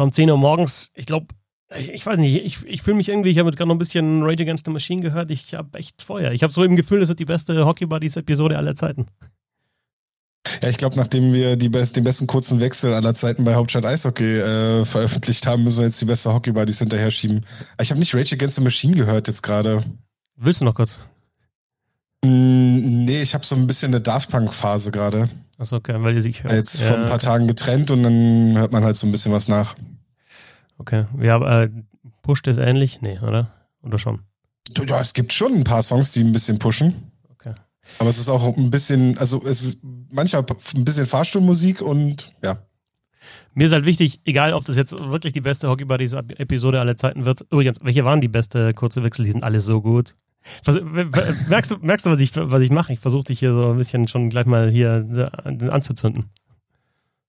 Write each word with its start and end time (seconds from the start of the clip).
Tom 0.00 0.12
10 0.12 0.30
Uhr 0.30 0.38
morgens, 0.38 0.90
ich 0.94 1.04
glaube, 1.04 1.26
ich 1.76 2.06
weiß 2.06 2.18
nicht, 2.18 2.42
ich, 2.42 2.64
ich 2.64 2.80
fühle 2.80 2.96
mich 2.96 3.10
irgendwie, 3.10 3.28
ich 3.28 3.38
habe 3.38 3.50
gerade 3.50 3.68
noch 3.68 3.74
ein 3.74 3.78
bisschen 3.78 4.22
Rage 4.22 4.44
Against 4.44 4.64
the 4.64 4.70
Machine 4.70 5.02
gehört, 5.02 5.30
ich 5.30 5.52
habe 5.52 5.78
echt 5.78 6.00
Feuer. 6.00 6.32
Ich 6.32 6.42
habe 6.42 6.54
so 6.54 6.64
im 6.64 6.74
Gefühl, 6.74 7.00
das 7.00 7.10
wird 7.10 7.18
die 7.18 7.26
beste 7.26 7.66
Hockey 7.66 7.84
Buddies 7.84 8.16
Episode 8.16 8.56
aller 8.56 8.74
Zeiten. 8.74 9.08
Ja, 10.62 10.70
ich 10.70 10.78
glaube, 10.78 10.96
nachdem 10.96 11.34
wir 11.34 11.56
die 11.56 11.68
best, 11.68 11.96
den 11.96 12.04
besten 12.04 12.26
kurzen 12.26 12.60
Wechsel 12.60 12.94
aller 12.94 13.14
Zeiten 13.14 13.44
bei 13.44 13.56
Hauptstadt 13.56 13.84
Eishockey 13.84 14.38
äh, 14.38 14.84
veröffentlicht 14.86 15.46
haben, 15.46 15.64
müssen 15.64 15.80
wir 15.80 15.84
jetzt 15.84 16.00
die 16.00 16.06
beste 16.06 16.32
Hockey 16.32 16.52
Buddies 16.52 16.78
hinterher 16.78 17.10
schieben. 17.10 17.44
Ich 17.78 17.90
habe 17.90 18.00
nicht 18.00 18.14
Rage 18.14 18.36
Against 18.36 18.56
the 18.56 18.62
Machine 18.62 18.96
gehört 18.96 19.28
jetzt 19.28 19.42
gerade. 19.42 19.84
Willst 20.34 20.62
du 20.62 20.64
noch 20.64 20.74
kurz? 20.74 20.98
Mm, 22.24 23.04
nee, 23.04 23.20
ich 23.20 23.34
habe 23.34 23.44
so 23.44 23.54
ein 23.54 23.66
bisschen 23.66 23.90
eine 23.90 24.00
Daft 24.00 24.30
Punk 24.30 24.54
Phase 24.54 24.92
gerade. 24.92 25.28
Achso, 25.60 25.76
okay, 25.76 25.94
weil 25.98 26.14
ihr 26.14 26.22
sich 26.22 26.42
hört. 26.42 26.54
Jetzt 26.54 26.80
ja, 26.80 26.88
vor 26.88 26.96
ein 26.96 27.02
paar 27.02 27.16
okay. 27.16 27.26
Tagen 27.26 27.46
getrennt 27.46 27.90
und 27.90 28.02
dann 28.02 28.56
hört 28.56 28.72
man 28.72 28.82
halt 28.82 28.96
so 28.96 29.06
ein 29.06 29.12
bisschen 29.12 29.30
was 29.30 29.46
nach. 29.46 29.76
Okay, 30.78 31.04
ja, 31.20 31.64
äh, 31.64 31.70
pusht 32.22 32.48
es 32.48 32.56
ähnlich? 32.56 33.02
Nee, 33.02 33.18
oder? 33.18 33.52
Oder 33.82 33.98
schon? 33.98 34.20
Ja, 34.86 35.00
es 35.00 35.12
gibt 35.12 35.34
schon 35.34 35.52
ein 35.52 35.64
paar 35.64 35.82
Songs, 35.82 36.12
die 36.12 36.20
ein 36.20 36.32
bisschen 36.32 36.58
pushen. 36.58 37.12
Okay. 37.34 37.52
Aber 37.98 38.08
es 38.08 38.18
ist 38.18 38.30
auch 38.30 38.56
ein 38.56 38.70
bisschen, 38.70 39.18
also 39.18 39.44
es 39.46 39.62
ist 39.62 39.80
manchmal 40.10 40.46
ein 40.74 40.84
bisschen 40.84 41.04
Fahrstuhlmusik 41.04 41.82
und 41.82 42.32
ja. 42.42 42.58
Mir 43.52 43.66
ist 43.66 43.72
halt 43.72 43.84
wichtig, 43.84 44.20
egal 44.24 44.54
ob 44.54 44.64
das 44.64 44.76
jetzt 44.76 44.98
wirklich 44.98 45.34
die 45.34 45.42
beste 45.42 45.68
Hockey 45.68 45.84
Buddies 45.84 46.14
Episode 46.14 46.80
aller 46.80 46.96
Zeiten 46.96 47.26
wird. 47.26 47.42
Übrigens, 47.50 47.80
welche 47.82 48.06
waren 48.06 48.22
die 48.22 48.28
beste 48.28 48.72
kurze 48.72 49.02
Wechsel? 49.02 49.26
Die 49.26 49.32
sind 49.32 49.44
alle 49.44 49.60
so 49.60 49.82
gut. 49.82 50.14
Was, 50.64 50.78
merkst, 51.48 51.70
du, 51.70 51.76
merkst 51.80 52.06
du, 52.06 52.10
was 52.10 52.20
ich, 52.20 52.34
was 52.34 52.62
ich 52.62 52.70
mache? 52.70 52.92
Ich 52.92 53.00
versuche 53.00 53.24
dich 53.24 53.38
hier 53.38 53.52
so 53.52 53.72
ein 53.72 53.76
bisschen 53.76 54.08
schon 54.08 54.30
gleich 54.30 54.46
mal 54.46 54.70
hier 54.70 55.30
anzuzünden. 55.70 56.30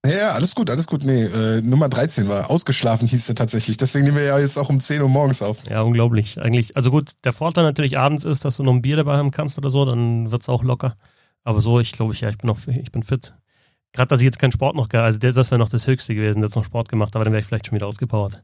Ja, 0.06 0.32
alles 0.32 0.56
gut, 0.56 0.70
alles 0.70 0.88
gut. 0.88 1.04
Nee, 1.04 1.26
äh, 1.26 1.62
Nummer 1.62 1.88
13 1.88 2.28
war 2.28 2.50
ausgeschlafen, 2.50 3.08
hieß 3.08 3.28
der 3.28 3.36
tatsächlich. 3.36 3.78
Deswegen 3.78 4.06
nehmen 4.06 4.18
wir 4.18 4.24
ja 4.24 4.40
jetzt 4.40 4.58
auch 4.58 4.70
um 4.70 4.82
10 4.82 5.02
Uhr 5.02 5.10
morgens 5.10 5.44
auf. 5.44 5.58
Ja, 5.70 5.82
unglaublich. 5.82 6.42
Eigentlich, 6.42 6.76
also 6.76 6.90
gut, 6.90 7.12
der 7.24 7.34
Vorteil 7.34 7.64
natürlich 7.64 8.00
abends 8.00 8.26
ist, 8.26 8.44
dass 8.44 8.58
du 8.58 8.64
noch 8.64 8.74
ein 8.74 8.82
Bier 8.82 8.96
dabei 8.96 9.18
haben 9.18 9.30
kannst 9.30 9.60
oder 9.60 9.70
so, 9.70 9.86
dann 9.86 10.32
wird 10.32 10.42
es 10.42 10.50
auch 10.50 10.64
locker. 10.64 10.96
Aber 11.44 11.62
so, 11.62 11.80
ich 11.80 11.92
glaube, 11.92 12.14
ich, 12.14 12.22
ja, 12.22 12.30
ich 12.30 12.38
bin 12.40 12.48
noch, 12.48 12.58
ich 12.68 12.92
bin 12.92 13.04
fit. 13.04 13.36
Gerade, 13.94 14.08
dass 14.08 14.22
ich 14.22 14.26
jetzt 14.26 14.40
keinen 14.40 14.54
Sport 14.54 14.76
noch, 14.76 14.90
also 14.92 15.20
das, 15.20 15.36
das 15.36 15.52
wäre 15.52 15.60
noch 15.60 15.70
das 15.70 15.86
Höchste 15.86 16.16
gewesen, 16.16 16.42
jetzt 16.42 16.56
noch 16.56 16.66
Sport 16.66 16.90
gemacht, 16.90 17.16
aber 17.16 17.26
dann 17.26 17.34
wäre 17.34 17.42
ich 17.42 17.48
vielleicht 17.48 17.68
schon 17.68 17.76
wieder 17.76 17.88
ausgepowert. 17.88 18.42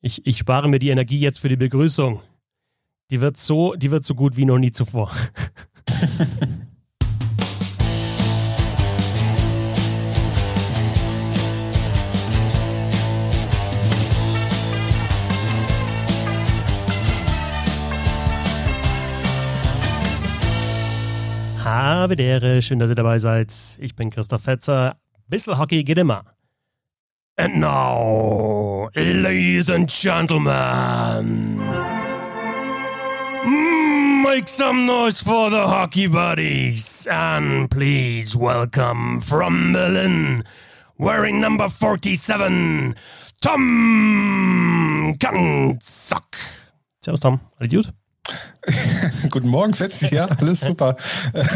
Ich, 0.00 0.26
ich 0.26 0.38
spare 0.38 0.68
mir 0.68 0.78
die 0.78 0.88
Energie 0.88 1.20
jetzt 1.20 1.38
für 1.38 1.48
die 1.48 1.56
Begrüßung. 1.56 2.20
Die 3.10 3.20
wird 3.20 3.36
so, 3.36 3.74
die 3.74 3.90
wird 3.90 4.04
so 4.04 4.14
gut 4.14 4.36
wie 4.36 4.44
noch 4.44 4.58
nie 4.58 4.70
zuvor. 4.70 5.10
Habe 21.64 22.16
Dere, 22.16 22.62
schön, 22.62 22.78
dass 22.78 22.88
ihr 22.90 22.94
dabei 22.94 23.18
seid. 23.18 23.52
Ich 23.80 23.94
bin 23.94 24.10
Christoph 24.10 24.42
Fetzer. 24.42 24.96
Bissl 25.28 25.58
Hockey 25.58 25.82
geht 25.84 25.98
immer. 25.98 26.24
And 27.36 27.56
now, 27.56 28.88
ladies 28.94 29.70
and 29.70 29.88
gentlemen, 29.88 31.60
make 34.30 34.48
some 34.48 34.86
noise 34.86 35.20
for 35.20 35.50
the 35.50 35.66
hockey 35.66 36.06
buddies. 36.06 37.04
And 37.10 37.68
please 37.68 38.36
welcome 38.36 39.20
from 39.20 39.72
Berlin, 39.72 40.44
wearing 40.98 41.40
number 41.40 41.68
47, 41.68 42.94
Tom 43.40 45.16
Kanzak. 45.18 46.36
Servus 47.04 47.20
Tom, 47.20 47.40
alles 47.58 47.72
gut? 47.72 47.99
Guten 49.30 49.48
Morgen, 49.48 49.74
Fetzi, 49.74 50.14
ja, 50.14 50.26
alles 50.26 50.60
super. 50.60 50.96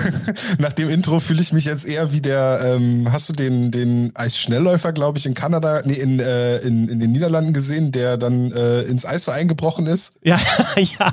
Nach 0.58 0.72
dem 0.72 0.88
Intro 0.88 1.20
fühle 1.20 1.42
ich 1.42 1.52
mich 1.52 1.64
jetzt 1.64 1.86
eher 1.86 2.12
wie 2.12 2.20
der, 2.20 2.60
ähm, 2.64 3.12
hast 3.12 3.28
du 3.28 3.32
den, 3.32 3.70
den 3.70 4.14
Eisschnellläufer, 4.14 4.92
glaube 4.92 5.18
ich, 5.18 5.26
in 5.26 5.34
Kanada, 5.34 5.82
nee, 5.84 5.94
in, 5.94 6.20
äh, 6.20 6.58
in, 6.58 6.88
in 6.88 7.00
den 7.00 7.12
Niederlanden 7.12 7.52
gesehen, 7.52 7.92
der 7.92 8.16
dann 8.16 8.52
äh, 8.52 8.82
ins 8.82 9.04
Eis 9.04 9.24
so 9.24 9.32
eingebrochen 9.32 9.86
ist? 9.86 10.20
Ja, 10.24 10.40
ja. 10.76 11.12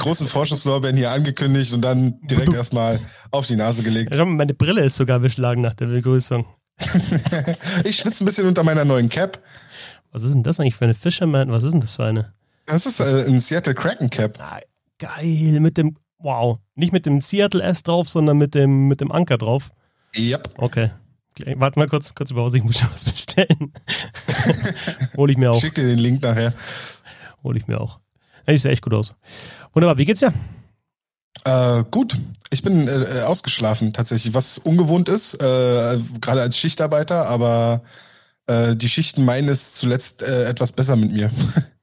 Große 0.00 0.26
Vorschusslorbeeren 0.26 0.96
hier 0.96 1.10
angekündigt 1.10 1.72
und 1.72 1.82
dann 1.82 2.20
direkt 2.22 2.52
erstmal 2.52 3.00
auf 3.30 3.46
die 3.46 3.56
Nase 3.56 3.82
gelegt. 3.82 4.14
Ja, 4.14 4.24
meine 4.24 4.54
Brille 4.54 4.84
ist 4.84 4.96
sogar 4.96 5.20
beschlagen 5.20 5.62
nach 5.62 5.74
der 5.74 5.86
Begrüßung. 5.86 6.46
ich 7.84 7.96
schwitze 7.96 8.22
ein 8.22 8.26
bisschen 8.26 8.46
unter 8.46 8.62
meiner 8.62 8.84
neuen 8.84 9.08
Cap. 9.08 9.40
Was 10.12 10.22
ist 10.22 10.34
denn 10.34 10.42
das 10.42 10.60
eigentlich 10.60 10.76
für 10.76 10.84
eine 10.84 10.94
Fisherman? 10.94 11.50
Was 11.50 11.62
ist 11.62 11.72
denn 11.72 11.80
das 11.80 11.96
für 11.96 12.04
eine? 12.04 12.32
Das 12.68 12.86
ist 12.86 13.00
äh, 13.00 13.24
ein 13.26 13.38
Seattle 13.40 13.74
Kraken 13.74 14.10
Cap. 14.10 14.38
Ah, 14.40 14.60
geil, 14.98 15.58
mit 15.60 15.76
dem, 15.76 15.96
wow, 16.18 16.58
nicht 16.74 16.92
mit 16.92 17.06
dem 17.06 17.20
Seattle 17.20 17.62
S 17.62 17.82
drauf, 17.82 18.08
sondern 18.08 18.36
mit 18.36 18.54
dem, 18.54 18.88
mit 18.88 19.00
dem 19.00 19.10
Anker 19.10 19.38
drauf. 19.38 19.70
Yep. 20.16 20.54
Okay. 20.58 20.90
Warte 21.56 21.78
mal 21.78 21.88
kurz, 21.88 22.14
kurz 22.14 22.32
Pause, 22.32 22.58
ich 22.58 22.64
muss 22.64 22.78
schon 22.78 22.90
was 22.92 23.04
bestellen. 23.04 23.72
Hol 25.16 25.30
ich 25.30 25.36
mir 25.36 25.52
auch. 25.52 25.60
Schick 25.60 25.74
dir 25.74 25.86
den 25.86 25.98
Link 25.98 26.22
nachher. 26.22 26.52
Hol 27.44 27.56
ich 27.56 27.68
mir 27.68 27.80
auch. 27.80 28.00
Ja, 28.46 28.56
sieht 28.56 28.70
echt 28.70 28.82
gut 28.82 28.94
aus. 28.94 29.14
Wunderbar, 29.72 29.98
wie 29.98 30.04
geht's 30.04 30.20
dir? 30.20 30.34
Äh, 31.44 31.84
gut, 31.90 32.16
ich 32.50 32.62
bin 32.62 32.88
äh, 32.88 33.22
ausgeschlafen 33.22 33.92
tatsächlich, 33.92 34.34
was 34.34 34.58
ungewohnt 34.58 35.08
ist, 35.08 35.34
äh, 35.34 35.98
gerade 36.20 36.40
als 36.40 36.58
Schichtarbeiter, 36.58 37.28
aber 37.28 37.82
äh, 38.46 38.74
die 38.74 38.88
Schichten 38.88 39.24
meinen 39.24 39.48
es 39.48 39.72
zuletzt 39.72 40.22
äh, 40.22 40.46
etwas 40.46 40.72
besser 40.72 40.96
mit 40.96 41.12
mir. 41.12 41.30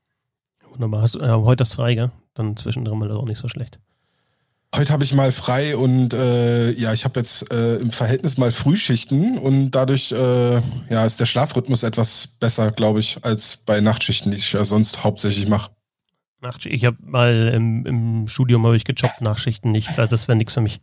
Wunderbar. 0.76 1.02
Hast, 1.02 1.16
äh, 1.16 1.30
heute 1.30 1.64
ist 1.64 1.76
frei, 1.76 1.96
gell? 1.96 2.12
Dann 2.34 2.56
zwischendrin 2.58 3.00
mal 3.00 3.12
auch 3.12 3.26
nicht 3.26 3.40
so 3.40 3.48
schlecht. 3.48 3.80
Heute 4.76 4.92
habe 4.92 5.06
ich 5.06 5.14
mal 5.14 5.32
frei 5.32 5.78
und 5.78 6.14
äh, 6.14 6.72
ja, 6.72 6.92
ich 6.92 7.06
habe 7.06 7.20
jetzt 7.22 7.50
äh, 7.54 7.78
im 7.78 7.92
Verhältnis 7.92 8.38
mal 8.38 8.52
Frühschichten 8.52 9.38
und 9.38 9.72
dadurch 9.72 10.12
äh, 10.12 10.56
ja, 10.90 11.06
ist 11.06 11.18
der 11.20 11.26
Schlafrhythmus 11.26 11.84
etwas 11.84 12.28
besser, 12.28 12.72
glaube 12.72 13.00
ich, 13.00 13.20
als 13.22 13.56
bei 13.56 13.80
Nachtschichten, 13.80 14.32
die 14.32 14.38
ich 14.38 14.52
ja 14.52 14.66
sonst 14.66 15.06
hauptsächlich 15.06 15.48
mache. 15.48 15.72
Ich 16.66 16.84
habe 16.84 16.98
mal 17.00 17.54
im, 17.56 17.86
im 17.86 18.28
Studium 18.28 18.66
habe 18.66 18.76
ich 18.76 18.84
gejobbt, 18.84 19.22
Nachtschichten 19.22 19.72
nicht, 19.72 19.98
also 19.98 20.12
das 20.12 20.28
wäre 20.28 20.38
nichts 20.38 20.54
für 20.54 20.62
mich. 20.62 20.82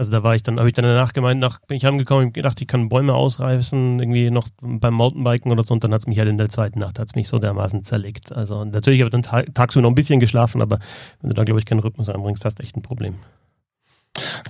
Also 0.00 0.12
da 0.12 0.22
war 0.22 0.34
ich 0.34 0.42
dann, 0.42 0.58
habe 0.58 0.66
ich 0.66 0.74
dann 0.74 0.86
danach 0.86 1.12
gemeint, 1.12 1.42
nach, 1.42 1.60
bin 1.60 1.76
ich 1.76 1.84
angekommen, 1.86 2.28
und 2.28 2.32
gedacht, 2.32 2.58
ich 2.58 2.66
kann 2.66 2.88
Bäume 2.88 3.12
ausreißen, 3.12 3.98
irgendwie 3.98 4.30
noch 4.30 4.48
beim 4.62 4.94
Mountainbiken 4.94 5.52
oder 5.52 5.62
so, 5.62 5.74
und 5.74 5.84
dann 5.84 5.92
hat 5.92 6.00
es 6.00 6.06
mich 6.06 6.18
halt 6.18 6.30
in 6.30 6.38
der 6.38 6.48
zweiten 6.48 6.78
Nacht, 6.78 6.98
hat 6.98 7.08
es 7.10 7.16
mich 7.16 7.28
so 7.28 7.38
dermaßen 7.38 7.84
zerlegt. 7.84 8.32
Also 8.32 8.64
natürlich 8.64 9.00
habe 9.00 9.08
ich 9.08 9.12
dann 9.12 9.20
tag, 9.20 9.54
tagsüber 9.54 9.82
noch 9.82 9.90
ein 9.90 9.94
bisschen 9.94 10.18
geschlafen, 10.18 10.62
aber 10.62 10.78
wenn 11.20 11.28
du 11.28 11.34
da, 11.34 11.44
glaube 11.44 11.60
ich, 11.60 11.66
keinen 11.66 11.80
Rhythmus 11.80 12.08
anbringst, 12.08 12.46
hast 12.46 12.60
du 12.60 12.62
echt 12.62 12.78
ein 12.78 12.82
Problem. 12.82 13.16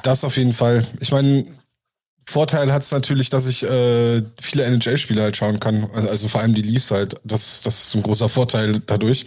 Das 0.05 0.22
auf 0.22 0.37
jeden 0.37 0.53
Fall. 0.53 0.87
Ich 1.00 1.11
meine, 1.11 1.44
Vorteil 2.28 2.72
hat 2.72 2.82
es 2.82 2.93
natürlich, 2.93 3.28
dass 3.28 3.49
ich 3.49 3.65
äh, 3.65 4.22
viele 4.41 4.62
NHL-Spiele 4.62 5.21
halt 5.21 5.37
schauen 5.37 5.59
kann. 5.59 5.91
Also 5.93 6.28
vor 6.28 6.43
allem 6.43 6.55
die 6.55 6.62
Leafs 6.62 6.93
halt. 6.93 7.17
Das, 7.25 7.62
das 7.62 7.88
ist 7.88 7.94
ein 7.97 8.05
großer 8.05 8.28
Vorteil 8.28 8.82
dadurch. 8.87 9.27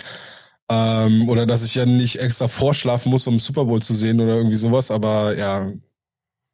Ähm, 0.71 1.27
oder 1.27 1.45
dass 1.45 1.65
ich 1.65 1.75
ja 1.75 1.85
nicht 1.85 2.21
extra 2.21 2.47
vorschlafen 2.47 3.09
muss, 3.09 3.27
um 3.27 3.41
Super 3.41 3.65
Bowl 3.65 3.81
zu 3.81 3.93
sehen 3.93 4.21
oder 4.21 4.37
irgendwie 4.37 4.55
sowas. 4.55 4.89
Aber 4.89 5.37
ja, 5.37 5.69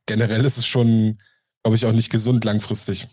generell 0.09 0.44
ist 0.44 0.58
es 0.58 0.66
schon, 0.66 1.20
glaube 1.64 1.75
ich, 1.78 1.86
auch 1.86 1.94
nicht 1.94 2.09
gesund 2.09 2.44
langfristig. 2.44 3.08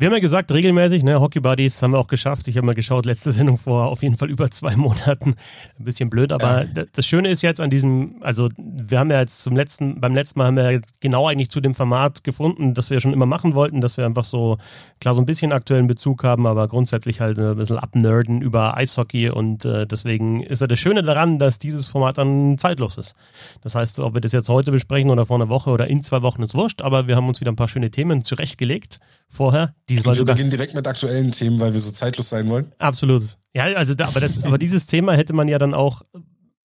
Wir 0.00 0.06
haben 0.06 0.14
ja 0.14 0.20
gesagt, 0.20 0.50
regelmäßig, 0.50 1.02
ne, 1.02 1.20
Hockey 1.20 1.40
Buddies 1.40 1.82
haben 1.82 1.90
wir 1.90 1.98
auch 1.98 2.06
geschafft. 2.06 2.48
Ich 2.48 2.56
habe 2.56 2.64
mal 2.64 2.74
geschaut, 2.74 3.04
letzte 3.04 3.32
Sendung 3.32 3.58
vor 3.58 3.88
auf 3.88 4.02
jeden 4.02 4.16
Fall 4.16 4.30
über 4.30 4.50
zwei 4.50 4.74
Monaten. 4.74 5.34
Ein 5.78 5.84
bisschen 5.84 6.08
blöd, 6.08 6.32
aber 6.32 6.64
ja. 6.64 6.84
das 6.90 7.04
Schöne 7.04 7.28
ist 7.28 7.42
jetzt 7.42 7.60
an 7.60 7.68
diesem, 7.68 8.14
also 8.22 8.48
wir 8.56 8.98
haben 8.98 9.10
ja 9.10 9.20
jetzt 9.20 9.42
zum 9.42 9.54
letzten, 9.54 10.00
beim 10.00 10.14
letzten 10.14 10.38
Mal 10.38 10.46
haben 10.46 10.56
wir 10.56 10.80
genau 11.00 11.28
eigentlich 11.28 11.50
zu 11.50 11.60
dem 11.60 11.74
Format 11.74 12.24
gefunden, 12.24 12.72
das 12.72 12.88
wir 12.88 12.98
schon 13.02 13.12
immer 13.12 13.26
machen 13.26 13.54
wollten, 13.54 13.82
dass 13.82 13.98
wir 13.98 14.06
einfach 14.06 14.24
so, 14.24 14.56
klar, 15.02 15.14
so 15.14 15.20
ein 15.20 15.26
bisschen 15.26 15.52
aktuellen 15.52 15.86
Bezug 15.86 16.24
haben, 16.24 16.46
aber 16.46 16.66
grundsätzlich 16.66 17.20
halt 17.20 17.38
ein 17.38 17.56
bisschen 17.56 17.78
abnerden 17.78 18.40
über 18.40 18.78
Eishockey 18.78 19.28
und 19.28 19.66
äh, 19.66 19.86
deswegen 19.86 20.42
ist 20.42 20.62
ja 20.62 20.66
das 20.66 20.78
Schöne 20.78 21.02
daran, 21.02 21.38
dass 21.38 21.58
dieses 21.58 21.88
Format 21.88 22.16
dann 22.16 22.56
zeitlos 22.56 22.96
ist. 22.96 23.14
Das 23.60 23.74
heißt, 23.74 23.98
ob 23.98 24.14
wir 24.14 24.22
das 24.22 24.32
jetzt 24.32 24.48
heute 24.48 24.72
besprechen 24.72 25.10
oder 25.10 25.26
vor 25.26 25.36
einer 25.36 25.50
Woche 25.50 25.68
oder 25.68 25.90
in 25.90 26.02
zwei 26.02 26.22
Wochen 26.22 26.42
ist 26.42 26.54
wurscht, 26.54 26.80
aber 26.80 27.06
wir 27.06 27.16
haben 27.16 27.28
uns 27.28 27.42
wieder 27.42 27.52
ein 27.52 27.56
paar 27.56 27.68
schöne 27.68 27.90
Themen 27.90 28.24
zurechtgelegt 28.24 28.98
vorher. 29.28 29.74
Diesmal 29.90 30.16
wir 30.16 30.24
beginnen 30.24 30.50
direkt 30.50 30.74
mit 30.74 30.86
aktuellen 30.86 31.32
Themen, 31.32 31.58
weil 31.58 31.72
wir 31.72 31.80
so 31.80 31.90
zeitlos 31.90 32.28
sein 32.28 32.48
wollen. 32.48 32.70
Absolut. 32.78 33.36
Ja, 33.54 33.64
also 33.64 33.94
da, 33.94 34.06
aber, 34.06 34.20
das, 34.20 34.44
aber 34.44 34.56
dieses 34.56 34.86
Thema 34.86 35.14
hätte 35.14 35.32
man 35.32 35.48
ja 35.48 35.58
dann 35.58 35.74
auch, 35.74 36.02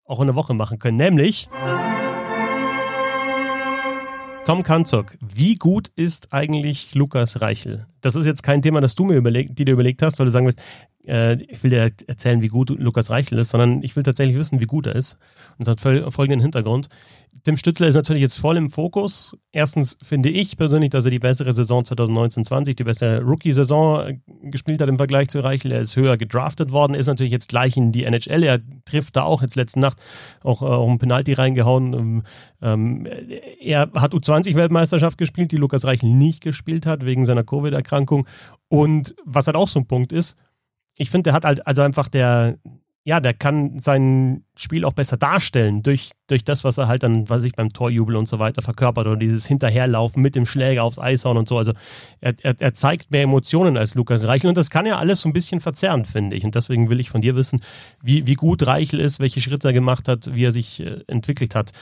auch 0.06 0.20
in 0.20 0.28
der 0.28 0.36
Woche 0.36 0.54
machen 0.54 0.78
können. 0.78 0.98
Nämlich 0.98 1.50
Tom 4.46 4.62
Kanzok. 4.62 5.18
Wie 5.22 5.56
gut 5.56 5.88
ist 5.96 6.32
eigentlich 6.32 6.94
Lukas 6.94 7.42
Reichel? 7.42 7.88
Das 8.02 8.16
ist 8.16 8.28
jetzt 8.28 8.44
kein 8.44 8.62
Thema, 8.62 8.80
das 8.80 8.94
du 8.94 9.04
mir 9.04 9.16
überlegt, 9.16 9.58
die 9.58 9.66
dir 9.66 9.72
überlegt 9.72 10.04
hast, 10.04 10.20
weil 10.20 10.28
du 10.28 10.32
sagen 10.32 10.46
wirst, 10.46 10.62
äh, 11.08 11.42
ich 11.46 11.64
will 11.64 11.72
dir 11.72 11.92
erzählen, 12.06 12.44
wie 12.44 12.48
gut 12.48 12.70
Lukas 12.70 13.10
Reichel 13.10 13.40
ist, 13.40 13.50
sondern 13.50 13.82
ich 13.82 13.96
will 13.96 14.04
tatsächlich 14.04 14.38
wissen, 14.38 14.60
wie 14.60 14.68
gut 14.68 14.86
er 14.86 14.96
ist. 14.96 15.18
Und 15.58 15.68
das 15.68 15.84
hat 15.84 16.14
folgenden 16.14 16.42
Hintergrund. 16.42 16.90
Tim 17.44 17.58
Stützler 17.58 17.88
ist 17.88 17.96
natürlich 17.96 18.22
jetzt 18.22 18.38
voll 18.38 18.56
im 18.56 18.70
Fokus. 18.70 19.38
Erstens 19.52 19.98
finde 20.02 20.30
ich 20.30 20.58
persönlich, 20.58 20.90
dass 20.90 21.06
er 21.06 21.12
die 21.12 21.20
bessere 21.20 21.52
Saison 21.52 21.82
2019-20, 21.82 22.76
die 22.76 22.84
beste 22.84 23.22
Rookie-Saison 23.22 24.08
äh, 24.08 24.20
gespielt 24.44 24.82
hat 24.82 24.90
im 24.90 24.98
Vergleich 24.98 25.28
zu 25.28 25.42
Reichel. 25.42 25.72
Er 25.72 25.82
ist 25.82 25.96
höher 25.96 26.18
gedraftet 26.18 26.72
worden, 26.72 26.94
ist 26.94 27.08
natürlich 27.08 27.34
jetzt 27.34 27.50
gleich 27.50 27.76
in 27.76 27.92
die 27.92 28.06
NHL. 28.06 28.44
Er 28.44 28.62
trifft 28.86 29.16
da 29.18 29.24
auch 29.24 29.42
jetzt 29.42 29.56
letzte 29.56 29.80
Nacht 29.80 30.02
auch, 30.44 30.62
äh, 30.62 30.66
einen 30.66 30.98
Penalty 30.98 31.34
reingehauen. 31.34 31.94
Ähm, 31.94 32.24
ähm 32.62 33.08
er 33.62 33.92
hat 33.96 34.14
U20-Weltmeisterschaft 34.14 35.18
gespielt, 35.18 35.52
die 35.52 35.58
Lukas 35.58 35.84
Reichel 35.84 36.10
nicht 36.10 36.42
gespielt 36.42 36.86
hat, 36.86 37.06
wegen 37.06 37.26
seiner 37.26 37.44
Covid-Erkrankung. 37.44 38.28
Und 38.70 39.16
was 39.26 39.48
halt 39.48 39.58
auch 39.58 39.68
so 39.68 39.80
ein 39.80 39.88
Punkt 39.88 40.14
ist, 40.14 40.36
ich 40.98 41.10
finde, 41.10 41.24
der 41.24 41.34
hat 41.34 41.46
halt 41.46 41.68
also 41.68 41.82
einfach 41.82 42.08
der, 42.08 42.58
ja, 43.08 43.20
der 43.20 43.36
kann 43.36 43.78
sein 43.80 44.44
Spiel 44.58 44.84
auch 44.84 44.94
besser 44.94 45.16
darstellen 45.16 45.84
durch, 45.84 46.10
durch 46.26 46.44
das, 46.44 46.64
was 46.64 46.80
er 46.80 46.88
halt 46.88 47.04
dann, 47.04 47.30
was 47.30 47.44
ich 47.44 47.54
beim 47.54 47.70
Torjubel 47.70 48.16
und 48.16 48.28
so 48.28 48.40
weiter 48.40 48.64
verkörpert 48.64 49.06
oder 49.06 49.16
dieses 49.16 49.46
Hinterherlaufen 49.46 50.24
mit 50.24 50.34
dem 50.36 50.48
Schläger 50.48 50.84
aufs 50.84 50.98
Eishauen 50.98 51.38
und 51.38 51.48
so. 51.48 51.56
Also 51.56 51.74
er, 52.20 52.34
er, 52.42 52.56
er 52.58 52.74
zeigt 52.74 53.12
mehr 53.12 53.22
Emotionen 53.22 53.78
als 53.78 53.94
Lukas 53.94 54.26
Reichel 54.26 54.48
und 54.48 54.58
das 54.58 54.72
kann 54.72 54.88
ja 54.88 54.98
alles 54.98 55.22
so 55.22 55.30
ein 55.30 55.34
bisschen 55.34 55.62
verzerren, 55.62 56.06
finde 56.06 56.36
ich. 56.36 56.46
Und 56.46 56.56
deswegen 56.56 56.90
will 56.90 57.00
ich 57.00 57.12
von 57.12 57.22
dir 57.22 57.36
wissen, 57.36 57.62
wie, 58.02 58.26
wie 58.26 58.34
gut 58.34 58.66
Reichel 58.66 59.00
ist, 59.00 59.20
welche 59.20 59.40
Schritte 59.40 59.68
er 59.68 59.74
gemacht 59.74 60.08
hat, 60.08 60.34
wie 60.34 60.46
er 60.46 60.52
sich 60.52 60.80
äh, 60.80 61.04
entwickelt 61.06 61.54
hat. 61.54 61.74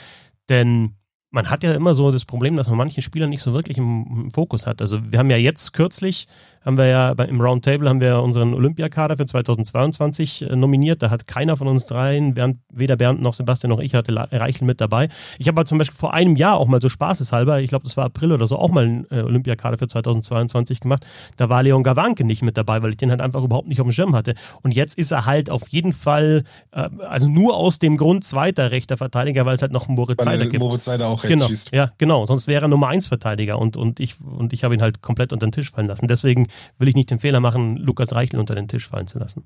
Denn 0.50 0.96
man 1.32 1.50
hat 1.50 1.64
ja 1.64 1.74
immer 1.74 1.96
so 1.96 2.12
das 2.12 2.26
Problem, 2.26 2.58
dass 2.58 2.68
man 2.68 2.78
manchen 2.78 3.02
Spielern 3.02 3.30
nicht 3.30 3.42
so 3.42 3.54
wirklich 3.54 3.78
im, 3.78 4.26
im 4.26 4.32
Fokus 4.32 4.68
hat. 4.68 4.82
Also 4.82 5.00
wir 5.10 5.20
haben 5.20 5.30
ja 5.30 5.38
jetzt 5.38 5.72
kürzlich 5.72 6.28
haben 6.66 6.78
wir 6.78 6.88
ja 6.88 7.12
im 7.12 7.42
Roundtable 7.42 7.90
haben 7.90 8.02
wir 8.02 8.22
unseren 8.22 8.54
Olympiakader 8.54 9.18
für 9.18 9.26
2022 9.26 10.44
äh, 10.50 10.56
nominiert. 10.56 11.02
Da 11.02 11.10
hat 11.10 11.28
keiner 11.28 11.58
von 11.58 11.68
uns 11.68 11.86
dreien, 11.86 12.34
Bernd, 12.34 12.58
weder 12.72 12.96
Bernd 12.96 13.22
noch 13.22 13.34
Sebastian 13.34 13.70
noch 13.70 13.80
ich, 13.80 13.96
hatte 13.96 14.14
Reichel 14.16 14.66
mit 14.66 14.80
dabei. 14.80 15.10
Ich 15.38 15.48
habe 15.48 15.58
halt 15.58 15.68
zum 15.68 15.78
Beispiel 15.78 15.98
vor 15.98 16.14
einem 16.14 16.36
Jahr 16.36 16.58
auch 16.58 16.68
mal 16.68 16.82
so 16.82 16.90
spaßeshalber, 16.90 17.62
ich 17.62 17.70
glaube, 17.70 17.84
das 17.84 17.98
war 17.98 18.06
April 18.06 18.32
oder 18.32 18.48
so, 18.48 18.58
auch 18.58 18.70
mal 18.70 18.86
einen 18.86 19.06
äh, 19.12 19.22
Olympiakader 19.22 19.78
für 19.78 19.88
2022 19.88 20.80
gemacht. 20.80 21.06
Da 21.38 21.50
war 21.50 21.64
Leon 21.64 21.84
Gawanke 21.84 22.24
nicht 22.24 22.42
mit 22.42 22.58
dabei, 22.58 22.82
weil 22.82 22.92
ich 22.92 22.98
den 22.98 23.10
halt 23.10 23.22
einfach 23.22 23.44
überhaupt 23.44 23.68
nicht 23.68 23.82
auf 23.82 23.88
dem 23.88 23.92
Schirm 23.92 24.16
hatte. 24.16 24.36
Und 24.62 24.74
jetzt 24.74 24.98
ist 24.98 25.12
er 25.12 25.26
halt 25.26 25.50
auf 25.50 25.68
jeden 25.70 25.94
Fall, 25.94 26.44
äh, 26.72 26.90
also 27.08 27.28
nur 27.28 27.56
aus 27.58 27.80
dem 27.80 27.98
Grund 27.98 28.24
zweiter 28.24 28.72
rechter 28.72 28.98
Verteidiger, 28.98 29.46
weil 29.46 29.56
es 29.56 29.62
halt 29.62 29.72
noch 29.72 29.88
einen 29.88 29.96
Moritz 29.96 30.24
Seider 30.24 30.46
gibt. 30.46 30.60
Moritz 30.60 30.86
Seider 30.86 31.08
auch 31.08 31.24
rechts 31.24 31.36
genau, 31.36 31.48
schießt. 31.48 31.74
Ja, 31.74 31.92
genau. 31.98 32.26
Sonst 32.26 32.48
wäre 32.48 32.66
er 32.66 32.68
Nummer 32.68 32.88
1 32.88 33.08
Verteidiger 33.08 33.60
und, 33.60 33.76
und 33.76 34.00
ich, 34.00 34.16
und 34.22 34.54
ich 34.54 34.64
habe 34.64 34.74
ihn 34.74 34.82
halt 34.82 35.02
komplett 35.02 35.34
unter 35.34 35.46
den 35.46 35.52
Tisch 35.52 35.72
fallen 35.72 35.88
lassen. 35.88 36.08
Deswegen 36.08 36.48
will 36.78 36.88
ich 36.88 36.96
nicht 36.96 37.12
den 37.12 37.20
Fehler 37.20 37.40
machen, 37.40 37.78
Lukas 37.78 38.14
Reichel 38.14 38.40
unter 38.40 38.56
den 38.56 38.68
Tisch 38.68 38.88
fallen 38.88 39.08
zu 39.08 39.20
lassen. 39.20 39.46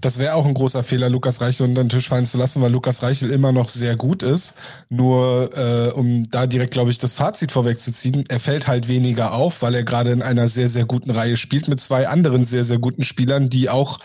Das 0.00 0.18
wäre 0.18 0.34
auch 0.34 0.44
ein 0.44 0.54
großer 0.54 0.82
Fehler, 0.82 1.08
Lukas 1.08 1.40
Reichel 1.40 1.66
unter 1.68 1.82
den 1.82 1.88
Tisch 1.88 2.08
fallen 2.08 2.24
zu 2.24 2.36
lassen, 2.36 2.60
weil 2.60 2.72
Lukas 2.72 3.02
Reichel 3.02 3.30
immer 3.30 3.52
noch 3.52 3.68
sehr 3.68 3.96
gut 3.96 4.22
ist. 4.22 4.54
Nur 4.88 5.56
äh, 5.56 5.92
um 5.92 6.28
da 6.30 6.46
direkt, 6.46 6.72
glaube 6.72 6.90
ich, 6.90 6.98
das 6.98 7.14
Fazit 7.14 7.52
vorwegzuziehen, 7.52 8.24
er 8.28 8.40
fällt 8.40 8.66
halt 8.66 8.88
weniger 8.88 9.32
auf, 9.32 9.62
weil 9.62 9.74
er 9.74 9.84
gerade 9.84 10.10
in 10.10 10.22
einer 10.22 10.48
sehr, 10.48 10.68
sehr 10.68 10.84
guten 10.84 11.10
Reihe 11.10 11.36
spielt 11.36 11.68
mit 11.68 11.78
zwei 11.80 12.08
anderen 12.08 12.44
sehr, 12.44 12.64
sehr 12.64 12.78
guten 12.78 13.04
Spielern, 13.04 13.50
die 13.50 13.68
auch 13.68 13.98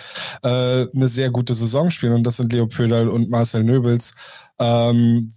äh, 0.43 0.87
eine 0.93 1.07
sehr 1.07 1.31
gute 1.31 1.55
Saison 1.55 1.89
spielen. 1.89 2.13
Und 2.13 2.23
das 2.23 2.37
sind 2.37 2.53
Leo 2.53 2.67
Pöderl 2.67 3.09
und 3.09 3.29
Marcel 3.29 3.63
Nöbels. 3.63 4.13
Ähm, 4.59 5.33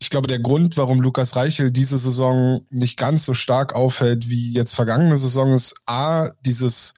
ich 0.00 0.08
glaube, 0.08 0.28
der 0.28 0.38
Grund, 0.38 0.76
warum 0.76 1.00
Lukas 1.00 1.36
Reichel 1.36 1.70
diese 1.70 1.98
Saison 1.98 2.62
nicht 2.70 2.96
ganz 2.96 3.24
so 3.24 3.34
stark 3.34 3.74
auffällt 3.74 4.30
wie 4.30 4.52
jetzt 4.52 4.74
vergangene 4.74 5.16
Saison, 5.16 5.52
ist 5.52 5.74
A, 5.86 6.30
dieses 6.44 6.94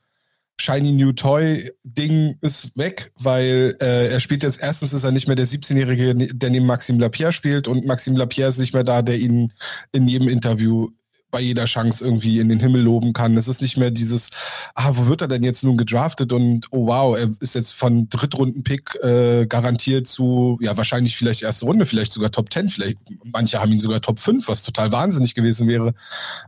Shiny 0.61 0.93
New 0.93 1.13
Toy 1.13 1.73
Ding 1.83 2.37
ist 2.41 2.77
weg, 2.79 3.13
weil 3.19 3.77
äh, 3.81 4.13
er 4.13 4.21
spielt 4.21 4.45
jetzt, 4.45 4.63
erstens 4.63 4.93
ist 4.93 5.03
er 5.03 5.11
nicht 5.11 5.27
mehr 5.27 5.35
der 5.35 5.49
17-Jährige, 5.49 6.15
der 6.15 6.51
neben 6.51 6.67
Maxime 6.67 7.01
Lapierre 7.01 7.33
spielt 7.33 7.67
und 7.67 7.85
Maxime 7.85 8.17
Lapierre 8.17 8.49
ist 8.49 8.59
nicht 8.59 8.73
mehr 8.73 8.85
da, 8.85 9.03
der 9.03 9.19
ihn 9.19 9.53
in 9.91 10.07
jedem 10.07 10.29
Interview 10.29 10.89
bei 11.33 11.41
jeder 11.41 11.65
Chance 11.65 12.05
irgendwie 12.05 12.39
in 12.39 12.49
den 12.49 12.61
Himmel 12.61 12.83
loben 12.83 13.15
kann. 13.15 13.37
Es 13.37 13.49
ist 13.49 13.63
nicht 13.63 13.79
mehr 13.79 13.91
dieses, 13.91 14.29
ah, 14.75 14.91
wo 14.93 15.07
wird 15.07 15.23
er 15.23 15.29
denn 15.29 15.43
jetzt 15.43 15.65
nun 15.65 15.79
gedraftet 15.79 16.33
und 16.33 16.69
oh 16.71 16.87
wow, 16.87 17.17
er 17.17 17.31
ist 17.41 17.55
jetzt 17.55 17.73
von 17.73 18.09
Drittrunden-Pick 18.11 19.03
äh, 19.03 19.47
garantiert 19.47 20.07
zu, 20.07 20.59
ja, 20.61 20.77
wahrscheinlich 20.77 21.17
vielleicht 21.17 21.43
erste 21.43 21.65
Runde, 21.65 21.87
vielleicht 21.87 22.13
sogar 22.13 22.31
Top 22.31 22.53
10, 22.53 22.69
vielleicht, 22.69 22.99
manche 23.25 23.61
haben 23.61 23.73
ihn 23.73 23.81
sogar 23.81 24.03
Top 24.03 24.21
5, 24.21 24.47
was 24.47 24.63
total 24.63 24.93
wahnsinnig 24.93 25.35
gewesen 25.35 25.67
wäre. 25.67 25.95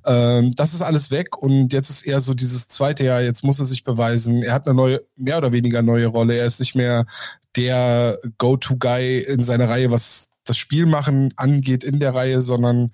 Ähm, 0.04 0.52
das 0.54 0.74
ist 0.74 0.82
alles 0.82 1.10
weg 1.10 1.38
und 1.38 1.72
jetzt 1.72 1.88
ist 1.88 2.02
eher 2.02 2.20
so 2.20 2.34
dieses 2.34 2.68
zweite 2.68 3.04
Jahr, 3.04 3.22
jetzt 3.22 3.42
muss 3.42 3.58
er 3.58 3.64
sich 3.64 3.84
beweisen. 3.84 4.42
Er 4.42 4.52
hat 4.52 4.66
eine 4.66 4.76
neue, 4.76 5.02
mehr 5.16 5.38
oder 5.38 5.52
weniger 5.52 5.80
neue 5.80 6.06
Rolle. 6.06 6.36
Er 6.36 6.46
ist 6.46 6.60
nicht 6.60 6.74
mehr 6.74 7.06
der 7.56 8.18
Go-To-Guy 8.36 9.20
in 9.20 9.42
seiner 9.42 9.70
Reihe, 9.70 9.90
was 9.90 10.32
das 10.44 10.58
Spielmachen 10.58 11.32
angeht 11.36 11.84
in 11.84 12.00
der 12.00 12.14
Reihe, 12.14 12.42
sondern 12.42 12.92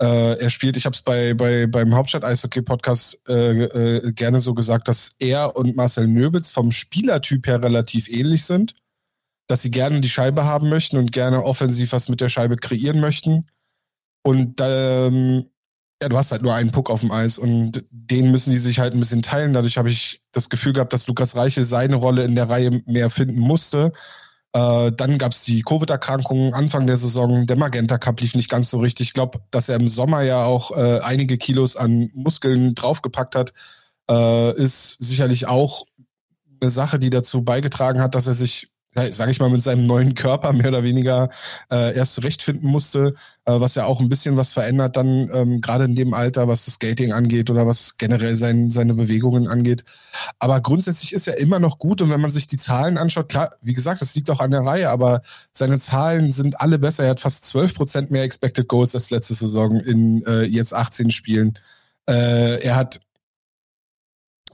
äh, 0.00 0.38
er 0.38 0.50
spielt, 0.50 0.76
ich 0.76 0.86
habe 0.86 0.94
es 0.94 1.02
bei, 1.02 1.34
bei, 1.34 1.66
beim 1.66 1.94
Hauptstadt-Eishockey-Podcast 1.94 3.20
äh, 3.28 3.64
äh, 3.64 4.12
gerne 4.12 4.40
so 4.40 4.54
gesagt, 4.54 4.88
dass 4.88 5.14
er 5.18 5.56
und 5.56 5.76
Marcel 5.76 6.08
Nöbitz 6.08 6.50
vom 6.50 6.72
Spielertyp 6.72 7.46
her 7.46 7.62
relativ 7.62 8.08
ähnlich 8.08 8.44
sind. 8.44 8.74
Dass 9.46 9.62
sie 9.62 9.70
gerne 9.70 10.00
die 10.00 10.08
Scheibe 10.08 10.44
haben 10.44 10.68
möchten 10.68 10.96
und 10.96 11.12
gerne 11.12 11.44
offensiv 11.44 11.92
was 11.92 12.08
mit 12.08 12.20
der 12.20 12.30
Scheibe 12.30 12.56
kreieren 12.56 13.00
möchten. 13.00 13.46
Und 14.22 14.58
ähm, 14.60 15.44
ja, 16.02 16.08
du 16.08 16.16
hast 16.16 16.32
halt 16.32 16.42
nur 16.42 16.54
einen 16.54 16.72
Puck 16.72 16.90
auf 16.90 17.00
dem 17.00 17.12
Eis 17.12 17.38
und 17.38 17.84
den 17.90 18.30
müssen 18.30 18.50
die 18.50 18.58
sich 18.58 18.78
halt 18.78 18.94
ein 18.94 19.00
bisschen 19.00 19.22
teilen. 19.22 19.52
Dadurch 19.52 19.76
habe 19.78 19.90
ich 19.90 20.22
das 20.32 20.48
Gefühl 20.48 20.72
gehabt, 20.72 20.92
dass 20.92 21.06
Lukas 21.06 21.36
Reiche 21.36 21.64
seine 21.64 21.96
Rolle 21.96 22.24
in 22.24 22.34
der 22.34 22.48
Reihe 22.48 22.82
mehr 22.86 23.10
finden 23.10 23.38
musste. 23.38 23.92
Äh, 24.54 24.92
dann 24.92 25.18
gab 25.18 25.32
es 25.32 25.42
die 25.42 25.62
Covid-Erkrankungen 25.62 26.54
Anfang 26.54 26.86
der 26.86 26.96
Saison. 26.96 27.46
Der 27.46 27.56
Magenta 27.56 27.98
Cup 27.98 28.20
lief 28.20 28.36
nicht 28.36 28.48
ganz 28.48 28.70
so 28.70 28.78
richtig. 28.78 29.08
Ich 29.08 29.12
glaube, 29.12 29.40
dass 29.50 29.68
er 29.68 29.76
im 29.76 29.88
Sommer 29.88 30.22
ja 30.22 30.44
auch 30.44 30.70
äh, 30.70 31.00
einige 31.00 31.38
Kilos 31.38 31.76
an 31.76 32.10
Muskeln 32.14 32.74
draufgepackt 32.76 33.34
hat, 33.34 33.52
äh, 34.08 34.54
ist 34.54 34.96
sicherlich 35.00 35.48
auch 35.48 35.86
eine 36.60 36.70
Sache, 36.70 37.00
die 37.00 37.10
dazu 37.10 37.42
beigetragen 37.42 38.00
hat, 38.00 38.14
dass 38.14 38.28
er 38.28 38.34
sich 38.34 38.68
sage 38.94 39.30
ich 39.30 39.40
mal, 39.40 39.50
mit 39.50 39.62
seinem 39.62 39.86
neuen 39.86 40.14
Körper 40.14 40.52
mehr 40.52 40.68
oder 40.68 40.82
weniger 40.82 41.28
äh, 41.70 41.94
erst 41.94 42.14
zurechtfinden 42.14 42.70
musste, 42.70 43.14
äh, 43.44 43.60
was 43.60 43.74
ja 43.74 43.84
auch 43.86 44.00
ein 44.00 44.08
bisschen 44.08 44.36
was 44.36 44.52
verändert 44.52 44.96
dann, 44.96 45.28
ähm, 45.32 45.60
gerade 45.60 45.84
in 45.84 45.96
dem 45.96 46.14
Alter, 46.14 46.48
was 46.48 46.64
das 46.64 46.74
Skating 46.74 47.12
angeht 47.12 47.50
oder 47.50 47.66
was 47.66 47.98
generell 47.98 48.34
sein, 48.34 48.70
seine 48.70 48.94
Bewegungen 48.94 49.48
angeht. 49.48 49.84
Aber 50.38 50.60
grundsätzlich 50.60 51.12
ist 51.12 51.26
er 51.26 51.38
immer 51.38 51.58
noch 51.58 51.78
gut 51.78 52.02
und 52.02 52.10
wenn 52.10 52.20
man 52.20 52.30
sich 52.30 52.46
die 52.46 52.56
Zahlen 52.56 52.98
anschaut, 52.98 53.28
klar, 53.28 53.54
wie 53.60 53.74
gesagt, 53.74 54.00
das 54.00 54.14
liegt 54.14 54.30
auch 54.30 54.40
an 54.40 54.50
der 54.52 54.64
Reihe, 54.64 54.90
aber 54.90 55.22
seine 55.52 55.78
Zahlen 55.78 56.30
sind 56.30 56.60
alle 56.60 56.78
besser. 56.78 57.04
Er 57.04 57.10
hat 57.10 57.20
fast 57.20 57.44
12 57.46 57.74
Prozent 57.74 58.10
mehr 58.10 58.22
Expected 58.22 58.68
Goals 58.68 58.94
als 58.94 59.10
letzte 59.10 59.34
Saison 59.34 59.80
in 59.80 60.24
äh, 60.26 60.42
jetzt 60.44 60.72
18 60.72 61.10
Spielen. 61.10 61.58
Äh, 62.08 62.62
er 62.62 62.76
hat 62.76 63.00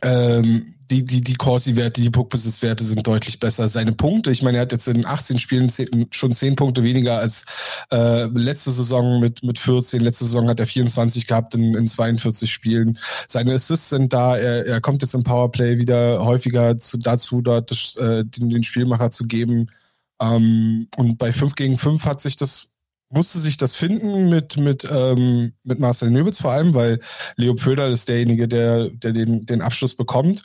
ähm, 0.03 0.75
die, 0.91 1.05
die, 1.05 1.21
die 1.21 1.35
Corsi-Werte, 1.35 2.01
die 2.01 2.11
Puckbesitzwerte 2.11 2.85
sind 2.85 3.07
deutlich 3.07 3.39
besser. 3.39 3.69
Seine 3.69 3.93
Punkte, 3.93 4.33
ich 4.33 4.43
meine, 4.43 4.59
er 4.59 4.63
hat 4.63 4.73
jetzt 4.73 4.89
in 4.89 5.07
18 5.07 5.39
Spielen 5.39 5.69
10, 5.69 6.09
schon 6.11 6.33
10 6.33 6.57
Punkte 6.57 6.83
weniger 6.83 7.19
als 7.19 7.45
äh, 7.93 8.25
letzte 8.25 8.73
Saison 8.73 9.21
mit, 9.21 9.45
mit 9.45 9.59
14. 9.59 10.01
Letzte 10.01 10.25
Saison 10.25 10.49
hat 10.49 10.59
er 10.59 10.67
24 10.67 11.27
gehabt 11.27 11.55
in, 11.55 11.75
in 11.77 11.87
42 11.87 12.51
Spielen. 12.51 12.99
Seine 13.29 13.55
Assists 13.55 13.91
sind 13.91 14.13
da. 14.13 14.37
Er, 14.37 14.67
er 14.67 14.81
kommt 14.81 15.03
jetzt 15.03 15.15
im 15.15 15.23
Powerplay 15.23 15.79
wieder 15.79 16.25
häufiger 16.25 16.77
zu, 16.79 16.99
dazu, 16.99 17.41
dort 17.41 17.71
äh, 17.99 18.25
den, 18.25 18.51
den 18.51 18.65
Spielmacher 18.65 19.13
zu 19.13 19.25
geben. 19.25 19.69
Ähm, 20.21 20.89
und 20.97 21.19
bei 21.19 21.31
5 21.31 21.55
gegen 21.55 21.77
5 21.77 22.05
hat 22.05 22.21
sich 22.21 22.37
das 22.37 22.67
musste 23.13 23.41
sich 23.41 23.57
das 23.57 23.75
finden 23.75 24.29
mit, 24.29 24.57
mit, 24.57 24.87
ähm, 24.89 25.53
mit 25.65 25.81
Marcel 25.81 26.13
Nöbitz 26.13 26.41
vor 26.41 26.53
allem, 26.53 26.75
weil 26.75 27.01
Leo 27.35 27.57
Pföder 27.57 27.89
ist 27.89 28.09
derjenige, 28.09 28.47
der, 28.47 28.89
der 28.89 29.13
den, 29.13 29.45
den 29.47 29.63
Abschluss 29.63 29.97
bekommt 29.97 30.45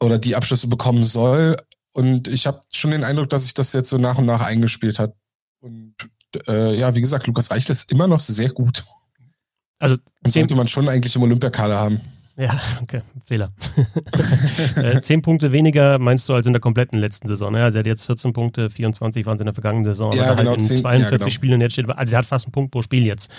oder 0.00 0.18
die 0.18 0.36
Abschlüsse 0.36 0.68
bekommen 0.68 1.04
soll. 1.04 1.56
Und 1.92 2.28
ich 2.28 2.46
habe 2.46 2.62
schon 2.72 2.92
den 2.92 3.04
Eindruck, 3.04 3.28
dass 3.30 3.44
sich 3.44 3.54
das 3.54 3.72
jetzt 3.72 3.88
so 3.88 3.98
nach 3.98 4.18
und 4.18 4.26
nach 4.26 4.40
eingespielt 4.40 4.98
hat. 4.98 5.14
Und 5.60 5.94
äh, 6.46 6.76
ja, 6.78 6.94
wie 6.94 7.00
gesagt, 7.00 7.26
Lukas 7.26 7.50
Reichel 7.50 7.72
ist 7.72 7.90
immer 7.92 8.06
noch 8.06 8.20
sehr 8.20 8.50
gut. 8.50 8.84
Also 9.78 9.96
und 10.24 10.30
sollte 10.30 10.54
man 10.54 10.68
schon 10.68 10.88
eigentlich 10.88 11.16
im 11.16 11.22
Olympiakader 11.22 11.78
haben. 11.78 12.00
Ja, 12.40 12.58
okay, 12.82 13.02
Fehler. 13.26 13.52
Äh, 14.76 15.00
zehn 15.00 15.20
Punkte 15.20 15.52
weniger 15.52 15.98
meinst 15.98 16.28
du 16.28 16.34
als 16.34 16.46
in 16.46 16.52
der 16.52 16.60
kompletten 16.60 16.98
letzten 16.98 17.28
Saison. 17.28 17.52
Ne? 17.52 17.62
Also 17.62 17.78
er 17.78 17.80
hat 17.80 17.86
jetzt 17.86 18.06
14 18.06 18.32
Punkte, 18.32 18.70
24 18.70 19.26
waren 19.26 19.36
es 19.36 19.40
in 19.40 19.46
der 19.46 19.54
vergangenen 19.54 19.84
Saison. 19.84 20.12
Ja, 20.12 20.34
genau, 20.34 20.50
halt 20.50 20.60
in 20.60 20.66
10, 20.66 20.76
42 20.78 21.10
ja, 21.10 21.18
genau. 21.18 21.30
Spielen 21.30 21.54
und 21.54 21.60
jetzt 21.60 21.72
steht, 21.72 21.88
also 21.88 22.12
er 22.12 22.18
hat 22.18 22.26
fast 22.26 22.46
einen 22.46 22.52
Punkt 22.52 22.70
pro 22.70 22.82
Spiel 22.82 23.04
jetzt. 23.04 23.30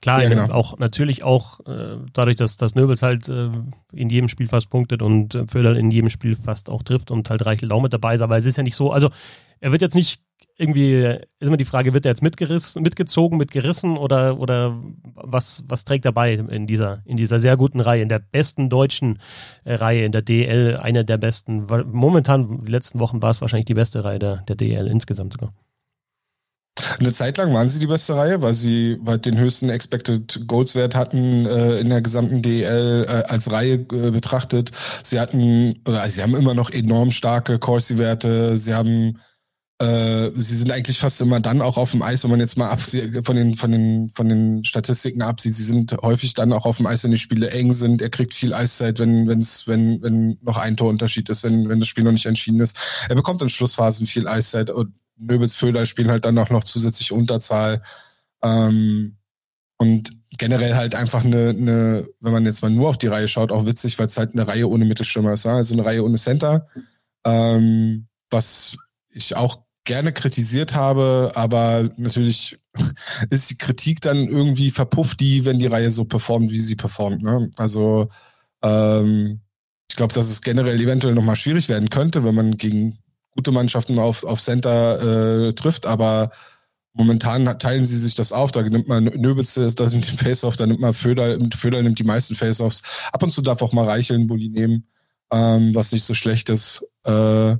Klar, 0.00 0.22
ja, 0.22 0.28
genau. 0.28 0.50
auch 0.52 0.78
natürlich 0.78 1.24
auch 1.24 1.60
äh, 1.66 1.96
dadurch, 2.12 2.36
dass, 2.36 2.56
dass 2.56 2.74
Nöbels 2.74 3.02
halt 3.02 3.28
äh, 3.28 3.50
in 3.92 4.10
jedem 4.10 4.28
Spiel 4.28 4.48
fast 4.48 4.70
punktet 4.70 5.02
und 5.02 5.34
äh, 5.34 5.46
Föderl 5.46 5.76
in 5.76 5.90
jedem 5.90 6.10
Spiel 6.10 6.36
fast 6.36 6.70
auch 6.70 6.82
trifft 6.82 7.10
und 7.10 7.28
halt 7.30 7.44
Reichel 7.44 7.70
auch 7.70 7.82
mit 7.82 7.92
dabei 7.92 8.14
ist. 8.14 8.22
Aber 8.22 8.38
es 8.38 8.46
ist 8.46 8.56
ja 8.56 8.62
nicht 8.62 8.76
so, 8.76 8.92
also 8.92 9.10
er 9.60 9.72
wird 9.72 9.82
jetzt 9.82 9.94
nicht 9.94 10.20
irgendwie 10.58 11.04
ist 11.38 11.46
immer 11.46 11.56
die 11.56 11.64
Frage, 11.64 11.94
wird 11.94 12.04
er 12.04 12.10
jetzt 12.10 12.22
mitgerissen, 12.22 12.82
mitgezogen, 12.82 13.38
mitgerissen 13.38 13.96
oder, 13.96 14.38
oder 14.38 14.76
was, 15.14 15.62
was 15.68 15.84
trägt 15.84 16.04
er 16.04 16.12
bei 16.12 16.34
in 16.34 16.66
dieser, 16.66 17.00
in 17.04 17.16
dieser 17.16 17.38
sehr 17.38 17.56
guten 17.56 17.80
Reihe, 17.80 18.02
in 18.02 18.08
der 18.08 18.18
besten 18.18 18.68
deutschen 18.68 19.20
äh, 19.64 19.74
Reihe, 19.74 20.04
in 20.04 20.12
der 20.12 20.22
DL, 20.22 20.76
einer 20.76 21.04
der 21.04 21.16
besten. 21.16 21.66
Momentan, 21.92 22.64
die 22.64 22.72
letzten 22.72 22.98
Wochen 22.98 23.22
war 23.22 23.30
es 23.30 23.40
wahrscheinlich 23.40 23.66
die 23.66 23.74
beste 23.74 24.02
Reihe 24.02 24.18
der, 24.18 24.42
der 24.48 24.56
DL 24.56 24.88
insgesamt 24.88 25.32
sogar. 25.34 25.54
Eine 26.98 27.12
Zeit 27.12 27.38
lang 27.38 27.52
waren 27.52 27.68
sie 27.68 27.78
die 27.78 27.86
beste 27.86 28.16
Reihe, 28.16 28.42
weil 28.42 28.54
sie 28.54 28.98
weil 29.00 29.18
den 29.18 29.38
höchsten 29.38 29.68
Expected 29.68 30.44
Goals 30.46 30.74
Wert 30.74 30.94
hatten 30.94 31.46
äh, 31.46 31.78
in 31.78 31.88
der 31.88 32.02
gesamten 32.02 32.42
DL 32.42 33.04
äh, 33.08 33.12
als 33.28 33.50
Reihe 33.50 33.74
äh, 33.74 34.10
betrachtet. 34.10 34.72
Sie 35.02 35.20
hatten, 35.20 35.80
oder 35.86 36.08
sie 36.08 36.22
haben 36.22 36.36
immer 36.36 36.54
noch 36.54 36.70
enorm 36.70 37.10
starke 37.10 37.58
Corsi-Werte. 37.58 38.58
Sie 38.58 38.74
haben 38.74 39.18
äh, 39.80 40.30
sie 40.34 40.56
sind 40.56 40.72
eigentlich 40.72 40.98
fast 40.98 41.20
immer 41.20 41.38
dann 41.38 41.62
auch 41.62 41.76
auf 41.76 41.92
dem 41.92 42.02
Eis, 42.02 42.24
wenn 42.24 42.32
man 42.32 42.40
jetzt 42.40 42.56
mal 42.56 42.76
von 42.76 43.36
den, 43.36 43.54
von 43.54 43.70
den, 43.70 44.10
von 44.10 44.28
den 44.28 44.64
Statistiken 44.64 45.22
absieht. 45.22 45.54
Sie 45.54 45.62
sind 45.62 45.96
häufig 46.02 46.34
dann 46.34 46.52
auch 46.52 46.66
auf 46.66 46.78
dem 46.78 46.86
Eis, 46.86 47.04
wenn 47.04 47.12
die 47.12 47.18
Spiele 47.18 47.50
eng 47.50 47.72
sind. 47.72 48.02
Er 48.02 48.10
kriegt 48.10 48.34
viel 48.34 48.54
Eiszeit, 48.54 48.98
wenn, 48.98 49.28
wenn's, 49.28 49.68
wenn, 49.68 50.02
wenn 50.02 50.38
noch 50.42 50.56
ein 50.56 50.76
Torunterschied 50.76 51.28
ist, 51.28 51.44
wenn, 51.44 51.68
wenn 51.68 51.78
das 51.78 51.88
Spiel 51.88 52.02
noch 52.02 52.12
nicht 52.12 52.26
entschieden 52.26 52.60
ist. 52.60 52.76
Er 53.08 53.14
bekommt 53.14 53.40
in 53.40 53.48
Schlussphasen 53.48 54.06
viel 54.06 54.26
Eiszeit 54.26 54.70
und 54.70 54.94
Nöbels 55.16 55.54
Föder 55.54 55.86
spielen 55.86 56.10
halt 56.10 56.24
dann 56.24 56.38
auch 56.38 56.50
noch 56.50 56.64
zusätzlich 56.64 57.12
Unterzahl. 57.12 57.82
Ähm, 58.42 59.16
und 59.76 60.10
generell 60.38 60.74
halt 60.74 60.96
einfach 60.96 61.24
eine, 61.24 61.50
eine, 61.50 62.08
wenn 62.20 62.32
man 62.32 62.44
jetzt 62.46 62.62
mal 62.62 62.70
nur 62.70 62.88
auf 62.88 62.98
die 62.98 63.06
Reihe 63.06 63.28
schaut, 63.28 63.52
auch 63.52 63.66
witzig, 63.66 63.98
weil 63.98 64.06
es 64.06 64.16
halt 64.16 64.32
eine 64.32 64.46
Reihe 64.46 64.68
ohne 64.68 64.84
Mittelstürmer 64.84 65.32
ist. 65.32 65.46
Also 65.46 65.74
eine 65.74 65.84
Reihe 65.84 66.04
ohne 66.04 66.18
Center. 66.18 66.68
Ähm, 67.24 68.08
was 68.30 68.76
ich 69.10 69.36
auch 69.36 69.67
gerne 69.88 70.12
kritisiert 70.12 70.74
habe, 70.74 71.32
aber 71.34 71.88
natürlich 71.96 72.58
ist 73.30 73.50
die 73.50 73.56
Kritik 73.56 74.02
dann 74.02 74.28
irgendwie 74.28 74.70
verpufft, 74.70 75.18
die, 75.18 75.46
wenn 75.46 75.58
die 75.58 75.66
Reihe 75.66 75.90
so 75.90 76.04
performt, 76.04 76.50
wie 76.50 76.60
sie 76.60 76.76
performt. 76.76 77.22
Ne? 77.22 77.50
Also 77.56 78.10
ähm, 78.62 79.40
ich 79.90 79.96
glaube, 79.96 80.12
dass 80.12 80.28
es 80.28 80.42
generell 80.42 80.78
eventuell 80.78 81.14
nochmal 81.14 81.36
schwierig 81.36 81.70
werden 81.70 81.88
könnte, 81.88 82.22
wenn 82.22 82.34
man 82.34 82.58
gegen 82.58 82.98
gute 83.30 83.50
Mannschaften 83.50 83.98
auf, 83.98 84.24
auf 84.24 84.42
Center 84.42 85.48
äh, 85.48 85.52
trifft, 85.54 85.86
aber 85.86 86.32
momentan 86.92 87.58
teilen 87.58 87.86
sie 87.86 87.98
sich 87.98 88.14
das 88.14 88.30
auf. 88.30 88.52
Da 88.52 88.60
nimmt 88.62 88.88
man 88.88 89.04
Nöbels, 89.04 89.54
da 89.54 89.88
sind 89.88 90.06
die 90.06 90.16
Face-Off, 90.16 90.56
da 90.56 90.66
nimmt 90.66 90.80
man 90.80 90.92
Föder, 90.92 91.38
Föder 91.56 91.82
nimmt 91.82 91.98
die 91.98 92.04
meisten 92.04 92.34
Face-Offs. 92.34 92.82
Ab 93.10 93.22
und 93.22 93.30
zu 93.30 93.40
darf 93.40 93.62
auch 93.62 93.72
mal 93.72 93.86
Reicheln 93.86 94.26
Bulli 94.26 94.50
nehmen, 94.50 94.86
ähm, 95.32 95.74
was 95.74 95.92
nicht 95.92 96.04
so 96.04 96.12
schlecht 96.12 96.50
ist. 96.50 96.84
Äh, 97.04 97.56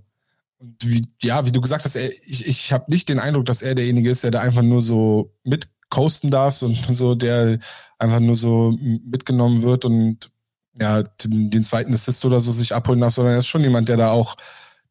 und 0.59 0.77
wie, 0.85 1.03
ja, 1.23 1.47
wie 1.47 1.53
du 1.53 1.61
gesagt 1.61 1.85
hast, 1.85 1.97
er, 1.97 2.11
ich, 2.27 2.47
ich 2.47 2.73
habe 2.73 2.91
nicht 2.91 3.09
den 3.09 3.21
Eindruck, 3.21 3.47
dass 3.47 3.63
er 3.63 3.75
derjenige 3.75 4.11
ist, 4.11 4.25
der 4.25 4.33
da 4.33 4.41
einfach 4.41 4.63
nur 4.63 4.83
so 4.83 5.33
mitcoasten 5.45 6.31
darf, 6.31 6.55
sondern 6.55 6.95
so 6.95 7.15
der 7.15 7.59
einfach 7.99 8.21
nur 8.21 8.37
so 8.37 8.77
mitgenommen 8.81 9.63
wird 9.63 9.85
und 9.85 10.31
ja, 10.81 11.03
den, 11.03 11.51
den 11.51 11.63
zweiten 11.63 11.95
Assist 11.95 12.25
oder 12.25 12.41
so 12.41 12.53
sich 12.53 12.75
abholen 12.75 13.01
darf, 13.01 13.15
sondern 13.15 13.35
er 13.35 13.41
ist 13.41 13.49
schon 13.49 13.63
jemand, 13.63 13.89
der 13.89 13.97
da 13.97 14.11
auch, 14.11 14.37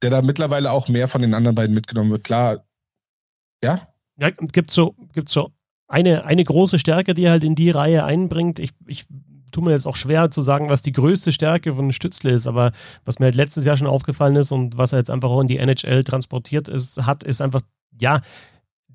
der 0.02 0.10
da 0.10 0.22
mittlerweile 0.22 0.72
auch 0.72 0.90
mehr 0.90 1.08
von 1.08 1.22
den 1.22 1.34
anderen 1.34 1.56
beiden 1.56 1.74
mitgenommen 1.74 2.12
wird. 2.12 2.24
Klar, 2.26 2.66
ja. 3.64 3.88
Ja, 4.20 4.32
gibt 4.32 4.72
so, 4.72 4.96
gibt 5.14 5.30
so 5.30 5.52
eine, 5.88 6.26
eine 6.26 6.44
große 6.44 6.80
Stärke, 6.80 7.14
die 7.14 7.26
er 7.26 7.32
halt 7.32 7.44
in 7.44 7.56
die 7.56 7.70
Reihe 7.70 8.04
einbringt. 8.04 8.60
Ich, 8.60 8.72
ich 8.88 9.06
tut 9.52 9.64
mir 9.64 9.72
jetzt 9.72 9.88
auch 9.88 9.96
schwer 9.96 10.32
zu 10.32 10.42
sagen, 10.42 10.70
was 10.70 10.82
die 10.82 10.92
größte 10.92 11.32
Stärke 11.32 11.74
von 11.76 11.92
Stützle 11.92 12.32
ist, 12.32 12.48
aber 12.48 12.72
was 13.06 13.20
mir 13.20 13.26
halt 13.26 13.36
letztes 13.36 13.66
Jahr 13.66 13.78
schon 13.78 13.88
aufgefallen 13.88 14.36
ist 14.36 14.52
und 14.52 14.78
was 14.78 14.94
er 14.94 15.00
jetzt 15.00 15.10
einfach 15.10 15.30
auch 15.30 15.42
in 15.42 15.48
die 15.48 15.58
NHL 15.58 16.04
transportiert 16.04 16.68
ist, 16.68 17.06
hat, 17.06 17.24
ist 17.24 17.42
einfach, 17.42 17.62
ja, 18.00 18.22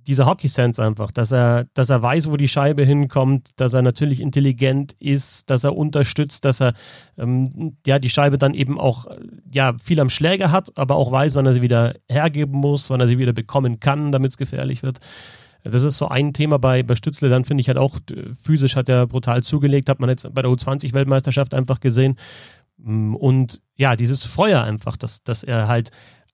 dieser 0.07 0.27
Hockey-Sense 0.27 0.83
einfach, 0.83 1.13
dass 1.13 1.33
er, 1.33 1.67
dass 1.75 1.91
er 1.91 2.03
weiß, 2.03 2.31
wo 2.31 2.37
die 2.37 2.49
Scheibe 2.49 2.85
hinkommt, 2.85 3.51
dass 3.57 3.75
er 3.75 3.83
natürlich 3.83 4.21
intelligent 4.21 4.95
ist, 4.99 5.49
dass 5.49 5.65
er 5.65 5.77
unterstützt, 5.77 6.45
dass 6.45 6.61
er 6.61 6.75
ähm, 7.19 7.77
ja 7.87 7.99
die 7.99 8.11
Scheibe 8.11 8.39
dann 8.39 8.55
eben 8.55 8.81
auch 8.81 9.07
ja 9.53 9.75
viel 9.83 10.01
am 10.01 10.11
Schläger 10.11 10.51
hat, 10.51 10.77
aber 10.77 10.97
auch 10.97 11.13
weiß, 11.13 11.35
wann 11.37 11.47
er 11.47 11.55
sie 11.55 11.63
wieder 11.63 11.95
hergeben 12.09 12.59
muss, 12.59 12.91
wann 12.91 13.01
er 13.01 13.09
sie 13.09 13.19
wieder 13.19 13.33
bekommen 13.33 13.81
kann, 13.81 14.13
damit 14.13 14.33
es 14.33 14.37
gefährlich 14.37 14.83
wird. 14.83 14.99
Das 15.64 15.83
ist 15.83 15.99
so 15.99 16.09
ein 16.09 16.33
Thema 16.33 16.59
bei, 16.59 16.83
bei 16.83 16.97
Stützle, 16.97 17.28
dann 17.28 17.45
finde 17.45 17.61
ich 17.61 17.69
halt 17.69 17.78
auch, 17.78 17.99
physisch 18.42 18.76
hat 18.76 18.88
er 18.88 19.07
brutal 19.07 19.42
zugelegt, 19.42 19.88
hat 19.88 20.00
man 20.00 20.11
jetzt 20.11 20.33
bei 20.35 20.42
der 20.42 20.50
U20-Weltmeisterschaft 20.50 21.54
einfach 21.54 21.81
gesehen. 21.81 22.16
Mm, 22.78 23.14
und 23.14 23.61
ja, 23.76 23.97
dieses 23.97 24.25
Feuer 24.25 24.62
einfach, 24.62 24.97
dass, 24.97 25.23
dass 25.23 25.42
er 25.45 25.69
halt 25.69 25.90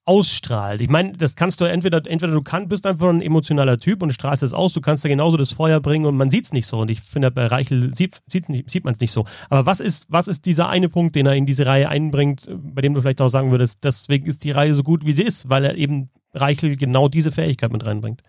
ausstrahlt. 0.08 0.80
Ich 0.80 0.88
meine, 0.88 1.12
das 1.12 1.36
kannst 1.36 1.60
du 1.60 1.66
entweder, 1.66 1.98
entweder 2.06 2.32
du 2.32 2.40
kann, 2.40 2.68
bist 2.68 2.86
einfach 2.86 3.10
ein 3.10 3.20
emotionaler 3.20 3.76
Typ 3.76 4.02
und 4.02 4.10
strahlst 4.10 4.42
es 4.42 4.54
aus, 4.54 4.72
du 4.72 4.80
kannst 4.80 5.04
da 5.04 5.08
genauso 5.10 5.36
das 5.36 5.52
Feuer 5.52 5.80
bringen 5.80 6.06
und 6.06 6.16
man 6.16 6.30
sieht 6.30 6.46
es 6.46 6.52
nicht 6.54 6.66
so. 6.66 6.78
Und 6.78 6.90
ich 6.90 7.02
finde, 7.02 7.30
bei 7.30 7.46
Reichel 7.46 7.94
sieht, 7.94 8.22
sieht, 8.26 8.46
sieht 8.70 8.84
man 8.84 8.94
es 8.94 9.00
nicht 9.00 9.12
so. 9.12 9.26
Aber 9.50 9.66
was 9.66 9.80
ist, 9.80 10.06
was 10.08 10.26
ist 10.26 10.46
dieser 10.46 10.70
eine 10.70 10.88
Punkt, 10.88 11.14
den 11.14 11.26
er 11.26 11.34
in 11.34 11.44
diese 11.44 11.66
Reihe 11.66 11.90
einbringt, 11.90 12.48
bei 12.50 12.80
dem 12.80 12.94
du 12.94 13.02
vielleicht 13.02 13.20
auch 13.20 13.28
sagen 13.28 13.50
würdest, 13.50 13.84
deswegen 13.84 14.24
ist 14.26 14.44
die 14.44 14.50
Reihe 14.50 14.72
so 14.72 14.82
gut, 14.82 15.04
wie 15.04 15.12
sie 15.12 15.24
ist, 15.24 15.50
weil 15.50 15.62
er 15.66 15.74
eben 15.74 16.08
Reichel 16.32 16.76
genau 16.76 17.08
diese 17.08 17.30
Fähigkeit 17.30 17.70
mit 17.70 17.84
reinbringt? 17.84 18.22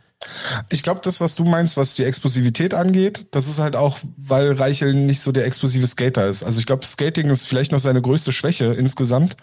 Ich 0.70 0.84
glaube, 0.84 1.02
das, 1.04 1.22
was 1.22 1.36
du 1.36 1.46
meinst, 1.46 1.78
was 1.78 1.96
die 1.96 2.04
Explosivität 2.04 2.74
angeht, 2.74 3.28
das 3.32 3.48
ist 3.48 3.60
halt 3.60 3.76
auch, 3.76 4.00
weil 4.18 4.54
Reichel 4.54 4.94
nicht 4.94 5.22
so 5.22 5.32
der 5.32 5.46
explosive 5.46 5.88
Skater 5.88 6.28
ist. 6.28 6.44
Also 6.44 6.60
ich 6.60 6.66
glaube, 6.66 6.86
Skating 6.86 7.30
ist 7.30 7.48
vielleicht 7.48 7.72
noch 7.72 7.80
seine 7.80 8.02
größte 8.02 8.34
Schwäche 8.34 8.66
insgesamt. 8.66 9.38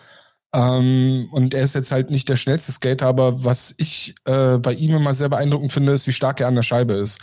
Ähm, 0.55 1.29
und 1.33 1.55
er 1.55 1.63
ist 1.63 1.75
jetzt 1.75 1.93
halt 1.93 2.11
nicht 2.11 2.29
der 2.29 2.37
schnellste 2.37 2.73
Skater, 2.73 3.07
aber 3.07 3.45
was 3.45 3.75
ich 3.79 4.15
äh, 4.27 4.59
bei 4.59 4.73
ihm 4.75 4.95
immer 4.95 5.15
sehr 5.15 5.29
beeindruckend 5.29 5.73
finde, 5.73 5.93
ist, 5.93 6.07
wie 6.07 6.13
stark 6.13 6.41
er 6.41 6.49
an 6.49 6.55
der 6.55 6.63
Scheibe 6.63 6.95
ist. 6.95 7.19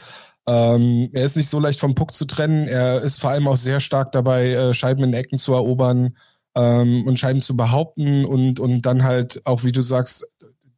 Ähm, 0.48 1.10
er 1.14 1.26
ist 1.26 1.38
nicht 1.38 1.50
so 1.50 1.60
leicht 1.60 1.80
vom 1.80 1.96
Puck 1.96 2.14
zu 2.14 2.26
trennen. 2.26 2.68
Er 2.68 3.02
ist 3.02 3.22
vor 3.22 3.30
allem 3.30 3.48
auch 3.48 3.58
sehr 3.58 3.80
stark 3.80 4.12
dabei, 4.12 4.52
äh, 4.52 4.74
Scheiben 4.74 5.04
in 5.04 5.14
Ecken 5.14 5.38
zu 5.38 5.54
erobern 5.54 6.16
ähm, 6.56 7.06
und 7.08 7.18
Scheiben 7.18 7.42
zu 7.42 7.56
behaupten 7.56 8.26
und, 8.26 8.60
und 8.60 8.82
dann 8.86 9.04
halt 9.04 9.42
auch, 9.46 9.64
wie 9.64 9.72
du 9.72 9.82
sagst, 9.82 10.26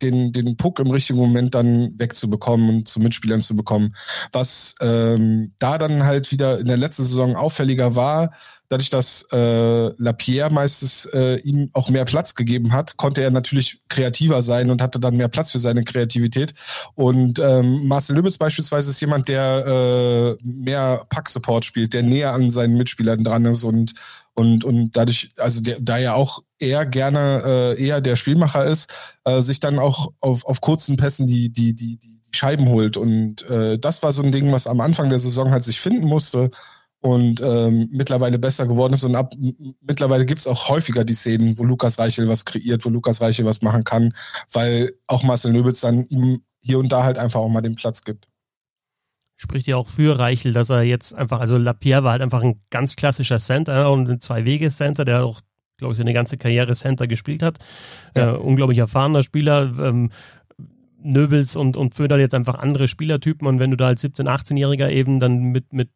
den, 0.02 0.34
den 0.34 0.58
Puck 0.58 0.80
im 0.80 0.92
richtigen 0.92 1.20
Moment 1.20 1.56
dann 1.56 1.94
wegzubekommen 1.98 2.70
und 2.70 2.88
zu 2.88 3.00
Mitspielern 3.00 3.42
zu 3.42 3.56
bekommen. 3.56 3.96
Was 4.32 4.76
ähm, 4.82 5.54
da 5.60 5.78
dann 5.78 6.04
halt 6.04 6.32
wieder 6.32 6.60
in 6.60 6.68
der 6.68 6.78
letzten 6.78 7.04
Saison 7.04 7.36
auffälliger 7.36 7.96
war, 7.96 8.32
dadurch, 8.70 8.90
dass 8.90 9.28
äh, 9.32 9.92
Lapierre 10.02 10.52
meistens 10.52 11.06
äh, 11.14 11.36
ihm 11.42 11.70
auch 11.74 11.90
mehr 11.90 12.06
Platz 12.06 12.36
gegeben 12.36 12.72
hat, 12.72 12.98
konnte 12.98 13.22
er 13.22 13.32
natürlich 13.32 13.82
kreativer 13.90 14.42
sein 14.42 14.70
und 14.70 14.82
hatte 14.82 15.00
dann 15.00 15.18
mehr 15.18 15.28
Platz 15.28 15.52
für 15.52 15.60
seine 15.60 15.84
Kreativität. 15.84 16.54
Und 16.96 17.40
ähm, 17.40 17.88
Marcel 17.88 18.16
Lübitz 18.16 18.38
beispielsweise 18.38 18.92
ist 18.92 19.02
jemand, 19.02 19.28
der 19.28 20.38
äh, 20.42 20.44
mehr 20.44 21.06
Pack-Support 21.10 21.66
spielt, 21.66 21.94
der 21.94 22.04
näher 22.04 22.34
an 22.34 22.50
seinen 22.50 22.78
Mitspielern 22.78 23.24
dran 23.24 23.46
ist 23.46 23.64
und 23.64 23.94
und, 24.36 24.66
und 24.66 24.96
dadurch, 24.98 25.32
also 25.38 25.62
der, 25.62 25.80
da 25.80 25.98
ja 25.98 26.14
auch 26.14 26.44
eher 26.60 26.86
gerne 26.86 27.42
äh, 27.46 27.84
eher 27.84 28.02
der 28.02 28.18
Spielmacher 28.18 28.66
ist, 28.66 28.94
äh, 29.24 29.42
sich 29.42 29.60
dann 29.62 29.80
auch 29.80 30.12
auf, 30.20 30.46
auf 30.46 30.62
kurzen 30.62 30.98
Pässen 30.98 31.26
die, 31.26 31.50
die, 31.50 31.74
die, 31.74 31.98
die 31.98 32.22
Scheiben 32.36 32.68
holt. 32.68 32.98
Und 32.98 33.50
äh, 33.50 33.80
das 33.80 34.04
war 34.04 34.12
so 34.12 34.22
ein 34.24 34.34
Ding, 34.34 34.52
was 34.52 34.68
am 34.68 34.82
Anfang 34.82 35.10
der 35.10 35.20
Saison 35.20 35.52
halt 35.52 35.64
sich 35.64 35.80
finden 35.80 36.06
musste 36.06 36.52
und 37.00 37.40
ähm, 37.42 37.88
mittlerweile 37.92 38.38
besser 38.38 38.68
geworden 38.68 38.94
ist. 38.94 39.06
Und 39.06 39.16
ab 39.16 39.34
mittlerweile 39.82 40.26
gibt's 40.26 40.48
auch 40.48 40.68
häufiger 40.68 41.06
die 41.06 41.14
Szenen, 41.14 41.58
wo 41.58 41.64
Lukas 41.64 41.98
Reichel 41.98 42.28
was 42.28 42.44
kreiert, 42.44 42.84
wo 42.84 42.90
Lukas 42.90 43.22
Reichel 43.22 43.46
was 43.46 43.62
machen 43.62 43.86
kann, 43.86 44.14
weil 44.52 44.92
auch 45.08 45.24
Marcel 45.24 45.54
Nöbels 45.54 45.80
dann 45.80 46.06
ihm 46.08 46.44
hier 46.62 46.80
und 46.80 46.92
da 46.92 47.04
halt 47.04 47.18
einfach 47.18 47.40
auch 47.40 47.50
mal 47.50 47.62
den 47.62 47.76
Platz 47.76 48.04
gibt 48.04 48.28
spricht 49.38 49.68
ja 49.68 49.76
auch 49.76 49.88
für 49.88 50.18
Reichel, 50.18 50.54
dass 50.54 50.70
er 50.70 50.84
jetzt 50.84 51.14
einfach, 51.14 51.40
also 51.40 51.58
Lapierre 51.58 52.04
war 52.04 52.14
halt 52.14 52.22
einfach 52.22 52.44
ein 52.44 52.62
ganz 52.70 52.96
klassischer 52.96 53.40
Center 53.40 53.92
und 53.92 54.10
ein 54.10 54.22
Zwei-Wege-Center, 54.22 55.06
der 55.06 55.24
auch, 55.24 55.42
glaube 55.78 55.94
ich, 55.94 55.98
seine 55.98 56.14
ganze 56.14 56.38
Karriere 56.38 56.74
Center 56.74 57.08
gespielt 57.08 57.42
hat. 57.42 57.58
Ja. 58.16 58.34
Äh, 58.34 58.38
unglaublich 58.38 58.80
erfahrener 58.80 59.24
Spieler. 59.24 59.74
Ähm, 59.80 60.10
Nöbels 61.06 61.56
und, 61.56 61.78
und 61.78 61.94
Föderl 61.94 62.20
jetzt 62.20 62.34
einfach 62.34 62.56
andere 62.56 62.88
Spielertypen 62.88 63.48
und 63.48 63.60
wenn 63.60 63.70
du 63.70 63.78
da 63.78 63.88
als 63.88 64.04
17-, 64.04 64.26
18-Jähriger 64.26 64.90
eben 64.90 65.20
dann 65.20 65.38
mit, 65.38 65.72
mit 65.72 65.90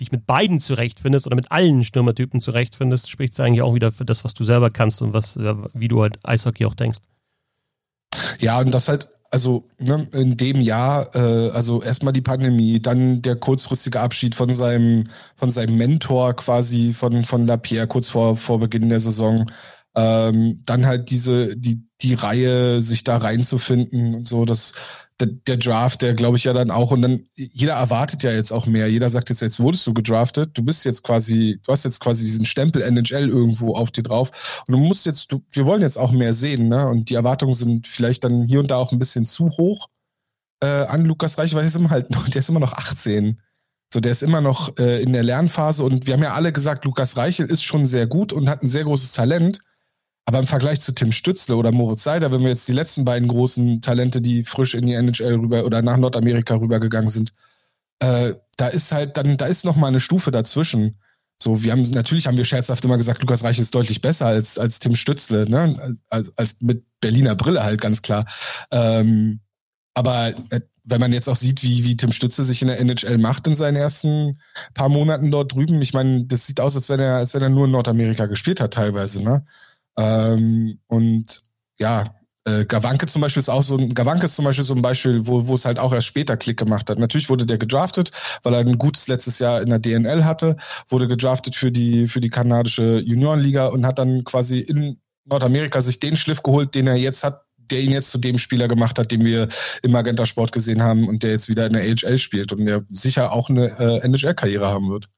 dich 0.00 0.10
mit 0.10 0.26
beiden 0.26 0.58
zurechtfindest 0.58 1.26
oder 1.26 1.36
mit 1.36 1.52
allen 1.52 1.84
Stürmertypen 1.84 2.40
zurechtfindest, 2.40 3.08
spricht 3.08 3.34
es 3.34 3.40
eigentlich 3.40 3.62
auch 3.62 3.74
wieder 3.74 3.92
für 3.92 4.04
das, 4.04 4.24
was 4.24 4.34
du 4.34 4.44
selber 4.44 4.70
kannst 4.70 5.02
und 5.02 5.12
was, 5.12 5.36
wie 5.36 5.88
du 5.88 6.02
halt 6.02 6.18
Eishockey 6.24 6.66
auch 6.66 6.74
denkst. 6.74 7.00
Ja, 8.40 8.58
und 8.58 8.72
das 8.72 8.88
halt 8.88 9.08
also 9.30 9.64
ne, 9.78 10.08
in 10.12 10.36
dem 10.36 10.60
Jahr, 10.60 11.14
äh, 11.14 11.50
also 11.50 11.82
erstmal 11.82 12.12
die 12.12 12.20
Pandemie, 12.20 12.80
dann 12.80 13.22
der 13.22 13.36
kurzfristige 13.36 14.00
Abschied 14.00 14.34
von 14.34 14.52
seinem, 14.52 15.04
von 15.36 15.50
seinem 15.50 15.76
Mentor 15.76 16.34
quasi 16.34 16.92
von, 16.92 17.22
von 17.22 17.46
Lapierre 17.46 17.86
kurz 17.86 18.08
vor, 18.08 18.36
vor 18.36 18.58
Beginn 18.58 18.88
der 18.88 19.00
Saison. 19.00 19.50
Ähm, 19.96 20.62
dann 20.66 20.86
halt 20.86 21.10
diese, 21.10 21.56
die, 21.56 21.82
die 22.02 22.14
Reihe, 22.14 22.80
sich 22.82 23.04
da 23.04 23.16
reinzufinden 23.18 24.14
und 24.14 24.28
so, 24.28 24.44
das, 24.44 24.72
der, 25.20 25.28
der 25.28 25.56
Draft, 25.58 26.02
der 26.02 26.14
glaube 26.14 26.36
ich 26.36 26.44
ja 26.44 26.52
dann 26.52 26.70
auch, 26.70 26.92
und 26.92 27.02
dann, 27.02 27.24
jeder 27.36 27.74
erwartet 27.74 28.22
ja 28.22 28.32
jetzt 28.32 28.52
auch 28.52 28.66
mehr. 28.66 28.88
Jeder 28.88 29.10
sagt 29.10 29.30
jetzt, 29.30 29.40
jetzt 29.42 29.60
wurdest 29.60 29.86
du 29.86 29.92
gedraftet, 29.94 30.50
du 30.54 30.62
bist 30.64 30.84
jetzt 30.84 31.02
quasi, 31.02 31.60
du 31.64 31.72
hast 31.72 31.84
jetzt 31.84 32.00
quasi 32.00 32.24
diesen 32.24 32.44
Stempel 32.44 32.82
NHL 32.82 33.28
irgendwo 33.28 33.74
auf 33.76 33.90
dir 33.90 34.02
drauf. 34.02 34.62
Und 34.66 34.72
du 34.72 34.78
musst 34.78 35.06
jetzt, 35.06 35.32
du, 35.32 35.42
wir 35.52 35.66
wollen 35.66 35.82
jetzt 35.82 35.98
auch 35.98 36.12
mehr 36.12 36.34
sehen, 36.34 36.68
ne? 36.68 36.86
Und 36.88 37.10
die 37.10 37.14
Erwartungen 37.14 37.54
sind 37.54 37.86
vielleicht 37.86 38.24
dann 38.24 38.44
hier 38.44 38.60
und 38.60 38.70
da 38.70 38.76
auch 38.76 38.92
ein 38.92 38.98
bisschen 38.98 39.24
zu 39.24 39.48
hoch. 39.50 39.88
äh, 40.62 40.66
an 40.66 41.04
Lukas 41.04 41.38
Reich, 41.38 41.54
weil 41.54 41.66
ist 41.66 41.76
immer 41.76 41.90
halt 41.90 42.08
der 42.34 42.40
ist 42.40 42.48
immer 42.48 42.60
noch 42.60 42.74
18. 42.74 43.40
So, 43.92 44.00
der 44.00 44.12
ist 44.12 44.22
immer 44.22 44.40
noch 44.40 44.76
äh, 44.78 45.02
in 45.02 45.12
der 45.12 45.24
Lernphase 45.24 45.82
und 45.84 46.06
wir 46.06 46.14
haben 46.14 46.22
ja 46.22 46.34
alle 46.34 46.52
gesagt, 46.52 46.84
Lukas 46.84 47.16
Reichel 47.16 47.46
ist 47.50 47.64
schon 47.64 47.86
sehr 47.86 48.06
gut 48.06 48.32
und 48.32 48.48
hat 48.48 48.62
ein 48.62 48.68
sehr 48.68 48.84
großes 48.84 49.12
Talent. 49.12 49.60
Aber 50.30 50.38
im 50.38 50.46
Vergleich 50.46 50.80
zu 50.80 50.92
Tim 50.94 51.10
Stützle 51.10 51.56
oder 51.56 51.72
Moritz 51.72 52.04
Seider, 52.04 52.30
wenn 52.30 52.42
wir 52.42 52.50
jetzt 52.50 52.68
die 52.68 52.72
letzten 52.72 53.04
beiden 53.04 53.26
großen 53.26 53.80
Talente, 53.82 54.20
die 54.20 54.44
frisch 54.44 54.74
in 54.74 54.86
die 54.86 54.94
NHL 54.94 55.34
rüber 55.34 55.64
oder 55.64 55.82
nach 55.82 55.96
Nordamerika 55.96 56.54
rübergegangen 56.54 57.08
sind, 57.08 57.34
äh, 57.98 58.34
da 58.56 58.68
ist 58.68 58.92
halt 58.92 59.16
dann, 59.16 59.36
da 59.38 59.46
ist 59.46 59.64
noch 59.64 59.76
eine 59.76 59.98
Stufe 59.98 60.30
dazwischen. 60.30 61.00
So, 61.42 61.64
wir 61.64 61.72
haben 61.72 61.82
natürlich 61.82 62.28
haben 62.28 62.36
wir 62.36 62.44
scherzhaft 62.44 62.84
immer 62.84 62.96
gesagt, 62.96 63.22
Lukas 63.22 63.42
Reich 63.42 63.58
ist 63.58 63.74
deutlich 63.74 64.02
besser 64.02 64.26
als 64.26 64.56
als 64.56 64.78
Tim 64.78 64.94
Stützle, 64.94 65.50
ne? 65.50 65.98
Als, 66.08 66.32
als 66.38 66.60
mit 66.60 66.84
Berliner 67.00 67.34
Brille 67.34 67.64
halt 67.64 67.80
ganz 67.80 68.00
klar. 68.00 68.24
Ähm, 68.70 69.40
aber 69.94 70.28
äh, 70.50 70.60
wenn 70.84 71.00
man 71.00 71.12
jetzt 71.12 71.28
auch 71.28 71.36
sieht, 71.36 71.64
wie, 71.64 71.82
wie 71.82 71.96
Tim 71.96 72.12
Stütze 72.12 72.44
sich 72.44 72.62
in 72.62 72.68
der 72.68 72.78
NHL 72.78 73.18
macht 73.18 73.48
in 73.48 73.56
seinen 73.56 73.76
ersten 73.76 74.40
paar 74.74 74.90
Monaten 74.90 75.32
dort 75.32 75.54
drüben, 75.54 75.82
ich 75.82 75.92
meine, 75.92 76.24
das 76.26 76.46
sieht 76.46 76.60
aus, 76.60 76.76
als 76.76 76.88
wenn 76.88 77.00
er, 77.00 77.16
als 77.16 77.34
wenn 77.34 77.42
er 77.42 77.48
nur 77.48 77.64
in 77.64 77.72
Nordamerika 77.72 78.26
gespielt 78.26 78.60
hat, 78.60 78.74
teilweise, 78.74 79.24
ne? 79.24 79.44
Ähm, 80.00 80.78
und 80.86 81.38
ja, 81.78 82.14
äh, 82.44 82.64
Gawanke 82.64 83.06
zum 83.06 83.20
Beispiel 83.20 83.40
ist 83.40 83.50
auch 83.50 83.62
so 83.62 83.76
ein, 83.76 83.94
Gawanke 83.94 84.24
ist 84.24 84.34
zum 84.34 84.46
Beispiel 84.46 84.64
so 84.64 84.74
ein 84.74 84.80
Beispiel, 84.80 85.26
wo, 85.26 85.46
wo 85.46 85.54
es 85.54 85.66
halt 85.66 85.78
auch 85.78 85.92
erst 85.92 86.06
später 86.06 86.36
Klick 86.36 86.58
gemacht 86.58 86.88
hat. 86.88 86.98
Natürlich 86.98 87.28
wurde 87.28 87.44
der 87.44 87.58
gedraftet, 87.58 88.10
weil 88.42 88.54
er 88.54 88.60
ein 88.60 88.78
gutes 88.78 89.08
letztes 89.08 89.38
Jahr 89.38 89.60
in 89.60 89.68
der 89.68 89.78
DNL 89.78 90.24
hatte, 90.24 90.56
wurde 90.88 91.06
gedraftet 91.06 91.54
für 91.54 91.70
die, 91.70 92.08
für 92.08 92.20
die 92.20 92.30
kanadische 92.30 93.00
Juniorenliga 93.00 93.66
und 93.66 93.84
hat 93.84 93.98
dann 93.98 94.24
quasi 94.24 94.60
in 94.60 94.98
Nordamerika 95.26 95.82
sich 95.82 95.98
den 95.98 96.16
Schliff 96.16 96.42
geholt, 96.42 96.74
den 96.74 96.86
er 96.86 96.96
jetzt 96.96 97.24
hat, 97.24 97.42
der 97.58 97.80
ihn 97.80 97.92
jetzt 97.92 98.10
zu 98.10 98.18
dem 98.18 98.38
Spieler 98.38 98.68
gemacht 98.68 98.98
hat, 98.98 99.10
den 99.10 99.24
wir 99.24 99.48
im 99.82 99.92
Magenta 99.92 100.24
Sport 100.24 100.52
gesehen 100.52 100.82
haben 100.82 101.08
und 101.08 101.22
der 101.22 101.30
jetzt 101.30 101.48
wieder 101.48 101.66
in 101.66 101.74
der 101.74 101.82
AHL 101.82 102.18
spielt 102.18 102.52
und 102.52 102.64
der 102.64 102.84
sicher 102.90 103.32
auch 103.32 103.50
eine 103.50 103.78
äh, 103.78 103.98
NHL-Karriere 103.98 104.66
haben 104.66 104.90
wird. 104.90 105.08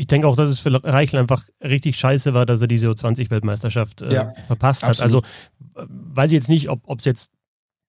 Ich 0.00 0.06
denke 0.06 0.28
auch, 0.28 0.36
dass 0.36 0.48
es 0.48 0.60
für 0.60 0.72
Reichel 0.84 1.18
einfach 1.18 1.48
richtig 1.60 1.98
scheiße 1.98 2.32
war, 2.32 2.46
dass 2.46 2.60
er 2.60 2.68
diese 2.68 2.88
U20-Weltmeisterschaft 2.88 4.00
äh, 4.02 4.14
ja, 4.14 4.32
verpasst 4.46 4.82
hat. 4.84 5.00
Absolut. 5.00 5.24
Also 5.24 5.28
weiß 5.74 6.30
ich 6.30 6.36
jetzt 6.36 6.48
nicht, 6.48 6.70
ob 6.70 6.98
es 7.00 7.04
jetzt 7.04 7.32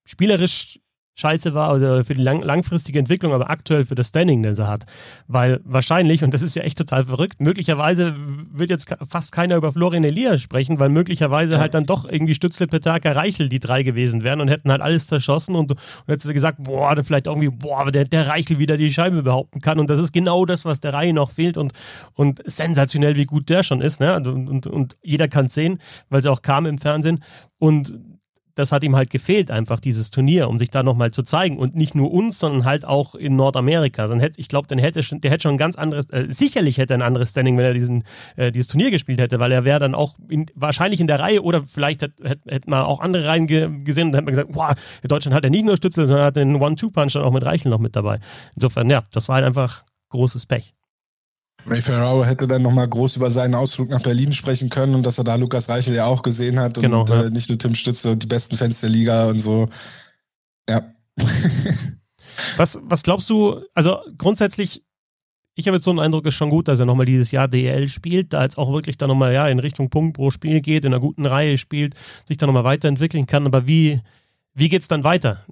spielerisch 0.04 0.80
scheiße 1.20 1.54
war 1.54 1.74
oder 1.74 2.04
für 2.04 2.14
die 2.14 2.22
lang 2.22 2.42
langfristige 2.42 2.98
Entwicklung, 2.98 3.32
aber 3.32 3.50
aktuell 3.50 3.84
für 3.84 3.94
das 3.94 4.08
Standing, 4.08 4.42
das 4.42 4.58
er 4.58 4.68
hat. 4.68 4.84
Weil 5.28 5.60
wahrscheinlich, 5.64 6.24
und 6.24 6.34
das 6.34 6.42
ist 6.42 6.56
ja 6.56 6.62
echt 6.62 6.78
total 6.78 7.04
verrückt, 7.04 7.40
möglicherweise 7.40 8.14
wird 8.52 8.70
jetzt 8.70 8.94
fast 9.08 9.32
keiner 9.32 9.56
über 9.56 9.72
Florian 9.72 10.04
Elias 10.04 10.40
sprechen, 10.40 10.78
weil 10.78 10.88
möglicherweise 10.88 11.58
halt 11.58 11.74
dann 11.74 11.84
doch 11.84 12.04
irgendwie 12.04 12.34
Stützle, 12.34 12.66
Petaka, 12.66 13.12
Reichel 13.12 13.48
die 13.48 13.60
drei 13.60 13.82
gewesen 13.82 14.24
wären 14.24 14.40
und 14.40 14.48
hätten 14.48 14.70
halt 14.70 14.80
alles 14.80 15.06
zerschossen 15.06 15.54
und, 15.54 15.72
und 15.72 15.78
hättest 16.06 16.28
du 16.28 16.34
gesagt, 16.34 16.58
boah, 16.62 16.94
dann 16.94 17.04
vielleicht 17.04 17.26
irgendwie, 17.26 17.48
boah, 17.48 17.90
der, 17.90 18.04
der 18.04 18.28
Reichel 18.28 18.58
wieder 18.58 18.76
die 18.76 18.92
Scheibe 18.92 19.22
behaupten 19.22 19.60
kann. 19.60 19.78
Und 19.78 19.90
das 19.90 19.98
ist 19.98 20.12
genau 20.12 20.46
das, 20.46 20.64
was 20.64 20.80
der 20.80 20.92
Reihe 20.94 21.12
noch 21.12 21.30
fehlt 21.30 21.56
und, 21.56 21.72
und 22.14 22.40
sensationell, 22.46 23.16
wie 23.16 23.26
gut 23.26 23.48
der 23.48 23.62
schon 23.62 23.80
ist. 23.80 24.00
Ne? 24.00 24.16
Und, 24.16 24.26
und, 24.26 24.66
und 24.66 24.96
jeder 25.02 25.28
kann 25.28 25.46
es 25.46 25.54
sehen, 25.54 25.78
weil 26.08 26.22
sie 26.22 26.30
auch 26.30 26.42
kam 26.42 26.66
im 26.66 26.78
Fernsehen. 26.78 27.22
Und 27.58 27.94
das 28.60 28.72
hat 28.72 28.84
ihm 28.84 28.96
halt 28.96 29.10
gefehlt, 29.10 29.50
einfach 29.50 29.80
dieses 29.80 30.10
Turnier, 30.10 30.48
um 30.48 30.58
sich 30.58 30.70
da 30.70 30.82
nochmal 30.82 31.10
zu 31.10 31.22
zeigen. 31.22 31.58
Und 31.58 31.74
nicht 31.74 31.94
nur 31.94 32.12
uns, 32.12 32.38
sondern 32.38 32.64
halt 32.64 32.84
auch 32.84 33.14
in 33.14 33.36
Nordamerika. 33.36 34.06
Dann 34.06 34.20
hätte, 34.20 34.40
ich 34.40 34.48
glaube, 34.48 34.68
dann 34.68 34.78
hätte 34.78 35.00
der 35.00 35.30
hätte 35.30 35.42
schon 35.42 35.54
ein 35.54 35.58
ganz 35.58 35.76
anderes, 35.76 36.08
äh, 36.10 36.26
sicherlich 36.28 36.78
hätte 36.78 36.94
er 36.94 36.98
ein 36.98 37.02
anderes 37.02 37.30
Standing, 37.30 37.56
wenn 37.56 37.64
er 37.64 37.74
diesen, 37.74 38.04
äh, 38.36 38.52
dieses 38.52 38.68
Turnier 38.68 38.90
gespielt 38.90 39.20
hätte, 39.20 39.40
weil 39.40 39.52
er 39.52 39.64
wäre 39.64 39.80
dann 39.80 39.94
auch 39.94 40.16
in, 40.28 40.46
wahrscheinlich 40.54 41.00
in 41.00 41.06
der 41.06 41.20
Reihe 41.20 41.42
oder 41.42 41.64
vielleicht 41.64 42.02
hätte, 42.02 42.38
hätte 42.46 42.70
man 42.70 42.84
auch 42.84 43.00
andere 43.00 43.26
Reihen 43.26 43.46
ge 43.46 43.68
gesehen 43.84 44.08
und 44.08 44.12
dann 44.12 44.26
hätte 44.26 44.36
man 44.36 44.46
gesagt, 44.46 44.78
wow, 44.78 45.08
Deutschland 45.08 45.34
hat 45.34 45.44
ja 45.44 45.50
nicht 45.50 45.64
nur 45.64 45.76
Stützel, 45.76 46.06
sondern 46.06 46.26
hat 46.26 46.36
den 46.36 46.56
One-Two-Punch 46.56 47.14
dann 47.14 47.22
auch 47.22 47.32
mit 47.32 47.44
Reichel 47.44 47.70
noch 47.70 47.78
mit 47.78 47.96
dabei. 47.96 48.20
Insofern, 48.54 48.90
ja, 48.90 49.04
das 49.12 49.28
war 49.28 49.36
halt 49.36 49.44
einfach 49.44 49.84
großes 50.10 50.46
Pech. 50.46 50.74
Ray 51.66 51.82
Ferraro 51.82 52.24
hätte 52.24 52.46
dann 52.46 52.62
nochmal 52.62 52.88
groß 52.88 53.16
über 53.16 53.30
seinen 53.30 53.54
Ausflug 53.54 53.90
nach 53.90 54.02
Berlin 54.02 54.32
sprechen 54.32 54.70
können 54.70 54.94
und 54.94 55.04
dass 55.04 55.18
er 55.18 55.24
da 55.24 55.34
Lukas 55.34 55.68
Reichel 55.68 55.94
ja 55.94 56.06
auch 56.06 56.22
gesehen 56.22 56.58
hat 56.58 56.78
und 56.78 56.82
genau, 56.82 57.04
ja. 57.06 57.24
äh, 57.24 57.30
nicht 57.30 57.48
nur 57.48 57.58
Tim 57.58 57.74
Stütze 57.74 58.10
und 58.10 58.22
die 58.22 58.26
besten 58.26 58.56
Fans 58.56 58.80
der 58.80 58.90
Liga 58.90 59.26
und 59.26 59.40
so. 59.40 59.68
Ja. 60.68 60.82
was, 62.56 62.78
was 62.82 63.02
glaubst 63.02 63.28
du, 63.30 63.60
also 63.74 63.98
grundsätzlich, 64.16 64.82
ich 65.54 65.66
habe 65.66 65.76
jetzt 65.76 65.84
so 65.84 65.90
einen 65.90 66.00
Eindruck, 66.00 66.26
ist 66.26 66.34
schon 66.34 66.50
gut, 66.50 66.68
dass 66.68 66.80
er 66.80 66.86
nochmal 66.86 67.06
dieses 67.06 67.30
Jahr 67.30 67.48
DL 67.48 67.88
spielt, 67.88 68.32
da 68.32 68.42
jetzt 68.42 68.56
auch 68.56 68.72
wirklich 68.72 68.96
dann 68.96 69.08
nochmal 69.08 69.32
ja, 69.34 69.48
in 69.48 69.58
Richtung 69.58 69.90
Punkt 69.90 70.16
pro 70.16 70.30
Spiel 70.30 70.60
geht, 70.60 70.84
in 70.84 70.92
einer 70.92 71.00
guten 71.00 71.26
Reihe 71.26 71.58
spielt, 71.58 71.94
sich 72.26 72.36
dann 72.36 72.48
nochmal 72.48 72.64
weiterentwickeln 72.64 73.26
kann, 73.26 73.46
aber 73.46 73.66
wie, 73.66 74.00
wie 74.54 74.68
geht 74.68 74.82
es 74.82 74.88
dann 74.88 75.04
weiter? 75.04 75.44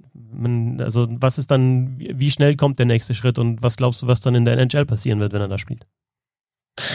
Also, 0.79 1.07
was 1.09 1.37
ist 1.37 1.51
dann, 1.51 1.97
wie 1.97 2.31
schnell 2.31 2.55
kommt 2.55 2.79
der 2.79 2.85
nächste 2.85 3.13
Schritt 3.13 3.39
und 3.39 3.61
was 3.61 3.77
glaubst 3.77 4.01
du, 4.01 4.07
was 4.07 4.21
dann 4.21 4.35
in 4.35 4.45
der 4.45 4.57
NHL 4.57 4.85
passieren 4.85 5.19
wird, 5.19 5.33
wenn 5.33 5.41
er 5.41 5.47
da 5.47 5.57
spielt? 5.57 5.85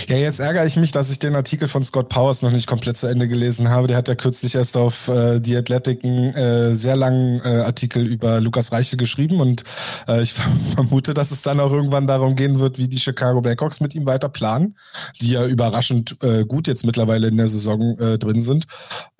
Ja, 0.08 0.16
jetzt 0.16 0.40
ärgere 0.40 0.66
ich 0.66 0.76
mich, 0.76 0.92
dass 0.92 1.10
ich 1.10 1.18
den 1.18 1.34
Artikel 1.34 1.68
von 1.68 1.82
Scott 1.82 2.08
Powers 2.08 2.42
noch 2.42 2.50
nicht 2.50 2.66
komplett 2.66 2.96
zu 2.96 3.06
Ende 3.06 3.28
gelesen 3.28 3.68
habe. 3.68 3.86
Der 3.86 3.96
hat 3.96 4.08
ja 4.08 4.14
kürzlich 4.14 4.54
erst 4.54 4.76
auf 4.76 5.08
äh, 5.08 5.40
The 5.42 5.56
Athletic 5.56 6.04
einen 6.04 6.34
äh, 6.34 6.76
sehr 6.76 6.96
langen 6.96 7.40
äh, 7.44 7.62
Artikel 7.62 8.06
über 8.06 8.40
Lukas 8.40 8.72
Reiche 8.72 8.96
geschrieben 8.96 9.40
und 9.40 9.64
äh, 10.08 10.22
ich 10.22 10.32
vermute, 10.74 11.14
dass 11.14 11.30
es 11.30 11.42
dann 11.42 11.60
auch 11.60 11.72
irgendwann 11.72 12.06
darum 12.06 12.36
gehen 12.36 12.60
wird, 12.60 12.78
wie 12.78 12.88
die 12.88 12.98
Chicago 12.98 13.40
Blackhawks 13.40 13.80
mit 13.80 13.94
ihm 13.94 14.06
weiter 14.06 14.28
planen, 14.28 14.76
die 15.20 15.30
ja 15.30 15.46
überraschend 15.46 16.16
äh, 16.22 16.44
gut 16.44 16.66
jetzt 16.66 16.84
mittlerweile 16.84 17.28
in 17.28 17.36
der 17.36 17.48
Saison 17.48 17.98
äh, 17.98 18.18
drin 18.18 18.40
sind. 18.40 18.66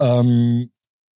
Ähm, 0.01 0.71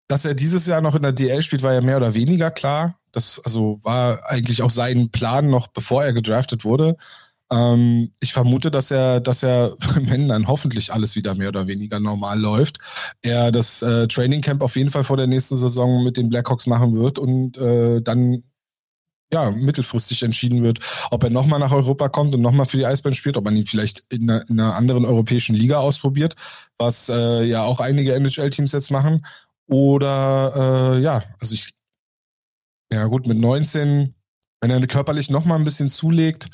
dass 0.09 0.24
er 0.24 0.35
dieses 0.35 0.66
Jahr 0.66 0.80
noch 0.80 0.94
in 0.94 1.02
der 1.02 1.12
DL 1.12 1.42
spielt, 1.42 1.62
war 1.62 1.74
ja 1.74 1.80
mehr 1.80 1.96
oder 1.96 2.14
weniger 2.14 2.50
klar. 2.50 2.98
Das 3.12 3.40
also 3.44 3.78
war 3.82 4.30
eigentlich 4.30 4.62
auch 4.62 4.70
sein 4.70 5.11
Plan 5.11 5.48
noch 5.48 5.68
bevor 5.68 6.04
er 6.04 6.12
gedraftet 6.12 6.64
wurde. 6.64 6.96
Ähm, 7.50 8.12
ich 8.20 8.32
vermute, 8.32 8.70
dass 8.70 8.90
er, 8.90 9.20
dass 9.20 9.42
er, 9.42 9.74
wenn 9.94 10.28
dann 10.28 10.48
hoffentlich 10.48 10.92
alles 10.92 11.14
wieder 11.16 11.35
mehr 11.35 11.48
oder 11.48 11.66
weniger 11.66 12.00
normal 12.00 12.40
läuft, 12.40 12.78
er 13.22 13.52
das 13.52 13.82
äh, 13.82 14.09
Training 14.09 14.40
Camp 14.40 14.62
auf 14.62 14.76
jeden 14.76 14.90
Fall 14.90 15.04
vor 15.04 15.16
der 15.16 15.26
nächsten 15.26 15.56
Saison 15.56 16.04
mit 16.04 16.16
den 16.16 16.28
Blackhawks 16.28 16.66
machen 16.66 16.94
wird 16.94 17.18
und 17.18 17.56
äh, 17.56 18.00
dann 18.02 18.42
ja, 19.32 19.50
mittelfristig 19.50 20.22
entschieden 20.22 20.62
wird, 20.62 20.78
ob 21.11 21.24
er 21.24 21.30
nochmal 21.30 21.59
nach 21.59 21.72
Europa 21.72 22.09
kommt 22.09 22.32
und 22.35 22.42
nochmal 22.42 22.66
für 22.66 22.76
die 22.76 22.87
Eisbären 22.87 23.14
spielt, 23.14 23.37
ob 23.37 23.44
man 23.44 23.56
ihn 23.56 23.66
vielleicht 23.66 24.04
in 24.09 24.30
einer, 24.30 24.48
in 24.48 24.61
einer 24.61 24.76
anderen 24.76 25.04
europäischen 25.04 25.56
Liga 25.56 25.78
ausprobiert, 25.78 26.37
was 26.78 27.09
äh, 27.09 27.42
ja 27.42 27.64
auch 27.64 27.80
einige 27.80 28.14
NHL-Teams 28.14 28.70
jetzt 28.70 28.92
machen, 28.92 29.26
oder 29.68 30.94
äh, 30.94 31.00
ja, 31.00 31.22
also 31.40 31.54
ich, 31.54 31.74
ja 32.92 33.04
gut, 33.06 33.26
mit 33.26 33.38
19, 33.38 34.14
wenn 34.61 34.70
er 34.70 34.87
körperlich 34.87 35.28
nochmal 35.28 35.59
ein 35.59 35.64
bisschen 35.64 35.88
zulegt 35.88 36.48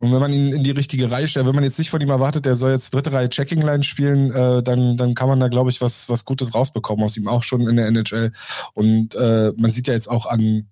und 0.00 0.12
wenn 0.12 0.20
man 0.20 0.32
ihn 0.32 0.52
in 0.52 0.62
die 0.62 0.70
richtige 0.70 1.10
Reihe 1.10 1.26
stellt, 1.26 1.46
wenn 1.46 1.54
man 1.54 1.64
jetzt 1.64 1.78
nicht 1.78 1.90
von 1.90 2.00
ihm 2.00 2.10
erwartet, 2.10 2.46
der 2.46 2.54
soll 2.54 2.70
jetzt 2.70 2.94
dritte 2.94 3.12
Reihe 3.12 3.28
Checking 3.28 3.60
Line 3.60 3.82
spielen, 3.82 4.30
äh, 4.30 4.62
dann, 4.62 4.96
dann 4.96 5.14
kann 5.14 5.28
man 5.28 5.40
da, 5.40 5.48
glaube 5.48 5.70
ich, 5.70 5.80
was, 5.80 6.08
was 6.08 6.24
Gutes 6.24 6.54
rausbekommen 6.54 7.04
aus 7.04 7.16
ihm, 7.16 7.26
auch 7.26 7.42
schon 7.42 7.66
in 7.66 7.76
der 7.76 7.88
NHL. 7.88 8.32
Und 8.74 9.16
äh, 9.16 9.52
man 9.56 9.72
sieht 9.72 9.88
ja 9.88 9.94
jetzt 9.94 10.08
auch 10.08 10.26
an, 10.26 10.68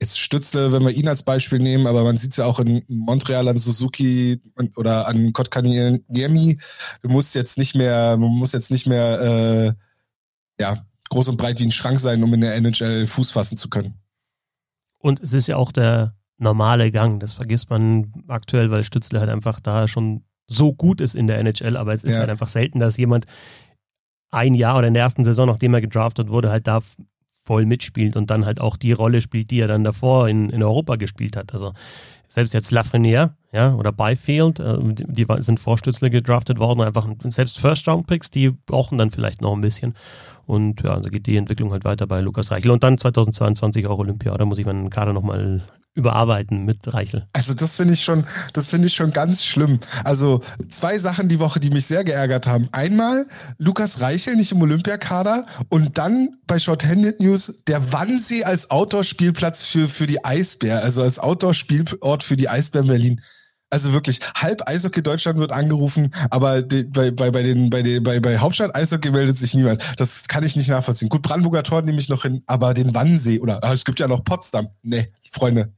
jetzt 0.00 0.18
Stützle, 0.18 0.72
wenn 0.72 0.82
wir 0.84 0.90
ihn 0.90 1.08
als 1.08 1.22
Beispiel 1.22 1.58
nehmen, 1.58 1.86
aber 1.86 2.02
man 2.02 2.16
sieht 2.16 2.30
es 2.30 2.38
ja 2.38 2.46
auch 2.46 2.58
in 2.58 2.82
Montreal 2.88 3.46
an 3.48 3.58
Suzuki 3.58 4.40
oder 4.74 5.06
an 5.06 5.34
Kotkaniemi. 5.34 6.58
Du 7.02 7.08
musst 7.10 7.34
jetzt 7.34 7.58
nicht 7.58 7.74
mehr, 7.74 8.16
man 8.16 8.30
muss 8.30 8.52
jetzt 8.52 8.70
nicht 8.70 8.86
mehr, 8.86 9.20
äh, 9.20 10.62
ja, 10.62 10.78
groß 11.10 11.28
und 11.28 11.36
breit 11.36 11.60
wie 11.60 11.64
ein 11.64 11.72
Schrank 11.72 12.00
sein, 12.00 12.22
um 12.22 12.32
in 12.32 12.40
der 12.40 12.54
NHL 12.56 13.06
Fuß 13.06 13.30
fassen 13.30 13.58
zu 13.58 13.68
können. 13.68 14.00
Und 14.98 15.20
es 15.20 15.34
ist 15.34 15.46
ja 15.46 15.56
auch 15.56 15.72
der 15.72 16.15
normale 16.38 16.90
Gang. 16.90 17.20
Das 17.20 17.32
vergisst 17.34 17.70
man 17.70 18.12
aktuell, 18.28 18.70
weil 18.70 18.84
Stützle 18.84 19.20
halt 19.20 19.30
einfach 19.30 19.60
da 19.60 19.88
schon 19.88 20.24
so 20.48 20.72
gut 20.72 21.00
ist 21.00 21.14
in 21.14 21.26
der 21.26 21.38
NHL, 21.38 21.76
aber 21.76 21.92
es 21.92 22.04
ist 22.04 22.12
ja. 22.12 22.20
halt 22.20 22.30
einfach 22.30 22.48
selten, 22.48 22.78
dass 22.78 22.96
jemand 22.96 23.26
ein 24.30 24.54
Jahr 24.54 24.78
oder 24.78 24.88
in 24.88 24.94
der 24.94 25.02
ersten 25.02 25.24
Saison, 25.24 25.46
nachdem 25.48 25.74
er 25.74 25.80
gedraftet 25.80 26.28
wurde, 26.28 26.50
halt 26.50 26.66
da 26.66 26.80
voll 27.44 27.64
mitspielt 27.64 28.16
und 28.16 28.30
dann 28.30 28.44
halt 28.44 28.60
auch 28.60 28.76
die 28.76 28.92
Rolle 28.92 29.20
spielt, 29.20 29.50
die 29.50 29.60
er 29.60 29.68
dann 29.68 29.84
davor 29.84 30.28
in, 30.28 30.50
in 30.50 30.62
Europa 30.62 30.96
gespielt 30.96 31.36
hat. 31.36 31.52
Also 31.52 31.72
selbst 32.28 32.52
jetzt 32.54 32.72
Lafreniere 32.72 33.34
ja, 33.52 33.72
oder 33.74 33.92
Byfield, 33.92 34.58
äh, 34.58 34.76
die 34.80 35.26
sind 35.38 35.60
Vorstützle 35.60 36.10
gedraftet 36.10 36.58
worden, 36.58 36.82
einfach 36.82 37.08
selbst 37.24 37.60
First-Round-Picks, 37.60 38.30
die 38.30 38.50
brauchen 38.50 38.98
dann 38.98 39.12
vielleicht 39.12 39.40
noch 39.40 39.54
ein 39.54 39.60
bisschen. 39.60 39.94
Und 40.44 40.82
ja, 40.82 40.94
also 40.94 41.08
geht 41.08 41.26
die 41.26 41.36
Entwicklung 41.36 41.72
halt 41.72 41.84
weiter 41.84 42.06
bei 42.06 42.20
Lukas 42.20 42.50
Reichel. 42.50 42.70
Und 42.70 42.84
dann 42.84 42.98
2022 42.98 43.86
auch 43.86 43.98
Olympia. 43.98 44.32
Da 44.34 44.44
muss 44.44 44.58
ich 44.58 44.66
meinen 44.66 44.90
Kader 44.90 45.12
nochmal 45.12 45.62
überarbeiten 45.96 46.64
mit 46.64 46.92
Reichel. 46.92 47.26
Also 47.32 47.54
das 47.54 47.76
finde 47.76 47.94
ich 47.94 48.04
schon, 48.04 48.24
das 48.52 48.68
finde 48.68 48.86
ich 48.86 48.94
schon 48.94 49.12
ganz 49.12 49.42
schlimm. 49.44 49.80
Also 50.04 50.42
zwei 50.68 50.98
Sachen 50.98 51.28
die 51.28 51.40
Woche, 51.40 51.58
die 51.58 51.70
mich 51.70 51.86
sehr 51.86 52.04
geärgert 52.04 52.46
haben. 52.46 52.68
Einmal 52.70 53.26
Lukas 53.58 54.00
Reichel 54.00 54.36
nicht 54.36 54.52
im 54.52 54.60
Olympiakader 54.60 55.46
und 55.70 55.98
dann 55.98 56.36
bei 56.46 56.58
Shorthanded 56.58 57.18
News 57.20 57.62
der 57.66 57.92
Wannsee 57.92 58.44
als 58.44 58.70
Outdoor-Spielplatz 58.70 59.64
für, 59.64 59.88
für 59.88 60.06
die 60.06 60.24
Eisbär, 60.24 60.84
also 60.84 61.02
als 61.02 61.18
Outdoor-Spielort 61.18 62.22
für 62.22 62.36
die 62.36 62.48
Eisbären 62.48 62.86
Berlin. 62.86 63.20
Also 63.68 63.92
wirklich, 63.92 64.20
halb 64.36 64.68
Eishockey 64.68 65.02
Deutschland 65.02 65.38
wird 65.40 65.50
angerufen, 65.50 66.12
aber 66.30 66.62
die, 66.62 66.84
bei, 66.84 67.10
bei, 67.10 67.32
bei, 67.32 67.42
den, 67.42 67.68
bei, 67.68 67.82
den, 67.82 68.02
bei, 68.02 68.20
bei 68.20 68.38
Hauptstadt 68.38 68.76
Eishockey 68.76 69.10
meldet 69.10 69.36
sich 69.36 69.54
niemand. 69.54 69.82
Das 69.96 70.28
kann 70.28 70.44
ich 70.44 70.54
nicht 70.54 70.68
nachvollziehen. 70.68 71.08
Gut, 71.08 71.22
Brandenburger 71.22 71.64
Tor 71.64 71.82
nehme 71.82 71.98
ich 71.98 72.08
noch 72.08 72.22
hin, 72.22 72.42
aber 72.46 72.74
den 72.74 72.94
Wannsee 72.94 73.40
oder 73.40 73.64
ah, 73.64 73.72
es 73.72 73.84
gibt 73.84 73.98
ja 73.98 74.06
noch 74.06 74.22
Potsdam. 74.22 74.68
Nee, 74.82 75.08
Freunde. 75.32 75.72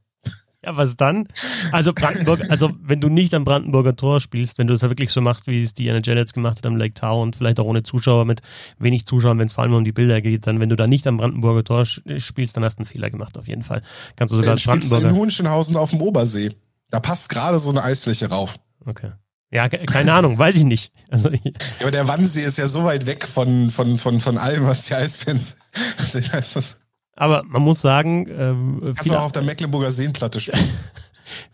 Ja, 0.63 0.75
was 0.75 0.97
dann? 0.97 1.27
Also 1.71 1.93
Brandenburg, 1.93 2.41
also 2.49 2.71
wenn 2.81 2.99
du 2.99 3.07
nicht 3.07 3.33
am 3.33 3.45
Brandenburger 3.45 3.95
Tor 3.95 4.19
spielst, 4.19 4.57
wenn 4.57 4.67
du 4.67 4.73
es 4.73 4.81
ja 4.81 4.89
wirklich 4.89 5.11
so 5.11 5.21
machst, 5.21 5.47
wie 5.47 5.63
es 5.63 5.73
die 5.73 5.87
NHL 5.87 6.17
jetzt 6.17 6.33
gemacht 6.33 6.57
hat 6.57 6.65
am 6.65 6.75
Lake 6.75 6.93
Tower 6.93 7.21
und 7.21 7.37
vielleicht 7.37 7.61
auch 7.61 7.65
ohne 7.65 7.83
Zuschauer, 7.83 8.25
mit 8.25 8.41
wenig 8.77 9.05
Zuschauern, 9.05 9.39
wenn 9.39 9.45
es 9.45 9.53
vor 9.53 9.63
allem 9.63 9.73
um 9.73 9.85
die 9.85 9.93
Bilder 9.93 10.19
geht, 10.19 10.47
dann 10.47 10.59
wenn 10.59 10.67
du 10.67 10.75
da 10.75 10.85
nicht 10.85 11.07
am 11.07 11.15
Brandenburger 11.15 11.63
Tor 11.63 11.85
spielst, 11.85 12.57
dann 12.57 12.65
hast 12.65 12.75
du 12.75 12.79
einen 12.79 12.87
Fehler 12.87 13.09
gemacht 13.09 13.37
auf 13.37 13.47
jeden 13.47 13.63
Fall. 13.63 13.83
Kannst 14.17 14.33
du 14.33 14.37
sogar 14.37 14.51
als 14.51 14.63
Brandenburger... 14.63 15.09
in 15.09 15.15
Hohenschönhausen 15.15 15.77
auf 15.77 15.91
dem 15.91 16.01
Obersee. 16.01 16.51
Da 16.91 16.99
passt 16.99 17.29
gerade 17.29 17.59
so 17.59 17.69
eine 17.69 17.83
Eisfläche 17.83 18.29
rauf. 18.29 18.55
Okay. 18.85 19.11
Ja, 19.51 19.69
keine 19.69 20.13
Ahnung, 20.13 20.37
weiß 20.37 20.55
ich 20.55 20.63
nicht. 20.65 20.91
Also, 21.09 21.29
ja, 21.29 21.51
aber 21.79 21.91
der 21.91 22.07
Wannsee 22.07 22.43
ist 22.43 22.57
ja 22.57 22.67
so 22.67 22.83
weit 22.83 23.05
weg 23.05 23.27
von, 23.27 23.71
von, 23.71 23.97
von, 23.97 24.19
von 24.19 24.37
allem, 24.37 24.67
was 24.67 24.83
die 24.83 24.93
Eisfans. 24.93 25.55
das. 25.97 26.79
Aber 27.19 27.43
man 27.47 27.61
muss 27.61 27.81
sagen. 27.81 28.27
Ähm, 28.29 28.93
Kannst 28.95 29.11
du 29.11 29.15
auch 29.15 29.25
auf 29.25 29.31
der 29.31 29.43
Mecklenburger 29.43 29.91
Seenplatte 29.91 30.39
spielen. 30.39 30.69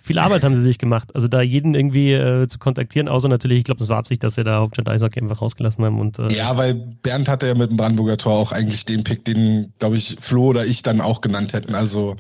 viel 0.02 0.20
Arbeit 0.20 0.44
haben 0.44 0.56
sie 0.56 0.62
sich 0.62 0.78
gemacht. 0.78 1.14
Also 1.16 1.28
da 1.28 1.42
jeden 1.42 1.74
irgendwie 1.74 2.14
äh, 2.14 2.48
zu 2.48 2.60
kontaktieren, 2.60 3.08
außer 3.08 3.28
natürlich, 3.28 3.60
ich 3.60 3.64
glaube, 3.64 3.80
das 3.80 3.90
war 3.90 3.98
Absicht, 3.98 4.24
dass 4.24 4.36
sie 4.36 4.44
da 4.44 4.60
Hauptstadt 4.60 4.88
Eishockey 4.88 5.20
einfach 5.20 5.42
rausgelassen 5.42 5.84
haben. 5.84 6.00
Und, 6.00 6.20
äh, 6.20 6.34
ja, 6.34 6.56
weil 6.58 6.76
Bernd 6.76 7.28
hatte 7.28 7.48
ja 7.48 7.56
mit 7.56 7.72
dem 7.72 7.78
Brandenburger 7.78 8.18
Tor 8.18 8.34
auch 8.34 8.52
eigentlich 8.52 8.86
den 8.86 9.04
Pick, 9.04 9.26
den, 9.26 9.74
glaube 9.80 9.98
ich, 9.98 10.18
Flo 10.20 10.48
oder 10.48 10.66
ich 10.66 10.84
dann 10.84 11.02
auch 11.02 11.22
genannt 11.22 11.54
hätten. 11.54 11.76
Also 11.76 12.16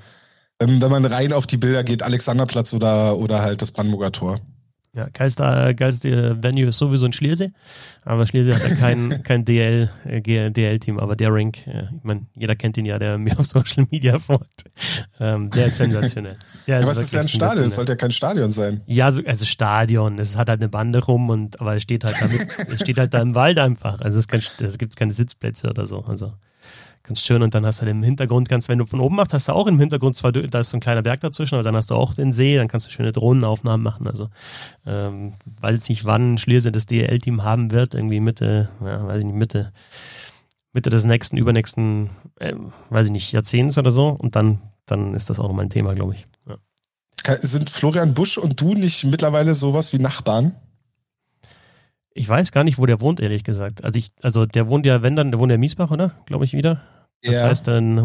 wenn, 0.60 0.82
wenn 0.82 0.92
man 0.92 1.06
rein 1.06 1.34
auf 1.34 1.48
die 1.48 1.58
Bilder 1.58 1.84
geht, 1.84 2.04
Alexanderplatz 2.04 2.74
oder, 2.74 3.18
oder 3.18 3.42
halt 3.42 3.62
das 3.62 3.72
Brandenburger 3.72 4.12
Tor. 4.12 4.36
Ja, 4.96 5.10
geilste, 5.12 5.74
geilste 5.76 6.42
Venue 6.42 6.70
ist 6.70 6.78
sowieso 6.78 7.06
in 7.06 7.12
Schliersee, 7.12 7.52
aber 8.06 8.26
Schliersee 8.26 8.54
hat 8.54 8.64
ja 8.70 8.76
kein, 8.76 9.24
kein 9.24 9.44
DL, 9.44 9.90
äh, 10.06 10.22
DL-Team, 10.52 11.00
aber 11.00 11.18
der 11.18 11.34
Rink, 11.34 11.68
äh, 11.68 11.88
ich 11.98 12.04
meine, 12.04 12.28
jeder 12.34 12.56
kennt 12.56 12.78
ihn 12.78 12.86
ja, 12.86 12.98
der 12.98 13.18
mir 13.18 13.38
auf 13.38 13.46
Social 13.46 13.86
Media 13.92 14.18
folgt. 14.20 14.64
Ähm, 15.20 15.50
der 15.50 15.68
ist 15.68 15.78
sensationell. 15.78 16.38
Der 16.66 16.76
ja, 16.76 16.82
ist 16.82 16.88
was 16.88 17.02
ist 17.02 17.14
ja 17.14 17.20
ein 17.20 17.28
Stadion? 17.28 17.68
Es 17.68 17.76
sollte 17.76 17.92
ja 17.92 17.96
kein 17.98 18.12
Stadion 18.12 18.52
sein. 18.52 18.82
Ja, 18.86 19.12
so, 19.12 19.22
also 19.26 19.44
Stadion, 19.44 20.18
es 20.18 20.38
hat 20.38 20.48
halt 20.48 20.62
eine 20.62 20.70
Bande 20.70 21.04
rum 21.04 21.30
und 21.30 21.60
aber 21.60 21.76
es 21.76 21.84
steht 21.84 22.06
halt 22.06 22.16
damit, 22.22 22.48
es 22.70 22.80
steht 22.80 22.98
halt 22.98 23.14
da 23.14 23.22
im 23.22 23.36
Wald 23.36 23.60
einfach. 23.60 24.00
Also 24.00 24.18
es, 24.18 24.30
kein, 24.30 24.42
es 24.62 24.78
gibt 24.78 24.96
keine 24.96 25.12
Sitzplätze 25.12 25.70
oder 25.70 25.88
so. 25.88 26.06
Also 26.06 26.32
ganz 27.08 27.22
schön. 27.22 27.42
Und 27.42 27.54
dann 27.54 27.66
hast 27.66 27.80
du 27.80 27.82
halt 27.84 27.92
im 27.92 28.04
Hintergrund, 28.04 28.50
kannst, 28.50 28.70
wenn 28.70 28.78
du 28.78 28.86
von 28.86 29.00
oben 29.00 29.16
machst, 29.16 29.34
hast 29.34 29.48
du 29.48 29.54
auch 29.54 29.68
im 29.68 29.80
Hintergrund 29.80 30.16
zwar, 30.16 30.32
da 30.32 30.60
ist 30.60 30.70
so 30.70 30.78
ein 30.78 30.82
kleiner 30.82 31.02
Berg 31.02 31.22
dazwischen, 31.22 31.56
aber 31.56 31.64
dann 31.64 31.76
hast 31.76 31.92
du 31.92 31.96
auch 31.96 32.14
den 32.14 32.34
See, 32.34 32.56
dann 32.56 32.68
kannst 32.68 32.88
du 32.88 32.92
schöne 32.92 33.12
Drohnenaufnahmen 33.12 33.84
machen. 33.84 34.08
Also, 34.08 34.30
ähm, 34.86 35.34
weiß 35.62 35.74
jetzt 35.74 35.90
nicht, 35.90 36.06
wann 36.06 36.38
Schliersee 36.38 36.72
das 36.72 36.86
DL-Team 36.86 37.44
haben 37.44 37.72
wird, 37.72 37.94
irgendwie 37.94 38.20
Mitte, 38.20 38.70
ja, 38.82 39.06
weiß 39.06 39.20
ich 39.20 39.26
nicht, 39.26 39.36
Mitte, 39.36 39.72
Mitte 40.74 40.90
des 40.90 41.06
nächsten, 41.06 41.38
übernächsten, 41.38 42.10
äh, 42.40 42.54
weiß 42.90 43.08
ich 43.08 43.14
nicht, 43.14 43.32
Jahrzehnts 43.32 43.78
oder 43.78 43.92
so. 43.92 44.10
Und 44.10 44.36
dann, 44.36 44.60
dann 44.86 45.14
ist 45.14 45.30
das 45.30 45.40
auch 45.40 45.48
nochmal 45.48 45.66
ein 45.66 45.70
Thema, 45.70 45.94
glaube 45.94 46.16
ich. 46.16 46.28
Ja. 46.48 47.38
Sind 47.42 47.70
Florian 47.70 48.14
Busch 48.14 48.38
und 48.38 48.60
du 48.60 48.74
nicht 48.74 49.06
mittlerweile 49.06 49.56
sowas 49.56 49.94
wie 49.94 50.00
Nachbarn? 50.00 50.56
Ich 52.14 52.30
weiß 52.30 52.52
gar 52.52 52.64
nicht, 52.64 52.78
wo 52.78 52.86
der 52.86 53.02
wohnt, 53.02 53.20
ehrlich 53.20 53.44
gesagt. 53.44 53.84
Also 53.84 54.00
ich, 54.00 54.12
also 54.22 54.46
der 54.46 54.68
wohnt 54.68 54.86
ja, 54.86 55.02
wenn 55.02 55.16
dann, 55.16 55.32
der 55.32 55.40
wohnt 55.40 55.50
ja 55.50 55.56
in 55.56 55.60
Miesbach, 55.60 55.92
oder? 55.92 56.12
Glaube 56.26 56.46
ich 56.46 56.54
wieder. 56.54 56.82
Das 57.26 57.36
ja. 57.36 57.48
heißt, 57.48 57.68
dann 57.68 58.00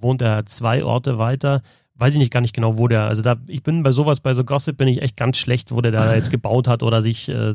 wohnt 0.00 0.22
er 0.22 0.46
zwei 0.46 0.84
Orte 0.84 1.18
weiter. 1.18 1.62
Weiß 1.96 2.14
ich 2.14 2.18
nicht 2.18 2.32
gar 2.32 2.40
nicht 2.40 2.54
genau, 2.54 2.76
wo 2.76 2.88
der. 2.88 3.02
Also 3.02 3.22
da, 3.22 3.36
ich 3.46 3.62
bin 3.62 3.84
bei 3.84 3.92
sowas, 3.92 4.20
bei 4.20 4.34
so 4.34 4.44
Gossip 4.44 4.76
bin 4.76 4.88
ich 4.88 5.00
echt 5.00 5.16
ganz 5.16 5.38
schlecht, 5.38 5.72
wo 5.72 5.80
der 5.80 5.92
da 5.92 6.14
jetzt 6.14 6.30
gebaut 6.30 6.66
hat 6.66 6.82
oder 6.82 7.02
sich 7.02 7.28
äh, 7.28 7.54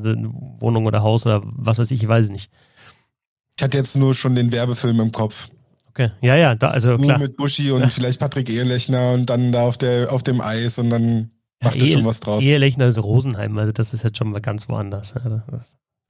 Wohnung 0.59 0.85
oder 0.85 1.03
Haus 1.03 1.25
oder 1.25 1.41
was 1.43 1.79
weiß 1.79 1.91
ich, 1.91 2.01
ich 2.01 2.07
weiß 2.07 2.29
nicht. 2.29 2.49
Ich 3.57 3.63
hatte 3.63 3.77
jetzt 3.77 3.97
nur 3.97 4.15
schon 4.15 4.35
den 4.35 4.53
Werbefilm 4.53 5.01
im 5.01 5.11
Kopf. 5.11 5.49
Okay, 5.89 6.11
ja, 6.21 6.37
ja, 6.37 6.55
da, 6.55 6.69
also 6.69 6.91
nur 6.91 6.99
klar. 6.99 7.19
mit 7.19 7.35
Buschi 7.35 7.71
und 7.71 7.81
ja. 7.81 7.87
vielleicht 7.89 8.21
Patrick 8.21 8.49
Ehelechner 8.49 9.11
und 9.11 9.25
dann 9.25 9.51
da 9.51 9.63
auf, 9.63 9.77
der, 9.77 10.13
auf 10.13 10.23
dem 10.23 10.39
Eis 10.39 10.79
und 10.79 10.89
dann 10.89 11.31
macht 11.61 11.75
ja, 11.75 11.87
er 11.87 11.93
schon 11.93 12.05
was 12.05 12.21
draus. 12.21 12.41
Ehelechner 12.41 12.87
ist 12.87 13.03
Rosenheim, 13.03 13.57
also 13.57 13.73
das 13.73 13.93
ist 13.93 14.03
jetzt 14.03 14.17
schon 14.17 14.31
mal 14.31 14.39
ganz 14.39 14.69
woanders. 14.69 15.13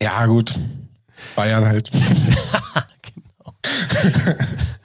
Ja, 0.04 0.28
gut. 0.28 0.54
Bayern 1.36 1.66
halt. 1.66 1.90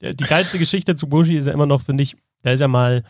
Die 0.00 0.24
geilste 0.24 0.58
Geschichte 0.58 0.94
zu 0.94 1.08
Buschi 1.08 1.36
ist 1.36 1.46
ja 1.46 1.52
immer 1.52 1.66
noch, 1.66 1.82
finde 1.82 2.02
ich, 2.02 2.16
da 2.42 2.50
ist 2.50 2.60
ja 2.60 2.68
mal, 2.68 3.04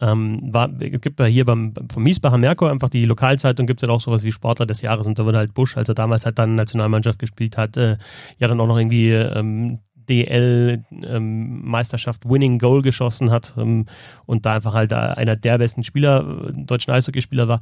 ähm, 0.00 0.40
war, 0.52 0.68
gibt 0.68 1.18
ja 1.18 1.26
hier 1.26 1.44
beim, 1.44 1.74
vom 1.92 2.02
Miesbacher 2.02 2.38
Merkur 2.38 2.70
einfach 2.70 2.88
die 2.88 3.04
Lokalzeitung, 3.04 3.66
gibt 3.66 3.82
es 3.82 3.88
ja 3.88 3.92
auch 3.92 4.00
sowas 4.00 4.22
wie 4.22 4.32
Sportler 4.32 4.66
des 4.66 4.80
Jahres 4.80 5.06
und 5.06 5.18
da 5.18 5.24
wurde 5.24 5.38
halt 5.38 5.54
Busch, 5.54 5.76
als 5.76 5.88
er 5.88 5.94
damals 5.94 6.24
halt 6.24 6.38
dann 6.38 6.54
Nationalmannschaft 6.54 7.18
gespielt 7.18 7.56
hat, 7.56 7.76
äh, 7.76 7.96
ja 8.38 8.48
dann 8.48 8.60
auch 8.60 8.68
noch 8.68 8.78
irgendwie 8.78 9.10
ähm, 9.10 9.80
DL-Meisterschaft 10.08 12.24
ähm, 12.24 12.30
Winning 12.30 12.58
Goal 12.58 12.82
geschossen 12.82 13.30
hat 13.30 13.54
ähm, 13.56 13.86
und 14.26 14.44
da 14.46 14.54
einfach 14.54 14.74
halt 14.74 14.92
einer 14.92 15.36
der 15.36 15.58
besten 15.58 15.84
Spieler, 15.84 16.48
äh, 16.48 16.52
deutschen 16.54 16.92
Eishockeyspieler 16.92 17.46
war 17.48 17.60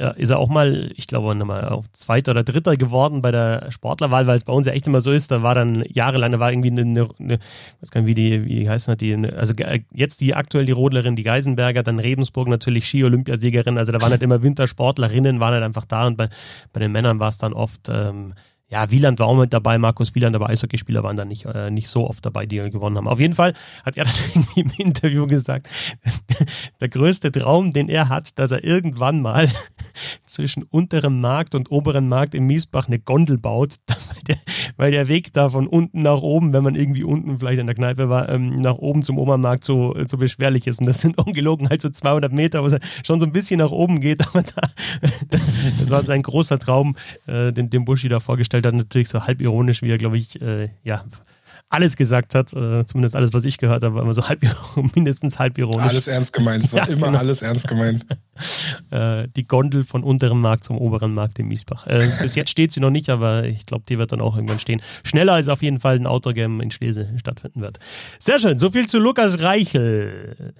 ja, 0.00 0.10
ist 0.10 0.30
er 0.30 0.38
auch 0.38 0.48
mal, 0.48 0.92
ich 0.94 1.08
glaube, 1.08 1.34
nochmal 1.34 1.68
auf 1.68 1.90
Zweiter 1.90 2.30
oder 2.30 2.44
Dritter 2.44 2.76
geworden 2.76 3.20
bei 3.20 3.32
der 3.32 3.72
Sportlerwahl, 3.72 4.28
weil 4.28 4.36
es 4.36 4.44
bei 4.44 4.52
uns 4.52 4.66
ja 4.66 4.72
echt 4.72 4.86
immer 4.86 5.00
so 5.00 5.10
ist. 5.10 5.32
Da 5.32 5.42
war 5.42 5.56
dann 5.56 5.84
jahrelang, 5.88 6.30
da 6.30 6.38
war 6.38 6.52
irgendwie 6.52 6.70
eine, 6.70 6.82
eine, 6.82 7.08
eine 7.18 7.38
was 7.80 7.90
kann 7.90 8.06
wie 8.06 8.14
die, 8.14 8.44
wie 8.46 8.68
heißt 8.68 8.86
das, 8.86 8.96
die, 8.98 9.14
also 9.14 9.54
jetzt 9.92 10.20
die 10.20 10.34
aktuell 10.36 10.66
die 10.66 10.72
Rodlerin, 10.72 11.16
die 11.16 11.24
Geisenberger, 11.24 11.82
dann 11.82 11.98
Rebensburg 11.98 12.46
natürlich 12.46 12.86
Ski-Olympiasiegerin. 12.86 13.76
Also 13.76 13.90
da 13.90 14.00
waren 14.00 14.12
halt 14.12 14.22
immer 14.22 14.40
Wintersportlerinnen, 14.40 15.40
waren 15.40 15.54
halt 15.54 15.64
einfach 15.64 15.84
da 15.84 16.06
und 16.06 16.16
bei, 16.16 16.28
bei 16.72 16.78
den 16.78 16.92
Männern 16.92 17.18
war 17.18 17.30
es 17.30 17.38
dann 17.38 17.52
oft, 17.52 17.88
ähm, 17.88 18.34
ja, 18.70 18.90
Wieland 18.90 19.18
war 19.18 19.28
auch 19.28 19.36
mit 19.36 19.54
dabei, 19.54 19.78
Markus 19.78 20.14
Wieland, 20.14 20.36
aber 20.36 20.50
Eishockeyspieler 20.50 21.02
waren 21.02 21.16
da 21.16 21.24
nicht, 21.24 21.46
äh, 21.46 21.70
nicht 21.70 21.88
so 21.88 22.08
oft 22.08 22.24
dabei, 22.24 22.44
die 22.44 22.58
gewonnen 22.70 22.98
haben. 22.98 23.08
Auf 23.08 23.18
jeden 23.18 23.32
Fall 23.32 23.54
hat 23.82 23.96
er 23.96 24.04
dann 24.04 24.14
irgendwie 24.34 24.60
im 24.60 24.70
Interview 24.76 25.26
gesagt, 25.26 25.68
der 26.80 26.88
größte 26.90 27.32
Traum, 27.32 27.72
den 27.72 27.88
er 27.88 28.10
hat, 28.10 28.38
dass 28.38 28.50
er 28.50 28.62
irgendwann 28.62 29.22
mal 29.22 29.50
zwischen 30.26 30.64
unterem 30.64 31.20
Markt 31.20 31.54
und 31.54 31.70
oberen 31.70 32.08
Markt 32.08 32.34
in 32.34 32.44
Miesbach 32.44 32.88
eine 32.88 32.98
Gondel 32.98 33.38
baut, 33.38 33.76
weil 34.76 34.92
der, 34.92 35.08
Weg 35.08 35.32
da 35.32 35.48
von 35.48 35.66
unten 35.66 36.02
nach 36.02 36.20
oben, 36.20 36.52
wenn 36.52 36.62
man 36.62 36.74
irgendwie 36.74 37.04
unten 37.04 37.38
vielleicht 37.38 37.60
in 37.60 37.66
der 37.66 37.74
Kneipe 37.74 38.10
war, 38.10 38.28
ähm, 38.28 38.56
nach 38.56 38.74
oben 38.74 39.02
zum 39.02 39.16
Obermarkt 39.16 39.64
so, 39.64 39.96
so 40.06 40.18
beschwerlich 40.18 40.66
ist. 40.66 40.80
Und 40.80 40.86
das 40.86 41.00
sind 41.00 41.16
ungelogen 41.16 41.70
halt 41.70 41.80
so 41.80 41.88
200 41.88 42.30
Meter, 42.32 42.62
wo 42.62 42.66
es 42.66 42.76
schon 43.04 43.20
so 43.20 43.24
ein 43.24 43.32
bisschen 43.32 43.58
nach 43.58 43.70
oben 43.70 44.00
geht, 44.00 44.26
aber 44.28 44.42
da, 44.42 44.60
das 45.80 45.88
war 45.88 46.02
sein 46.02 46.22
großer 46.22 46.58
Traum, 46.58 46.96
äh, 47.26 47.52
den, 47.52 47.70
den 47.70 47.86
Buschi 47.86 48.08
da 48.08 48.20
vorgestellt 48.20 48.57
dargestellt 48.62 48.66
hat, 48.66 48.74
natürlich 48.74 49.08
so 49.08 49.26
halb 49.26 49.40
ironisch, 49.40 49.82
wie 49.82 49.90
er, 49.90 49.98
glaube 49.98 50.18
ich, 50.18 50.40
äh, 50.40 50.70
ja, 50.82 51.04
alles 51.70 51.96
gesagt 51.96 52.34
hat, 52.34 52.54
äh, 52.54 52.86
zumindest 52.86 53.14
alles, 53.14 53.34
was 53.34 53.44
ich 53.44 53.58
gehört 53.58 53.82
habe, 53.82 53.94
war 53.94 54.02
immer 54.02 54.14
so 54.14 54.26
halb, 54.26 54.40
mindestens 54.94 55.38
halb 55.38 55.58
ironisch. 55.58 55.86
Alles 55.86 56.08
ernst 56.08 56.32
gemeint, 56.32 56.64
es 56.64 56.72
war 56.72 56.80
ja, 56.88 56.94
immer 56.94 57.08
genau. 57.08 57.18
alles 57.18 57.42
ernst 57.42 57.68
gemeint. 57.68 58.06
äh, 58.90 59.28
die 59.36 59.46
Gondel 59.46 59.84
von 59.84 60.02
unterem 60.02 60.40
Markt 60.40 60.64
zum 60.64 60.78
oberen 60.78 61.12
Markt 61.12 61.38
in 61.38 61.48
Miesbach. 61.48 61.86
Äh, 61.86 62.08
bis 62.22 62.34
jetzt 62.36 62.50
steht 62.50 62.72
sie 62.72 62.80
noch 62.80 62.90
nicht, 62.90 63.10
aber 63.10 63.44
ich 63.44 63.66
glaube, 63.66 63.84
die 63.86 63.98
wird 63.98 64.12
dann 64.12 64.22
auch 64.22 64.36
irgendwann 64.36 64.60
stehen. 64.60 64.80
Schneller 65.04 65.34
als 65.34 65.48
auf 65.48 65.62
jeden 65.62 65.80
Fall 65.80 65.96
ein 65.96 66.06
Outdoor-Game 66.06 66.60
in 66.62 66.70
Schlese 66.70 67.08
stattfinden 67.18 67.60
wird. 67.60 67.78
Sehr 68.18 68.38
schön, 68.38 68.58
so 68.58 68.70
viel 68.70 68.86
zu 68.86 68.98
Lukas 68.98 69.40
Reichel. 69.40 70.54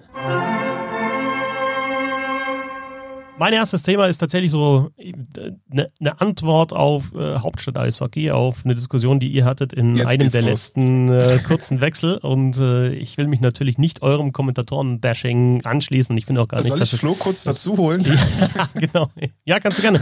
Mein 3.39 3.53
erstes 3.53 3.83
Thema 3.83 4.07
ist 4.07 4.17
tatsächlich 4.17 4.51
so 4.51 4.91
eine, 4.99 5.83
äh, 5.85 5.87
eine 6.01 6.19
Antwort 6.19 6.73
auf 6.73 7.13
äh, 7.15 7.37
Hauptstadt-Eishockey, 7.37 8.31
auf 8.31 8.65
eine 8.65 8.75
Diskussion, 8.75 9.21
die 9.21 9.29
ihr 9.29 9.45
hattet 9.45 9.71
in 9.71 9.95
Jetzt 9.95 10.07
einem 10.07 10.29
der 10.29 10.41
los. 10.41 10.49
letzten 10.49 11.07
äh, 11.07 11.39
kurzen 11.47 11.79
Wechsel. 11.81 12.17
Und 12.17 12.57
äh, 12.57 12.89
ich 12.89 13.17
will 13.17 13.27
mich 13.27 13.39
natürlich 13.39 13.77
nicht 13.77 14.01
eurem 14.01 14.33
Kommentatoren-Bashing 14.33 15.61
anschließen. 15.63 16.17
Ich 16.17 16.25
finde 16.25 16.41
auch 16.41 16.49
gar 16.49 16.61
Soll 16.63 16.77
nicht, 16.77 16.89
Soll 16.89 16.95
ich 16.95 16.99
Flo 16.99 17.15
kurz 17.15 17.45
dazu 17.45 17.77
holen? 17.77 18.03
ja, 18.05 18.69
genau. 18.79 19.09
Ja, 19.45 19.59
kannst 19.61 19.77
du 19.77 19.83
gerne. 19.83 20.01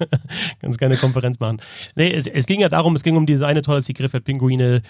kannst 0.60 0.78
gerne 0.80 0.96
Konferenz 0.96 1.38
machen. 1.38 1.60
Nee, 1.94 2.10
es, 2.12 2.26
es, 2.26 2.44
ging 2.44 2.58
ja 2.58 2.68
darum, 2.68 2.96
es 2.96 3.04
ging 3.04 3.16
um 3.16 3.24
diese 3.24 3.46
eine 3.46 3.62
Tor, 3.62 3.76
dass 3.76 3.84
die 3.84 3.94
Griffith 3.94 4.24
Pinguine 4.24 4.82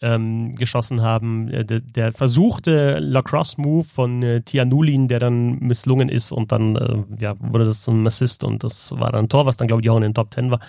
ähm, 0.00 0.54
geschossen 0.54 1.02
haben. 1.02 1.48
Äh, 1.48 1.64
der, 1.64 1.80
der, 1.80 2.12
versuchte 2.12 2.98
Lacrosse-Move 3.00 3.84
von 3.84 4.22
äh, 4.22 4.40
Tianulin, 4.42 5.08
der 5.08 5.18
dann 5.18 5.58
misslungen 5.58 6.08
ist 6.08 6.30
und 6.30 6.52
dann 6.52 6.76
äh, 6.76 7.22
ja, 7.22 7.34
wurde 7.40 7.64
das 7.64 7.82
zum 7.82 8.06
Assist 8.06 8.44
und 8.44 8.62
das 8.62 8.92
war 8.96 9.10
dann 9.12 9.24
ein 9.24 9.28
Tor, 9.28 9.46
was 9.46 9.56
dann 9.56 9.66
glaube 9.66 9.82
ich 9.82 9.90
auch 9.90 9.96
in 9.96 10.02
den 10.02 10.14
Top 10.14 10.32
10 10.32 10.50
war. 10.50 10.60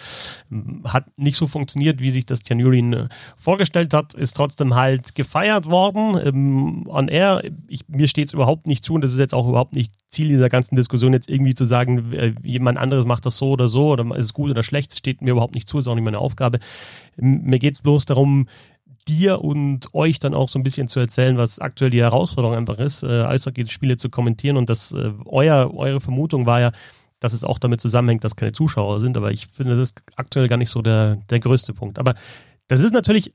Hat 0.85 1.05
nicht 1.17 1.37
so 1.37 1.45
funktioniert, 1.45 1.99
wie 1.99 2.11
sich 2.11 2.25
das 2.25 2.41
Tianulin 2.41 2.93
äh, 2.93 3.09
vorgestellt 3.37 3.93
hat, 3.93 4.15
ist 4.15 4.33
trotzdem 4.33 4.75
halt 4.75 5.13
gefeiert 5.13 5.67
worden 5.67 6.19
ähm, 6.23 6.87
on 6.87 7.07
air. 7.07 7.43
Ich, 7.67 7.87
mir 7.87 8.07
steht 8.07 8.29
es 8.29 8.33
überhaupt 8.33 8.65
nicht 8.65 8.83
zu 8.83 8.95
und 8.95 9.01
das 9.01 9.11
ist 9.11 9.19
jetzt 9.19 9.35
auch 9.35 9.47
überhaupt 9.47 9.75
nicht 9.75 9.93
Ziel 10.09 10.29
dieser 10.29 10.49
ganzen 10.49 10.75
Diskussion, 10.75 11.13
jetzt 11.13 11.29
irgendwie 11.29 11.53
zu 11.53 11.65
sagen, 11.65 12.11
äh, 12.13 12.33
jemand 12.41 12.79
anderes 12.79 13.05
macht 13.05 13.27
das 13.27 13.37
so 13.37 13.51
oder 13.51 13.69
so 13.69 13.89
oder 13.89 14.03
ist 14.15 14.25
es 14.25 14.33
gut 14.33 14.49
oder 14.49 14.63
schlecht, 14.63 14.97
steht 14.97 15.21
mir 15.21 15.31
überhaupt 15.31 15.53
nicht 15.53 15.67
zu, 15.67 15.77
ist 15.77 15.87
auch 15.87 15.93
nicht 15.93 16.03
meine 16.03 16.17
Aufgabe. 16.17 16.59
Mir 17.15 17.59
geht 17.59 17.75
es 17.75 17.81
bloß 17.81 18.05
darum, 18.05 18.47
dir 19.09 19.41
und 19.41 19.93
euch 19.93 20.19
dann 20.19 20.33
auch 20.33 20.49
so 20.49 20.59
ein 20.59 20.63
bisschen 20.63 20.87
zu 20.87 20.99
erzählen, 20.99 21.37
was 21.37 21.59
aktuell 21.59 21.91
die 21.91 22.01
Herausforderung 22.01 22.55
einfach 22.55 22.77
ist, 22.77 23.03
äh, 23.03 23.23
Eishockey-Spiele 23.23 23.97
zu 23.97 24.09
kommentieren. 24.09 24.57
Und 24.57 24.69
das, 24.69 24.91
äh, 24.91 25.11
euer, 25.25 25.73
eure 25.73 25.99
Vermutung 25.99 26.45
war 26.45 26.61
ja, 26.61 26.71
dass 27.19 27.33
es 27.33 27.43
auch 27.43 27.57
damit 27.57 27.81
zusammenhängt, 27.81 28.23
dass 28.23 28.35
keine 28.35 28.51
Zuschauer 28.51 28.99
sind. 28.99 29.17
Aber 29.17 29.31
ich 29.31 29.47
finde, 29.47 29.71
das 29.71 29.89
ist 29.89 30.01
aktuell 30.15 30.47
gar 30.47 30.57
nicht 30.57 30.69
so 30.69 30.81
der, 30.81 31.17
der 31.29 31.39
größte 31.39 31.73
Punkt. 31.73 31.99
Aber 31.99 32.15
das 32.67 32.81
ist 32.83 32.93
natürlich 32.93 33.33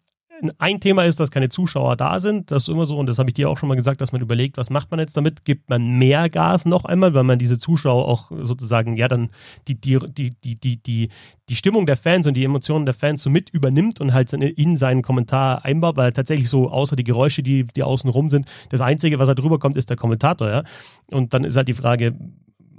ein 0.59 0.81
Thema 0.81 1.05
ist, 1.05 1.21
dass 1.21 1.31
keine 1.31 1.49
Zuschauer 1.49 1.97
da 1.97 2.21
sind. 2.21 2.51
Das 2.51 2.65
ist 2.65 2.69
immer 2.69 2.87
so, 2.87 2.97
und 2.97 3.09
das 3.09 3.19
habe 3.19 3.31
ich 3.31 3.35
dir 3.35 3.49
auch 3.49 3.59
schon 3.59 3.69
mal 3.69 3.75
gesagt, 3.75 4.01
dass 4.01 4.13
man 4.13 4.21
überlegt, 4.21 4.57
was 4.57 4.71
macht 4.71 4.91
man 4.91 5.01
jetzt 5.01 5.17
damit? 5.17 5.45
Gibt 5.45 5.71
man 5.71 5.99
mehr 5.99 6.29
Gas 6.29 6.65
noch 6.65 6.85
einmal, 6.85 7.15
weil 7.15 7.25
man 7.25 7.39
diese 7.39 7.59
Zuschauer 7.59 8.07
auch 8.07 8.31
sozusagen, 8.43 8.97
ja, 8.97 9.09
dann 9.09 9.31
die, 9.69 9.81
die, 9.81 9.99
die, 9.99 10.31
die, 10.43 10.57
die, 10.77 11.09
die, 11.49 11.57
Stimmung 11.57 11.87
der 11.87 11.97
Fans 11.97 12.27
und 12.27 12.35
die 12.35 12.45
Emotionen 12.45 12.85
der 12.85 12.95
Fans 12.95 13.23
so 13.23 13.31
mit 13.31 13.51
übernimmt 13.51 14.01
und 14.01 14.13
halt 14.13 14.33
in 14.33 14.77
seinen 14.77 15.03
Kommentar 15.03 15.65
einbaut, 15.65 15.97
weil 15.97 16.13
tatsächlich 16.13 16.49
so, 16.49 16.71
außer 16.71 16.97
die 16.97 17.05
Geräusche, 17.05 17.43
die, 17.43 17.67
die 17.67 17.83
außen 17.83 18.11
rum 18.11 18.31
sind, 18.31 18.47
das 18.71 18.81
Einzige, 18.81 19.19
was 19.19 19.29
da 19.29 19.35
drüber 19.35 19.59
kommt, 19.59 19.77
ist 19.77 19.91
der 19.91 19.97
Kommentator, 19.97 20.49
ja. 20.49 20.63
Und 21.11 21.35
dann 21.35 21.45
ist 21.45 21.57
halt 21.57 21.69
die 21.69 21.75
Frage, 21.75 22.15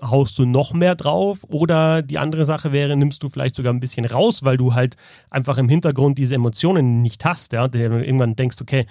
haust 0.01 0.37
du 0.37 0.45
noch 0.45 0.73
mehr 0.73 0.95
drauf? 0.95 1.43
Oder 1.47 2.01
die 2.01 2.17
andere 2.17 2.45
Sache 2.45 2.71
wäre, 2.71 2.95
nimmst 2.95 3.23
du 3.23 3.29
vielleicht 3.29 3.55
sogar 3.55 3.73
ein 3.73 3.79
bisschen 3.79 4.05
raus, 4.05 4.43
weil 4.43 4.57
du 4.57 4.73
halt 4.73 4.95
einfach 5.29 5.57
im 5.57 5.69
Hintergrund 5.69 6.17
diese 6.17 6.35
Emotionen 6.35 7.01
nicht 7.01 7.25
hast, 7.25 7.53
ja, 7.53 7.69
irgendwann 7.73 8.35
denkst, 8.35 8.57
okay, 8.61 8.85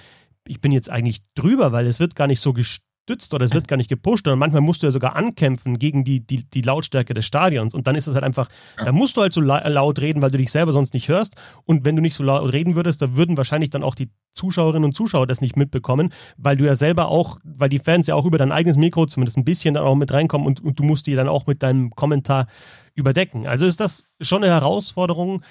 ich 0.47 0.61
bin 0.61 0.73
jetzt 0.73 0.91
eigentlich 0.91 1.23
drüber, 1.35 1.73
weil 1.73 1.87
es 1.87 2.01
wird 2.01 2.17
gar 2.17 2.27
nicht 2.27 2.41
so 2.41 2.53
gestört 2.53 2.94
stützt 3.05 3.35
oder 3.35 3.45
es 3.45 3.53
wird 3.53 3.69
gar 3.69 3.77
nicht 3.77 3.91
gepusht 3.91 4.27
und 4.27 4.39
manchmal 4.39 4.63
musst 4.63 4.83
du 4.83 4.87
ja 4.87 4.91
sogar 4.91 5.15
ankämpfen 5.15 5.79
gegen 5.79 6.05
die, 6.05 6.21
die, 6.21 6.45
die 6.45 6.63
Lautstärke 6.63 7.13
des 7.13 7.27
Stadions 7.27 7.75
und 7.75 7.87
dann 7.87 7.97
ist 7.97 8.07
es 8.07 8.15
halt 8.15 8.25
einfach, 8.25 8.49
ja. 8.79 8.87
da 8.87 8.93
musst 8.93 9.17
du 9.17 9.21
halt 9.21 9.35
so 9.35 9.43
laut 9.43 10.01
reden, 10.01 10.23
weil 10.23 10.31
du 10.31 10.39
dich 10.39 10.51
selber 10.51 10.73
sonst 10.73 10.95
nicht 10.95 11.09
hörst 11.09 11.37
und 11.67 11.85
wenn 11.85 11.97
du 11.97 12.03
nicht 12.03 12.15
so 12.15 12.25
laut 12.25 12.51
reden 12.51 12.77
würdest, 12.77 13.03
da 13.03 13.15
würden 13.15 13.37
wahrscheinlich 13.37 13.69
dann 13.69 13.83
auch 13.83 13.95
die 13.95 14.09
Zuschauerinnen 14.33 14.87
und 14.87 14.95
Zuschauer 14.95 15.27
das 15.27 15.43
nicht 15.43 15.55
mitbekommen, 15.55 16.15
weil 16.39 16.57
du 16.57 16.65
ja 16.65 16.75
selber 16.77 17.09
auch, 17.09 17.39
weil 17.45 17.69
die 17.69 17.79
Fans 17.79 18.07
ja 18.07 18.15
auch 18.15 18.25
über 18.25 18.39
dein 18.39 18.53
eigenes 18.53 18.79
Mikro 18.79 19.05
zumindest 19.05 19.37
ein 19.37 19.45
bisschen 19.45 19.75
dann 19.75 19.85
auch 19.85 19.97
mit 19.97 20.11
reinkommen 20.11 20.47
und, 20.47 20.65
und 20.65 20.79
du 20.79 20.83
musst 20.83 21.07
die 21.07 21.15
dann 21.15 21.29
auch 21.29 21.47
mit 21.47 21.63
deinem 21.63 21.91
Kommentar 21.91 22.47
überdecken. 22.95 23.47
Also 23.47 23.67
ist 23.67 23.81
das 23.81 24.07
schon 24.21 24.43
eine 24.43 24.53
Herausforderung, 24.53 25.43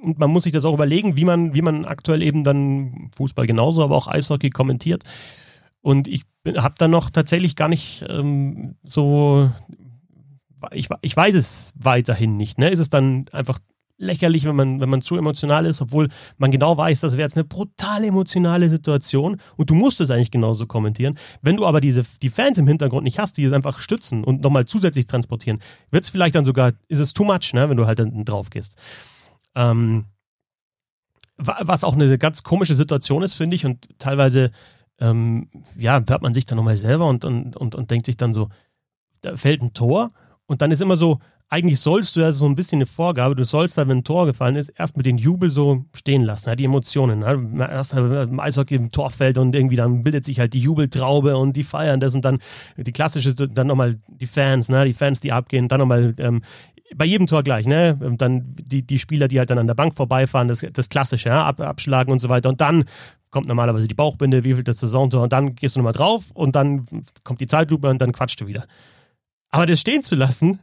und 0.00 0.20
man 0.20 0.30
muss 0.30 0.44
sich 0.44 0.52
das 0.52 0.64
auch 0.64 0.74
überlegen, 0.74 1.16
wie 1.16 1.24
man, 1.24 1.54
wie 1.54 1.62
man 1.62 1.84
aktuell 1.84 2.22
eben 2.22 2.44
dann 2.44 3.10
Fußball 3.16 3.48
genauso, 3.48 3.82
aber 3.82 3.96
auch 3.96 4.06
Eishockey 4.06 4.50
kommentiert. 4.50 5.02
Und 5.80 6.08
ich 6.08 6.22
habe 6.56 6.74
dann 6.78 6.90
noch 6.90 7.10
tatsächlich 7.10 7.56
gar 7.56 7.68
nicht 7.68 8.04
ähm, 8.08 8.76
so, 8.82 9.50
ich, 10.72 10.88
ich 11.02 11.16
weiß 11.16 11.34
es 11.34 11.72
weiterhin 11.76 12.36
nicht. 12.36 12.58
Ne? 12.58 12.70
Ist 12.70 12.80
es 12.80 12.90
dann 12.90 13.26
einfach 13.32 13.58
lächerlich, 13.98 14.44
wenn 14.44 14.56
man, 14.56 14.80
wenn 14.80 14.88
man 14.88 15.02
zu 15.02 15.16
emotional 15.16 15.66
ist, 15.66 15.82
obwohl 15.82 16.08
man 16.38 16.50
genau 16.50 16.76
weiß, 16.76 17.00
das 17.00 17.14
wäre 17.14 17.26
jetzt 17.26 17.36
eine 17.36 17.44
brutal 17.44 18.04
emotionale 18.04 18.70
Situation 18.70 19.40
und 19.56 19.70
du 19.70 19.74
musst 19.74 20.00
es 20.00 20.10
eigentlich 20.10 20.30
genauso 20.30 20.66
kommentieren. 20.66 21.18
Wenn 21.42 21.56
du 21.56 21.66
aber 21.66 21.80
diese, 21.80 22.04
die 22.22 22.30
Fans 22.30 22.58
im 22.58 22.68
Hintergrund 22.68 23.04
nicht 23.04 23.18
hast, 23.18 23.36
die 23.36 23.44
es 23.44 23.52
einfach 23.52 23.80
stützen 23.80 24.24
und 24.24 24.42
nochmal 24.42 24.66
zusätzlich 24.66 25.06
transportieren, 25.06 25.60
wird 25.90 26.04
es 26.04 26.10
vielleicht 26.10 26.36
dann 26.36 26.44
sogar, 26.44 26.72
ist 26.86 27.00
es 27.00 27.12
too 27.12 27.24
much, 27.24 27.52
ne, 27.52 27.68
wenn 27.68 27.76
du 27.76 27.86
halt 27.86 27.98
dann 27.98 28.24
drauf 28.24 28.50
gehst. 28.50 28.76
Ähm, 29.56 30.04
was 31.36 31.84
auch 31.84 31.94
eine 31.94 32.18
ganz 32.18 32.42
komische 32.42 32.74
Situation 32.74 33.22
ist, 33.22 33.34
finde 33.34 33.54
ich, 33.54 33.64
und 33.64 33.88
teilweise 33.98 34.50
ähm, 35.00 35.48
ja, 35.76 36.02
hört 36.06 36.22
man 36.22 36.34
sich 36.34 36.46
dann 36.46 36.56
nochmal 36.56 36.76
selber 36.76 37.06
und, 37.06 37.24
und, 37.24 37.56
und, 37.56 37.74
und 37.74 37.90
denkt 37.90 38.06
sich 38.06 38.16
dann 38.16 38.32
so, 38.32 38.48
da 39.20 39.36
fällt 39.36 39.62
ein 39.62 39.72
Tor 39.72 40.08
und 40.46 40.62
dann 40.62 40.70
ist 40.70 40.80
immer 40.80 40.96
so, 40.96 41.18
eigentlich 41.50 41.80
sollst 41.80 42.14
du 42.14 42.20
ja 42.20 42.30
so 42.30 42.46
ein 42.46 42.54
bisschen 42.54 42.76
eine 42.76 42.86
Vorgabe, 42.86 43.34
du 43.34 43.44
sollst 43.44 43.78
da, 43.78 43.88
wenn 43.88 43.98
ein 43.98 44.04
Tor 44.04 44.26
gefallen 44.26 44.56
ist, 44.56 44.68
erstmal 44.68 45.02
den 45.02 45.16
Jubel 45.16 45.48
so 45.48 45.86
stehen 45.94 46.22
lassen, 46.22 46.54
die 46.56 46.64
Emotionen. 46.64 47.22
Erst 47.58 47.94
im 47.94 48.38
Eishockey 48.38 48.74
im 48.74 48.92
Torfeld 48.92 49.38
und 49.38 49.56
irgendwie 49.56 49.76
dann 49.76 50.02
bildet 50.02 50.26
sich 50.26 50.40
halt 50.40 50.52
die 50.52 50.60
Jubeltraube 50.60 51.38
und 51.38 51.56
die 51.56 51.62
feiern 51.62 52.00
das 52.00 52.14
und 52.14 52.24
dann 52.24 52.40
die 52.76 52.92
klassische, 52.92 53.34
dann 53.34 53.66
nochmal 53.66 53.98
die 54.08 54.26
Fans, 54.26 54.68
ne, 54.68 54.84
die 54.84 54.92
Fans, 54.92 55.20
die 55.20 55.32
abgehen, 55.32 55.68
dann 55.68 55.80
nochmal 55.80 56.14
ähm, 56.18 56.42
bei 56.94 57.04
jedem 57.04 57.26
Tor 57.26 57.42
gleich, 57.42 57.66
ne? 57.66 57.98
Dann 58.16 58.54
die, 58.56 58.82
die 58.82 58.98
Spieler, 58.98 59.28
die 59.28 59.38
halt 59.38 59.50
dann 59.50 59.58
an 59.58 59.66
der 59.66 59.74
Bank 59.74 59.94
vorbeifahren, 59.94 60.48
das, 60.48 60.64
das 60.72 60.88
Klassische, 60.88 61.28
ja? 61.28 61.44
Ab, 61.44 61.60
abschlagen 61.60 62.10
und 62.12 62.18
so 62.18 62.28
weiter. 62.28 62.48
Und 62.48 62.60
dann 62.60 62.84
kommt 63.30 63.46
normalerweise 63.46 63.88
die 63.88 63.94
Bauchbinde, 63.94 64.44
wie 64.44 64.54
viel 64.54 64.64
das 64.64 64.78
Saisontor 64.78 65.22
und 65.22 65.32
dann 65.32 65.54
gehst 65.54 65.76
du 65.76 65.80
nochmal 65.80 65.92
drauf 65.92 66.24
und 66.34 66.54
dann 66.54 66.86
kommt 67.24 67.40
die 67.40 67.46
Zeitlupe 67.46 67.88
und 67.88 68.00
dann 68.00 68.12
quatscht 68.12 68.40
du 68.40 68.46
wieder. 68.46 68.66
Aber 69.50 69.66
das 69.66 69.80
stehen 69.80 70.02
zu 70.02 70.14
lassen, 70.14 70.60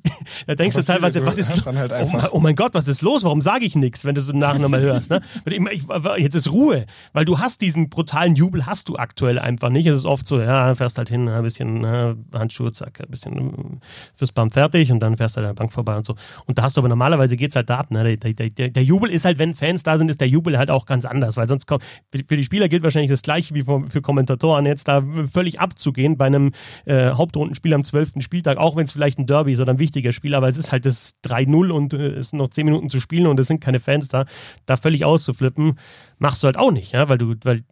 da 0.46 0.54
denkst 0.54 0.76
du 0.76 0.82
teilweise, 0.82 1.24
was 1.24 1.38
ist 1.38 1.66
halt 1.66 1.92
oh, 1.92 2.08
mein, 2.12 2.26
oh, 2.32 2.40
mein 2.40 2.56
Gott, 2.56 2.74
was 2.74 2.88
ist 2.88 3.02
los? 3.02 3.24
Warum 3.24 3.40
sage 3.40 3.64
ich 3.64 3.74
nichts, 3.76 4.04
wenn 4.04 4.14
du 4.14 4.20
es 4.20 4.28
im 4.28 4.38
Nachhinein 4.38 4.70
mal 4.70 4.80
hörst? 4.80 5.10
Ne? 5.10 5.20
jetzt 6.18 6.34
ist 6.34 6.50
Ruhe, 6.50 6.86
weil 7.12 7.24
du 7.24 7.38
hast 7.38 7.60
diesen 7.60 7.88
brutalen 7.90 8.34
Jubel, 8.34 8.66
hast 8.66 8.88
du 8.88 8.96
aktuell 8.96 9.38
einfach 9.38 9.70
nicht. 9.70 9.86
Es 9.86 10.00
ist 10.00 10.06
oft 10.06 10.26
so, 10.26 10.40
ja, 10.40 10.74
fährst 10.74 10.98
halt 10.98 11.08
hin, 11.08 11.28
ein 11.28 11.42
bisschen 11.42 11.84
ja, 11.84 12.14
Handschuhe, 12.32 12.72
zack, 12.72 13.00
ein 13.00 13.10
bisschen 13.10 13.34
äh, 13.36 13.86
fürs 14.16 14.32
Band 14.32 14.52
fertig 14.52 14.90
und 14.92 15.00
dann 15.00 15.16
fährst 15.16 15.36
du 15.36 15.40
halt 15.40 15.48
an 15.48 15.54
der 15.54 15.60
Bank 15.60 15.72
vorbei 15.72 15.96
und 15.96 16.06
so. 16.06 16.14
Und 16.46 16.58
da 16.58 16.62
hast 16.62 16.76
du 16.76 16.80
aber 16.80 16.88
normalerweise 16.88 17.36
geht 17.36 17.50
es 17.50 17.56
halt 17.56 17.70
da 17.70 17.78
ab. 17.78 17.90
Ne? 17.90 18.16
Der, 18.16 18.32
der, 18.32 18.50
der, 18.50 18.68
der, 18.68 18.84
Jubel 18.84 19.10
ist 19.10 19.24
halt, 19.24 19.38
wenn 19.38 19.54
Fans 19.54 19.82
da 19.82 19.98
sind, 19.98 20.10
ist 20.10 20.20
der 20.20 20.28
Jubel 20.28 20.58
halt 20.58 20.70
auch 20.70 20.86
ganz 20.86 21.04
anders, 21.04 21.36
weil 21.36 21.48
sonst 21.48 21.66
kommt, 21.66 21.82
für 22.10 22.36
die 22.36 22.44
Spieler 22.44 22.68
gilt 22.68 22.82
wahrscheinlich 22.82 23.10
das 23.10 23.22
Gleiche 23.22 23.54
wie 23.54 23.62
für, 23.62 23.84
für 23.88 24.02
Kommentatoren, 24.02 24.66
jetzt 24.66 24.88
da 24.88 25.02
völlig 25.32 25.60
abzugehen 25.60 26.16
bei 26.16 26.26
einem 26.26 26.52
äh, 26.84 27.10
Hauptrundenspiel 27.10 27.74
am 27.74 27.84
12. 27.84 28.12
Spieltag, 28.20 28.58
auch 28.58 28.76
wenn 28.76 28.84
es 28.84 28.92
vielleicht 28.92 29.18
ein 29.18 29.26
Derby 29.26 29.52
ist 29.52 29.60
oder 29.60 29.72
ein 29.72 29.78
wichtiger 29.82 30.12
Spiel, 30.12 30.34
aber 30.34 30.48
es 30.48 30.56
ist 30.56 30.72
halt 30.72 30.86
das 30.86 31.16
3-0 31.24 31.70
und 31.70 31.92
äh, 31.92 32.14
es 32.14 32.30
sind 32.30 32.38
noch 32.38 32.48
10 32.48 32.64
Minuten 32.64 32.88
zu 32.88 33.00
spielen 33.00 33.26
und 33.26 33.38
es 33.38 33.48
sind 33.48 33.60
keine 33.60 33.80
Fans 33.80 34.08
da, 34.08 34.24
da 34.64 34.78
völlig 34.78 35.04
auszuflippen, 35.04 35.78
machst 36.18 36.42
du 36.42 36.46
halt 36.46 36.56
auch 36.56 36.72
nicht, 36.72 36.92
ja, 36.92 37.08
weil 37.08 37.18
du, 37.18 37.34
weil 37.42 37.64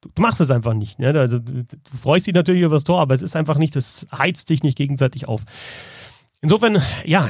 du 0.00 0.22
machst 0.22 0.40
es 0.40 0.50
einfach 0.50 0.74
nicht. 0.74 0.98
Ja? 0.98 1.10
Also 1.12 1.38
du, 1.38 1.64
freust 2.00 2.26
dich 2.26 2.34
natürlich 2.34 2.62
über 2.62 2.76
das 2.76 2.84
Tor, 2.84 3.00
aber 3.00 3.14
es 3.14 3.22
ist 3.22 3.36
einfach 3.36 3.58
nicht, 3.58 3.76
das 3.76 4.06
heizt 4.16 4.48
dich 4.48 4.62
nicht 4.62 4.78
gegenseitig 4.78 5.28
auf. 5.28 5.42
Insofern, 6.40 6.80
ja, 7.04 7.28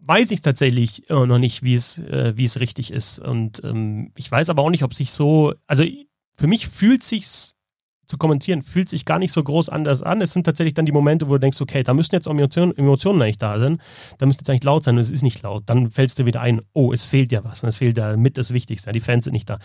weiß 0.00 0.30
ich 0.30 0.40
tatsächlich 0.40 1.04
noch 1.08 1.38
nicht, 1.38 1.62
wie 1.62 1.74
es, 1.74 1.98
äh, 1.98 2.32
wie 2.36 2.44
es 2.44 2.60
richtig 2.60 2.92
ist. 2.92 3.18
Und 3.18 3.62
ähm, 3.64 4.12
ich 4.16 4.30
weiß 4.30 4.50
aber 4.50 4.62
auch 4.62 4.70
nicht, 4.70 4.82
ob 4.82 4.94
sich 4.94 5.10
so, 5.10 5.54
also 5.66 5.84
für 6.36 6.46
mich 6.46 6.68
fühlt 6.68 7.02
sich's 7.02 7.57
zu 8.08 8.16
kommentieren, 8.16 8.62
fühlt 8.62 8.88
sich 8.88 9.04
gar 9.04 9.18
nicht 9.18 9.32
so 9.32 9.42
groß 9.42 9.68
anders 9.68 10.02
an. 10.02 10.20
Es 10.22 10.32
sind 10.32 10.44
tatsächlich 10.44 10.74
dann 10.74 10.86
die 10.86 10.92
Momente, 10.92 11.28
wo 11.28 11.34
du 11.34 11.40
denkst, 11.40 11.60
okay, 11.60 11.82
da 11.82 11.94
müssten 11.94 12.14
jetzt 12.16 12.26
Emotionen, 12.26 12.76
Emotionen 12.76 13.20
eigentlich 13.22 13.38
da 13.38 13.58
sein, 13.58 13.80
da 14.16 14.26
müsste 14.26 14.42
jetzt 14.42 14.50
eigentlich 14.50 14.64
laut 14.64 14.82
sein 14.82 14.96
und 14.96 15.00
es 15.00 15.10
ist 15.10 15.22
nicht 15.22 15.42
laut. 15.42 15.64
Dann 15.66 15.90
fällst 15.90 16.18
du 16.18 16.24
wieder 16.24 16.40
ein, 16.40 16.60
oh, 16.72 16.92
es 16.92 17.06
fehlt 17.06 17.30
ja 17.30 17.44
was 17.44 17.62
und 17.62 17.68
es 17.68 17.76
fehlt 17.76 17.98
ja 17.98 18.16
mit 18.16 18.38
das 18.38 18.52
Wichtigste, 18.52 18.90
die 18.92 19.00
Fans 19.00 19.24
sind 19.24 19.34
nicht 19.34 19.48
da. 19.48 19.58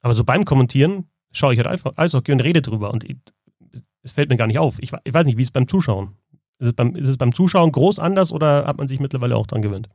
Aber 0.00 0.14
so 0.14 0.24
beim 0.24 0.44
Kommentieren 0.44 1.08
schaue 1.32 1.54
ich 1.54 1.58
halt 1.58 1.66
einfach 1.66 1.92
Eishockey 1.96 2.32
und 2.32 2.40
rede 2.40 2.62
drüber 2.62 2.92
und 2.92 3.04
es 4.02 4.12
fällt 4.12 4.30
mir 4.30 4.36
gar 4.36 4.46
nicht 4.46 4.58
auf. 4.58 4.76
Ich, 4.80 4.92
ich 5.04 5.14
weiß 5.14 5.26
nicht, 5.26 5.38
wie 5.38 5.42
es 5.42 5.50
beim 5.50 5.66
Zuschauen. 5.66 6.16
Ist 6.58 6.68
es 6.68 6.72
beim, 6.74 6.94
ist 6.94 7.08
es 7.08 7.16
beim 7.16 7.34
Zuschauen 7.34 7.72
groß 7.72 7.98
anders 7.98 8.32
oder 8.32 8.66
hat 8.66 8.78
man 8.78 8.86
sich 8.86 9.00
mittlerweile 9.00 9.36
auch 9.36 9.46
dran 9.46 9.62
gewöhnt? 9.62 9.88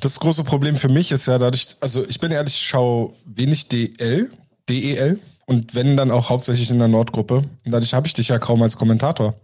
Das 0.00 0.18
große 0.18 0.42
Problem 0.42 0.76
für 0.76 0.88
mich 0.88 1.12
ist 1.12 1.26
ja 1.26 1.38
dadurch, 1.38 1.76
also 1.80 2.04
ich 2.08 2.18
bin 2.18 2.32
ehrlich, 2.32 2.54
ich 2.54 2.66
schaue 2.66 3.14
wenig 3.24 3.68
DL, 3.68 4.30
DEL, 4.68 5.20
und 5.48 5.74
wenn 5.74 5.96
dann 5.96 6.10
auch 6.10 6.28
hauptsächlich 6.28 6.70
in 6.70 6.78
der 6.78 6.88
Nordgruppe. 6.88 7.36
Und 7.36 7.48
dadurch 7.64 7.94
habe 7.94 8.06
ich 8.06 8.12
dich 8.12 8.28
ja 8.28 8.38
kaum 8.38 8.60
als 8.60 8.76
Kommentator. 8.76 9.40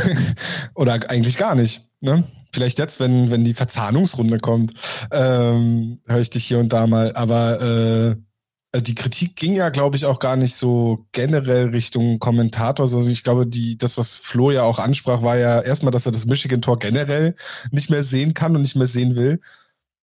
Oder 0.75 1.11
eigentlich 1.11 1.37
gar 1.37 1.55
nicht. 1.55 1.87
Ne? 2.01 2.25
Vielleicht 2.51 2.79
jetzt, 2.79 2.99
wenn, 2.99 3.31
wenn 3.31 3.45
die 3.45 3.53
Verzahnungsrunde 3.53 4.39
kommt, 4.39 4.73
ähm, 5.13 6.01
höre 6.09 6.21
ich 6.21 6.31
dich 6.31 6.47
hier 6.47 6.59
und 6.59 6.73
da 6.73 6.87
mal. 6.87 7.15
Aber 7.15 7.61
äh, 7.61 8.81
die 8.81 8.95
Kritik 8.95 9.37
ging 9.37 9.53
ja, 9.55 9.69
glaube 9.69 9.99
ich, 9.99 10.07
auch 10.07 10.19
gar 10.19 10.37
nicht 10.37 10.55
so 10.55 11.07
generell 11.13 11.69
Richtung 11.69 12.19
Kommentator. 12.21 12.85
Also 12.85 13.07
ich 13.07 13.23
glaube, 13.23 13.47
die, 13.47 13.77
das, 13.77 13.99
was 13.99 14.17
Flo 14.17 14.51
ja 14.51 14.63
auch 14.63 14.79
ansprach, 14.79 15.23
war 15.23 15.37
ja 15.37 15.61
erstmal, 15.61 15.93
dass 15.93 16.07
er 16.07 16.13
das 16.13 16.25
Michigan-Tor 16.25 16.77
generell 16.77 17.35
nicht 17.71 17.91
mehr 17.91 18.03
sehen 18.03 18.33
kann 18.33 18.57
und 18.57 18.63
nicht 18.63 18.77
mehr 18.77 18.87
sehen 18.87 19.15
will. 19.15 19.43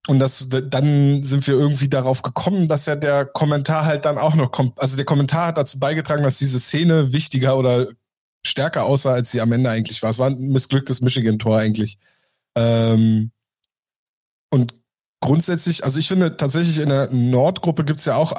Und 0.07 0.19
das, 0.19 0.47
dann 0.49 1.23
sind 1.23 1.47
wir 1.47 1.55
irgendwie 1.55 1.89
darauf 1.89 2.21
gekommen, 2.21 2.67
dass 2.67 2.85
ja 2.85 2.95
der 2.95 3.25
Kommentar 3.25 3.85
halt 3.85 4.05
dann 4.05 4.17
auch 4.17 4.35
noch 4.35 4.51
kommt. 4.51 4.79
Also 4.79 4.95
der 4.95 5.05
Kommentar 5.05 5.47
hat 5.47 5.57
dazu 5.57 5.79
beigetragen, 5.79 6.23
dass 6.23 6.37
diese 6.37 6.59
Szene 6.59 7.11
wichtiger 7.11 7.57
oder 7.57 7.87
stärker 8.45 8.85
aussah, 8.85 9.13
als 9.13 9.31
sie 9.31 9.41
am 9.41 9.51
Ende 9.51 9.69
eigentlich 9.69 10.03
war. 10.03 10.11
Es 10.11 10.19
war 10.19 10.29
ein 10.29 10.49
missglücktes 10.49 11.01
Michigan-Tor 11.01 11.57
eigentlich. 11.57 11.97
Ähm, 12.55 13.31
und 14.51 14.75
grundsätzlich, 15.21 15.83
also 15.83 15.99
ich 15.99 16.07
finde 16.07 16.37
tatsächlich 16.37 16.79
in 16.79 16.89
der 16.89 17.09
Nordgruppe 17.11 17.83
gibt 17.83 17.99
es 17.99 18.05
ja 18.05 18.15
auch 18.15 18.33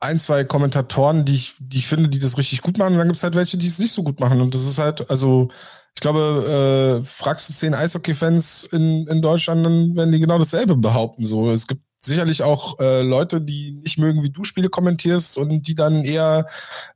ein, 0.00 0.18
zwei 0.18 0.44
Kommentatoren, 0.44 1.24
die 1.24 1.34
ich, 1.34 1.54
die 1.58 1.78
ich 1.78 1.86
finde, 1.86 2.08
die 2.08 2.18
das 2.18 2.38
richtig 2.38 2.62
gut 2.62 2.78
machen. 2.78 2.92
Und 2.92 2.98
dann 2.98 3.08
gibt 3.08 3.16
es 3.16 3.22
halt 3.22 3.34
welche, 3.34 3.58
die 3.58 3.66
es 3.66 3.78
nicht 3.78 3.92
so 3.92 4.02
gut 4.02 4.20
machen. 4.20 4.40
Und 4.40 4.54
das 4.54 4.64
ist 4.64 4.78
halt, 4.78 5.10
also 5.10 5.50
ich 5.94 6.00
glaube, 6.00 7.00
äh, 7.02 7.04
fragst 7.04 7.48
du 7.48 7.52
zehn 7.52 7.74
Eishockey-Fans 7.74 8.68
in, 8.72 9.06
in 9.06 9.22
Deutschland, 9.22 9.64
dann 9.64 9.96
werden 9.96 10.12
die 10.12 10.20
genau 10.20 10.38
dasselbe 10.38 10.76
behaupten. 10.76 11.24
So, 11.24 11.50
es 11.50 11.66
gibt 11.66 11.82
sicherlich 12.00 12.42
auch 12.42 12.78
äh, 12.80 13.02
Leute, 13.02 13.40
die 13.40 13.72
nicht 13.72 13.98
mögen, 13.98 14.22
wie 14.22 14.30
du 14.30 14.44
Spiele 14.44 14.70
kommentierst 14.70 15.36
und 15.36 15.66
die 15.66 15.74
dann 15.74 16.04
eher 16.04 16.46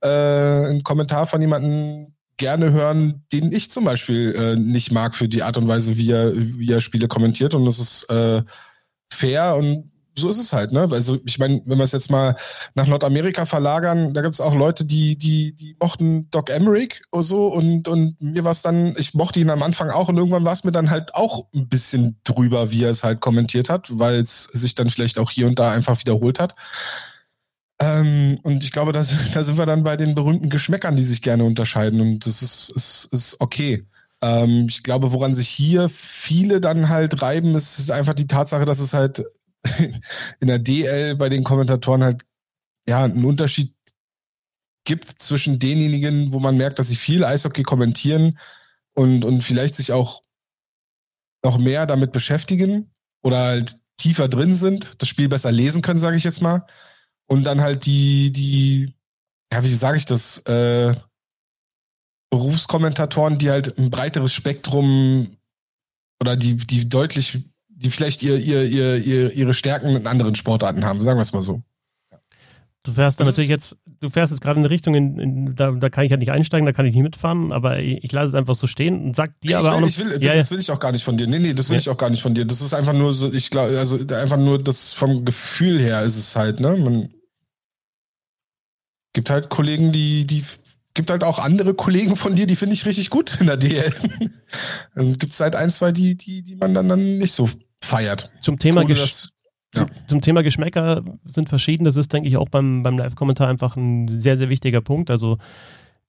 äh, 0.01 0.09
einen 0.09 0.83
Kommentar 0.83 1.27
von 1.27 1.41
jemandem 1.41 2.15
gerne 2.37 2.73
hören, 2.73 3.25
den 3.33 3.53
ich 3.53 3.71
zum 3.71 3.85
Beispiel 3.85 4.35
äh, 4.35 4.57
nicht 4.57 4.91
mag 4.91 5.15
für 5.15 5.29
die 5.29 5.43
Art 5.43 5.57
und 5.57 5.69
Weise, 5.69 5.97
wie 5.99 6.11
er, 6.11 6.33
wie 6.35 6.71
er 6.71 6.81
Spiele 6.81 7.09
kommentiert. 7.09 7.55
Und 7.55 7.65
das 7.65 7.79
ist 7.79 8.11
äh, 8.11 8.43
fair 9.13 9.57
und 9.57 9.91
so 10.17 10.29
ist 10.29 10.39
es 10.39 10.53
halt, 10.53 10.73
ne? 10.73 10.89
Also 10.91 11.19
ich 11.25 11.39
meine, 11.39 11.61
wenn 11.65 11.79
wir 11.79 11.85
es 11.85 11.93
jetzt 11.93 12.11
mal 12.11 12.37
nach 12.75 12.87
Nordamerika 12.87 13.47
verlagern, 13.47 14.15
da 14.15 14.23
gibt 14.23 14.35
es 14.35 14.41
auch 14.41 14.55
Leute, 14.55 14.85
die, 14.85 15.17
die, 15.17 15.53
die 15.53 15.77
mochten 15.81 16.31
Doc 16.31 16.51
Emmerich 16.51 17.03
oder 17.11 17.23
so 17.23 17.49
und, 17.49 17.89
und 17.89 18.21
mir 18.21 18.45
war 18.45 18.53
es 18.53 18.63
dann, 18.63 18.95
ich 18.97 19.15
mochte 19.15 19.41
ihn 19.41 19.51
am 19.51 19.63
Anfang 19.63 19.91
auch 19.91 20.09
und 20.09 20.17
irgendwann 20.17 20.45
war 20.45 20.53
es 20.53 20.65
mir 20.65 20.73
dann 20.73 20.91
halt 20.91 21.15
auch 21.15 21.47
ein 21.55 21.69
bisschen 21.69 22.21
drüber, 22.25 22.71
wie 22.71 22.85
er 22.85 22.91
es 22.91 23.05
halt 23.05 23.21
kommentiert 23.21 23.69
hat, 23.69 23.89
weil 23.99 24.21
es 24.21 24.45
sich 24.45 24.75
dann 24.75 24.89
vielleicht 24.89 25.19
auch 25.19 25.31
hier 25.31 25.47
und 25.47 25.59
da 25.59 25.71
einfach 25.71 25.99
wiederholt 25.99 26.39
hat. 26.39 26.55
Ähm, 27.81 28.39
und 28.43 28.63
ich 28.63 28.71
glaube, 28.71 28.93
das, 28.93 29.15
da 29.35 29.43
sind 29.43 29.59
wir 29.59 29.67
dann 29.67 29.85
bei 29.85 29.97
den 29.97 30.15
berühmten 30.15 30.49
Geschmäckern, 30.49 30.97
die 30.97 31.03
sich 31.03 31.23
gerne 31.23 31.45
unterscheiden 31.45 32.01
und 32.01 32.27
das 32.27 32.43
ist, 32.43 32.71
ist, 32.71 33.09
ist 33.13 33.41
okay. 33.41 33.85
Ähm, 34.23 34.67
ich 34.69 34.83
glaube, 34.83 35.13
woran 35.13 35.35
sich 35.35 35.49
hier 35.49 35.89
viele 35.89 36.61
dann 36.61 36.89
halt 36.89 37.21
reiben, 37.21 37.55
ist 37.55 37.91
einfach 37.91 38.15
die 38.15 38.27
Tatsache, 38.27 38.65
dass 38.65 38.79
es 38.79 38.95
halt 38.95 39.25
in 40.41 40.49
der 40.49 40.59
DL 40.59 41.17
bei 41.17 41.29
den 41.29 41.45
Kommentatoren 41.45 42.03
halt 42.03 42.25
ja 42.89 43.05
einen 43.05 43.25
Unterschied 43.25 43.75
gibt 44.85 45.09
zwischen 45.21 45.59
denjenigen, 45.59 46.33
wo 46.33 46.39
man 46.39 46.57
merkt, 46.57 46.79
dass 46.79 46.89
sie 46.89 46.97
viel 46.97 47.25
Eishockey 47.25 47.63
kommentieren 47.63 48.39
und, 48.95 49.25
und 49.25 49.43
vielleicht 49.43 49.75
sich 49.75 49.93
auch 49.93 50.23
noch 51.43 51.59
mehr 51.59 51.87
damit 51.87 52.13
beschäftigen 52.13 52.91
oder 53.23 53.39
halt 53.39 53.77
tiefer 53.97 54.29
drin 54.29 54.55
sind, 54.55 54.93
das 54.99 55.09
Spiel 55.09 55.29
besser 55.29 55.53
lesen 55.53 55.83
können, 55.83 55.99
sage 55.99 56.17
ich 56.17 56.25
jetzt 56.25 56.43
mal. 56.43 56.67
Und 57.27 57.47
dann 57.47 57.63
halt 57.63 57.87
die, 57.87 58.31
die, 58.33 58.95
ja, 59.53 59.65
wie 59.65 59.75
sage 59.75 59.97
ich 59.97 60.05
das, 60.05 60.39
äh, 60.47 60.95
Berufskommentatoren, 62.31 63.39
die 63.39 63.51
halt 63.51 63.79
ein 63.79 63.91
breiteres 63.91 64.33
Spektrum 64.33 65.37
oder 66.21 66.37
die, 66.37 66.57
die 66.57 66.89
deutlich 66.89 67.45
die 67.77 67.91
vielleicht 67.91 68.23
ihr, 68.23 68.39
ihr, 68.39 68.65
ihr, 68.65 68.97
ihr, 68.97 69.33
ihre 69.33 69.55
Stärken 69.55 69.89
in 69.97 70.07
anderen 70.07 70.35
Sportarten 70.35 70.85
haben, 70.85 71.01
sagen 71.01 71.19
wir 71.19 71.23
es 71.23 71.33
mal 71.33 71.41
so. 71.41 71.63
Du 72.85 72.93
fährst 72.93 73.19
dann 73.19 73.27
natürlich 73.27 73.49
jetzt, 73.49 73.79
du 74.01 74.11
fährst 74.11 74.31
jetzt 74.31 74.43
gerade 74.43 74.59
in 74.59 74.65
eine 74.65 74.71
Richtung, 74.71 74.95
in, 74.95 75.19
in, 75.19 75.57
da, 75.57 75.71
da 75.71 75.89
kann 75.89 76.05
ich 76.05 76.11
ja 76.11 76.19
nicht 76.19 76.31
einsteigen, 76.31 76.67
da 76.67 76.73
kann 76.73 76.85
ich 76.85 76.95
nicht 76.95 77.03
mitfahren, 77.03 77.51
aber 77.51 77.79
ich, 77.79 78.05
ich 78.05 78.13
lasse 78.13 78.29
es 78.29 78.35
einfach 78.35 78.55
so 78.55 78.67
stehen 78.67 79.07
und 79.07 79.17
sag 79.17 79.41
dir 79.41 79.59
aber 79.59 79.69
will, 79.69 79.73
auch 79.73 79.81
noch, 79.81 79.89
ich 79.89 79.99
will, 79.99 80.23
ja, 80.23 80.35
das 80.35 80.51
will 80.51 80.61
ich 80.61 80.71
auch 80.71 80.79
gar 80.79 80.93
nicht 80.93 81.03
von 81.03 81.17
dir. 81.17 81.27
Nee, 81.27 81.39
nee, 81.39 81.55
das 81.55 81.71
will 81.71 81.77
ja. 81.77 81.81
ich 81.81 81.89
auch 81.89 81.97
gar 81.97 82.11
nicht 82.11 82.21
von 82.21 82.35
dir. 82.35 82.45
Das 82.45 82.61
ist 82.61 82.75
einfach 82.75 82.93
nur 82.93 83.15
so, 83.15 83.33
ich 83.33 83.49
glaube, 83.49 83.79
also 83.79 83.99
einfach 84.15 84.37
nur 84.37 84.63
das 84.63 84.93
vom 84.93 85.25
Gefühl 85.25 85.79
her 85.79 86.03
ist 86.03 86.19
es 86.19 86.37
halt, 86.37 86.61
ne? 86.61 86.77
Man 86.77 87.09
gibt 89.15 89.31
halt 89.31 89.49
Kollegen, 89.49 89.91
die, 89.91 90.27
die 90.27 90.45
gibt 90.95 91.11
halt 91.11 91.25
auch 91.25 91.39
andere 91.39 91.75
Kollegen 91.75 92.17
von 92.17 92.35
dir, 92.35 92.47
die 92.47 92.57
finde 92.57 92.75
ich 92.75 92.87
richtig 92.87 93.11
gut 93.11 93.41
in 93.41 93.47
der 93.47 93.57
DL. 93.57 93.93
also 94.95 95.11
gibt 95.17 95.33
es 95.33 95.41
halt 95.41 95.57
ein, 95.57 95.71
zwei, 95.71 95.93
die, 95.93 96.17
die, 96.17 96.43
die 96.43 96.57
man 96.57 96.73
dann, 96.73 96.89
dann 96.89 97.19
nicht 97.19 97.33
so 97.33 97.51
feiert. 97.83 98.31
Zum 98.41 98.59
Thema, 98.59 98.85
das, 98.85 99.31
ja. 99.75 99.87
zum 100.07 100.21
Thema 100.21 100.43
Geschmäcker 100.43 101.03
sind 101.25 101.49
verschieden. 101.49 101.85
Das 101.85 101.97
ist, 101.97 102.13
denke 102.13 102.29
ich, 102.29 102.37
auch 102.37 102.49
beim, 102.49 102.83
beim 102.83 102.97
Live-Kommentar 102.97 103.49
einfach 103.49 103.77
ein 103.77 104.19
sehr, 104.19 104.37
sehr 104.37 104.49
wichtiger 104.49 104.81
Punkt. 104.81 105.11
Also 105.11 105.39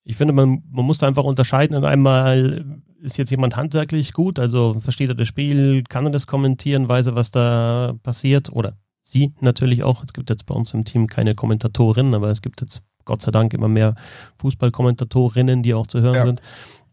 ich 0.03 0.15
finde, 0.15 0.33
man, 0.33 0.63
man 0.69 0.85
muss 0.85 0.99
da 0.99 1.07
einfach 1.07 1.23
unterscheiden. 1.23 1.83
Einmal 1.83 2.65
ist 3.01 3.17
jetzt 3.17 3.31
jemand 3.31 3.55
handwerklich 3.55 4.13
gut, 4.13 4.39
also 4.39 4.79
versteht 4.79 5.09
er 5.09 5.15
das 5.15 5.27
Spiel, 5.27 5.83
kann 5.83 6.05
er 6.05 6.11
das 6.11 6.27
kommentieren, 6.27 6.89
weiß 6.89 7.07
er, 7.07 7.15
was 7.15 7.29
da 7.31 7.93
passiert 8.01 8.51
oder 8.51 8.77
sie 9.01 9.33
natürlich 9.41 9.83
auch. 9.83 10.03
Es 10.03 10.13
gibt 10.13 10.29
jetzt 10.29 10.45
bei 10.45 10.55
uns 10.55 10.73
im 10.73 10.85
Team 10.85 11.07
keine 11.07 11.35
Kommentatorinnen, 11.35 12.15
aber 12.15 12.29
es 12.29 12.41
gibt 12.41 12.61
jetzt 12.61 12.81
Gott 13.05 13.21
sei 13.21 13.31
Dank 13.31 13.53
immer 13.53 13.67
mehr 13.67 13.95
Fußballkommentatorinnen, 14.39 15.63
die 15.63 15.73
auch 15.73 15.87
zu 15.87 16.01
hören 16.01 16.15
ja. 16.15 16.25
sind. 16.25 16.41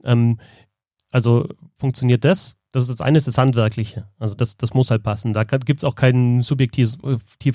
Ähm, 0.05 0.39
also 1.11 1.49
funktioniert 1.77 2.25
das 2.25 2.57
das 2.73 2.85
ist 2.85 2.89
das 2.99 3.07
eine, 3.07 3.19
ist 3.19 3.27
das 3.27 3.37
Handwerkliche. 3.37 4.07
Also 4.19 4.35
das, 4.35 4.57
das 4.57 4.73
muss 4.73 4.91
halt 4.91 5.03
passen. 5.03 5.35
Da 5.35 5.45
gibt 5.45 5.81
es 5.81 5.85
auch 5.85 5.95
kein 5.95 6.41
subjektiv 6.41 6.97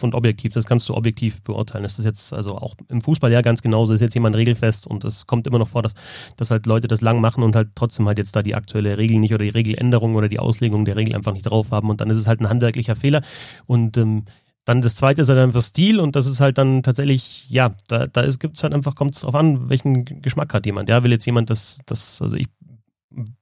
und 0.04 0.14
objektiv. 0.14 0.54
Das 0.54 0.66
kannst 0.66 0.88
du 0.88 0.94
objektiv 0.94 1.42
beurteilen. 1.42 1.84
Das 1.84 1.98
ist 1.98 2.06
jetzt, 2.06 2.34
also 2.34 2.56
auch 2.56 2.76
im 2.88 3.02
Fußball 3.02 3.32
ja 3.32 3.42
ganz 3.42 3.64
genauso, 3.64 3.94
ist 3.94 4.02
jetzt 4.02 4.14
jemand 4.14 4.36
regelfest 4.36 4.86
und 4.86 5.04
es 5.04 5.26
kommt 5.26 5.48
immer 5.48 5.58
noch 5.58 5.70
vor, 5.70 5.82
dass, 5.82 5.96
dass 6.38 6.52
halt 6.52 6.68
Leute 6.68 6.88
das 6.88 7.02
lang 7.02 7.20
machen 7.20 7.44
und 7.44 7.56
halt 7.56 7.70
trotzdem 7.74 8.08
halt 8.08 8.20
jetzt 8.20 8.36
da 8.36 8.44
die 8.44 8.54
aktuelle 8.54 9.00
Regel 9.00 9.18
nicht 9.18 9.34
oder 9.34 9.44
die 9.44 9.50
Regeländerung 9.50 10.14
oder 10.14 10.30
die 10.30 10.40
Auslegung 10.40 10.86
der 10.86 10.96
Regel 10.96 11.16
einfach 11.16 11.34
nicht 11.34 11.50
drauf 11.50 11.72
haben 11.72 11.90
und 11.90 12.00
dann 12.00 12.12
ist 12.12 12.18
es 12.18 12.28
halt 12.28 12.40
ein 12.40 12.50
handwerklicher 12.50 12.96
Fehler. 12.96 13.24
Und 13.66 13.98
ähm, 13.98 14.26
dann 14.68 14.82
das 14.82 14.96
zweite 14.96 15.22
ist 15.22 15.30
halt 15.30 15.40
einfach 15.40 15.62
Stil 15.62 15.98
und 16.02 16.18
das 16.18 16.26
ist 16.26 16.42
halt 16.42 16.58
dann 16.58 16.84
tatsächlich, 16.84 17.50
ja, 17.50 17.74
da, 17.88 18.06
da 18.06 18.28
gibt 18.28 18.58
es 18.58 18.64
halt 18.64 18.74
einfach, 18.74 18.96
kommt 18.96 19.16
es 19.16 19.22
drauf 19.22 19.34
an, 19.34 19.70
welchen 19.70 20.04
Geschmack 20.22 20.54
hat 20.54 20.66
jemand. 20.66 20.90
Ja, 20.90 21.04
will 21.04 21.12
jetzt 21.12 21.26
jemand 21.26 21.50
das, 21.50 21.80
das, 21.86 22.22
also 22.22 22.36
ich 22.36 22.48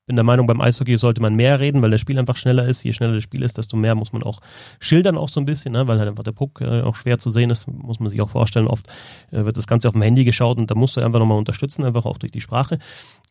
bin 0.06 0.16
der 0.16 0.24
Meinung, 0.24 0.46
beim 0.46 0.62
Eishockey 0.62 0.98
sollte 0.98 1.22
man 1.22 1.36
mehr 1.36 1.60
reden, 1.60 1.82
weil 1.82 1.92
das 1.92 2.02
Spiel 2.02 2.20
einfach 2.20 2.38
schneller 2.38 2.68
ist. 2.68 2.84
Je 2.84 2.94
schneller 2.94 3.14
das 3.14 3.24
Spiel 3.24 3.42
ist, 3.42 3.58
desto 3.58 3.76
mehr 3.76 3.96
muss 3.96 4.14
man 4.14 4.22
auch 4.24 4.40
schildern, 4.80 5.18
auch 5.18 5.30
so 5.30 5.40
ein 5.40 5.46
bisschen, 5.46 5.74
ne? 5.74 5.88
weil 5.88 5.98
halt 5.98 6.10
einfach 6.10 6.24
der 6.24 6.32
Puck 6.32 6.62
äh, 6.62 6.82
auch 6.82 6.96
schwer 6.96 7.18
zu 7.18 7.30
sehen 7.30 7.50
ist, 7.50 7.68
muss 7.68 8.00
man 8.00 8.10
sich 8.10 8.22
auch 8.22 8.30
vorstellen. 8.30 8.68
Oft 8.68 8.88
äh, 9.32 9.46
wird 9.46 9.58
das 9.58 9.68
Ganze 9.68 9.88
auf 9.88 9.94
dem 9.94 10.04
Handy 10.04 10.24
geschaut 10.24 10.58
und 10.58 10.70
da 10.70 10.76
musst 10.76 10.96
du 10.96 11.02
einfach 11.02 11.20
nochmal 11.20 11.38
unterstützen, 11.38 11.84
einfach 11.84 12.06
auch 12.06 12.18
durch 12.18 12.32
die 12.32 12.42
Sprache. 12.42 12.78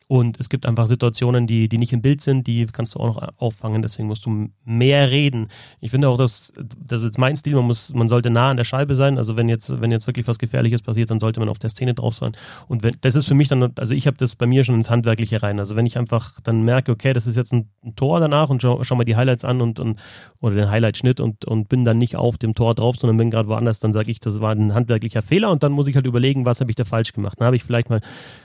Und 0.07 0.39
es 0.39 0.49
gibt 0.49 0.67
einfach 0.67 0.85
Situationen, 0.85 1.47
die, 1.47 1.67
die 1.67 1.79
nicht 1.79 1.91
im 1.91 2.01
Bild 2.01 2.21
sind, 2.21 2.45
die 2.45 2.67
kannst 2.67 2.93
du 2.93 2.99
auch 2.99 3.15
noch 3.15 3.29
auffangen, 3.39 3.81
deswegen 3.81 4.07
musst 4.07 4.25
du 4.25 4.49
mehr 4.63 5.09
reden. 5.09 5.47
Ich 5.81 5.89
finde 5.89 6.09
auch, 6.09 6.17
dass 6.17 6.53
das 6.55 7.01
ist 7.01 7.05
jetzt 7.05 7.17
mein 7.17 7.35
Stil, 7.35 7.55
man 7.55 7.65
muss, 7.65 7.91
man 7.93 8.07
sollte 8.07 8.29
nah 8.29 8.51
an 8.51 8.57
der 8.57 8.65
Scheibe 8.65 8.93
sein. 8.93 9.17
Also 9.17 9.35
wenn 9.35 9.49
jetzt, 9.49 9.81
wenn 9.81 9.89
jetzt 9.91 10.05
wirklich 10.05 10.27
was 10.27 10.37
Gefährliches 10.37 10.83
passiert, 10.83 11.09
dann 11.09 11.19
sollte 11.19 11.39
man 11.39 11.49
auf 11.49 11.57
der 11.57 11.71
Szene 11.71 11.95
drauf 11.95 12.15
sein. 12.15 12.33
Und 12.67 12.83
wenn, 12.83 12.95
das 13.01 13.15
ist 13.15 13.25
für 13.25 13.33
mich 13.33 13.47
dann, 13.47 13.73
also 13.79 13.95
ich 13.95 14.05
habe 14.05 14.17
das 14.17 14.35
bei 14.35 14.45
mir 14.45 14.63
schon 14.63 14.75
ins 14.75 14.91
Handwerkliche 14.91 15.41
rein. 15.41 15.57
Also 15.57 15.75
wenn 15.75 15.87
ich 15.87 15.97
einfach 15.97 16.39
dann 16.41 16.63
merke, 16.65 16.91
okay, 16.91 17.13
das 17.13 17.27
ist 17.27 17.37
jetzt 17.37 17.53
ein, 17.53 17.69
ein 17.83 17.95
Tor 17.95 18.19
danach 18.19 18.49
und 18.49 18.61
schau, 18.61 18.83
schau, 18.83 18.95
mal 18.95 19.05
die 19.05 19.15
Highlights 19.15 19.45
an 19.45 19.61
und, 19.61 19.79
und 19.79 19.99
oder 20.41 20.55
den 20.55 20.69
Highlight-Schnitt 20.69 21.19
und, 21.21 21.45
und 21.45 21.69
bin 21.69 21.85
dann 21.85 21.97
nicht 21.97 22.15
auf 22.15 22.37
dem 22.37 22.53
Tor 22.53 22.75
drauf, 22.75 22.97
sondern 22.97 23.17
bin 23.17 23.31
gerade 23.31 23.47
woanders, 23.47 23.79
dann 23.79 23.93
sage 23.93 24.11
ich, 24.11 24.19
das 24.19 24.41
war 24.41 24.51
ein 24.51 24.73
handwerklicher 24.73 25.21
Fehler 25.21 25.51
und 25.51 25.63
dann 25.63 25.71
muss 25.71 25.87
ich 25.87 25.95
halt 25.95 26.05
überlegen, 26.05 26.45
was 26.45 26.59
habe 26.59 26.71
ich 26.71 26.75
da 26.75 26.83
falsch 26.83 27.13
gemacht. 27.13 27.39
Dann 27.39 27.45
habe 27.45 27.55
ich 27.55 27.63
vielleicht 27.63 27.89
mal, 27.89 28.01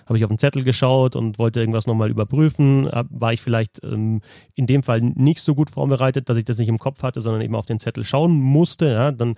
habe 0.06 0.16
ich 0.16 0.24
auf 0.24 0.30
den 0.30 0.38
Zettel 0.38 0.62
geschaut 0.62 1.16
und 1.16 1.38
wollte 1.38 1.60
irgendwas 1.60 1.86
nochmal 1.86 2.10
überprüfen 2.10 2.20
überprüfen. 2.30 2.88
War 3.10 3.32
ich 3.32 3.40
vielleicht 3.40 3.82
ähm, 3.82 4.20
in 4.54 4.66
dem 4.66 4.82
Fall 4.82 5.00
nicht 5.00 5.40
so 5.40 5.54
gut 5.54 5.70
vorbereitet, 5.70 6.28
dass 6.28 6.36
ich 6.36 6.44
das 6.44 6.58
nicht 6.58 6.68
im 6.68 6.78
Kopf 6.78 7.02
hatte, 7.02 7.20
sondern 7.20 7.42
eben 7.42 7.54
auf 7.54 7.66
den 7.66 7.78
Zettel 7.78 8.04
schauen 8.04 8.32
musste. 8.32 8.88
Ja, 8.88 9.12
dann 9.12 9.34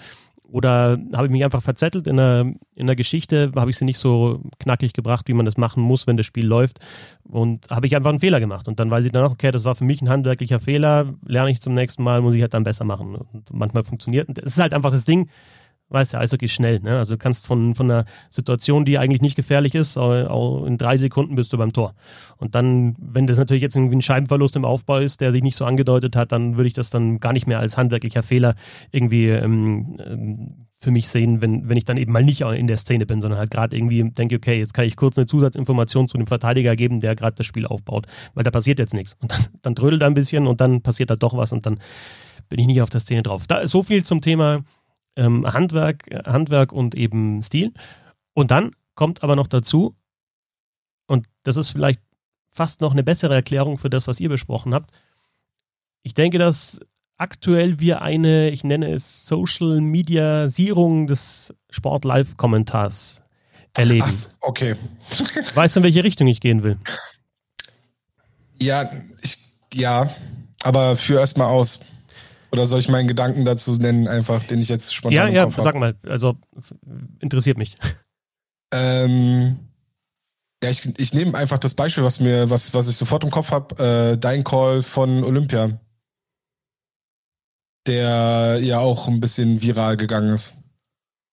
oder 0.52 0.98
habe 1.14 1.26
ich 1.26 1.32
mich 1.32 1.42
einfach 1.44 1.62
verzettelt 1.62 2.06
in 2.06 2.18
der, 2.18 2.52
in 2.74 2.86
der 2.86 2.94
Geschichte, 2.94 3.50
habe 3.56 3.70
ich 3.70 3.78
sie 3.78 3.86
nicht 3.86 3.98
so 3.98 4.42
knackig 4.58 4.92
gebracht, 4.92 5.26
wie 5.28 5.32
man 5.32 5.46
das 5.46 5.56
machen 5.56 5.82
muss, 5.82 6.06
wenn 6.06 6.18
das 6.18 6.26
Spiel 6.26 6.46
läuft. 6.46 6.78
Und 7.24 7.70
habe 7.70 7.86
ich 7.86 7.96
einfach 7.96 8.10
einen 8.10 8.20
Fehler 8.20 8.38
gemacht. 8.38 8.68
Und 8.68 8.78
dann 8.78 8.90
weiß 8.90 9.06
ich 9.06 9.12
dann 9.12 9.24
auch, 9.24 9.32
okay, 9.32 9.50
das 9.50 9.64
war 9.64 9.74
für 9.74 9.84
mich 9.84 10.02
ein 10.02 10.10
handwerklicher 10.10 10.60
Fehler, 10.60 11.14
lerne 11.26 11.50
ich 11.50 11.62
zum 11.62 11.72
nächsten 11.72 12.02
Mal, 12.02 12.20
muss 12.20 12.34
ich 12.34 12.42
halt 12.42 12.52
dann 12.52 12.64
besser 12.64 12.84
machen. 12.84 13.14
Und 13.14 13.50
manchmal 13.50 13.84
funktioniert. 13.84 14.28
Es 14.38 14.52
ist 14.52 14.60
halt 14.60 14.74
einfach 14.74 14.90
das 14.90 15.06
Ding, 15.06 15.30
weißt 15.92 16.14
ja, 16.14 16.20
Eishockey 16.20 16.46
ist 16.46 16.52
schnell. 16.52 16.80
Ne? 16.80 16.98
Also 16.98 17.14
du 17.14 17.18
kannst 17.18 17.46
von, 17.46 17.74
von 17.74 17.90
einer 17.90 18.04
Situation, 18.30 18.84
die 18.84 18.98
eigentlich 18.98 19.22
nicht 19.22 19.36
gefährlich 19.36 19.74
ist, 19.74 19.96
auch 19.96 20.64
in 20.64 20.78
drei 20.78 20.96
Sekunden 20.96 21.34
bist 21.34 21.52
du 21.52 21.58
beim 21.58 21.72
Tor. 21.72 21.94
Und 22.36 22.54
dann, 22.54 22.94
wenn 22.98 23.26
das 23.26 23.38
natürlich 23.38 23.62
jetzt 23.62 23.76
irgendwie 23.76 23.96
ein 23.96 24.02
Scheibenverlust 24.02 24.56
im 24.56 24.64
Aufbau 24.64 24.98
ist, 24.98 25.20
der 25.20 25.32
sich 25.32 25.42
nicht 25.42 25.56
so 25.56 25.64
angedeutet 25.64 26.16
hat, 26.16 26.32
dann 26.32 26.56
würde 26.56 26.68
ich 26.68 26.74
das 26.74 26.90
dann 26.90 27.20
gar 27.20 27.32
nicht 27.32 27.46
mehr 27.46 27.60
als 27.60 27.76
handwerklicher 27.76 28.22
Fehler 28.22 28.54
irgendwie 28.90 29.28
ähm, 29.28 29.96
ähm 30.04 30.66
für 30.82 30.90
mich 30.90 31.08
sehen, 31.08 31.40
wenn, 31.40 31.68
wenn 31.68 31.76
ich 31.76 31.84
dann 31.84 31.96
eben 31.96 32.10
mal 32.10 32.24
nicht 32.24 32.40
in 32.40 32.66
der 32.66 32.76
Szene 32.76 33.06
bin, 33.06 33.20
sondern 33.20 33.38
halt 33.38 33.52
gerade 33.52 33.76
irgendwie 33.76 34.02
denke, 34.02 34.34
okay, 34.34 34.58
jetzt 34.58 34.74
kann 34.74 34.84
ich 34.84 34.96
kurz 34.96 35.16
eine 35.16 35.26
Zusatzinformation 35.26 36.08
zu 36.08 36.18
dem 36.18 36.26
Verteidiger 36.26 36.74
geben, 36.74 36.98
der 36.98 37.14
gerade 37.14 37.36
das 37.36 37.46
Spiel 37.46 37.66
aufbaut, 37.66 38.06
weil 38.34 38.42
da 38.42 38.50
passiert 38.50 38.80
jetzt 38.80 38.92
nichts. 38.92 39.16
Und 39.20 39.30
dann, 39.30 39.46
dann 39.62 39.74
trödelt 39.76 40.02
er 40.02 40.08
ein 40.08 40.14
bisschen 40.14 40.48
und 40.48 40.60
dann 40.60 40.82
passiert 40.82 41.08
da 41.08 41.14
doch 41.14 41.36
was 41.36 41.52
und 41.52 41.66
dann 41.66 41.78
bin 42.48 42.58
ich 42.58 42.66
nicht 42.66 42.82
auf 42.82 42.90
der 42.90 43.00
Szene 43.00 43.22
drauf. 43.22 43.46
Da, 43.46 43.64
so 43.66 43.84
viel 43.84 44.02
zum 44.02 44.20
Thema 44.20 44.62
ähm, 45.16 45.46
Handwerk, 45.50 46.04
Handwerk 46.26 46.72
und 46.72 46.94
eben 46.94 47.42
Stil. 47.42 47.72
Und 48.34 48.50
dann 48.50 48.72
kommt 48.94 49.22
aber 49.22 49.36
noch 49.36 49.46
dazu, 49.46 49.96
und 51.06 51.26
das 51.42 51.56
ist 51.56 51.70
vielleicht 51.70 52.00
fast 52.50 52.80
noch 52.80 52.92
eine 52.92 53.02
bessere 53.02 53.34
Erklärung 53.34 53.78
für 53.78 53.90
das, 53.90 54.08
was 54.08 54.20
ihr 54.20 54.28
besprochen 54.28 54.74
habt. 54.74 54.90
Ich 56.02 56.14
denke, 56.14 56.38
dass 56.38 56.80
aktuell 57.16 57.80
wir 57.80 58.02
eine, 58.02 58.50
ich 58.50 58.64
nenne 58.64 58.92
es 58.92 59.26
Social 59.26 59.80
Mediasierung 59.80 61.06
des 61.06 61.54
Sport-Live-Kommentars 61.70 63.22
erleben. 63.76 64.08
Ach, 64.08 64.36
okay. 64.40 64.76
weißt 65.54 65.76
du, 65.76 65.80
in 65.80 65.84
welche 65.84 66.04
Richtung 66.04 66.26
ich 66.26 66.40
gehen 66.40 66.62
will? 66.62 66.78
Ja, 68.60 68.90
ich, 69.22 69.38
ja, 69.72 70.14
aber 70.62 70.96
führ 70.96 71.20
erstmal 71.20 71.48
aus. 71.48 71.80
Oder 72.52 72.66
soll 72.66 72.80
ich 72.80 72.88
meinen 72.88 73.08
Gedanken 73.08 73.46
dazu 73.46 73.72
nennen, 73.72 74.06
einfach, 74.06 74.44
den 74.44 74.60
ich 74.60 74.68
jetzt 74.68 74.94
spontan 74.94 75.32
Ja, 75.32 75.46
ja, 75.46 75.50
sag 75.50 75.74
mal. 75.74 75.96
Also 76.06 76.36
interessiert 77.20 77.56
mich. 77.56 77.76
Ähm, 78.74 79.58
ja, 80.62 80.70
ich, 80.70 80.98
ich 80.98 81.12
nehme 81.12 81.36
einfach 81.36 81.58
das 81.58 81.74
Beispiel, 81.74 82.04
was 82.04 82.20
mir, 82.20 82.48
was, 82.48 82.72
was 82.72 82.88
ich 82.88 82.96
sofort 82.96 83.24
im 83.24 83.30
Kopf 83.30 83.50
habe, 83.50 84.12
äh, 84.12 84.18
dein 84.18 84.44
Call 84.44 84.82
von 84.82 85.24
Olympia. 85.24 85.78
Der 87.86 88.60
ja 88.62 88.78
auch 88.78 89.08
ein 89.08 89.20
bisschen 89.20 89.60
viral 89.60 89.96
gegangen 89.96 90.34
ist. 90.34 90.54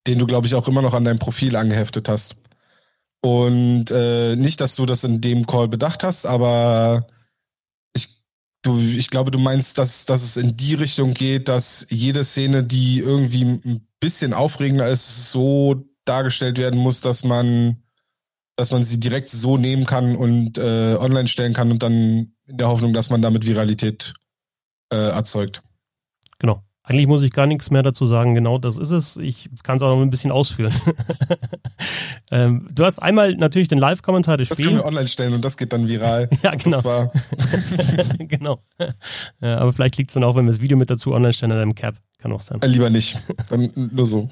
Den 0.08 0.19
du, 0.19 0.25
glaube 0.25 0.47
ich, 0.47 0.55
auch 0.55 0.67
immer 0.67 0.82
noch 0.82 0.93
an 0.93 1.05
deinem 1.05 1.19
Profil 1.19 1.55
angeheftet 1.55 2.10
hast. 2.10 2.38
Und 3.21 3.91
äh, 3.91 4.36
nicht, 4.36 4.62
dass 4.62 4.75
du 4.75 4.86
das 4.86 5.03
in 5.03 5.22
dem 5.22 5.45
Call 5.45 5.67
bedacht 5.67 6.03
hast, 6.03 6.26
aber 6.26 7.07
du, 8.62 8.80
ich 8.80 9.10
glaube, 9.10 9.32
du 9.32 9.39
meinst, 9.39 9.78
dass, 9.78 10.05
dass 10.05 10.24
es 10.24 10.38
in 10.38 10.57
die 10.57 10.76
Richtung 10.76 11.12
geht, 11.14 11.47
dass 11.47 11.86
jede 11.89 12.24
Szene, 12.24 12.66
die 12.66 12.99
irgendwie 12.99 13.43
ein 13.43 13.88
bisschen 13.99 14.34
aufregender 14.34 14.89
ist, 14.89 15.32
so 15.32 15.86
dargestellt 16.05 16.57
werden 16.57 16.80
muss, 16.80 17.01
dass 17.01 17.24
man, 17.24 17.84
dass 18.55 18.72
man 18.72 18.84
sie 18.84 18.99
direkt 18.99 19.30
so 19.30 19.57
nehmen 19.57 19.86
kann 19.86 20.16
und 20.16 20.57
äh, 20.57 20.95
online 20.99 21.28
stellen 21.28 21.53
kann 21.53 21.72
und 21.72 21.84
dann 21.84 22.34
in 22.45 22.57
der 22.57 22.68
Hoffnung, 22.68 22.93
dass 22.93 23.10
man 23.10 23.22
damit 23.22 23.45
Viralität 23.45 24.14
äh, 24.91 24.95
erzeugt. 24.95 25.62
Genau. 26.39 26.64
Eigentlich 26.89 27.05
muss 27.05 27.21
ich 27.21 27.31
gar 27.31 27.45
nichts 27.45 27.69
mehr 27.69 27.83
dazu 27.83 28.07
sagen. 28.07 28.33
Genau 28.33 28.57
das 28.57 28.79
ist 28.79 28.89
es. 28.89 29.17
Ich 29.17 29.47
kann 29.61 29.77
es 29.77 29.83
auch 29.83 29.95
noch 29.95 30.01
ein 30.01 30.09
bisschen 30.09 30.31
ausführen. 30.31 30.73
ähm, 32.31 32.67
du 32.73 32.83
hast 32.83 32.97
einmal 32.97 33.35
natürlich 33.35 33.67
den 33.67 33.77
Live-Kommentar 33.77 34.37
des 34.37 34.47
Spiels. 34.47 34.57
Das 34.57 34.65
können 34.65 34.77
wir 34.79 34.85
online 34.85 35.07
stellen 35.07 35.33
und 35.35 35.45
das 35.45 35.55
geht 35.55 35.71
dann 35.71 35.87
viral. 35.87 36.27
ja, 36.43 36.55
genau. 36.55 37.11
genau. 38.17 38.63
Ja, 39.39 39.59
aber 39.59 39.71
vielleicht 39.71 39.97
liegt 39.97 40.09
es 40.09 40.15
dann 40.15 40.23
auch, 40.23 40.35
wenn 40.35 40.45
wir 40.45 40.51
das 40.51 40.61
Video 40.61 40.77
mit 40.77 40.89
dazu 40.89 41.13
online 41.13 41.31
stellen, 41.31 41.51
an 41.51 41.59
einem 41.59 41.75
Cap. 41.75 41.95
Kann 42.17 42.33
auch 42.33 42.41
sein. 42.41 42.59
Äh, 42.63 42.65
lieber 42.65 42.89
nicht. 42.89 43.21
Dann 43.51 43.69
nur 43.75 44.07
so. 44.07 44.27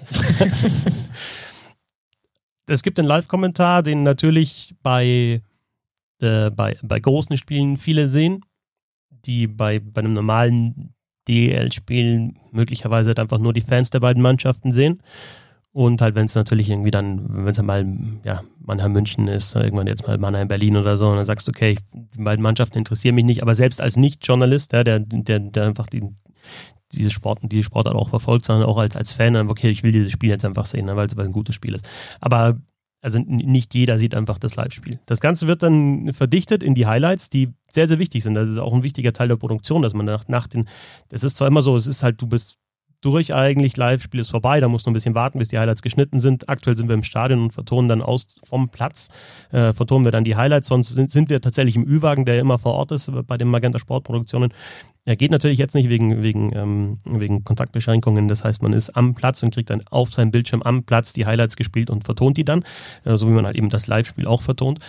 es 2.66 2.82
gibt 2.82 2.98
den 2.98 3.06
Live-Kommentar, 3.06 3.84
den 3.84 4.02
natürlich 4.02 4.74
bei, 4.82 5.44
äh, 6.22 6.50
bei, 6.50 6.76
bei 6.82 7.00
großen 7.00 7.38
Spielen 7.38 7.78
viele 7.78 8.10
sehen, 8.10 8.44
die 9.12 9.46
bei, 9.46 9.78
bei 9.78 10.00
einem 10.00 10.14
normalen 10.14 10.96
DEL-Spielen 11.28 12.38
möglicherweise 12.52 13.10
halt 13.10 13.20
einfach 13.20 13.40
nur 13.40 13.54
die 13.54 13.62
Fans 13.62 13.90
der 13.90 14.00
beiden 14.00 14.22
Mannschaften 14.22 14.72
sehen. 14.72 15.02
Und 15.72 16.02
halt, 16.02 16.16
wenn 16.16 16.26
es 16.26 16.34
natürlich 16.34 16.72
irgendwie 16.72 16.90
dann, 16.90 17.24
wenn 17.46 17.52
es 17.52 17.62
mal, 17.62 17.86
ja, 18.24 18.42
Mannheim 18.60 18.94
München 18.94 19.28
ist, 19.28 19.56
irgendwann 19.56 19.86
jetzt 19.86 20.08
mal 20.08 20.18
Mannheim 20.18 20.48
Berlin 20.48 20.76
oder 20.76 20.98
so, 20.98 21.08
und 21.08 21.18
dann 21.18 21.26
sagst 21.26 21.48
du, 21.48 21.52
okay, 21.52 21.78
die 21.94 22.24
beiden 22.24 22.42
Mannschaften 22.42 22.80
interessieren 22.80 23.14
mich 23.14 23.26
nicht, 23.26 23.44
aber 23.44 23.54
selbst 23.54 23.80
als 23.80 23.96
Nicht-Journalist, 23.96 24.74
ja, 24.74 24.84
der, 24.84 25.00
der, 25.02 25.40
der 25.40 25.66
einfach 25.66 25.86
die, 25.86 26.02
diese 26.94 27.12
Sport, 27.12 27.42
die 27.44 27.64
Sportart 27.64 27.96
auch 27.96 28.10
verfolgt, 28.10 28.46
sondern 28.46 28.68
auch 28.68 28.78
als, 28.78 28.96
als 28.96 29.14
Fan, 29.14 29.36
okay, 29.50 29.70
ich 29.70 29.84
will 29.84 29.92
dieses 29.92 30.12
Spiel 30.12 30.30
jetzt 30.30 30.46
einfach 30.46 30.66
sehen, 30.66 30.88
ne, 30.88 30.96
weil 30.96 31.06
es 31.06 31.16
ein 31.16 31.32
gutes 31.32 31.54
Spiel 31.54 31.76
ist. 31.76 31.88
Aber 32.22 32.58
also 33.02 33.20
nicht 33.20 33.74
jeder 33.74 34.00
sieht 34.00 34.16
einfach 34.16 34.40
das 34.40 34.56
Live-Spiel. 34.56 35.00
Das 35.06 35.20
Ganze 35.20 35.48
wird 35.48 35.64
dann 35.64 36.14
verdichtet 36.14 36.64
in 36.64 36.76
die 36.76 36.88
Highlights, 36.88 37.30
die 37.30 37.54
sehr, 37.70 37.88
sehr 37.88 38.00
wichtig 38.00 38.24
sind. 38.24 38.34
Das 38.34 38.50
ist 38.50 38.58
auch 38.58 38.74
ein 38.74 38.84
wichtiger 38.84 39.14
Teil 39.14 39.28
der 39.28 39.36
Produktion, 39.36 39.82
dass 39.82 39.94
man 39.94 40.06
nach, 40.06 40.28
nach 40.28 40.48
den, 40.48 40.68
das 41.10 41.24
ist 41.24 41.38
zwar 41.38 41.48
immer 41.48 41.62
so, 41.62 41.76
es 41.76 41.88
ist 41.88 42.04
halt, 42.04 42.22
du 42.22 42.28
bist 42.28 42.58
durch 43.02 43.34
eigentlich, 43.34 43.78
Live-Spiel 43.78 44.20
ist 44.20 44.30
vorbei, 44.30 44.60
da 44.60 44.68
musst 44.68 44.88
du 44.88 44.90
ein 44.90 44.94
bisschen 44.94 45.14
warten, 45.14 45.38
bis 45.38 45.50
die 45.50 45.60
Highlights 45.60 45.84
geschnitten 45.84 46.20
sind. 46.20 46.50
Aktuell 46.50 46.76
sind 46.76 46.88
wir 46.88 46.96
im 46.96 47.04
Stadion 47.04 47.44
und 47.44 47.54
vertonen 47.54 47.90
dann 47.90 48.02
aus 48.02 48.38
vom 48.44 48.70
Platz, 48.70 49.10
äh, 49.52 49.74
vertonen 49.74 50.04
wir 50.04 50.12
dann 50.12 50.24
die 50.24 50.36
Highlights, 50.36 50.68
sonst 50.68 50.90
sind, 50.90 51.12
sind 51.12 51.30
wir 51.30 51.40
tatsächlich 51.40 51.76
im 51.76 51.86
Ü-Wagen, 51.86 52.26
der 52.26 52.40
immer 52.40 52.58
vor 52.58 52.74
Ort 52.74 52.92
ist 52.92 53.12
bei 53.28 53.38
den 53.38 53.50
Magenta 53.50 53.78
Sportproduktionen. 53.78 54.52
Er 55.08 55.16
geht 55.16 55.32
natürlich 55.32 55.58
jetzt 55.58 55.74
nicht 55.74 55.88
wegen, 55.88 56.22
wegen, 56.22 56.54
ähm, 56.54 56.98
wegen 57.06 57.46
Kontaktbeschränkungen. 57.46 58.28
Das 58.28 58.44
heißt, 58.44 58.62
man 58.62 58.74
ist 58.74 58.90
am 58.90 59.16
Platz 59.16 59.42
und 59.42 59.54
kriegt 59.54 59.70
dann 59.70 59.82
auf 59.90 60.14
seinem 60.14 60.32
Bildschirm 60.32 60.62
am 60.64 60.84
Platz 60.84 61.14
die 61.14 61.26
Highlights 61.26 61.56
gespielt 61.56 61.90
und 61.90 62.04
vertont 62.04 62.36
die 62.36 62.44
dann, 62.44 62.66
äh, 63.06 63.16
so 63.16 63.26
wie 63.26 63.32
man 63.32 63.46
halt 63.46 63.56
eben 63.56 63.70
das 63.70 63.88
Live-Spiel 63.88 64.28
auch 64.28 64.42
vertont. 64.42 64.80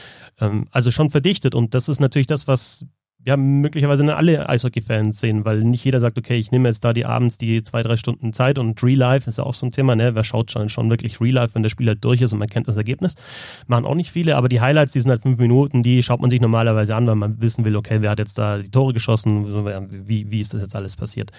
Ähm, 0.40 0.66
also 0.72 0.90
schon 0.90 1.10
verdichtet. 1.10 1.54
Und 1.54 1.72
das 1.72 1.88
ist 1.88 2.00
natürlich 2.00 2.26
das, 2.26 2.48
was 2.48 2.84
ja 3.29 3.37
möglicherweise 3.37 4.16
alle 4.16 4.49
Eishockey-Fans 4.49 5.20
sehen, 5.20 5.45
weil 5.45 5.61
nicht 5.61 5.85
jeder 5.85 6.01
sagt, 6.01 6.18
okay, 6.18 6.39
ich 6.39 6.51
nehme 6.51 6.68
jetzt 6.68 6.83
da 6.83 6.95
die 6.95 7.05
abends 7.05 7.37
die 7.37 7.62
zwei, 7.62 7.83
drei 7.83 7.99
Stunden 7.99 8.33
Zeit 8.33 8.59
und 8.59 8.83
Real 8.83 8.99
Life 8.99 9.29
ist 9.29 9.37
ja 9.37 9.45
auch 9.45 9.53
so 9.53 9.66
ein 9.66 9.70
Thema, 9.70 9.95
ne? 9.95 10.14
Wer 10.14 10.24
schaut 10.24 10.51
schon, 10.51 10.70
schon 10.70 10.89
wirklich 10.91 11.20
Real 11.20 11.35
Life, 11.35 11.55
wenn 11.55 11.62
das 11.62 11.72
Spiel 11.72 11.89
halt 11.89 12.03
durch 12.03 12.22
ist 12.22 12.33
und 12.33 12.39
man 12.39 12.49
kennt 12.49 12.68
das 12.68 12.79
Ergebnis? 12.79 13.16
Machen 13.66 13.85
auch 13.85 13.95
nicht 13.95 14.11
viele, 14.11 14.35
aber 14.37 14.49
die 14.49 14.62
Highlights, 14.62 14.95
die 14.95 15.01
sind 15.01 15.11
halt 15.11 15.22
fünf 15.22 15.39
Minuten, 15.39 15.83
die 15.83 16.03
schaut 16.03 16.20
man 16.20 16.31
sich 16.31 16.41
normalerweise 16.41 16.97
an, 16.97 17.07
weil 17.07 17.16
man 17.16 17.41
wissen 17.43 17.66
will, 17.66 17.76
okay, 17.76 17.99
wer 18.01 18.11
hat 18.11 18.18
jetzt 18.18 18.39
da 18.39 18.57
die 18.57 18.70
Tore 18.70 18.95
geschossen, 18.95 19.47
wie, 19.91 20.31
wie 20.31 20.41
ist 20.41 20.55
das 20.55 20.62
jetzt 20.62 20.74
alles 20.74 20.97
passiert? 20.97 21.31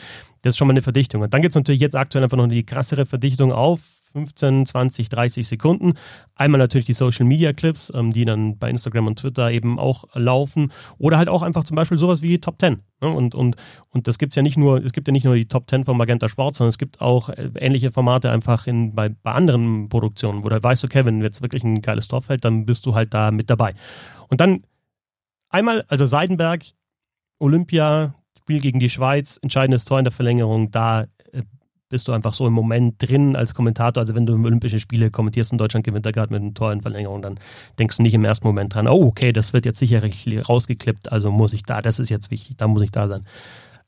Das 0.44 0.54
ist 0.54 0.58
schon 0.58 0.68
mal 0.68 0.74
eine 0.74 0.84
Verdichtung. 0.84 1.24
Und 1.24 1.34
dann 1.34 1.42
gibt 1.42 1.54
es 1.54 1.56
natürlich 1.56 1.82
jetzt 1.82 1.96
aktuell 1.96 2.24
einfach 2.24 2.38
noch 2.38 2.48
die 2.48 2.64
krassere 2.64 3.08
Verdichtung 3.08 3.52
auf 3.52 3.80
15, 4.12 4.66
20, 4.66 5.10
30 5.10 5.48
Sekunden. 5.48 5.94
Einmal 6.36 6.60
natürlich 6.60 6.86
die 6.86 6.94
Social 6.94 7.26
Media 7.26 7.54
Clips, 7.54 7.92
ähm, 7.96 8.12
die 8.12 8.26
dann 8.26 8.58
bei 8.58 8.70
Instagram 8.70 9.08
und 9.08 9.20
Twitter 9.20 9.52
eben 9.52 9.80
auch 9.80 10.06
laufen. 10.14 10.72
Oder 10.98 11.18
halt 11.18 11.30
auch 11.30 11.42
einfach 11.42 11.64
zum 11.64 11.76
Beispiel 11.76 11.98
sowas 11.98 12.22
wie 12.22 12.40
Top 12.40 12.60
10. 12.60 12.80
Ne? 13.02 13.10
Und, 13.10 13.36
und, 13.36 13.56
und 13.90 14.08
das 14.08 14.18
gibt 14.18 14.32
es 14.32 14.36
ja 14.36 14.42
nicht 14.42 14.58
nur, 14.58 14.84
es 14.84 14.92
gibt 14.92 15.08
ja 15.08 15.12
nicht 15.12 15.26
nur 15.26 15.36
die 15.36 15.48
Top 15.48 15.70
10 15.70 15.86
von 15.86 15.98
Magenta 15.98 16.30
Sport, 16.30 16.56
sondern 16.56 16.70
es 16.70 16.78
gibt 16.78 17.02
auch 17.02 17.30
äh, 17.30 17.52
ähnliche 17.56 17.92
Formate 17.92 18.32
einfach 18.32 18.68
in, 18.68 18.94
bei, 18.96 19.10
bei 19.10 19.32
anderen 19.32 19.90
Produktionen, 19.90 20.44
wo 20.44 20.50
du 20.50 20.54
halt 20.54 20.64
weißt, 20.64 20.84
okay, 20.86 21.06
wenn 21.06 21.22
jetzt 21.22 21.42
wirklich 21.42 21.64
ein 21.64 21.82
geiles 21.82 22.08
Tor 22.08 22.22
fällt, 22.22 22.46
dann 22.46 22.66
bist 22.66 22.86
du 22.86 22.96
halt 22.96 23.14
da 23.14 23.32
mit 23.32 23.50
dabei. 23.50 23.76
Und 24.30 24.42
dann 24.42 24.64
einmal, 25.50 25.84
also 25.88 26.06
Seidenberg, 26.06 26.64
Olympia, 27.40 28.16
Spiel 28.38 28.62
gegen 28.62 28.80
die 28.80 28.90
Schweiz, 28.90 29.38
entscheidendes 29.42 29.86
Tor 29.86 30.00
in 30.00 30.06
der 30.06 30.12
Verlängerung, 30.12 30.72
da 30.72 31.06
bist 31.90 32.08
du 32.08 32.12
einfach 32.12 32.34
so 32.34 32.48
im 32.48 32.54
Moment 32.54 32.96
drin 33.00 33.36
als 33.36 33.54
Kommentator. 33.54 34.02
Also 34.02 34.16
wenn 34.16 34.26
du 34.26 34.34
Olympische 34.34 34.80
Spiele 34.80 35.12
kommentierst 35.12 35.52
und 35.52 35.58
Deutschland 35.58 35.86
gewinnt 35.86 36.06
da 36.06 36.12
gerade 36.12 36.32
mit 36.32 36.42
einem 36.42 36.54
Tor 36.54 36.72
in 36.72 36.82
Verlängerung, 36.82 37.22
dann 37.22 37.40
denkst 37.78 37.98
du 37.98 38.04
nicht 38.04 38.14
im 38.14 38.24
ersten 38.24 38.48
Moment 38.48 38.74
dran, 38.74 38.88
oh, 38.88 39.08
okay, 39.08 39.34
das 39.34 39.54
wird 39.54 39.66
jetzt 39.66 39.80
sicherlich 39.80 40.28
rausgeklippt, 40.48 41.12
also 41.12 41.32
muss 41.32 41.54
ich 41.54 41.64
da, 41.64 41.82
das 41.82 42.00
ist 42.00 42.10
jetzt 42.10 42.32
wichtig, 42.32 42.58
da 42.58 42.68
muss 42.68 42.84
ich 42.84 42.92
da 42.92 43.08
sein. 43.08 43.26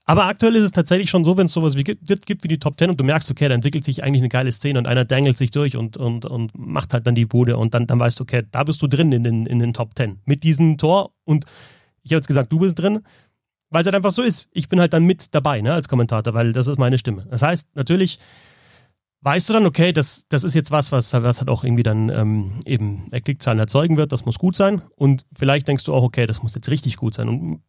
Aber 0.05 0.25
aktuell 0.25 0.55
ist 0.55 0.63
es 0.63 0.71
tatsächlich 0.71 1.09
schon 1.11 1.23
so, 1.23 1.37
wenn 1.37 1.45
es 1.45 1.53
sowas 1.53 1.77
wie 1.77 1.83
gibt, 1.83 2.25
gibt 2.25 2.43
wie 2.43 2.47
die 2.47 2.57
Top 2.57 2.75
Ten 2.75 2.89
und 2.89 2.99
du 2.99 3.03
merkst, 3.03 3.29
okay, 3.29 3.47
da 3.47 3.53
entwickelt 3.53 3.85
sich 3.85 4.03
eigentlich 4.03 4.21
eine 4.21 4.29
geile 4.29 4.51
Szene 4.51 4.79
und 4.79 4.87
einer 4.87 5.05
dangelt 5.05 5.37
sich 5.37 5.51
durch 5.51 5.77
und, 5.77 5.95
und, 5.95 6.25
und 6.25 6.51
macht 6.57 6.93
halt 6.93 7.05
dann 7.05 7.15
die 7.15 7.25
Bude 7.25 7.55
und 7.55 7.75
dann, 7.75 7.85
dann 7.85 7.99
weißt 7.99 8.19
du, 8.19 8.23
okay, 8.23 8.43
da 8.51 8.63
bist 8.63 8.81
du 8.81 8.87
drin 8.87 9.11
in 9.11 9.23
den, 9.23 9.45
in 9.45 9.59
den 9.59 9.73
Top 9.73 9.93
Ten 9.93 10.19
mit 10.25 10.43
diesem 10.43 10.77
Tor 10.77 11.11
und 11.23 11.45
ich 12.03 12.11
habe 12.11 12.17
jetzt 12.17 12.27
gesagt, 12.27 12.51
du 12.51 12.59
bist 12.59 12.79
drin 12.79 13.01
weil 13.71 13.81
es 13.81 13.87
halt 13.87 13.95
einfach 13.95 14.11
so 14.11 14.21
ist. 14.21 14.47
Ich 14.51 14.69
bin 14.69 14.79
halt 14.79 14.93
dann 14.93 15.05
mit 15.05 15.33
dabei, 15.33 15.61
ne, 15.61 15.73
als 15.73 15.87
Kommentator, 15.87 16.33
weil 16.33 16.53
das 16.53 16.67
ist 16.67 16.77
meine 16.77 16.99
Stimme. 16.99 17.25
Das 17.29 17.41
heißt, 17.41 17.75
natürlich 17.75 18.19
weißt 19.21 19.49
du 19.49 19.53
dann, 19.53 19.65
okay, 19.65 19.93
das, 19.93 20.25
das 20.29 20.43
ist 20.43 20.55
jetzt 20.55 20.71
was, 20.71 20.91
was, 20.91 21.13
was 21.13 21.39
halt 21.39 21.49
auch 21.49 21.63
irgendwie 21.63 21.83
dann 21.83 22.09
ähm, 22.09 22.59
eben 22.65 23.09
Klickzahlen 23.11 23.59
erzeugen 23.59 23.97
wird, 23.97 24.11
das 24.11 24.25
muss 24.25 24.39
gut 24.39 24.55
sein. 24.55 24.81
Und 24.95 25.25
vielleicht 25.33 25.67
denkst 25.67 25.85
du 25.85 25.93
auch, 25.93 26.03
okay, 26.03 26.25
das 26.25 26.43
muss 26.43 26.55
jetzt 26.55 26.69
richtig 26.69 26.97
gut 26.97 27.13
sein. 27.13 27.29
Und 27.29 27.61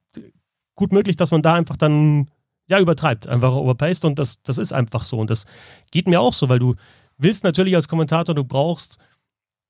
gut 0.74 0.92
möglich, 0.92 1.16
dass 1.16 1.30
man 1.30 1.42
da 1.42 1.54
einfach 1.54 1.76
dann 1.76 2.30
ja 2.68 2.80
übertreibt, 2.80 3.26
einfach 3.26 3.52
overpaced 3.52 4.04
und 4.04 4.18
das, 4.18 4.42
das 4.42 4.58
ist 4.58 4.72
einfach 4.72 5.04
so. 5.04 5.18
Und 5.18 5.30
das 5.30 5.46
geht 5.90 6.08
mir 6.08 6.20
auch 6.20 6.32
so, 6.32 6.48
weil 6.48 6.58
du 6.58 6.74
willst 7.18 7.44
natürlich 7.44 7.74
als 7.74 7.88
Kommentator, 7.88 8.34
du 8.34 8.44
brauchst 8.44 8.98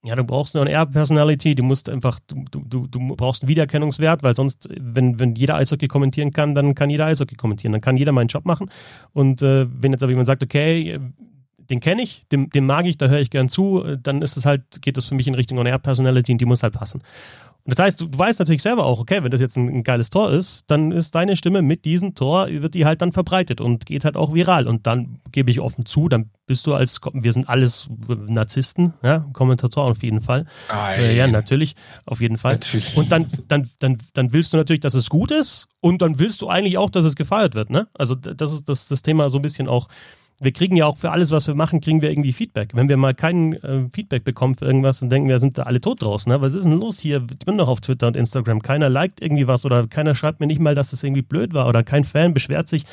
ja, 0.04 0.16
du 0.16 0.24
brauchst 0.24 0.56
eine 0.56 0.62
On-Air-Personality, 0.62 1.54
du 1.54 1.62
musst 1.62 1.88
einfach, 1.88 2.18
du, 2.26 2.44
du, 2.50 2.86
du 2.88 3.16
brauchst 3.16 3.42
einen 3.42 3.48
Wiedererkennungswert, 3.48 4.22
weil 4.24 4.34
sonst, 4.34 4.68
wenn, 4.80 5.20
wenn 5.20 5.36
jeder 5.36 5.54
Eishockey 5.54 5.86
kommentieren 5.86 6.32
kann, 6.32 6.54
dann 6.56 6.74
kann 6.74 6.90
jeder 6.90 7.06
Eishockey 7.06 7.36
kommentieren, 7.36 7.72
dann 7.72 7.80
kann 7.80 7.96
jeder 7.96 8.10
meinen 8.10 8.26
Job 8.26 8.44
machen. 8.44 8.68
Und 9.12 9.42
äh, 9.42 9.66
wenn 9.70 9.92
jetzt 9.92 10.02
aber 10.02 10.10
jemand 10.10 10.26
sagt, 10.26 10.42
okay, 10.42 10.98
den 11.70 11.78
kenne 11.78 12.02
ich, 12.02 12.26
dem, 12.32 12.50
dem 12.50 12.66
mag 12.66 12.86
ich, 12.86 12.98
da 12.98 13.06
höre 13.06 13.20
ich 13.20 13.30
gern 13.30 13.48
zu, 13.48 13.96
dann 14.02 14.22
ist 14.22 14.36
es 14.36 14.44
halt, 14.44 14.82
geht 14.82 14.96
das 14.96 15.04
für 15.04 15.14
mich 15.14 15.28
in 15.28 15.34
Richtung 15.34 15.58
On-Air-Personality 15.58 16.32
und 16.32 16.40
die 16.40 16.46
muss 16.46 16.64
halt 16.64 16.74
passen. 16.74 17.02
Und 17.64 17.78
das 17.78 17.84
heißt, 17.84 18.00
du, 18.00 18.06
du, 18.06 18.18
weißt 18.18 18.40
natürlich 18.40 18.62
selber 18.62 18.84
auch, 18.84 18.98
okay, 18.98 19.22
wenn 19.22 19.30
das 19.30 19.40
jetzt 19.40 19.56
ein, 19.56 19.68
ein, 19.68 19.82
geiles 19.84 20.10
Tor 20.10 20.32
ist, 20.32 20.64
dann 20.66 20.90
ist 20.90 21.14
deine 21.14 21.36
Stimme 21.36 21.62
mit 21.62 21.84
diesem 21.84 22.14
Tor, 22.14 22.48
wird 22.48 22.74
die 22.74 22.84
halt 22.84 23.02
dann 23.02 23.12
verbreitet 23.12 23.60
und 23.60 23.86
geht 23.86 24.04
halt 24.04 24.16
auch 24.16 24.34
viral. 24.34 24.66
Und 24.66 24.86
dann 24.86 25.20
gebe 25.30 25.50
ich 25.50 25.60
offen 25.60 25.86
zu, 25.86 26.08
dann 26.08 26.30
bist 26.46 26.66
du 26.66 26.74
als, 26.74 27.00
wir 27.12 27.32
sind 27.32 27.48
alles 27.48 27.88
Narzissten, 28.08 28.94
ja, 29.02 29.26
Kommentatoren 29.32 29.92
auf 29.92 30.02
jeden 30.02 30.20
Fall. 30.20 30.46
Äh, 30.98 31.16
ja, 31.16 31.28
natürlich, 31.28 31.76
auf 32.04 32.20
jeden 32.20 32.36
Fall. 32.36 32.52
Natürlich. 32.52 32.96
Und 32.96 33.12
dann, 33.12 33.26
dann, 33.46 33.70
dann, 33.78 33.98
dann 34.12 34.32
willst 34.32 34.52
du 34.52 34.56
natürlich, 34.56 34.80
dass 34.80 34.94
es 34.94 35.08
gut 35.08 35.30
ist 35.30 35.68
und 35.80 36.02
dann 36.02 36.18
willst 36.18 36.42
du 36.42 36.48
eigentlich 36.48 36.78
auch, 36.78 36.90
dass 36.90 37.04
es 37.04 37.14
gefeiert 37.14 37.54
wird, 37.54 37.70
ne? 37.70 37.86
Also 37.94 38.16
das 38.16 38.52
ist 38.52 38.68
das, 38.68 38.88
das 38.88 39.02
Thema 39.02 39.30
so 39.30 39.38
ein 39.38 39.42
bisschen 39.42 39.68
auch, 39.68 39.88
wir 40.42 40.52
kriegen 40.52 40.76
ja 40.76 40.86
auch 40.86 40.98
für 40.98 41.12
alles, 41.12 41.30
was 41.30 41.46
wir 41.46 41.54
machen, 41.54 41.80
kriegen 41.80 42.02
wir 42.02 42.10
irgendwie 42.10 42.32
Feedback. 42.32 42.70
Wenn 42.74 42.88
wir 42.88 42.96
mal 42.96 43.14
kein 43.14 43.52
äh, 43.62 43.88
Feedback 43.92 44.24
bekommen 44.24 44.56
für 44.56 44.64
irgendwas, 44.64 44.98
dann 44.98 45.08
denken 45.08 45.28
wir, 45.28 45.38
sind 45.38 45.56
da 45.56 45.62
alle 45.62 45.80
tot 45.80 46.02
draußen. 46.02 46.30
Ne? 46.30 46.40
Was 46.40 46.54
ist 46.54 46.64
denn 46.64 46.72
los 46.72 46.98
hier? 46.98 47.24
Ich 47.30 47.46
bin 47.46 47.58
doch 47.58 47.68
auf 47.68 47.80
Twitter 47.80 48.08
und 48.08 48.16
Instagram. 48.16 48.60
Keiner 48.60 48.88
liked 48.88 49.22
irgendwie 49.22 49.46
was 49.46 49.64
oder 49.64 49.86
keiner 49.86 50.16
schreibt 50.16 50.40
mir 50.40 50.48
nicht 50.48 50.60
mal, 50.60 50.74
dass 50.74 50.92
es 50.92 51.04
irgendwie 51.04 51.22
blöd 51.22 51.54
war 51.54 51.68
oder 51.68 51.84
kein 51.84 52.02
Fan 52.02 52.34
beschwert 52.34 52.68
sich, 52.68 52.86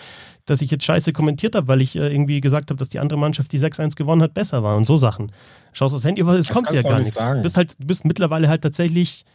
dass 0.46 0.62
ich 0.62 0.70
jetzt 0.70 0.84
scheiße 0.84 1.12
kommentiert 1.12 1.56
habe, 1.56 1.68
weil 1.68 1.82
ich 1.82 1.96
äh, 1.96 2.12
irgendwie 2.12 2.40
gesagt 2.40 2.70
habe, 2.70 2.78
dass 2.78 2.90
die 2.90 3.00
andere 3.00 3.18
Mannschaft, 3.18 3.52
die 3.52 3.60
6-1 3.60 3.96
gewonnen 3.96 4.22
hat, 4.22 4.36
besser 4.36 4.62
war 4.62 4.78
und 4.78 4.86
so 4.86 4.96
Sachen. 4.96 5.32
Schaust 5.74 5.96
aufs 5.96 6.06
Handy, 6.06 6.22
aber 6.22 6.38
es 6.38 6.50
kommt 6.50 6.70
ja 6.72 6.84
gar 6.84 7.00
nichts. 7.00 7.16
Du 7.16 7.42
bist 7.42 7.58
halt, 7.58 7.76
du 7.80 7.88
bist 7.88 8.06
mittlerweile 8.06 8.48
halt 8.48 8.62
tatsächlich, 8.62 9.26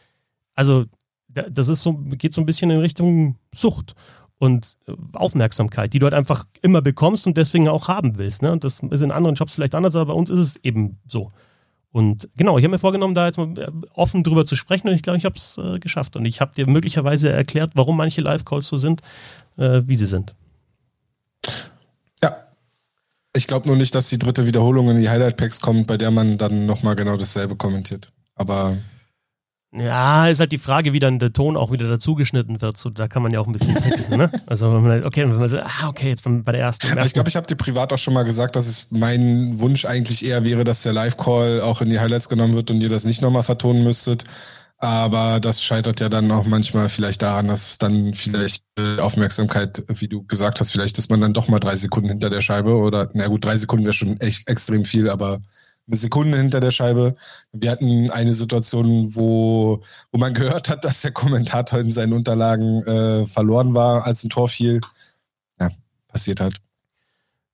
also 0.54 0.84
das 1.28 1.66
ist 1.66 1.82
so, 1.82 1.94
geht 1.94 2.32
so 2.32 2.40
ein 2.40 2.46
bisschen 2.46 2.70
in 2.70 2.78
Richtung 2.78 3.36
Sucht 3.52 3.96
und 4.38 4.76
äh, 4.86 4.92
Aufmerksamkeit, 5.12 5.92
die 5.92 5.98
du 5.98 6.06
halt 6.06 6.14
einfach 6.14 6.46
immer 6.62 6.82
bekommst 6.82 7.26
und 7.26 7.36
deswegen 7.36 7.68
auch 7.68 7.88
haben 7.88 8.18
willst. 8.18 8.42
Ne? 8.42 8.52
Und 8.52 8.64
das 8.64 8.80
ist 8.80 9.00
in 9.00 9.10
anderen 9.10 9.36
Jobs 9.36 9.54
vielleicht 9.54 9.74
anders, 9.74 9.94
aber 9.94 10.12
bei 10.12 10.18
uns 10.18 10.30
ist 10.30 10.38
es 10.38 10.56
eben 10.56 10.98
so. 11.08 11.32
Und 11.94 12.28
genau, 12.36 12.58
ich 12.58 12.64
habe 12.64 12.72
mir 12.72 12.80
vorgenommen, 12.80 13.14
da 13.14 13.26
jetzt 13.26 13.38
mal 13.38 13.56
äh, 13.56 13.70
offen 13.94 14.24
drüber 14.24 14.44
zu 14.44 14.56
sprechen 14.56 14.88
und 14.88 14.94
ich 14.94 15.02
glaube, 15.02 15.16
ich 15.16 15.24
habe 15.24 15.36
es 15.36 15.58
äh, 15.58 15.78
geschafft. 15.78 16.16
Und 16.16 16.24
ich 16.24 16.40
habe 16.40 16.52
dir 16.52 16.66
möglicherweise 16.66 17.30
erklärt, 17.30 17.72
warum 17.74 17.96
manche 17.96 18.20
Live-Calls 18.20 18.66
so 18.66 18.76
sind, 18.76 19.00
äh, 19.56 19.82
wie 19.86 19.94
sie 19.94 20.06
sind. 20.06 20.34
Ja. 22.20 22.36
Ich 23.36 23.46
glaube 23.46 23.68
nur 23.68 23.76
nicht, 23.76 23.94
dass 23.94 24.08
die 24.08 24.18
dritte 24.18 24.44
Wiederholung 24.44 24.90
in 24.90 25.00
die 25.00 25.08
Highlight-Packs 25.08 25.60
kommt, 25.60 25.86
bei 25.86 25.96
der 25.96 26.10
man 26.10 26.36
dann 26.36 26.66
nochmal 26.66 26.96
genau 26.96 27.16
dasselbe 27.16 27.54
kommentiert. 27.54 28.10
Aber 28.34 28.76
Ja, 29.76 30.28
ist 30.28 30.38
halt 30.38 30.52
die 30.52 30.58
Frage, 30.58 30.92
wie 30.92 31.00
dann 31.00 31.18
der 31.18 31.32
Ton 31.32 31.56
auch 31.56 31.72
wieder 31.72 31.88
dazugeschnitten 31.88 32.60
wird. 32.60 32.76
So, 32.76 32.90
da 32.90 33.08
kann 33.08 33.22
man 33.22 33.32
ja 33.32 33.40
auch 33.40 33.46
ein 33.46 33.52
bisschen 33.52 33.74
tricksen, 33.74 34.16
ne? 34.16 34.30
Also, 34.46 34.72
wenn 34.72 34.82
man, 34.82 35.04
okay, 35.04 35.22
wenn 35.22 35.36
man 35.36 35.48
so, 35.48 35.58
ah, 35.58 35.88
okay, 35.88 36.10
jetzt 36.10 36.22
bei 36.24 36.52
der 36.52 36.60
ersten. 36.60 36.86
ersten 36.86 37.04
ich 37.06 37.12
glaube, 37.12 37.28
ich 37.28 37.36
habe 37.36 37.46
dir 37.46 37.56
privat 37.56 37.92
auch 37.92 37.98
schon 37.98 38.14
mal 38.14 38.22
gesagt, 38.22 38.54
dass 38.54 38.68
es 38.68 38.86
mein 38.90 39.58
Wunsch 39.58 39.84
eigentlich 39.84 40.24
eher 40.24 40.44
wäre, 40.44 40.62
dass 40.62 40.82
der 40.82 40.92
Live-Call 40.92 41.60
auch 41.60 41.80
in 41.80 41.90
die 41.90 41.98
Highlights 41.98 42.28
genommen 42.28 42.54
wird 42.54 42.70
und 42.70 42.80
ihr 42.80 42.88
das 42.88 43.04
nicht 43.04 43.20
nochmal 43.20 43.42
vertonen 43.42 43.82
müsstet. 43.82 44.24
Aber 44.78 45.40
das 45.40 45.62
scheitert 45.62 46.00
ja 46.00 46.08
dann 46.08 46.30
auch 46.30 46.44
manchmal 46.44 46.88
vielleicht 46.88 47.22
daran, 47.22 47.48
dass 47.48 47.78
dann 47.78 48.14
vielleicht 48.14 48.64
äh, 48.78 49.00
Aufmerksamkeit, 49.00 49.82
wie 49.88 50.08
du 50.08 50.24
gesagt 50.24 50.60
hast, 50.60 50.72
vielleicht 50.72 50.98
ist 50.98 51.10
man 51.10 51.20
dann 51.20 51.32
doch 51.32 51.48
mal 51.48 51.58
drei 51.58 51.74
Sekunden 51.74 52.10
hinter 52.10 52.30
der 52.30 52.42
Scheibe 52.42 52.76
oder, 52.76 53.08
na 53.14 53.26
gut, 53.28 53.44
drei 53.44 53.56
Sekunden 53.56 53.86
wäre 53.86 53.94
schon 53.94 54.20
echt 54.20 54.48
extrem 54.48 54.84
viel, 54.84 55.08
aber 55.08 55.40
eine 55.86 55.96
Sekunde 55.96 56.38
hinter 56.38 56.60
der 56.60 56.70
Scheibe. 56.70 57.14
Wir 57.52 57.70
hatten 57.70 58.10
eine 58.10 58.34
Situation, 58.34 59.14
wo, 59.14 59.82
wo 60.12 60.18
man 60.18 60.34
gehört 60.34 60.68
hat, 60.68 60.84
dass 60.84 61.02
der 61.02 61.12
Kommentator 61.12 61.78
in 61.78 61.90
seinen 61.90 62.12
Unterlagen 62.12 62.82
äh, 62.86 63.26
verloren 63.26 63.74
war, 63.74 64.06
als 64.06 64.24
ein 64.24 64.30
Tor 64.30 64.48
fiel. 64.48 64.80
Ja, 65.60 65.68
passiert 66.08 66.40
halt. 66.40 66.56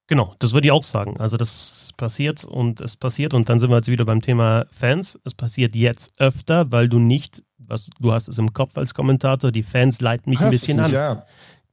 Genau, 0.06 0.34
das 0.40 0.52
würde 0.52 0.66
ich 0.66 0.72
auch 0.72 0.84
sagen. 0.84 1.18
Also 1.18 1.36
das 1.36 1.90
passiert 1.96 2.44
und 2.44 2.80
es 2.80 2.96
passiert 2.96 3.32
und 3.32 3.48
dann 3.48 3.58
sind 3.60 3.70
wir 3.70 3.76
jetzt 3.76 3.88
wieder 3.88 4.04
beim 4.04 4.20
Thema 4.20 4.66
Fans. 4.70 5.18
Es 5.24 5.34
passiert 5.34 5.76
jetzt 5.76 6.18
öfter, 6.18 6.72
weil 6.72 6.88
du 6.88 6.98
nicht, 6.98 7.42
was 7.58 7.88
du 8.00 8.12
hast 8.12 8.28
es 8.28 8.38
im 8.38 8.52
Kopf 8.52 8.76
als 8.76 8.94
Kommentator, 8.94 9.52
die 9.52 9.62
Fans 9.62 10.00
leiten 10.00 10.30
mich 10.30 10.40
Hast 10.40 10.46
ein 10.46 10.50
bisschen 10.50 10.76
nicht, 10.78 10.86
an. 10.86 10.92
Ja 10.92 11.26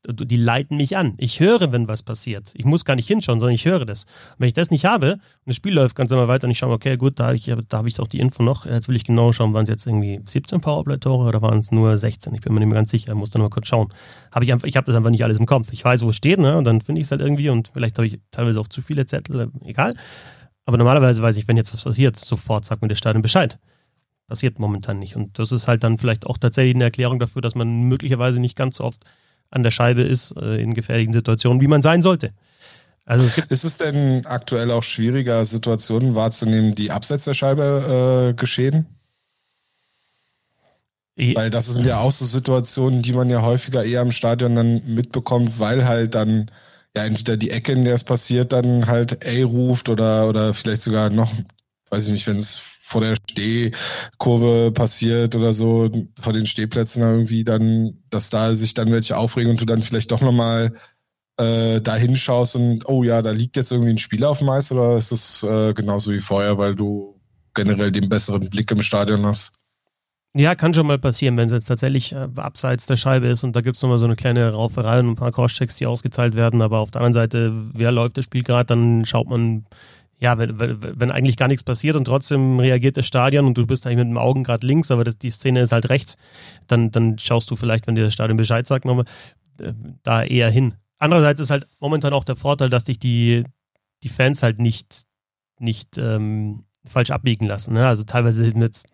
die 0.08 0.38
leiten 0.38 0.78
mich 0.78 0.96
an. 0.96 1.14
Ich 1.18 1.40
höre, 1.40 1.72
wenn 1.72 1.88
was 1.88 2.02
passiert. 2.02 2.52
Ich 2.56 2.66
muss 2.66 2.86
gar 2.86 2.96
nicht 2.96 3.08
hinschauen, 3.08 3.40
sondern 3.40 3.56
ich 3.56 3.66
höre 3.66 3.86
das. 3.86 4.04
Und 4.04 4.40
wenn 4.40 4.48
ich 4.48 4.54
das 4.54 4.72
nicht 4.72 4.86
habe 4.86 5.14
und 5.14 5.22
das 5.46 5.56
Spiel 5.56 5.74
läuft 5.74 5.96
ganz 5.96 6.12
immer 6.12 6.28
weiter 6.28 6.46
und 6.46 6.52
ich 6.52 6.58
schaue, 6.58 6.74
okay, 6.74 6.96
gut, 6.98 7.20
da 7.20 7.28
habe 7.28 7.36
ich, 7.36 7.46
da 7.46 7.78
hab 7.78 7.86
ich 7.86 8.00
auch 8.00 8.08
die 8.08 8.20
Info 8.20 8.42
noch. 8.42 8.66
Jetzt 8.66 8.88
will 8.88 8.96
ich 8.96 9.04
genau 9.04 9.32
schauen, 9.34 9.54
waren 9.54 9.64
es 9.64 9.70
jetzt 9.70 9.86
irgendwie 9.86 10.22
17 10.26 10.62
Powerplay-Tore 10.62 11.28
oder 11.28 11.42
waren 11.42 11.60
es 11.60 11.72
nur 11.72 11.98
16? 11.98 12.34
Ich 12.36 12.42
bin 12.42 12.54
mir 12.54 12.62
nicht 12.62 12.70
mehr 12.70 12.78
ganz 12.78 12.92
sicher, 12.92 13.14
muss 13.16 13.32
da 13.32 13.40
nur 13.40 13.50
kurz 13.50 13.68
schauen. 13.68 13.94
Hab 14.32 14.44
ich 14.44 14.50
ich 14.50 14.78
habe 14.78 14.86
das 14.86 14.96
einfach 14.96 15.10
nicht 15.10 15.24
alles 15.24 15.40
im 15.40 15.46
Kopf. 15.46 15.72
Ich 15.72 15.84
weiß, 15.84 16.04
wo 16.04 16.10
es 16.10 16.16
steht, 16.16 16.40
ne? 16.40 16.58
Und 16.58 16.64
dann 16.64 16.82
finde 16.82 17.02
ich 17.02 17.08
es 17.08 17.12
halt 17.12 17.22
irgendwie 17.22 17.50
und 17.50 17.70
vielleicht 17.74 17.98
habe 17.98 18.08
ich 18.08 18.20
teilweise 18.32 18.60
auch 18.60 18.68
zu 18.68 18.82
viele 18.82 19.06
Zettel, 19.06 19.52
egal. 19.66 19.96
Aber 20.66 20.78
normalerweise 20.78 21.22
weiß 21.22 21.38
ich, 21.38 21.48
wenn 21.48 21.58
jetzt 21.58 21.74
was 21.74 21.84
passiert, 21.84 22.18
sofort 22.18 22.66
sagt 22.66 22.82
mir 22.82 22.88
der 22.88 22.96
Stadion 22.96 23.22
Bescheid 23.22 23.60
passiert 24.28 24.60
momentan 24.60 25.00
nicht. 25.00 25.16
Und 25.16 25.40
das 25.40 25.52
ist 25.52 25.68
halt 25.68 25.84
dann 25.84 25.98
vielleicht 25.98 26.28
auch 26.28 26.38
tatsächlich 26.38 26.76
eine 26.76 26.84
Erklärung 26.84 27.20
dafür, 27.20 27.42
dass 27.42 27.56
man 27.56 27.84
möglicherweise 27.84 28.40
nicht 28.40 28.56
ganz 28.56 28.78
so 28.78 28.84
oft 28.84 29.04
an 29.50 29.64
der 29.64 29.72
Scheibe 29.72 30.02
ist 30.02 30.36
äh, 30.38 30.62
in 30.62 30.74
gefährlichen 30.74 31.14
Situationen, 31.14 31.62
wie 31.62 31.68
man 31.68 31.82
sein 31.82 32.02
sollte. 32.02 32.32
Also 33.06 33.24
es 33.24 33.38
ist 33.38 33.64
es 33.64 33.78
denn 33.78 34.26
aktuell 34.26 34.70
auch 34.72 34.84
schwieriger, 34.84 35.44
Situationen 35.46 36.16
wahrzunehmen, 36.16 36.76
die 36.76 36.92
abseits 36.92 37.24
der 37.24 37.34
Scheibe 37.34 38.32
äh, 38.32 38.34
geschehen? 38.34 38.86
Weil 41.16 41.50
das 41.50 41.66
sind 41.66 41.86
ja 41.86 42.00
auch 42.00 42.12
so 42.12 42.26
Situationen, 42.26 43.02
die 43.02 43.14
man 43.14 43.30
ja 43.30 43.42
häufiger 43.42 43.84
eher 43.84 44.02
im 44.04 44.12
Stadion 44.12 44.56
dann 44.56 44.84
mitbekommt, 44.86 45.60
weil 45.60 45.86
halt 45.86 46.14
dann 46.14 46.52
ja 46.96 47.06
entweder 47.06 47.38
die 47.38 47.50
Ecke, 47.50 47.72
in 47.72 47.86
der 47.86 47.96
es 47.96 48.04
passiert, 48.04 48.52
dann 48.52 48.86
halt 48.86 49.26
A 49.26 49.44
ruft 49.44 49.90
oder, 49.90 50.28
oder 50.28 50.54
vielleicht 50.54 50.84
sogar 50.84 51.10
noch, 51.10 51.32
weiß 51.90 52.06
ich 52.08 52.12
nicht, 52.12 52.28
wenn 52.28 52.38
es 52.38 52.62
vor 52.88 53.02
der 53.02 53.16
Stehkurve 53.30 54.72
passiert 54.72 55.36
oder 55.36 55.52
so, 55.52 55.92
vor 56.18 56.32
den 56.32 56.46
Stehplätzen 56.46 57.04
irgendwie 57.04 57.44
dann, 57.44 57.98
dass 58.10 58.30
da 58.30 58.56
sich 58.56 58.74
dann 58.74 58.94
welche 58.94 59.18
aufregen 59.18 59.52
und 59.52 59.60
du 59.60 59.66
dann 59.66 59.82
vielleicht 59.82 60.10
doch 60.12 60.22
nochmal 60.22 60.72
äh, 61.36 61.82
da 61.82 61.96
hinschaust 61.98 62.56
und, 62.56 62.88
oh 62.88 63.04
ja, 63.04 63.22
da 63.22 63.32
liegt 63.32 63.58
jetzt 63.58 63.74
irgendwie 63.74 63.90
ein 63.90 63.98
Spieler 63.98 64.30
auf 64.30 64.40
dem 64.40 64.48
Eis 64.50 64.72
oder 64.72 64.96
ist 64.96 65.12
es 65.12 65.44
äh, 65.44 65.74
genauso 65.74 66.14
wie 66.14 66.22
vorher, 66.22 66.58
weil 66.58 66.76
du 66.76 67.20
generell 67.54 67.92
den 67.92 68.08
besseren 68.08 68.50
Blick 68.50 68.72
im 68.72 68.82
Stadion 68.82 69.26
hast? 69.26 69.52
Ja, 70.34 70.56
kann 70.56 70.74
schon 70.74 70.88
mal 70.88 70.98
passieren, 70.98 71.36
wenn 71.36 71.48
es 71.48 71.52
jetzt 71.52 71.68
tatsächlich 71.68 72.14
äh, 72.14 72.30
abseits 72.38 72.86
der 72.86 72.96
Scheibe 72.96 73.28
ist 73.28 73.44
und 73.44 73.54
da 73.54 73.60
gibt 73.60 73.76
es 73.76 73.82
nochmal 73.82 74.00
so 74.00 74.06
eine 74.06 74.16
kleine 74.16 74.50
Rauferei 74.54 75.02
und 75.02 75.10
ein 75.10 75.16
paar 75.16 75.34
Crosschecks, 75.34 75.76
die 75.76 75.88
ausgeteilt 75.88 76.36
werden, 76.36 76.62
aber 76.62 76.80
auf 76.80 76.92
der 76.92 77.02
anderen 77.02 77.22
Seite, 77.22 77.52
wer 77.74 77.92
läuft 77.92 78.18
das 78.18 78.24
Spiel 78.24 78.44
gerade, 78.44 78.68
dann 78.68 79.04
schaut 79.04 79.28
man 79.28 79.66
ja, 80.20 80.38
wenn, 80.38 80.60
wenn, 80.60 81.12
eigentlich 81.12 81.38
gar 81.38 81.48
nichts 81.48 81.64
passiert 81.64 81.96
und 81.96 82.06
trotzdem 82.06 82.60
reagiert 82.60 82.98
das 82.98 83.06
Stadion 83.06 83.46
und 83.46 83.58
du 83.58 83.68
bist 83.68 83.86
eigentlich 83.86 83.98
mit 83.98 84.08
dem 84.08 84.18
Augen 84.18 84.44
gerade 84.44 84.66
links, 84.66 84.90
aber 84.90 85.04
das, 85.04 85.18
die 85.18 85.30
Szene 85.30 85.62
ist 85.62 85.72
halt 85.72 85.90
rechts, 85.90 86.18
dann, 86.66 86.90
dann 86.90 87.20
schaust 87.20 87.52
du 87.52 87.56
vielleicht, 87.56 87.86
wenn 87.86 87.96
dir 87.96 88.04
das 88.04 88.14
Stadion 88.14 88.38
Bescheid 88.38 88.66
sagt, 88.66 88.86
nochmal 88.86 89.06
äh, 89.60 89.74
da 90.04 90.24
eher 90.24 90.50
hin. 90.50 90.74
Andererseits 90.98 91.40
ist 91.40 91.52
halt 91.52 91.68
momentan 91.80 92.14
auch 92.14 92.24
der 92.24 92.36
Vorteil, 92.36 92.70
dass 92.70 92.86
dich 92.86 92.98
die, 92.98 93.44
die 94.02 94.10
Fans 94.10 94.42
halt 94.42 94.60
nicht, 94.60 95.04
nicht 95.60 95.98
ähm, 96.00 96.64
falsch 96.90 97.12
abbiegen 97.12 97.46
lassen. 97.46 97.74
Ne? 97.74 97.88
Also 97.88 98.04
teilweise 98.04 98.46
jetzt, 98.46 98.88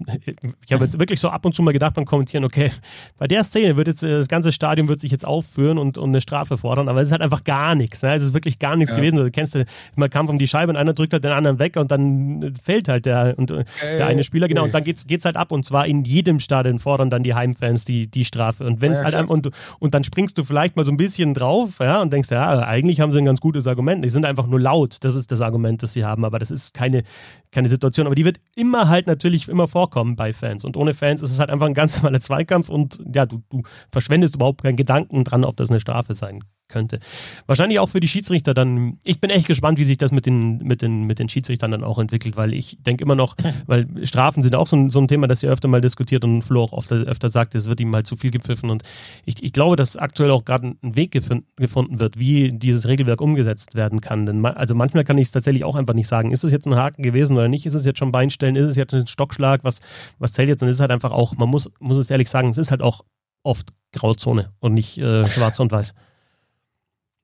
ich 0.65 0.73
habe 0.73 0.85
jetzt 0.85 0.99
wirklich 0.99 1.19
so 1.19 1.29
ab 1.29 1.45
und 1.45 1.55
zu 1.55 1.63
mal 1.63 1.71
gedacht 1.71 1.93
beim 1.93 2.05
Kommentieren, 2.05 2.43
okay, 2.43 2.71
bei 3.17 3.27
der 3.27 3.43
Szene 3.43 3.75
wird 3.75 3.87
jetzt 3.87 4.03
das 4.03 4.27
ganze 4.27 4.51
Stadion 4.51 4.87
wird 4.87 4.99
sich 4.99 5.11
jetzt 5.11 5.25
aufführen 5.25 5.77
und, 5.77 5.97
und 5.97 6.09
eine 6.09 6.21
Strafe 6.21 6.57
fordern, 6.57 6.89
aber 6.89 7.01
es 7.01 7.07
ist 7.07 7.11
halt 7.11 7.21
einfach 7.21 7.43
gar 7.43 7.75
nichts. 7.75 8.01
Ne? 8.01 8.13
Es 8.13 8.23
ist 8.23 8.33
wirklich 8.33 8.59
gar 8.59 8.75
nichts 8.75 8.91
ja. 8.91 8.97
gewesen. 8.97 9.15
Also, 9.15 9.25
du 9.25 9.31
kennst 9.31 9.55
du, 9.55 9.65
man 9.95 10.09
kam 10.09 10.29
um 10.29 10.37
die 10.37 10.47
Scheibe 10.47 10.71
und 10.71 10.77
einer 10.77 10.93
drückt 10.93 11.13
halt 11.13 11.23
den 11.23 11.31
anderen 11.31 11.59
weg 11.59 11.77
und 11.77 11.91
dann 11.91 12.53
fällt 12.61 12.87
halt 12.87 13.05
der, 13.05 13.35
und, 13.37 13.51
äh, 13.51 13.63
der 13.81 14.07
eine 14.07 14.23
Spieler, 14.23 14.47
genau, 14.47 14.63
und 14.63 14.73
dann 14.73 14.83
geht's, 14.83 15.07
geht's 15.07 15.25
halt 15.25 15.35
ab 15.35 15.51
und 15.51 15.65
zwar 15.65 15.85
in 15.85 16.03
jedem 16.03 16.39
Stadion 16.39 16.79
fordern 16.79 17.09
dann 17.09 17.23
die 17.23 17.33
Heimfans 17.33 17.85
die, 17.85 18.07
die 18.07 18.25
Strafe. 18.25 18.65
Und 18.65 18.81
wenn 18.81 18.91
es 18.91 18.99
ja, 18.99 19.05
halt 19.05 19.29
und, 19.29 19.49
und 19.79 19.93
dann 19.93 20.03
springst 20.03 20.37
du 20.37 20.43
vielleicht 20.43 20.75
mal 20.75 20.85
so 20.85 20.91
ein 20.91 20.97
bisschen 20.97 21.33
drauf, 21.33 21.79
ja, 21.79 22.01
und 22.01 22.11
denkst, 22.11 22.29
ja, 22.31 22.59
eigentlich 22.59 22.99
haben 22.99 23.11
sie 23.11 23.19
ein 23.19 23.25
ganz 23.25 23.39
gutes 23.39 23.67
Argument. 23.67 24.03
Die 24.03 24.09
sind 24.09 24.25
einfach 24.25 24.47
nur 24.47 24.59
laut, 24.59 24.97
das 25.03 25.15
ist 25.15 25.31
das 25.31 25.41
Argument, 25.41 25.83
das 25.83 25.93
sie 25.93 26.05
haben, 26.05 26.25
aber 26.25 26.39
das 26.39 26.51
ist 26.51 26.73
keine, 26.73 27.03
keine 27.51 27.69
Situation, 27.69 27.82
aber 27.83 28.15
die 28.15 28.25
wird 28.25 28.39
immer 28.55 28.89
halt 28.89 29.07
natürlich 29.07 29.47
immer 29.47 29.67
vorkommen 29.67 30.15
bei 30.15 30.33
Fans. 30.33 30.65
Und 30.65 30.77
ohne 30.77 30.93
Fans 30.93 31.21
ist 31.21 31.31
es 31.31 31.39
halt 31.39 31.49
einfach 31.49 31.67
ein 31.67 31.73
ganz 31.73 31.97
normaler 31.97 32.19
Zweikampf 32.19 32.69
und 32.69 33.01
ja, 33.13 33.25
du, 33.25 33.41
du 33.49 33.63
verschwendest 33.91 34.35
überhaupt 34.35 34.63
keinen 34.63 34.75
Gedanken 34.77 35.23
dran, 35.23 35.43
ob 35.43 35.57
das 35.57 35.69
eine 35.69 35.79
Strafe 35.79 36.13
sein 36.13 36.43
könnte. 36.73 36.99
Wahrscheinlich 37.45 37.79
auch 37.79 37.89
für 37.89 37.99
die 37.99 38.07
Schiedsrichter 38.07 38.53
dann. 38.53 38.97
Ich 39.03 39.21
bin 39.21 39.29
echt 39.29 39.47
gespannt, 39.47 39.77
wie 39.77 39.83
sich 39.83 39.97
das 39.97 40.11
mit 40.11 40.25
den, 40.25 40.57
mit 40.57 40.81
den, 40.81 41.03
mit 41.03 41.19
den 41.19 41.29
Schiedsrichtern 41.29 41.71
dann 41.71 41.83
auch 41.83 41.99
entwickelt, 41.99 42.35
weil 42.35 42.53
ich 42.53 42.77
denke 42.81 43.03
immer 43.03 43.15
noch, 43.15 43.35
weil 43.67 43.87
Strafen 44.05 44.43
sind 44.43 44.55
auch 44.55 44.67
so 44.67 44.75
ein, 44.75 44.89
so 44.89 44.99
ein 44.99 45.07
Thema, 45.07 45.27
das 45.27 45.43
ihr 45.43 45.51
öfter 45.51 45.67
mal 45.67 45.81
diskutiert 45.81 46.25
und 46.25 46.41
Flo 46.41 46.63
auch 46.63 46.73
oft, 46.73 46.91
öfter 46.91 47.29
sagt, 47.29 47.55
es 47.55 47.67
wird 47.67 47.79
ihm 47.79 47.91
mal 47.91 48.03
zu 48.03 48.15
viel 48.15 48.31
gepfiffen. 48.31 48.69
Und 48.69 48.83
ich, 49.25 49.41
ich 49.43 49.53
glaube, 49.53 49.75
dass 49.75 49.95
aktuell 49.95 50.31
auch 50.31 50.43
gerade 50.43 50.75
ein 50.81 50.95
Weg 50.95 51.11
gefunden 51.11 51.99
wird, 51.99 52.17
wie 52.17 52.51
dieses 52.51 52.87
Regelwerk 52.87 53.21
umgesetzt 53.21 53.75
werden 53.75 54.01
kann. 54.01 54.25
Denn 54.25 54.43
also 54.45 54.73
manchmal 54.73 55.03
kann 55.03 55.17
ich 55.19 55.27
es 55.27 55.31
tatsächlich 55.31 55.63
auch 55.63 55.75
einfach 55.75 55.93
nicht 55.93 56.07
sagen, 56.07 56.31
ist 56.31 56.43
es 56.43 56.51
jetzt 56.51 56.65
ein 56.65 56.75
Haken 56.75 57.03
gewesen 57.03 57.37
oder 57.37 57.47
nicht? 57.47 57.65
Ist 57.67 57.75
es 57.75 57.85
jetzt 57.85 57.99
schon 57.99 58.11
Beinstellen? 58.11 58.55
Ist 58.55 58.67
es 58.67 58.75
jetzt 58.75 58.93
ein 58.93 59.05
Stockschlag? 59.05 59.63
Was, 59.63 59.79
was 60.17 60.33
zählt 60.33 60.49
jetzt? 60.49 60.63
Und 60.63 60.69
es 60.69 60.77
ist 60.77 60.81
halt 60.81 60.91
einfach 60.91 61.11
auch, 61.11 61.37
man 61.37 61.49
muss, 61.49 61.69
muss 61.79 61.97
es 61.97 62.09
ehrlich 62.09 62.29
sagen, 62.29 62.49
es 62.49 62.57
ist 62.57 62.71
halt 62.71 62.81
auch 62.81 63.03
oft 63.43 63.73
Grauzone 63.91 64.51
und 64.59 64.73
nicht 64.73 64.97
äh, 64.97 65.25
schwarz 65.25 65.59
und 65.59 65.71
weiß 65.71 65.93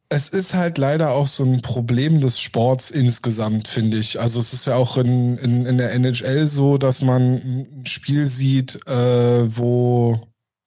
es 0.10 0.28
ist 0.28 0.56
halt 0.56 0.80
leider 0.80 1.12
auch 1.12 1.28
so 1.28 1.44
ein 1.44 1.62
Problem 1.62 2.20
des 2.20 2.40
Sports 2.40 2.90
insgesamt, 2.90 3.68
finde 3.68 3.98
ich. 3.98 4.20
Also 4.20 4.40
es 4.40 4.54
ist 4.54 4.66
ja 4.66 4.76
auch 4.76 4.98
in, 4.98 5.38
in, 5.38 5.68
in 5.68 5.78
der 5.78 5.94
NHL 5.94 6.48
so, 6.48 6.80
dass 6.80 7.04
man 7.04 7.22
ein 7.36 7.86
Spiel 7.86 8.26
sieht, 8.26 8.88
äh, 8.88 9.56
wo 9.56 10.20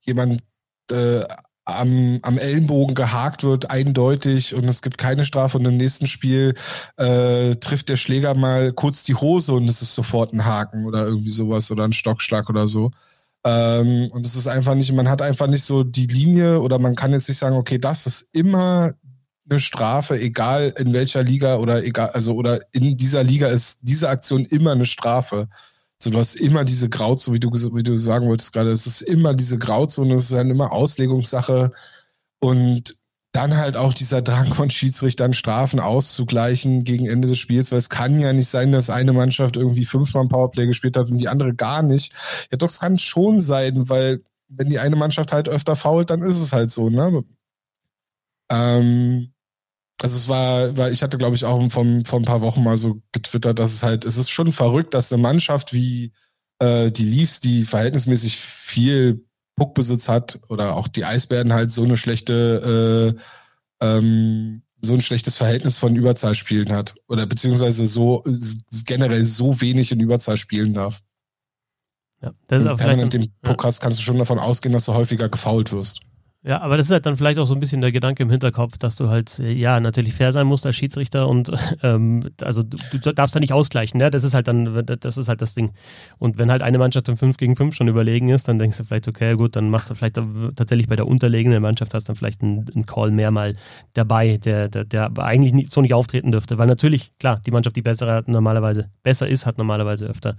jemand 0.02 0.40
äh, 0.92 1.24
am, 1.64 2.20
am 2.22 2.38
Ellenbogen 2.38 2.94
gehakt 2.94 3.42
wird, 3.42 3.70
eindeutig, 3.70 4.54
und 4.54 4.64
es 4.68 4.80
gibt 4.80 4.96
keine 4.96 5.24
Strafe. 5.24 5.58
Und 5.58 5.64
im 5.64 5.76
nächsten 5.76 6.06
Spiel 6.06 6.54
äh, 6.96 7.56
trifft 7.56 7.88
der 7.88 7.96
Schläger 7.96 8.34
mal 8.34 8.72
kurz 8.72 9.02
die 9.02 9.16
Hose 9.16 9.54
und 9.54 9.68
es 9.68 9.82
ist 9.82 9.94
sofort 9.94 10.32
ein 10.32 10.44
Haken 10.44 10.86
oder 10.86 11.04
irgendwie 11.04 11.30
sowas 11.30 11.70
oder 11.72 11.84
ein 11.84 11.92
Stockschlag 11.92 12.48
oder 12.48 12.68
so. 12.68 12.92
Ähm, 13.44 14.08
und 14.12 14.24
es 14.24 14.36
ist 14.36 14.46
einfach 14.46 14.76
nicht, 14.76 14.92
man 14.92 15.08
hat 15.08 15.20
einfach 15.20 15.48
nicht 15.48 15.64
so 15.64 15.82
die 15.82 16.06
Linie 16.06 16.60
oder 16.60 16.78
man 16.78 16.94
kann 16.94 17.12
jetzt 17.12 17.28
nicht 17.28 17.38
sagen, 17.38 17.56
okay, 17.56 17.78
das 17.78 18.06
ist 18.06 18.28
immer 18.32 18.92
eine 19.48 19.60
Strafe, 19.60 20.20
egal 20.20 20.74
in 20.78 20.92
welcher 20.92 21.22
Liga 21.22 21.56
oder 21.56 21.84
egal, 21.84 22.10
also 22.10 22.34
oder 22.34 22.60
in 22.72 22.96
dieser 22.96 23.24
Liga 23.24 23.48
ist 23.48 23.80
diese 23.82 24.08
Aktion 24.08 24.44
immer 24.44 24.72
eine 24.72 24.86
Strafe. 24.86 25.48
So, 26.02 26.10
du 26.10 26.18
hast 26.18 26.34
immer 26.34 26.64
diese 26.64 26.88
Grauzone, 26.88 27.36
wie 27.36 27.40
du, 27.40 27.50
wie 27.76 27.82
du 27.82 27.96
sagen 27.96 28.28
wolltest 28.28 28.52
gerade, 28.52 28.72
es 28.72 28.86
ist 28.86 29.02
immer 29.02 29.34
diese 29.34 29.58
Grauzone, 29.58 30.14
es 30.14 30.24
ist 30.24 30.32
dann 30.32 30.50
immer 30.50 30.72
Auslegungssache 30.72 31.72
und 32.40 32.96
dann 33.32 33.56
halt 33.56 33.76
auch 33.76 33.94
dieser 33.94 34.20
Drang 34.20 34.46
von 34.46 34.70
Schiedsrichtern, 34.70 35.32
Strafen 35.32 35.80
auszugleichen 35.80 36.84
gegen 36.84 37.08
Ende 37.08 37.28
des 37.28 37.38
Spiels, 37.38 37.72
weil 37.72 37.78
es 37.78 37.88
kann 37.88 38.20
ja 38.20 38.32
nicht 38.32 38.48
sein, 38.48 38.72
dass 38.72 38.90
eine 38.90 39.14
Mannschaft 39.14 39.56
irgendwie 39.56 39.86
fünfmal 39.86 40.28
Powerplay 40.28 40.66
gespielt 40.66 40.96
hat 40.96 41.08
und 41.10 41.16
die 41.16 41.28
andere 41.28 41.54
gar 41.54 41.82
nicht. 41.82 42.14
Ja, 42.50 42.58
doch, 42.58 42.68
es 42.68 42.80
kann 42.80 42.98
schon 42.98 43.40
sein, 43.40 43.88
weil 43.88 44.22
wenn 44.48 44.68
die 44.68 44.78
eine 44.78 44.96
Mannschaft 44.96 45.32
halt 45.32 45.48
öfter 45.48 45.76
fault, 45.76 46.10
dann 46.10 46.22
ist 46.22 46.36
es 46.36 46.52
halt 46.52 46.70
so, 46.70 46.90
ne? 46.90 47.24
Ähm, 48.52 49.32
also 50.00 50.16
es 50.16 50.28
war, 50.28 50.76
war 50.76 50.90
ich 50.90 51.02
hatte, 51.02 51.16
glaube 51.16 51.36
ich, 51.36 51.44
auch 51.44 51.70
von, 51.70 52.04
vor 52.04 52.18
ein 52.18 52.24
paar 52.24 52.40
Wochen 52.42 52.62
mal 52.62 52.76
so 52.76 53.00
getwittert, 53.12 53.58
dass 53.58 53.72
es 53.72 53.82
halt, 53.82 54.04
es 54.04 54.16
ist 54.16 54.30
schon 54.30 54.52
verrückt, 54.52 54.94
dass 54.94 55.12
eine 55.12 55.22
Mannschaft 55.22 55.72
wie 55.72 56.12
äh, 56.58 56.90
die 56.90 57.04
Leafs, 57.04 57.40
die 57.40 57.64
verhältnismäßig 57.64 58.36
viel 58.36 59.24
Puckbesitz 59.56 60.08
hat, 60.08 60.40
oder 60.48 60.76
auch 60.76 60.88
die 60.88 61.04
Eisbären 61.04 61.52
halt 61.52 61.70
so 61.70 61.84
eine 61.84 61.96
schlechte, 61.96 63.16
äh, 63.80 63.86
ähm, 63.86 64.62
so 64.84 64.94
ein 64.94 65.02
schlechtes 65.02 65.36
Verhältnis 65.36 65.78
von 65.78 65.94
Überzahlspielen 65.94 66.72
hat. 66.72 66.94
Oder 67.06 67.26
beziehungsweise 67.26 67.86
so 67.86 68.24
generell 68.86 69.24
so 69.24 69.60
wenig 69.60 69.92
in 69.92 70.00
Überzahl 70.00 70.36
spielen 70.36 70.74
darf. 70.74 71.00
Ja, 72.20 72.32
das 72.48 72.64
ist 72.64 72.68
aber 72.68 72.78
permanent 72.78 73.14
im 73.14 73.32
Podcast 73.40 73.80
kannst 73.80 73.98
du 73.98 74.02
schon 74.02 74.18
davon 74.18 74.38
ausgehen, 74.38 74.72
dass 74.72 74.86
du 74.86 74.94
häufiger 74.94 75.28
gefault 75.28 75.72
wirst. 75.72 76.00
Ja, 76.44 76.60
aber 76.60 76.76
das 76.76 76.86
ist 76.86 76.92
halt 76.92 77.06
dann 77.06 77.16
vielleicht 77.16 77.38
auch 77.38 77.46
so 77.46 77.54
ein 77.54 77.60
bisschen 77.60 77.80
der 77.80 77.92
Gedanke 77.92 78.24
im 78.24 78.30
Hinterkopf, 78.30 78.76
dass 78.76 78.96
du 78.96 79.08
halt, 79.08 79.38
äh, 79.38 79.52
ja, 79.52 79.78
natürlich 79.78 80.12
fair 80.14 80.32
sein 80.32 80.44
musst 80.48 80.66
als 80.66 80.74
Schiedsrichter 80.74 81.28
und 81.28 81.52
ähm, 81.84 82.20
also 82.40 82.64
du, 82.64 82.76
du, 82.98 83.12
darfst 83.12 83.36
da 83.36 83.38
nicht 83.38 83.52
ausgleichen, 83.52 83.98
ne? 83.98 84.10
Das 84.10 84.24
ist 84.24 84.34
halt 84.34 84.48
dann, 84.48 84.84
das 84.84 85.18
ist 85.18 85.28
halt 85.28 85.40
das 85.40 85.54
Ding. 85.54 85.70
Und 86.18 86.38
wenn 86.38 86.50
halt 86.50 86.62
eine 86.62 86.78
Mannschaft 86.78 87.08
im 87.08 87.16
5 87.16 87.36
gegen 87.36 87.54
5 87.54 87.76
schon 87.76 87.86
überlegen 87.86 88.28
ist, 88.28 88.48
dann 88.48 88.58
denkst 88.58 88.76
du 88.76 88.82
vielleicht, 88.82 89.06
okay, 89.06 89.36
gut, 89.36 89.54
dann 89.54 89.70
machst 89.70 89.88
du 89.90 89.94
vielleicht 89.94 90.18
tatsächlich 90.56 90.88
bei 90.88 90.96
der 90.96 91.06
unterlegenen 91.06 91.62
Mannschaft 91.62 91.94
hast 91.94 92.08
dann 92.08 92.16
vielleicht 92.16 92.42
einen, 92.42 92.68
einen 92.74 92.86
Call 92.86 93.12
mehr 93.12 93.30
mal 93.30 93.54
dabei, 93.94 94.38
der, 94.38 94.68
der, 94.68 94.84
der 94.84 95.16
eigentlich 95.18 95.52
nicht, 95.52 95.70
so 95.70 95.80
nicht 95.80 95.94
auftreten 95.94 96.32
dürfte. 96.32 96.58
Weil 96.58 96.66
natürlich, 96.66 97.12
klar, 97.20 97.40
die 97.46 97.52
Mannschaft, 97.52 97.76
die 97.76 97.82
bessere 97.82 98.14
hat 98.14 98.26
normalerweise, 98.26 98.90
besser 99.04 99.28
ist, 99.28 99.46
hat 99.46 99.58
normalerweise 99.58 100.06
öfter 100.06 100.36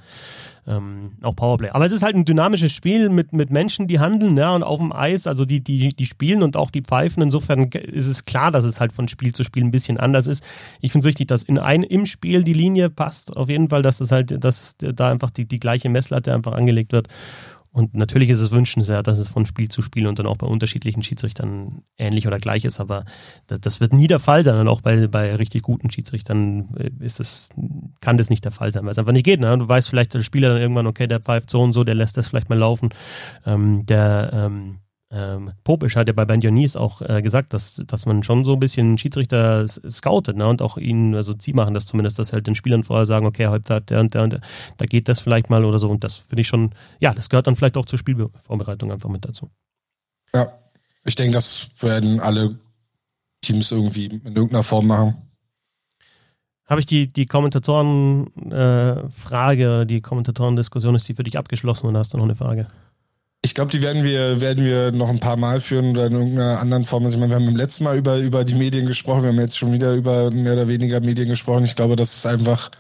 ähm, 0.66 1.12
auch 1.22 1.36
Powerplay. 1.36 1.70
Aber 1.70 1.86
es 1.86 1.92
ist 1.92 2.04
halt 2.04 2.16
ein 2.16 2.26
dynamisches 2.26 2.72
Spiel 2.72 3.10
mit, 3.10 3.34
mit 3.34 3.50
Menschen, 3.50 3.88
die 3.88 4.00
handeln, 4.00 4.38
ja, 4.38 4.56
und 4.56 4.64
auf 4.64 4.80
dem 4.80 4.94
Eis, 4.94 5.28
also 5.28 5.46
die, 5.46 5.62
die, 5.62 5.90
die 5.90 6.06
spielen 6.06 6.42
und 6.42 6.56
auch 6.56 6.72
die 6.72 6.82
pfeifen. 6.82 7.22
Insofern 7.22 7.64
ist 7.64 8.08
es 8.08 8.26
klar, 8.26 8.52
dass 8.52 8.64
es 8.64 8.80
halt 8.80 8.94
von 8.94 9.08
Spiel 9.08 9.34
zu 9.34 9.44
Spiel 9.44 9.64
ein 9.64 9.72
bisschen 9.72 9.98
anders 9.98 10.28
ist. 10.28 10.44
Ich 10.80 10.92
finde 10.92 11.06
es 11.06 11.10
wichtig, 11.10 11.28
dass 11.28 11.44
in 11.44 11.60
ein, 11.60 11.84
im 11.84 12.06
Spiel 12.06 12.44
die 12.44 12.54
Linie 12.54 12.90
passt, 12.90 13.36
auf 13.36 13.50
jeden 13.50 13.70
Fall, 13.70 13.82
dass 13.82 13.98
das 13.98 14.12
halt, 14.12 14.44
dass 14.44 14.78
da 14.78 15.10
einfach 15.10 15.30
die, 15.30 15.46
die 15.46 15.60
gleiche 15.60 15.90
Messlatte 15.90 16.34
einfach 16.34 16.54
angelegt 16.54 16.94
wird. 16.94 17.08
Und 17.74 17.96
natürlich 17.96 18.30
ist 18.30 18.40
es 18.40 18.52
wünschenswert, 18.52 19.08
dass 19.08 19.18
es 19.18 19.30
von 19.30 19.48
Spiel 19.48 19.68
zu 19.68 19.82
Spiel 19.82 20.06
und 20.06 20.20
dann 20.20 20.28
auch 20.28 20.38
bei 20.38 20.46
unterschiedlichen 20.46 21.02
Schiedsrichtern 21.02 21.82
ähnlich 21.98 22.28
oder 22.28 22.38
gleich 22.38 22.66
ist, 22.66 22.80
aber 22.80 23.04
das, 23.48 23.62
das 23.62 23.80
wird 23.80 23.94
nie 23.94 24.06
der 24.06 24.20
Fall 24.20 24.44
sein. 24.44 24.60
Und 24.60 24.68
auch 24.68 24.82
bei, 24.82 25.08
bei 25.08 25.36
richtig 25.36 25.64
guten 25.64 25.90
Schiedsrichtern 25.90 26.76
äh, 26.78 26.92
ist 27.04 27.20
das, 27.20 27.50
kann 28.00 28.18
das 28.20 28.30
nicht 28.30 28.46
der 28.46 28.52
Fall 28.52 28.72
sein, 28.72 28.86
weil 28.86 28.92
es 28.92 29.00
einfach 29.00 29.12
nicht 29.12 29.26
geht. 29.26 29.40
Ne? 29.40 29.58
Du 29.58 29.68
weißt 29.68 29.90
vielleicht, 29.90 30.14
der 30.14 30.22
Spieler 30.22 30.50
dann 30.50 30.62
irgendwann, 30.62 30.86
okay, 30.86 31.08
der 31.08 31.20
pfeift 31.20 31.50
so 31.50 31.64
und 31.64 31.74
so, 31.74 31.84
der 31.84 31.96
lässt 31.96 32.16
das 32.16 32.28
vielleicht 32.28 32.50
mal 32.50 32.60
laufen. 32.60 32.90
Ähm, 33.44 33.88
der 33.88 34.30
ähm, 34.32 34.78
ähm, 35.14 35.52
Popisch 35.64 35.96
hat 35.96 36.08
ja 36.08 36.14
bei 36.14 36.26
Ben 36.26 36.40
Dionis 36.40 36.76
auch 36.76 37.04
äh, 37.04 37.22
gesagt, 37.22 37.54
dass, 37.54 37.84
dass 37.86 38.08
man 38.08 38.24
schon 38.24 38.46
so 38.46 38.54
ein 38.54 38.60
bisschen 38.60 38.98
Schiedsrichter 38.98 39.68
scoutet 39.68 40.38
ne? 40.38 40.48
und 40.48 40.64
auch 40.64 40.78
ihnen, 40.78 41.14
also 41.14 41.36
sie 41.40 41.54
machen 41.54 41.76
das 41.76 41.86
zumindest, 41.86 42.18
dass 42.18 42.34
halt 42.34 42.48
den 42.48 42.56
Spielern 42.56 42.84
vorher 42.84 43.06
sagen, 43.06 43.28
okay, 43.28 43.46
heute 43.48 43.80
der 43.82 44.00
und 44.00 44.16
der 44.16 44.24
und 44.24 44.34
der, 44.34 44.42
da 44.78 44.86
geht 44.86 45.08
das 45.08 45.20
vielleicht 45.20 45.52
mal 45.52 45.66
oder 45.66 45.78
so 45.78 45.88
und 45.90 46.04
das 46.04 46.16
finde 46.16 46.42
ich 46.42 46.48
schon, 46.48 46.74
ja, 47.00 47.14
das 47.14 47.30
gehört 47.30 47.46
dann 47.46 47.56
vielleicht 47.56 47.78
auch 47.78 47.86
zur 47.86 48.00
Spielvorbereitung 48.00 48.92
einfach 48.92 49.10
mit 49.10 49.24
dazu. 49.24 49.52
Ja, 50.34 50.52
ich 51.06 51.14
denke, 51.16 51.34
das 51.34 51.70
werden 51.80 52.20
alle 52.20 52.58
Teams 53.42 53.72
irgendwie 53.72 54.06
in 54.06 54.26
irgendeiner 54.26 54.64
Form 54.64 54.88
machen. 54.88 55.16
Habe 56.66 56.80
ich 56.80 56.88
die, 56.88 57.12
die 57.12 57.26
Kommentatoren-Frage, 57.28 59.82
äh, 59.82 59.86
die 59.86 60.02
Kommentatoren-Diskussion, 60.02 60.96
ist 60.96 61.08
die 61.08 61.14
für 61.14 61.24
dich 61.24 61.38
abgeschlossen 61.38 61.88
oder 61.88 62.00
hast 62.00 62.14
du 62.14 62.18
noch 62.18 62.24
eine 62.24 62.36
Frage? 62.36 62.68
Ich 63.46 63.54
glaube, 63.54 63.72
die 63.72 63.82
werden 63.82 64.04
wir, 64.04 64.40
werden 64.40 64.64
wir 64.64 64.94
noch 64.94 65.10
ein 65.10 65.20
paar 65.20 65.36
Mal 65.36 65.60
führen 65.60 65.92
oder 65.92 66.08
in 66.08 66.14
irgendeiner 66.14 66.60
anderen 66.60 66.86
Form. 66.86 67.04
Also 67.04 67.16
ich 67.16 67.20
meine, 67.20 67.32
wir 67.32 67.36
haben 67.36 67.46
beim 67.46 67.58
letzten 67.58 67.84
Mal 67.84 67.98
über, 67.98 68.18
über 68.18 68.46
die 68.46 68.54
Medien 68.54 68.86
gesprochen, 68.86 69.24
wir 69.24 69.30
haben 69.30 69.40
jetzt 69.40 69.58
schon 69.58 69.74
wieder 69.74 69.94
über 69.94 70.32
mehr 70.32 70.54
oder 70.54 70.70
weniger 70.70 71.02
Medien 71.02 71.28
gesprochen. 71.28 71.66
Ich 71.66 71.76
glaube, 71.76 71.98
dass 71.98 72.16
es 72.16 72.26
einfach 72.26 72.72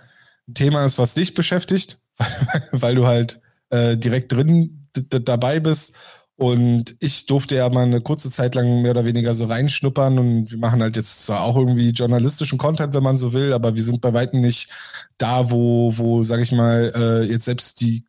ein 0.47 0.53
Thema 0.53 0.86
ist, 0.86 0.97
was 0.97 1.16
dich 1.16 1.34
beschäftigt, 1.34 1.99
weil 2.72 2.95
du 2.95 3.05
halt 3.05 3.41
äh, 3.72 3.97
direkt 3.97 4.32
drin 4.32 4.88
dabei 4.93 5.59
bist. 5.59 5.93
Und 6.36 6.95
ich 6.99 7.26
durfte 7.26 7.55
ja 7.55 7.70
mal 7.70 7.86
eine 7.86 8.01
kurze 8.01 8.32
Zeit 8.32 8.55
lang 8.55 8.82
mehr 8.82 8.91
oder 8.91 9.05
weniger 9.05 9.34
so 9.34 9.45
reinschnuppern 9.45 10.18
und 10.18 10.49
wir 10.49 10.57
machen 10.57 10.82
halt 10.82 10.95
jetzt 10.95 11.26
zwar 11.26 11.41
auch 11.41 11.55
irgendwie 11.55 11.89
journalistischen 11.91 12.57
Content, 12.57 12.93
wenn 12.95 13.03
man 13.03 13.18
so 13.18 13.34
will, 13.34 13.53
aber 13.53 13.76
wir 13.76 13.84
sind 13.84 14.01
bei 14.01 14.14
weitem 14.14 14.41
nicht 14.41 14.70
da, 15.18 15.51
wo, 15.51 15.91
wo, 15.95 16.24
sag 16.24 16.41
ich 16.41 16.51
mal, 16.51 16.91
äh, 16.95 17.24
jetzt 17.32 17.45
selbst 17.45 17.82
die 17.82 18.05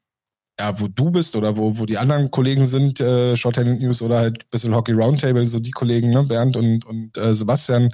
ja, 0.59 0.79
wo 0.79 0.89
du 0.89 1.11
bist 1.11 1.37
oder 1.37 1.57
wo, 1.57 1.79
wo 1.79 1.87
die 1.87 1.99
anderen 1.99 2.31
Kollegen 2.31 2.67
sind, 2.67 3.01
äh, 3.01 3.37
Shorthand 3.37 3.81
News 3.81 4.03
oder 4.03 4.19
halt 4.19 4.49
bisschen 4.51 4.75
Hockey 4.75 4.93
Roundtable, 4.93 5.47
so 5.47 5.59
die 5.59 5.73
Kollegen, 5.73 6.11
ne, 6.11 6.23
Bernd 6.25 6.57
und, 6.57 6.85
und 6.85 7.17
äh, 7.19 7.35
Sebastian 7.35 7.93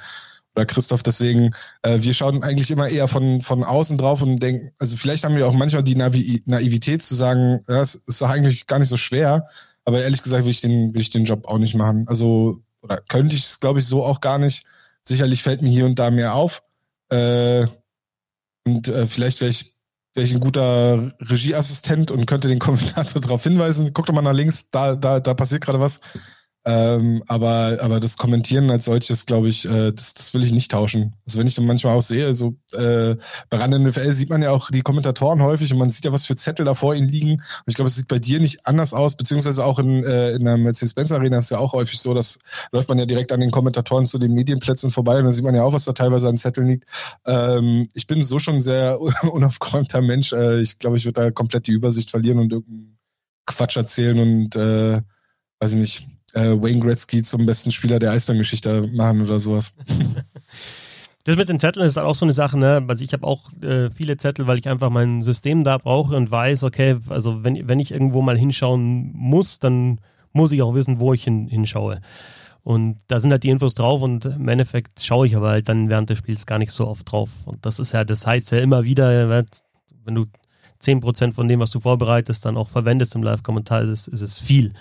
oder 0.54 0.66
Christoph. 0.66 1.02
Deswegen, 1.02 1.54
äh, 1.82 1.98
wir 2.00 2.12
schauen 2.12 2.42
eigentlich 2.42 2.70
immer 2.70 2.88
eher 2.88 3.08
von, 3.08 3.40
von 3.40 3.64
außen 3.64 3.96
drauf 3.96 4.20
und 4.22 4.40
denken, 4.40 4.72
also 4.78 4.96
vielleicht 4.96 5.24
haben 5.24 5.36
wir 5.36 5.46
auch 5.46 5.54
manchmal 5.54 5.82
die 5.82 5.94
Navi 5.94 6.42
Naivität 6.44 7.02
zu 7.02 7.14
sagen, 7.14 7.60
ja, 7.66 7.80
es 7.80 7.94
ist 7.94 8.22
eigentlich 8.22 8.66
gar 8.66 8.78
nicht 8.78 8.88
so 8.90 8.98
schwer, 8.98 9.46
aber 9.84 10.02
ehrlich 10.02 10.22
gesagt 10.22 10.44
will 10.44 10.50
ich 10.50 10.60
den, 10.60 10.92
will 10.92 11.00
ich 11.00 11.10
den 11.10 11.24
Job 11.24 11.46
auch 11.46 11.58
nicht 11.58 11.74
machen. 11.74 12.06
Also, 12.08 12.62
oder 12.82 12.98
könnte 13.08 13.36
ich 13.36 13.44
es, 13.44 13.60
glaube 13.60 13.78
ich, 13.78 13.86
so 13.86 14.04
auch 14.04 14.20
gar 14.20 14.38
nicht. 14.38 14.64
Sicherlich 15.02 15.42
fällt 15.42 15.62
mir 15.62 15.70
hier 15.70 15.86
und 15.86 15.98
da 15.98 16.10
mehr 16.10 16.34
auf. 16.34 16.62
Äh, 17.08 17.66
und 18.66 18.88
äh, 18.88 19.06
vielleicht 19.06 19.40
wäre 19.40 19.50
ich 19.50 19.79
wäre 20.14 20.26
ich 20.26 20.34
ein 20.34 20.40
guter 20.40 21.12
Regieassistent 21.20 22.10
und 22.10 22.26
könnte 22.26 22.48
den 22.48 22.58
Kommentator 22.58 23.20
darauf 23.20 23.42
hinweisen. 23.42 23.92
Guck 23.94 24.06
doch 24.06 24.14
mal 24.14 24.22
nach 24.22 24.32
links, 24.32 24.70
da, 24.70 24.96
da, 24.96 25.20
da 25.20 25.34
passiert 25.34 25.62
gerade 25.62 25.80
was. 25.80 26.00
Ähm, 26.66 27.22
aber, 27.26 27.78
aber 27.80 28.00
das 28.00 28.18
Kommentieren 28.18 28.70
als 28.70 28.84
solches, 28.84 29.24
glaube 29.24 29.48
ich, 29.48 29.64
äh, 29.64 29.92
das, 29.92 30.12
das 30.12 30.34
will 30.34 30.42
ich 30.42 30.52
nicht 30.52 30.70
tauschen. 30.70 31.16
Also 31.26 31.38
wenn 31.38 31.46
ich 31.46 31.54
dann 31.54 31.64
manchmal 31.64 31.96
auch 31.96 32.02
sehe, 32.02 32.34
so 32.34 32.56
äh, 32.74 33.16
bei 33.48 33.56
Rand 33.56 33.78
NFL 33.78 34.12
sieht 34.12 34.28
man 34.28 34.42
ja 34.42 34.50
auch 34.50 34.70
die 34.70 34.82
Kommentatoren 34.82 35.40
häufig 35.40 35.72
und 35.72 35.78
man 35.78 35.88
sieht 35.88 36.04
ja, 36.04 36.12
was 36.12 36.26
für 36.26 36.36
Zettel 36.36 36.66
da 36.66 36.74
vor 36.74 36.94
ihnen 36.94 37.08
liegen. 37.08 37.32
Und 37.32 37.64
ich 37.66 37.76
glaube, 37.76 37.88
es 37.88 37.96
sieht 37.96 38.08
bei 38.08 38.18
dir 38.18 38.40
nicht 38.40 38.66
anders 38.66 38.92
aus, 38.92 39.16
beziehungsweise 39.16 39.64
auch 39.64 39.78
in, 39.78 40.04
äh, 40.04 40.32
in 40.32 40.44
der 40.44 40.58
Mercedes-Benz 40.58 41.12
Arena 41.12 41.38
ist 41.38 41.50
ja 41.50 41.58
auch 41.58 41.72
häufig 41.72 41.98
so, 41.98 42.12
dass 42.12 42.38
läuft 42.72 42.90
man 42.90 42.98
ja 42.98 43.06
direkt 43.06 43.32
an 43.32 43.40
den 43.40 43.50
Kommentatoren 43.50 44.04
zu 44.04 44.18
den 44.18 44.34
Medienplätzen 44.34 44.90
vorbei 44.90 45.18
und 45.18 45.24
dann 45.24 45.32
sieht 45.32 45.44
man 45.44 45.54
ja 45.54 45.62
auch, 45.62 45.72
was 45.72 45.86
da 45.86 45.92
teilweise 45.92 46.28
an 46.28 46.36
Zetteln 46.36 46.66
liegt. 46.66 46.84
Ähm, 47.24 47.88
ich 47.94 48.06
bin 48.06 48.22
so 48.22 48.38
schon 48.38 48.56
ein 48.56 48.60
sehr 48.60 49.00
unaufgeräumter 49.32 50.02
Mensch. 50.02 50.34
Äh, 50.34 50.60
ich 50.60 50.78
glaube, 50.78 50.98
ich 50.98 51.06
würde 51.06 51.22
da 51.22 51.30
komplett 51.30 51.68
die 51.68 51.72
Übersicht 51.72 52.10
verlieren 52.10 52.38
und 52.38 52.52
irgendeinen 52.52 52.98
Quatsch 53.46 53.78
erzählen 53.78 54.18
und 54.18 54.56
äh, 54.56 55.00
weiß 55.58 55.72
ich 55.72 55.78
nicht 55.78 56.19
äh, 56.34 56.50
Wayne 56.50 56.80
Gretzky 56.80 57.22
zum 57.22 57.46
besten 57.46 57.72
Spieler 57.72 57.98
der 57.98 58.12
Eisbärengeschichte 58.12 58.88
machen 58.92 59.22
oder 59.22 59.38
sowas. 59.38 59.72
Das 61.24 61.36
mit 61.36 61.50
den 61.50 61.58
Zetteln 61.58 61.84
ist 61.84 61.98
auch 61.98 62.14
so 62.14 62.24
eine 62.24 62.32
Sache, 62.32 62.58
ne? 62.58 62.82
Also 62.88 63.04
ich 63.04 63.12
habe 63.12 63.26
auch 63.26 63.52
äh, 63.62 63.90
viele 63.90 64.16
Zettel, 64.16 64.46
weil 64.46 64.58
ich 64.58 64.68
einfach 64.68 64.88
mein 64.88 65.20
System 65.20 65.64
da 65.64 65.76
brauche 65.76 66.16
und 66.16 66.30
weiß, 66.30 66.64
okay, 66.64 66.96
also 67.10 67.44
wenn, 67.44 67.68
wenn 67.68 67.78
ich 67.78 67.92
irgendwo 67.92 68.22
mal 68.22 68.38
hinschauen 68.38 69.12
muss, 69.12 69.58
dann 69.58 70.00
muss 70.32 70.50
ich 70.50 70.62
auch 70.62 70.74
wissen, 70.74 70.98
wo 70.98 71.12
ich 71.12 71.24
hin, 71.24 71.46
hinschaue. 71.46 72.00
Und 72.62 72.98
da 73.08 73.20
sind 73.20 73.32
halt 73.32 73.42
die 73.42 73.50
Infos 73.50 73.74
drauf 73.74 74.00
und 74.00 74.24
im 74.24 74.48
Endeffekt 74.48 75.02
schaue 75.02 75.26
ich 75.26 75.36
aber 75.36 75.50
halt 75.50 75.68
dann 75.68 75.88
während 75.90 76.08
des 76.08 76.18
Spiels 76.18 76.46
gar 76.46 76.58
nicht 76.58 76.72
so 76.72 76.86
oft 76.86 77.10
drauf. 77.10 77.28
Und 77.44 77.64
das 77.66 77.78
ist 77.80 77.92
ja, 77.92 78.04
das 78.04 78.26
heißt 78.26 78.52
ja 78.52 78.58
immer 78.58 78.84
wieder, 78.84 79.28
wenn 80.04 80.14
du 80.14 80.26
10% 80.82 81.32
von 81.32 81.48
dem, 81.48 81.60
was 81.60 81.70
du 81.70 81.80
vorbereitest, 81.80 82.44
dann 82.44 82.56
auch 82.56 82.68
verwendest 82.68 83.14
im 83.14 83.22
Live-Kommentar, 83.22 83.82
ist, 83.82 84.08
ist 84.08 84.22
es 84.22 84.38
viel. 84.38 84.72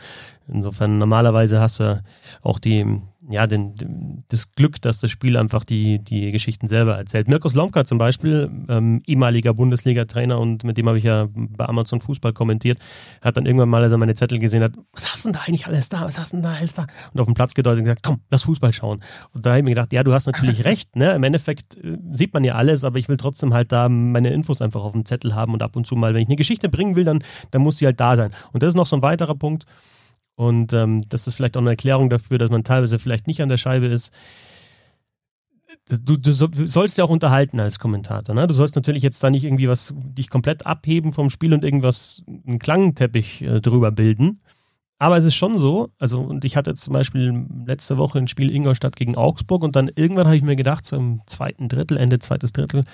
Insofern 0.52 0.98
normalerweise 0.98 1.60
hast 1.60 1.80
du 1.80 2.02
auch 2.42 2.60
die, 2.60 2.86
ja, 3.30 3.46
den, 3.46 4.24
das 4.30 4.52
Glück, 4.54 4.82
dass 4.82 5.00
das 5.00 5.12
Spiel 5.12 5.38
einfach 5.38 5.64
die, 5.64 6.00
die 6.00 6.32
Geschichten 6.32 6.68
selber 6.68 6.98
erzählt. 6.98 7.28
Mirko 7.28 7.50
Slomka 7.50 7.86
zum 7.86 7.98
Beispiel, 7.98 8.50
ähm, 8.68 9.04
ehemaliger 9.06 9.54
Bundesliga-Trainer 9.54 10.40
und 10.40 10.64
mit 10.64 10.78
dem 10.78 10.88
habe 10.88 10.98
ich 10.98 11.04
ja 11.04 11.28
bei 11.34 11.66
Amazon 11.68 12.02
Fußball 12.02 12.34
kommentiert, 12.34 12.80
hat 13.22 13.38
dann 13.38 13.46
irgendwann 13.46 13.70
mal, 13.70 13.84
als 13.84 13.92
er 13.92 13.98
meine 13.98 14.16
Zettel 14.16 14.40
gesehen 14.40 14.64
hat, 14.64 14.74
was 14.94 15.12
hast 15.12 15.26
du 15.26 15.30
denn 15.30 15.34
da 15.34 15.42
eigentlich 15.48 15.68
alles 15.68 15.90
da? 15.90 16.02
Was 16.02 16.18
hast 16.18 16.32
du 16.32 16.38
denn 16.38 16.44
da 16.44 16.54
alles 16.54 16.74
da? 16.74 16.88
Und 17.14 17.20
auf 17.20 17.28
den 17.28 17.36
Platz 17.36 17.54
gedeutet 17.54 17.80
und 17.80 17.86
gesagt, 17.86 18.04
komm, 18.04 18.22
lass 18.32 18.44
Fußball 18.44 18.74
schauen. 18.74 19.04
Und 19.34 19.46
da 19.46 19.52
habe 19.52 19.60
ich 19.60 19.66
mir 19.66 19.72
gedacht, 19.72 19.94
ja, 19.94 20.04
du 20.04 20.14
hast 20.14 20.26
natürlich 20.26 20.64
recht, 20.66 20.96
ne? 20.96 21.14
Im 21.14 21.24
Endeffekt 21.24 21.78
äh, 21.78 21.98
sieht 22.12 22.34
man 22.34 22.44
ja 22.44 22.56
alles, 22.56 22.84
aber 22.84 22.98
ich 22.98 23.10
will 23.10 23.18
trotzdem 23.18 23.54
halt 23.54 23.72
da 23.72 23.90
meine 23.90 24.32
Infos 24.32 24.62
einfach 24.62 24.84
auf 24.84 24.94
dem 24.94 25.06
Zettel 25.06 25.36
haben 25.36 25.54
und 25.54 25.62
ab 25.62 25.76
und 25.76 25.86
zu 25.86 25.96
mal, 25.96 26.14
wenn 26.14 26.22
ich 26.22 26.28
eine 26.28 26.36
Geschichte 26.36 26.70
bringen 26.70 26.96
will, 26.96 27.04
dann, 27.04 27.24
dann 27.52 27.62
muss 27.62 27.78
sie 27.78 27.86
halt 27.86 28.00
da 28.00 28.16
sein. 28.16 28.32
Und 28.54 28.64
das 28.64 28.70
ist 28.70 28.76
noch 28.76 28.88
so 28.88 28.96
ein 28.96 29.02
weiterer 29.04 29.36
Punkt, 29.36 29.66
und 30.40 30.72
ähm, 30.72 31.02
das 31.10 31.28
ist 31.28 31.34
vielleicht 31.34 31.58
auch 31.58 31.62
eine 31.62 31.72
Erklärung 31.72 32.10
dafür, 32.10 32.38
dass 32.38 32.50
man 32.50 32.64
teilweise 32.64 32.98
vielleicht 32.98 33.28
nicht 33.28 33.42
an 33.42 33.50
der 33.50 33.58
Scheibe 33.58 33.88
ist. 33.88 34.14
Du, 35.90 36.16
du, 36.16 36.32
sollst 36.32 36.98
ja 36.98 37.04
auch 37.04 37.10
unterhalten 37.10 37.60
als 37.60 37.78
Kommentator. 37.78 38.34
Ne? 38.34 38.48
Du 38.48 38.54
sollst 38.54 38.78
natürlich 38.78 39.04
jetzt 39.04 39.22
da 39.22 39.30
nicht 39.30 39.44
irgendwie 39.44 39.68
was 39.68 39.94
dich 39.98 40.30
komplett 40.30 40.66
abheben 40.66 41.12
vom 41.12 41.30
Spiel 41.30 41.54
und 41.54 41.66
irgendwas, 41.66 42.24
einen 42.48 42.58
Klangteppich 42.58 43.42
äh, 43.42 43.60
drüber 43.60 43.92
bilden. 43.92 44.40
Aber 44.98 45.18
es 45.18 45.26
ist 45.26 45.36
schon 45.36 45.58
so, 45.58 45.90
also, 46.00 46.22
und 46.22 46.46
ich 46.46 46.56
hatte 46.56 46.70
jetzt 46.70 46.84
zum 46.84 46.94
Beispiel 46.94 47.46
letzte 47.66 47.98
Woche 47.98 48.20
ein 48.20 48.30
Spiel 48.30 48.50
Ingolstadt 48.50 48.96
gegen 48.96 49.18
Augsburg 49.18 49.62
und 49.62 49.76
dann 49.76 49.92
irgendwann 49.94 50.28
habe 50.28 50.38
ich 50.38 50.44
mir 50.44 50.56
gedacht, 50.56 50.90
im 50.94 51.20
zweiten 51.26 51.68
Drittel, 51.68 51.98
Ende 51.98 52.20
zweites 52.20 52.54
Drittel, 52.54 52.86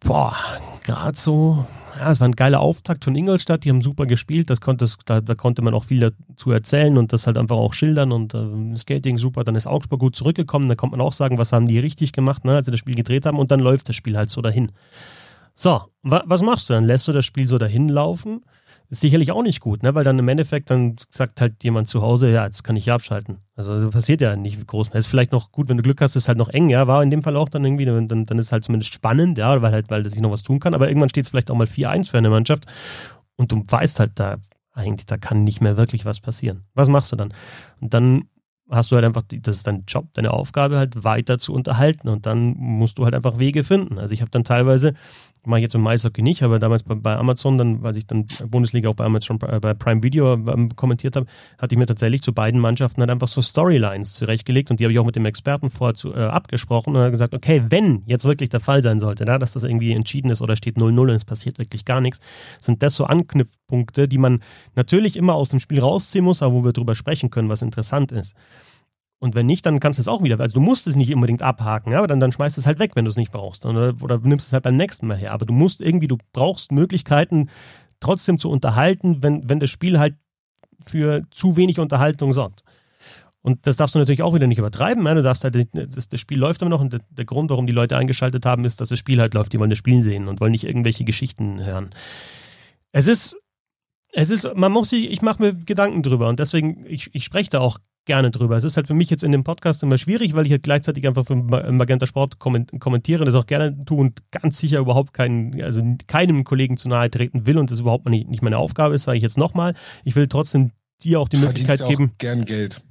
boah, 0.00 0.36
gerade 0.84 1.16
so, 1.16 1.66
ja, 1.98 2.10
es 2.10 2.20
war 2.20 2.28
ein 2.28 2.32
geiler 2.32 2.60
Auftakt 2.60 3.04
von 3.04 3.14
Ingolstadt, 3.14 3.64
die 3.64 3.70
haben 3.70 3.82
super 3.82 4.06
gespielt, 4.06 4.50
das 4.50 4.60
konnte, 4.60 4.86
da, 5.04 5.20
da 5.20 5.34
konnte 5.34 5.62
man 5.62 5.74
auch 5.74 5.84
viel 5.84 6.00
dazu 6.00 6.50
erzählen 6.50 6.98
und 6.98 7.12
das 7.12 7.26
halt 7.26 7.38
einfach 7.38 7.56
auch 7.56 7.74
schildern 7.74 8.12
und 8.12 8.34
äh, 8.34 8.76
Skating 8.76 9.18
super, 9.18 9.44
dann 9.44 9.54
ist 9.54 9.66
Augsburg 9.66 10.00
gut 10.00 10.16
zurückgekommen, 10.16 10.68
da 10.68 10.74
kommt 10.74 10.92
man 10.92 11.00
auch 11.00 11.12
sagen, 11.12 11.38
was 11.38 11.52
haben 11.52 11.66
die 11.66 11.78
richtig 11.78 12.12
gemacht, 12.12 12.44
ne, 12.44 12.54
als 12.54 12.66
sie 12.66 12.72
das 12.72 12.80
Spiel 12.80 12.94
gedreht 12.94 13.26
haben 13.26 13.38
und 13.38 13.50
dann 13.50 13.60
läuft 13.60 13.88
das 13.88 13.96
Spiel 13.96 14.16
halt 14.16 14.30
so 14.30 14.42
dahin. 14.42 14.72
So, 15.54 15.80
wa 16.02 16.22
was 16.26 16.42
machst 16.42 16.68
du 16.68 16.74
dann? 16.74 16.84
Lässt 16.84 17.08
du 17.08 17.12
das 17.12 17.24
Spiel 17.24 17.48
so 17.48 17.56
dahin 17.56 17.88
laufen? 17.88 18.44
Ist 18.88 19.00
sicherlich 19.00 19.32
auch 19.32 19.42
nicht 19.42 19.60
gut, 19.60 19.82
ne? 19.82 19.94
weil 19.94 20.04
dann 20.04 20.18
im 20.18 20.28
Endeffekt 20.28 20.70
dann 20.70 20.96
sagt 21.10 21.40
halt 21.40 21.62
jemand 21.64 21.88
zu 21.88 22.02
Hause, 22.02 22.30
ja, 22.30 22.44
jetzt 22.44 22.62
kann 22.62 22.76
ich 22.76 22.84
hier 22.84 22.94
abschalten. 22.94 23.38
Also 23.54 23.78
das 23.78 23.90
passiert 23.90 24.20
ja 24.20 24.36
nicht 24.36 24.66
groß. 24.66 24.88
Es 24.90 25.00
ist 25.00 25.06
vielleicht 25.06 25.32
noch 25.32 25.52
gut, 25.52 25.68
wenn 25.68 25.76
du 25.76 25.82
Glück 25.82 26.00
hast, 26.00 26.16
ist 26.16 26.28
halt 26.28 26.38
noch 26.38 26.48
eng, 26.48 26.68
ja, 26.68 26.86
war 26.86 27.02
in 27.02 27.10
dem 27.10 27.22
Fall 27.22 27.36
auch 27.36 27.48
dann 27.48 27.64
irgendwie, 27.64 27.84
dann, 27.84 28.08
dann 28.08 28.38
ist 28.38 28.46
es 28.46 28.52
halt 28.52 28.64
zumindest 28.64 28.92
spannend, 28.92 29.38
ja, 29.38 29.60
weil 29.62 29.72
halt, 29.72 29.90
weil 29.90 30.08
sich 30.08 30.20
noch 30.20 30.30
was 30.30 30.42
tun 30.42 30.60
kann, 30.60 30.74
aber 30.74 30.88
irgendwann 30.88 31.08
steht 31.08 31.24
es 31.24 31.30
vielleicht 31.30 31.50
auch 31.50 31.56
mal 31.56 31.66
4-1 31.66 32.10
für 32.10 32.18
eine 32.18 32.30
Mannschaft 32.30 32.66
Und 33.36 33.52
du 33.52 33.62
weißt 33.66 34.00
halt 34.00 34.12
da, 34.16 34.36
eigentlich, 34.72 35.06
da 35.06 35.16
kann 35.16 35.44
nicht 35.44 35.60
mehr 35.60 35.76
wirklich 35.76 36.04
was 36.04 36.20
passieren. 36.20 36.64
Was 36.74 36.88
machst 36.88 37.12
du 37.12 37.16
dann? 37.16 37.32
Und 37.80 37.94
dann 37.94 38.24
hast 38.70 38.90
du 38.90 38.96
halt 38.96 39.04
einfach, 39.04 39.22
das 39.28 39.58
ist 39.58 39.66
dein 39.66 39.84
Job, 39.86 40.08
deine 40.14 40.32
Aufgabe 40.32 40.76
halt 40.76 41.04
weiter 41.04 41.38
zu 41.38 41.52
unterhalten 41.52 42.08
und 42.08 42.26
dann 42.26 42.54
musst 42.56 42.98
du 42.98 43.04
halt 43.04 43.14
einfach 43.14 43.38
Wege 43.38 43.62
finden. 43.64 43.98
Also 43.98 44.12
ich 44.12 44.20
habe 44.20 44.30
dann 44.30 44.44
teilweise 44.44 44.94
mache 45.46 45.60
ich 45.60 45.64
jetzt 45.64 45.74
im 45.74 45.86
Eishockey 45.86 46.22
nicht, 46.22 46.42
aber 46.42 46.58
damals 46.58 46.82
bei, 46.82 46.94
bei, 46.94 47.16
Amazon, 47.16 47.58
dann, 47.58 47.82
weil 47.82 47.96
ich 47.96 48.06
dann 48.06 48.26
Bundesliga 48.48 48.88
auch 48.88 48.94
bei 48.94 49.04
Amazon 49.04 49.38
äh, 49.42 49.60
bei 49.60 49.74
Prime 49.74 50.02
Video 50.02 50.34
ähm, 50.34 50.74
kommentiert 50.76 51.16
habe, 51.16 51.26
hatte 51.58 51.74
ich 51.74 51.78
mir 51.78 51.86
tatsächlich 51.86 52.22
zu 52.22 52.32
beiden 52.32 52.60
Mannschaften 52.60 53.00
halt 53.00 53.10
einfach 53.10 53.28
so 53.28 53.40
Storylines 53.40 54.14
zurechtgelegt 54.14 54.70
und 54.70 54.80
die 54.80 54.84
habe 54.84 54.92
ich 54.92 54.98
auch 54.98 55.06
mit 55.06 55.16
dem 55.16 55.24
Experten 55.24 55.70
vorher 55.70 55.94
zu, 55.94 56.14
äh, 56.14 56.18
abgesprochen 56.18 56.94
und 56.94 57.00
habe 57.00 57.12
gesagt, 57.12 57.34
okay, 57.34 57.62
wenn 57.68 58.02
jetzt 58.06 58.24
wirklich 58.24 58.48
der 58.48 58.60
Fall 58.60 58.82
sein 58.82 59.00
sollte, 59.00 59.24
na, 59.26 59.38
dass 59.38 59.52
das 59.52 59.64
irgendwie 59.64 59.92
entschieden 59.92 60.30
ist 60.30 60.42
oder 60.42 60.56
steht 60.56 60.76
0-0 60.76 61.00
und 61.00 61.10
es 61.10 61.24
passiert 61.24 61.58
wirklich 61.58 61.84
gar 61.84 62.00
nichts, 62.00 62.20
sind 62.60 62.82
das 62.82 62.94
so 62.94 63.04
Anknüpfpunkte, 63.04 64.08
die 64.08 64.18
man 64.18 64.40
natürlich 64.74 65.16
immer 65.16 65.34
aus 65.34 65.50
dem 65.50 65.60
Spiel 65.60 65.80
rausziehen 65.80 66.24
muss, 66.24 66.42
aber 66.42 66.54
wo 66.54 66.64
wir 66.64 66.72
drüber 66.72 66.94
sprechen 66.94 67.30
können, 67.30 67.48
was 67.48 67.62
interessant 67.62 68.12
ist. 68.12 68.34
Und 69.18 69.34
wenn 69.34 69.46
nicht, 69.46 69.64
dann 69.64 69.80
kannst 69.80 69.98
du 69.98 70.02
es 70.02 70.08
auch 70.08 70.22
wieder. 70.22 70.38
Also 70.40 70.54
du 70.54 70.60
musst 70.60 70.86
es 70.86 70.94
nicht 70.94 71.14
unbedingt 71.14 71.42
abhaken, 71.42 71.94
aber 71.94 72.06
dann, 72.06 72.20
dann 72.20 72.32
schmeißt 72.32 72.58
es 72.58 72.66
halt 72.66 72.78
weg, 72.78 72.92
wenn 72.94 73.06
du 73.06 73.10
es 73.10 73.16
nicht 73.16 73.32
brauchst. 73.32 73.64
Oder, 73.64 73.94
oder 74.02 74.18
nimmst 74.18 74.46
es 74.46 74.52
halt 74.52 74.64
beim 74.64 74.76
nächsten 74.76 75.06
Mal 75.06 75.16
her. 75.16 75.32
Aber 75.32 75.46
du 75.46 75.54
musst 75.54 75.80
irgendwie, 75.80 76.08
du 76.08 76.18
brauchst 76.32 76.70
Möglichkeiten, 76.70 77.48
trotzdem 78.00 78.38
zu 78.38 78.50
unterhalten, 78.50 79.22
wenn, 79.22 79.48
wenn 79.48 79.58
das 79.58 79.70
Spiel 79.70 79.98
halt 79.98 80.16
für 80.84 81.22
zu 81.30 81.56
wenig 81.56 81.80
Unterhaltung 81.80 82.32
sorgt. 82.34 82.62
Und 83.40 83.66
das 83.66 83.76
darfst 83.76 83.94
du 83.94 84.00
natürlich 84.00 84.22
auch 84.22 84.34
wieder 84.34 84.48
nicht 84.48 84.58
übertreiben. 84.58 85.04
Du 85.04 85.22
darfst 85.22 85.44
halt, 85.44 85.68
das, 85.72 86.08
das 86.08 86.20
Spiel 86.20 86.38
läuft 86.38 86.62
immer 86.62 86.70
noch 86.70 86.80
und 86.80 87.00
der 87.10 87.24
Grund, 87.24 87.48
warum 87.48 87.66
die 87.66 87.72
Leute 87.72 87.96
eingeschaltet 87.96 88.44
haben, 88.44 88.64
ist, 88.64 88.80
dass 88.80 88.88
das 88.88 88.98
Spiel 88.98 89.20
halt 89.20 89.34
läuft. 89.34 89.52
Die 89.52 89.60
wollen 89.60 89.70
das 89.70 89.78
Spiel 89.78 90.02
sehen 90.02 90.26
und 90.28 90.40
wollen 90.40 90.50
nicht 90.50 90.64
irgendwelche 90.64 91.04
Geschichten 91.04 91.64
hören. 91.64 91.90
Es 92.90 93.06
ist, 93.06 93.36
es 94.12 94.30
ist, 94.30 94.52
man 94.56 94.72
muss 94.72 94.90
sich, 94.90 95.10
ich 95.10 95.22
mache 95.22 95.40
mir 95.40 95.54
Gedanken 95.54 96.02
drüber 96.02 96.28
und 96.28 96.40
deswegen, 96.40 96.84
ich, 96.86 97.14
ich 97.14 97.24
spreche 97.24 97.50
da 97.50 97.60
auch 97.60 97.78
gerne 98.06 98.30
drüber. 98.30 98.56
Es 98.56 98.64
ist 98.64 98.76
halt 98.76 98.86
für 98.86 98.94
mich 98.94 99.10
jetzt 99.10 99.22
in 99.22 99.32
dem 99.32 99.44
Podcast 99.44 99.82
immer 99.82 99.98
schwierig, 99.98 100.34
weil 100.34 100.46
ich 100.46 100.52
halt 100.52 100.62
gleichzeitig 100.62 101.06
einfach 101.06 101.26
für 101.26 101.36
Magenta 101.36 102.06
Sport 102.06 102.38
kommentiere 102.38 103.20
und 103.20 103.26
das 103.26 103.34
auch 103.34 103.46
gerne 103.46 103.84
tue 103.84 103.98
und 103.98 104.22
ganz 104.30 104.58
sicher 104.58 104.78
überhaupt 104.78 105.12
keinen, 105.12 105.60
also 105.62 105.82
keinem 106.06 106.44
Kollegen 106.44 106.76
zu 106.76 106.88
nahe 106.88 107.10
treten 107.10 107.46
will 107.46 107.58
und 107.58 107.70
das 107.70 107.80
überhaupt 107.80 108.08
nicht, 108.08 108.28
nicht 108.28 108.42
meine 108.42 108.58
Aufgabe 108.58 108.94
ist, 108.94 109.02
sage 109.02 109.18
ich 109.18 109.22
jetzt 109.22 109.36
nochmal. 109.36 109.74
Ich 110.04 110.16
will 110.16 110.28
trotzdem 110.28 110.70
dir 111.02 111.20
auch 111.20 111.28
die 111.28 111.36
Möglichkeit 111.36 111.86
geben. 111.86 112.12
Gern 112.18 112.46
Geld. 112.46 112.82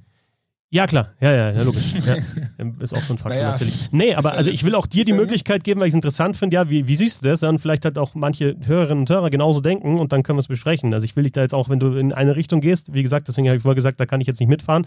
Ja, 0.70 0.88
klar. 0.88 1.12
Ja, 1.20 1.30
ja, 1.30 1.50
ja 1.52 1.62
logisch. 1.62 1.92
Ja. 2.04 2.16
Ist 2.80 2.92
auch 2.92 3.02
so 3.02 3.14
ein 3.14 3.18
Faktor 3.18 3.40
naja, 3.40 3.52
natürlich. 3.52 3.88
Nee, 3.92 4.14
aber 4.14 4.32
also 4.32 4.50
ich 4.50 4.64
will 4.64 4.74
auch 4.74 4.86
dir 4.86 5.04
die 5.04 5.12
Möglichkeit 5.12 5.62
geben, 5.62 5.80
weil 5.80 5.86
ich 5.86 5.92
es 5.92 5.94
interessant 5.94 6.36
finde, 6.36 6.56
ja, 6.56 6.68
wie, 6.68 6.88
wie 6.88 6.96
siehst 6.96 7.22
du 7.22 7.28
das? 7.28 7.44
Und 7.44 7.60
vielleicht 7.60 7.84
halt 7.84 7.98
auch 7.98 8.16
manche 8.16 8.56
Hörerinnen 8.66 9.02
und 9.02 9.08
Hörer 9.08 9.30
genauso 9.30 9.60
denken 9.60 10.00
und 10.00 10.10
dann 10.10 10.24
können 10.24 10.38
wir 10.38 10.40
es 10.40 10.48
besprechen. 10.48 10.92
Also 10.92 11.04
ich 11.04 11.14
will 11.14 11.22
dich 11.22 11.32
da 11.32 11.42
jetzt 11.42 11.54
auch, 11.54 11.68
wenn 11.68 11.78
du 11.78 11.94
in 11.94 12.12
eine 12.12 12.34
Richtung 12.34 12.60
gehst, 12.60 12.92
wie 12.92 13.04
gesagt, 13.04 13.28
deswegen 13.28 13.46
habe 13.46 13.58
ich 13.58 13.62
vorher 13.62 13.76
gesagt, 13.76 14.00
da 14.00 14.06
kann 14.06 14.20
ich 14.20 14.26
jetzt 14.26 14.40
nicht 14.40 14.48
mitfahren. 14.48 14.86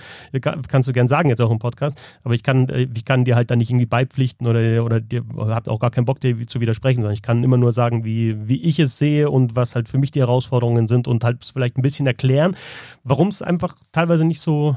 Kannst 0.68 0.90
du 0.90 0.94
gern 0.94 1.08
sagen 1.08 1.30
jetzt 1.30 1.42
auch 1.42 1.52
im 1.52 1.60
Podcast, 1.60 1.98
aber 2.24 2.34
ich 2.34 2.44
kann, 2.44 2.68
äh, 2.68 2.88
ich 2.94 3.06
kann 3.06 3.24
dir 3.24 3.38
halt 3.38 3.50
dann 3.50 3.60
nicht 3.60 3.70
irgendwie 3.70 3.86
beipflichten 3.86 4.48
oder, 4.48 4.84
oder 4.84 5.00
dir 5.00 5.24
habt 5.38 5.70
auch 5.70 5.80
gar 5.80 5.92
keinen 5.92 6.06
Bock, 6.06 6.20
dir 6.20 6.46
zu 6.46 6.60
widersprechen, 6.60 7.02
sondern 7.02 7.14
ich 7.14 7.22
kann 7.22 7.42
immer 7.42 7.58
nur 7.58 7.72
sagen, 7.72 8.04
wie, 8.04 8.36
wie 8.50 8.62
ich 8.64 8.80
es 8.80 8.98
sehe 8.98 9.32
und 9.32 9.56
was 9.56 9.76
halt 9.76 9.88
für 9.88 9.98
mich 9.98 10.12
die 10.12 10.20
Herausforderungen 10.20 10.90
sind 10.90 11.08
und 11.08 11.24
halt 11.24 11.46
vielleicht 11.46 11.78
ein 11.78 11.84
bisschen 11.84 12.06
erklären, 12.06 12.58
warum 13.06 13.30
es 13.30 13.42
einfach 13.42 13.78
teilweise 13.94 14.26
nicht 14.26 14.42
so, 14.42 14.76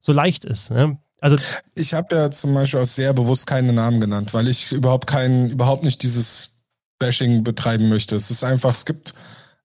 so 0.00 0.12
leicht 0.12 0.44
ist. 0.44 0.70
Ne? 0.70 0.98
Also 1.20 1.36
ich 1.74 1.94
habe 1.94 2.14
ja 2.14 2.30
zum 2.30 2.54
Beispiel 2.54 2.80
auch 2.80 2.86
sehr 2.86 3.12
bewusst 3.12 3.46
keine 3.46 3.72
Namen 3.72 4.00
genannt, 4.00 4.32
weil 4.32 4.48
ich 4.48 4.72
überhaupt 4.72 5.06
kein, 5.06 5.50
überhaupt 5.50 5.84
nicht 5.84 6.02
dieses 6.02 6.56
Bashing 6.98 7.44
betreiben 7.44 7.88
möchte. 7.88 8.16
Es 8.16 8.30
ist 8.30 8.42
einfach, 8.42 8.72
es 8.72 8.86
gibt 8.86 9.14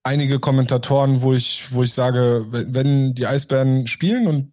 einige 0.03 0.39
Kommentatoren, 0.39 1.21
wo 1.21 1.33
ich, 1.33 1.71
wo 1.71 1.83
ich 1.83 1.93
sage, 1.93 2.45
wenn 2.49 3.15
die 3.15 3.25
Eisbären 3.25 3.87
spielen 3.87 4.27
und 4.27 4.51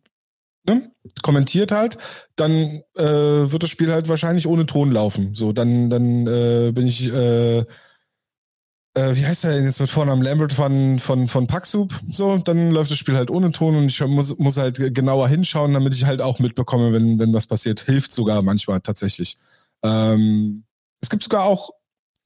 ne, 0.66 0.90
kommentiert 1.22 1.72
halt, 1.72 1.98
dann 2.36 2.82
äh, 2.96 3.02
wird 3.04 3.62
das 3.62 3.70
Spiel 3.70 3.92
halt 3.92 4.08
wahrscheinlich 4.08 4.46
ohne 4.46 4.66
Ton 4.66 4.92
laufen. 4.92 5.34
So, 5.34 5.52
dann, 5.52 5.90
dann 5.90 6.26
äh, 6.26 6.72
bin 6.72 6.86
ich 6.86 7.12
äh, 7.12 7.64
äh, 8.94 9.14
wie 9.16 9.26
heißt 9.26 9.44
er 9.44 9.62
jetzt 9.62 9.80
mit 9.80 9.90
Vornamen 9.90 10.22
Lambert 10.22 10.52
von, 10.52 10.98
von, 10.98 11.28
von 11.28 11.46
Paxub, 11.46 11.92
so, 12.10 12.36
dann 12.38 12.70
läuft 12.70 12.90
das 12.90 12.98
Spiel 12.98 13.16
halt 13.16 13.30
ohne 13.30 13.52
Ton 13.52 13.76
und 13.76 13.86
ich 13.86 14.00
muss, 14.00 14.38
muss 14.38 14.56
halt 14.56 14.94
genauer 14.94 15.28
hinschauen, 15.28 15.72
damit 15.72 15.94
ich 15.94 16.04
halt 16.04 16.20
auch 16.20 16.38
mitbekomme, 16.38 16.92
wenn, 16.92 17.18
wenn 17.18 17.32
was 17.32 17.46
passiert. 17.46 17.80
Hilft 17.80 18.12
sogar 18.12 18.42
manchmal 18.42 18.80
tatsächlich. 18.80 19.38
Ähm, 19.82 20.64
es 21.00 21.08
gibt 21.08 21.22
sogar 21.22 21.44
auch, 21.44 21.70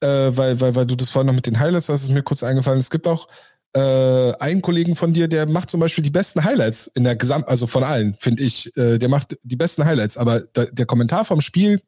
äh, 0.01 0.07
weil, 0.07 0.59
weil, 0.59 0.75
weil 0.75 0.85
du 0.85 0.95
das 0.95 1.09
vorhin 1.09 1.27
noch 1.27 1.33
mit 1.33 1.45
den 1.45 1.59
Highlights 1.59 1.89
hast, 1.89 2.03
ist 2.03 2.11
mir 2.11 2.23
kurz 2.23 2.43
eingefallen, 2.43 2.79
es 2.79 2.89
gibt 2.89 3.07
auch 3.07 3.27
äh, 3.73 4.33
einen 4.39 4.61
Kollegen 4.61 4.95
von 4.95 5.13
dir, 5.13 5.27
der 5.27 5.47
macht 5.47 5.69
zum 5.69 5.79
Beispiel 5.79 6.03
die 6.03 6.09
besten 6.09 6.43
Highlights 6.43 6.87
in 6.87 7.03
der 7.03 7.15
Gesamt, 7.15 7.47
also 7.47 7.67
von 7.67 7.83
allen, 7.83 8.13
finde 8.15 8.43
ich. 8.43 8.75
Äh, 8.75 8.97
der 8.97 9.09
macht 9.09 9.37
die 9.43 9.55
besten 9.55 9.85
Highlights, 9.85 10.17
aber 10.17 10.41
da, 10.53 10.65
der 10.65 10.85
Kommentar 10.85 11.25
vom 11.25 11.41
Spiel 11.41 11.81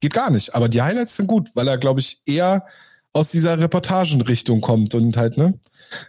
geht 0.00 0.14
gar 0.14 0.30
nicht. 0.30 0.54
Aber 0.54 0.68
die 0.68 0.82
Highlights 0.82 1.16
sind 1.16 1.26
gut, 1.26 1.50
weil 1.54 1.68
er, 1.68 1.78
glaube 1.78 2.00
ich, 2.00 2.20
eher 2.26 2.66
aus 3.16 3.30
dieser 3.30 3.58
Reportagenrichtung 3.58 4.60
kommt 4.60 4.94
und 4.94 5.16
halt, 5.16 5.36
ne? 5.36 5.58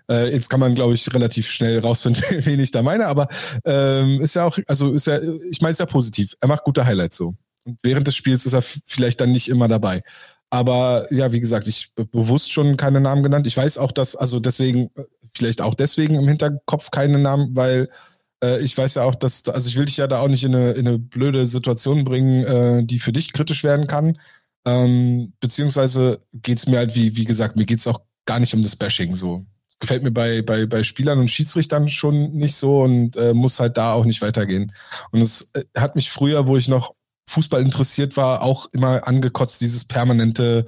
Äh, 0.09 0.31
jetzt 0.33 0.49
kann 0.49 0.59
man, 0.59 0.75
glaube 0.75 0.93
ich, 0.93 1.13
relativ 1.13 1.49
schnell 1.49 1.79
rausfinden, 1.79 2.23
wen 2.45 2.59
ich 2.59 2.71
da 2.71 2.83
meine, 2.83 3.07
aber 3.07 3.27
ähm, 3.65 4.21
ist 4.21 4.35
ja 4.35 4.45
auch, 4.45 4.57
also 4.67 4.93
ist 4.93 5.07
ja, 5.07 5.19
ich 5.49 5.61
meine 5.61 5.73
es 5.73 5.79
ja 5.79 5.85
positiv. 5.85 6.35
Er 6.39 6.47
macht 6.47 6.63
gute 6.63 6.85
Highlights 6.85 7.17
so. 7.17 7.35
Und 7.63 7.79
während 7.83 8.07
des 8.07 8.15
Spiels 8.15 8.45
ist 8.45 8.53
er 8.53 8.61
vielleicht 8.61 9.21
dann 9.21 9.31
nicht 9.31 9.49
immer 9.49 9.67
dabei. 9.67 10.01
Aber 10.49 11.11
ja, 11.11 11.31
wie 11.31 11.41
gesagt, 11.41 11.67
ich 11.67 11.91
bewusst 11.95 12.51
schon 12.51 12.77
keine 12.77 13.01
Namen 13.01 13.23
genannt. 13.23 13.47
Ich 13.47 13.57
weiß 13.57 13.77
auch, 13.77 13.91
dass, 13.91 14.15
also 14.15 14.39
deswegen, 14.39 14.89
vielleicht 15.35 15.61
auch 15.61 15.75
deswegen 15.75 16.15
im 16.15 16.27
Hinterkopf 16.27 16.91
keine 16.91 17.19
Namen, 17.19 17.55
weil 17.55 17.89
äh, 18.43 18.59
ich 18.61 18.77
weiß 18.77 18.95
ja 18.95 19.03
auch, 19.03 19.15
dass, 19.15 19.47
also 19.49 19.67
ich 19.67 19.75
will 19.75 19.85
dich 19.85 19.97
ja 19.97 20.07
da 20.07 20.19
auch 20.19 20.27
nicht 20.27 20.43
in 20.43 20.55
eine, 20.55 20.71
in 20.71 20.87
eine 20.87 20.99
blöde 20.99 21.47
Situation 21.47 22.05
bringen, 22.05 22.45
äh, 22.45 22.83
die 22.85 22.99
für 22.99 23.11
dich 23.11 23.33
kritisch 23.33 23.63
werden 23.63 23.87
kann. 23.87 24.17
Ähm, 24.67 25.33
beziehungsweise 25.39 26.19
geht 26.33 26.57
es 26.57 26.67
mir 26.67 26.77
halt, 26.77 26.93
wie, 26.93 27.15
wie 27.15 27.23
gesagt, 27.23 27.55
mir 27.55 27.65
geht 27.65 27.79
es 27.79 27.87
auch 27.87 28.01
gar 28.25 28.39
nicht 28.41 28.53
um 28.53 28.61
das 28.61 28.75
Bashing 28.75 29.15
so. 29.15 29.45
Gefällt 29.79 30.03
mir 30.03 30.11
bei, 30.11 30.41
bei, 30.41 30.65
bei 30.65 30.83
Spielern 30.83 31.19
und 31.19 31.31
Schiedsrichtern 31.31 31.87
schon 31.87 32.33
nicht 32.33 32.55
so 32.55 32.81
und 32.81 33.15
äh, 33.15 33.33
muss 33.33 33.61
halt 33.61 33.77
da 33.77 33.93
auch 33.93 34.03
nicht 34.03 34.21
weitergehen. 34.21 34.73
Und 35.11 35.21
es 35.21 35.51
äh, 35.53 35.63
hat 35.77 35.95
mich 35.95 36.11
früher, 36.11 36.47
wo 36.47 36.57
ich 36.57 36.67
noch 36.67 36.93
Fußball 37.29 37.61
interessiert 37.61 38.17
war, 38.17 38.41
auch 38.41 38.67
immer 38.73 39.07
angekotzt, 39.07 39.61
dieses 39.61 39.85
permanente 39.85 40.65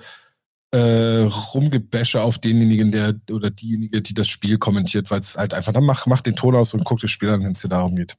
äh, 0.72 1.24
Rumgebäsche 1.54 2.22
auf 2.22 2.38
denjenigen, 2.38 2.92
der 2.92 3.16
oder 3.32 3.50
diejenige, 3.50 4.02
die 4.02 4.14
das 4.14 4.30
Spiel 4.30 4.58
kommentiert, 4.58 5.12
weil 5.12 5.20
es 5.20 5.36
halt 5.38 5.54
einfach, 5.54 5.74
dann 5.74 5.84
mach, 5.84 6.06
mach 6.06 6.22
den 6.22 6.36
Ton 6.36 6.56
aus 6.56 6.74
und 6.74 6.86
guck 6.86 7.00
das 7.00 7.12
Spiel 7.12 7.30
an, 7.30 7.44
wenn 7.44 7.52
es 7.52 7.62
dir 7.62 7.70
darum 7.70 7.96
geht. 7.96 8.16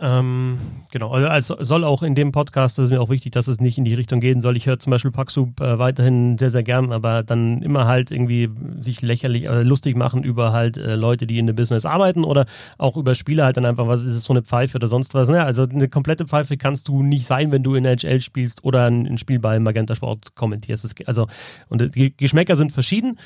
Ähm, 0.00 0.58
genau, 0.92 1.10
also 1.10 1.56
soll 1.58 1.82
auch 1.82 2.04
in 2.04 2.14
dem 2.14 2.30
Podcast, 2.30 2.78
das 2.78 2.84
ist 2.84 2.90
mir 2.90 3.00
auch 3.00 3.10
wichtig, 3.10 3.32
dass 3.32 3.48
es 3.48 3.60
nicht 3.60 3.78
in 3.78 3.84
die 3.84 3.94
Richtung 3.94 4.20
gehen 4.20 4.40
soll. 4.40 4.56
Ich 4.56 4.66
höre 4.66 4.78
zum 4.78 4.92
Beispiel 4.92 5.10
Paxub 5.10 5.60
äh, 5.60 5.80
weiterhin 5.80 6.38
sehr, 6.38 6.50
sehr 6.50 6.62
gern, 6.62 6.92
aber 6.92 7.24
dann 7.24 7.62
immer 7.62 7.86
halt 7.86 8.12
irgendwie 8.12 8.48
sich 8.78 9.02
lächerlich 9.02 9.46
äh, 9.46 9.62
lustig 9.62 9.96
machen 9.96 10.22
über 10.22 10.52
halt 10.52 10.76
äh, 10.76 10.94
Leute, 10.94 11.26
die 11.26 11.40
in 11.40 11.48
dem 11.48 11.56
Business 11.56 11.84
arbeiten 11.84 12.22
oder 12.22 12.46
auch 12.78 12.96
über 12.96 13.16
Spiele 13.16 13.44
halt 13.44 13.56
dann 13.56 13.66
einfach, 13.66 13.88
was 13.88 14.04
ist 14.04 14.14
es 14.14 14.22
so 14.22 14.32
eine 14.32 14.42
Pfeife 14.42 14.76
oder 14.76 14.86
sonst 14.86 15.14
was. 15.14 15.30
Ne? 15.30 15.42
Also 15.42 15.64
eine 15.64 15.88
komplette 15.88 16.26
Pfeife 16.28 16.56
kannst 16.56 16.86
du 16.86 17.02
nicht 17.02 17.26
sein, 17.26 17.50
wenn 17.50 17.64
du 17.64 17.74
in 17.74 17.82
der 17.82 17.96
HL 17.96 18.20
spielst 18.20 18.62
oder 18.62 18.84
ein, 18.84 19.04
ein 19.04 19.18
Spiel 19.18 19.40
bei 19.40 19.58
Magenta 19.58 19.96
Sport 19.96 20.36
kommentierst. 20.36 20.84
Das, 20.84 20.94
also, 21.06 21.26
und 21.68 21.96
die 21.96 22.16
Geschmäcker 22.16 22.54
sind 22.54 22.72
verschieden. 22.72 23.18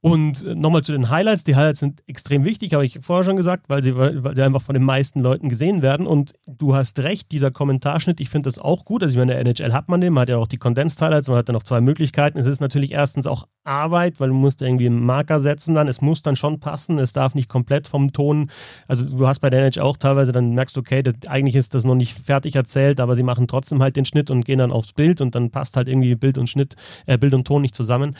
Und 0.00 0.44
äh, 0.44 0.54
nochmal 0.54 0.82
zu 0.82 0.92
den 0.92 1.10
Highlights. 1.10 1.42
Die 1.42 1.56
Highlights 1.56 1.80
sind 1.80 2.02
extrem 2.06 2.44
wichtig, 2.44 2.72
habe 2.72 2.86
ich 2.86 3.00
vorher 3.02 3.24
schon 3.24 3.36
gesagt, 3.36 3.68
weil 3.68 3.82
sie, 3.82 3.96
weil 3.96 4.34
sie 4.36 4.42
einfach 4.42 4.62
von 4.62 4.74
den 4.74 4.84
meisten 4.84 5.20
Leuten 5.20 5.48
gesehen 5.48 5.82
werden. 5.82 6.06
Und 6.06 6.34
du 6.46 6.74
hast 6.74 7.00
recht, 7.00 7.32
dieser 7.32 7.50
Kommentarschnitt, 7.50 8.20
ich 8.20 8.30
finde 8.30 8.48
das 8.48 8.60
auch 8.60 8.84
gut. 8.84 9.02
Also 9.02 9.12
ich 9.12 9.18
meine, 9.18 9.32
in 9.32 9.44
der 9.44 9.56
NHL 9.56 9.72
hat 9.72 9.88
man 9.88 10.00
den, 10.00 10.12
man 10.12 10.22
hat 10.22 10.28
ja 10.28 10.36
auch 10.36 10.46
die 10.46 10.56
Condensed 10.56 11.02
Highlights, 11.02 11.28
man 11.28 11.36
hat 11.36 11.48
ja 11.48 11.52
noch 11.52 11.64
zwei 11.64 11.80
Möglichkeiten. 11.80 12.38
Es 12.38 12.46
ist 12.46 12.60
natürlich 12.60 12.92
erstens 12.92 13.26
auch 13.26 13.48
Arbeit, 13.64 14.20
weil 14.20 14.28
du 14.28 14.34
musst 14.34 14.62
irgendwie 14.62 14.86
einen 14.86 15.04
Marker 15.04 15.40
setzen 15.40 15.74
dann. 15.74 15.88
Es 15.88 16.00
muss 16.00 16.22
dann 16.22 16.36
schon 16.36 16.60
passen, 16.60 16.98
es 16.98 17.12
darf 17.12 17.34
nicht 17.34 17.48
komplett 17.48 17.88
vom 17.88 18.12
Ton. 18.12 18.50
Also 18.86 19.04
du 19.04 19.26
hast 19.26 19.40
bei 19.40 19.50
der 19.50 19.62
NHL 19.62 19.82
auch 19.82 19.96
teilweise, 19.96 20.30
dann 20.30 20.54
merkst 20.54 20.76
du, 20.76 20.80
okay, 20.80 21.02
das, 21.02 21.14
eigentlich 21.26 21.56
ist 21.56 21.74
das 21.74 21.84
noch 21.84 21.96
nicht 21.96 22.16
fertig 22.16 22.54
erzählt, 22.54 23.00
aber 23.00 23.16
sie 23.16 23.24
machen 23.24 23.48
trotzdem 23.48 23.82
halt 23.82 23.96
den 23.96 24.04
Schnitt 24.04 24.30
und 24.30 24.44
gehen 24.44 24.60
dann 24.60 24.70
aufs 24.70 24.92
Bild 24.92 25.20
und 25.20 25.34
dann 25.34 25.50
passt 25.50 25.76
halt 25.76 25.88
irgendwie 25.88 26.14
Bild 26.14 26.38
und 26.38 26.48
Schnitt, 26.48 26.76
äh, 27.06 27.18
Bild 27.18 27.34
und 27.34 27.46
Ton 27.48 27.62
nicht 27.62 27.74
zusammen. 27.74 28.14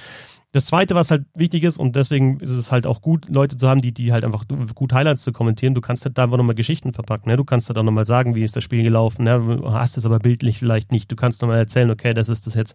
Das 0.53 0.65
zweite, 0.65 0.95
was 0.95 1.11
halt 1.11 1.27
wichtig 1.35 1.63
ist, 1.63 1.79
und 1.79 1.95
deswegen 1.95 2.41
ist 2.41 2.51
es 2.51 2.73
halt 2.73 2.87
auch 2.87 3.03
gut, 3.03 3.29
Leute 3.29 3.59
zu 3.59 3.69
haben, 3.69 3.83
die, 3.83 3.93
die 3.93 4.13
halt 4.13 4.25
einfach 4.25 4.47
gut 4.75 4.95
Highlights 4.95 5.23
zu 5.23 5.33
kommentieren. 5.33 5.75
Du 5.75 5.83
kannst 5.83 6.07
halt 6.07 6.17
da 6.17 6.25
einfach 6.25 6.39
nochmal 6.39 6.55
Geschichten 6.55 6.95
verpacken. 6.95 7.29
Ne? 7.29 7.37
Du 7.37 7.45
kannst 7.45 7.69
halt 7.69 7.79
auch 7.79 7.83
nochmal 7.83 8.07
sagen, 8.07 8.35
wie 8.35 8.43
ist 8.43 8.57
das 8.57 8.65
Spiel 8.65 8.83
gelaufen. 8.83 9.25
Ne? 9.25 9.61
Hast 9.67 9.99
es 9.99 10.07
aber 10.07 10.21
bildlich 10.21 10.59
vielleicht 10.59 10.91
nicht. 10.91 11.13
Du 11.13 11.17
kannst 11.17 11.43
nochmal 11.43 11.59
erzählen, 11.59 11.91
okay, 11.91 12.15
das 12.15 12.31
ist 12.31 12.47
das 12.47 12.55
jetzt 12.55 12.75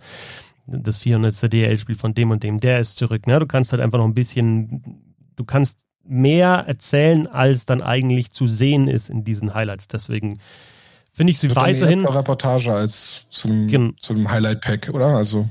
das 0.67 0.99
400. 0.99 1.51
DL-Spiel 1.51 1.95
von 1.95 2.13
dem 2.13 2.29
und 2.29 2.43
dem. 2.43 2.59
Der 2.59 2.79
ist 2.79 2.97
zurück. 2.97 3.25
Ne? 3.25 3.39
Du 3.39 3.47
kannst 3.47 3.71
halt 3.71 3.81
einfach 3.81 3.97
noch 3.97 4.05
ein 4.05 4.13
bisschen, 4.13 5.01
du 5.35 5.43
kannst 5.43 5.79
mehr 6.03 6.65
erzählen, 6.67 7.25
als 7.27 7.65
dann 7.65 7.81
eigentlich 7.81 8.31
zu 8.31 8.45
sehen 8.45 8.87
ist 8.87 9.09
in 9.09 9.23
diesen 9.23 9.55
Highlights. 9.55 9.87
Deswegen 9.87 10.39
finde 11.11 11.31
ich 11.31 11.39
sie 11.39 11.55
weiterhin. 11.55 12.05
Reportage 12.05 12.71
als 12.71 13.25
zu 13.29 13.47
einem, 13.47 13.95
Highlight-Pack, 14.29 14.91
oder? 14.93 15.07
Also 15.07 15.49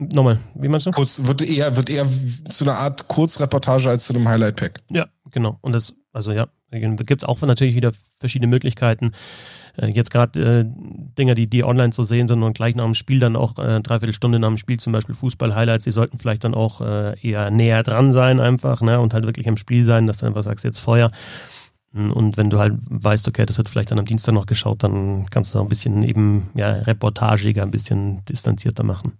nochmal, 0.00 0.40
wie 0.54 0.68
meinst 0.68 0.86
du? 0.86 0.90
Kurz, 0.90 1.22
wird 1.24 1.42
eher, 1.42 1.76
wird 1.76 1.90
eher 1.90 2.06
zu 2.48 2.64
einer 2.64 2.76
Art 2.76 3.08
Kurzreportage 3.08 3.88
als 3.88 4.06
zu 4.06 4.14
einem 4.14 4.28
Highlight-Pack. 4.28 4.80
Ja, 4.90 5.06
genau. 5.30 5.58
Und 5.60 5.72
das, 5.72 5.94
also 6.12 6.32
ja, 6.32 6.48
gibt 6.70 7.22
es 7.22 7.28
auch 7.28 7.40
natürlich 7.42 7.74
wieder 7.74 7.92
verschiedene 8.18 8.48
Möglichkeiten. 8.48 9.12
Äh, 9.76 9.88
jetzt 9.88 10.10
gerade 10.10 10.60
äh, 10.60 10.64
Dinger, 11.18 11.34
die, 11.34 11.46
die 11.46 11.64
online 11.64 11.90
zu 11.90 12.02
sehen 12.02 12.28
sind 12.28 12.42
und 12.42 12.54
gleich 12.54 12.74
nach 12.74 12.84
dem 12.84 12.94
Spiel 12.94 13.20
dann 13.20 13.36
auch 13.36 13.58
äh, 13.58 13.80
dreiviertel 13.80 14.14
Stunde 14.14 14.38
nach 14.38 14.48
dem 14.48 14.56
Spiel, 14.56 14.80
zum 14.80 14.92
Beispiel 14.92 15.14
Fußball-Highlights, 15.14 15.84
die 15.84 15.90
sollten 15.90 16.18
vielleicht 16.18 16.44
dann 16.44 16.54
auch 16.54 16.80
äh, 16.80 17.18
eher 17.20 17.50
näher 17.50 17.82
dran 17.82 18.12
sein 18.12 18.40
einfach, 18.40 18.80
ne? 18.80 19.00
Und 19.00 19.14
halt 19.14 19.26
wirklich 19.26 19.48
am 19.48 19.56
Spiel 19.56 19.84
sein, 19.84 20.06
dass 20.06 20.18
du 20.18 20.26
einfach 20.26 20.42
sagst, 20.42 20.64
jetzt 20.64 20.78
Feuer. 20.78 21.10
Und 21.92 22.36
wenn 22.36 22.50
du 22.50 22.60
halt 22.60 22.74
weißt, 22.88 23.26
okay, 23.26 23.44
das 23.46 23.58
wird 23.58 23.68
vielleicht 23.68 23.90
dann 23.90 23.98
am 23.98 24.04
Dienstag 24.04 24.32
noch 24.32 24.46
geschaut, 24.46 24.84
dann 24.84 25.26
kannst 25.28 25.52
du 25.52 25.58
auch 25.58 25.64
ein 25.64 25.68
bisschen 25.68 26.04
eben 26.04 26.48
ja, 26.54 26.70
reportagiger, 26.70 27.64
ein 27.64 27.72
bisschen 27.72 28.24
distanzierter 28.26 28.84
machen 28.84 29.18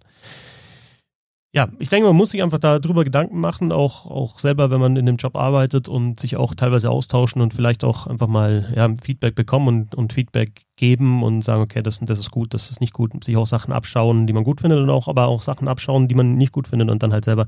ja, 1.53 1.67
ich 1.79 1.89
denke, 1.89 2.07
man 2.07 2.15
muss 2.15 2.29
sich 2.29 2.41
einfach 2.41 2.59
darüber 2.59 3.03
Gedanken 3.03 3.39
machen, 3.39 3.73
auch, 3.73 4.05
auch 4.05 4.39
selber, 4.39 4.71
wenn 4.71 4.79
man 4.79 4.95
in 4.95 5.05
dem 5.05 5.17
Job 5.17 5.35
arbeitet 5.35 5.89
und 5.89 6.17
sich 6.17 6.37
auch 6.37 6.55
teilweise 6.55 6.89
austauschen 6.89 7.41
und 7.41 7.53
vielleicht 7.53 7.83
auch 7.83 8.07
einfach 8.07 8.27
mal 8.27 8.71
ja, 8.73 8.87
Feedback 9.01 9.35
bekommen 9.35 9.67
und, 9.67 9.95
und 9.95 10.13
Feedback 10.13 10.63
geben 10.77 11.23
und 11.23 11.43
sagen, 11.43 11.61
okay, 11.61 11.83
das, 11.83 11.99
das 11.99 12.19
ist 12.19 12.31
gut, 12.31 12.53
das 12.53 12.71
ist 12.71 12.79
nicht 12.79 12.93
gut, 12.93 13.21
sich 13.21 13.35
auch 13.35 13.47
Sachen 13.47 13.73
abschauen, 13.73 14.27
die 14.27 14.33
man 14.33 14.45
gut 14.45 14.61
findet 14.61 14.79
und 14.79 14.89
auch 14.89 15.09
aber 15.09 15.27
auch 15.27 15.41
Sachen 15.41 15.67
abschauen, 15.67 16.07
die 16.07 16.15
man 16.15 16.35
nicht 16.35 16.53
gut 16.53 16.69
findet 16.69 16.89
und 16.89 17.03
dann 17.03 17.11
halt 17.11 17.25
selber 17.25 17.47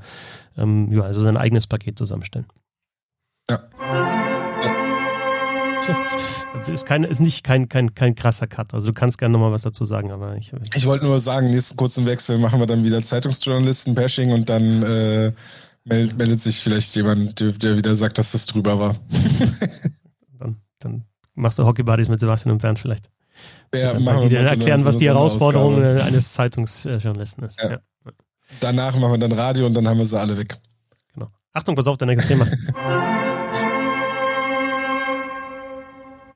ähm, 0.58 0.92
ja, 0.92 1.04
also 1.04 1.22
sein 1.22 1.38
eigenes 1.38 1.68
Paket 1.68 1.98
zusammenstellen. 1.98 2.48
Ja. 3.50 4.13
Das 5.88 6.70
ist, 6.70 6.86
kein, 6.86 7.04
ist 7.04 7.20
nicht 7.20 7.44
kein, 7.44 7.70
kein, 7.70 7.94
kein 7.94 8.16
krasser 8.16 8.48
Cut. 8.48 8.74
Also 8.74 8.88
du 8.88 8.94
kannst 8.94 9.18
gerne 9.18 9.34
nochmal 9.34 9.52
was 9.52 9.64
dazu 9.64 9.86
sagen, 9.86 10.12
aber 10.12 10.36
ich. 10.38 10.54
Ich 10.76 10.86
wollte 10.86 11.06
nur 11.06 11.20
sagen, 11.20 11.52
nächsten 11.52 11.76
kurzen 11.76 12.06
Wechsel 12.06 12.38
machen 12.38 12.60
wir 12.60 12.68
dann 12.68 12.84
wieder 12.84 13.02
Zeitungsjournalisten-Bashing 13.04 14.32
und 14.32 14.50
dann 14.50 14.84
äh, 14.84 15.34
meldet, 15.84 16.18
meldet, 16.18 16.42
sich 16.42 16.60
vielleicht 16.60 16.96
jemand, 16.96 17.40
der, 17.40 17.52
der, 17.52 17.78
wieder 17.78 17.96
sagt, 17.96 18.18
dass 18.18 18.32
das 18.32 18.46
drüber 18.46 18.80
war. 18.80 18.96
dann, 20.40 20.58
dann 20.80 21.04
machst 21.36 21.60
du 21.60 21.66
Hockey-Buddies 21.66 22.10
mit 22.10 22.20
Sebastian 22.20 22.54
und 22.54 22.62
Bernd 22.62 22.80
vielleicht. 22.80 23.10
Ja, 23.74 23.94
die, 23.94 24.30
die 24.30 24.36
dann 24.36 24.46
erklären, 24.46 24.82
so 24.82 24.90
was 24.90 24.98
die 24.98 25.08
Herausforderung 25.08 25.76
Ausgabe. 25.76 26.04
eines 26.04 26.34
Zeitungsjournalisten 26.34 27.44
ist. 27.44 27.60
Ja. 27.60 27.72
Ja. 27.72 27.80
Danach 28.60 28.98
machen 29.00 29.14
wir 29.14 29.18
dann 29.18 29.32
Radio 29.32 29.66
und 29.66 29.74
dann 29.74 29.88
haben 29.88 29.98
wir 29.98 30.06
sie 30.06 30.20
alle 30.20 30.38
weg. 30.38 30.58
Genau. 31.14 31.30
Achtung, 31.54 31.76
pass 31.76 31.88
auf, 31.88 31.98
dein 31.98 32.10
nächstes 32.10 32.28
Thema. 32.28 32.46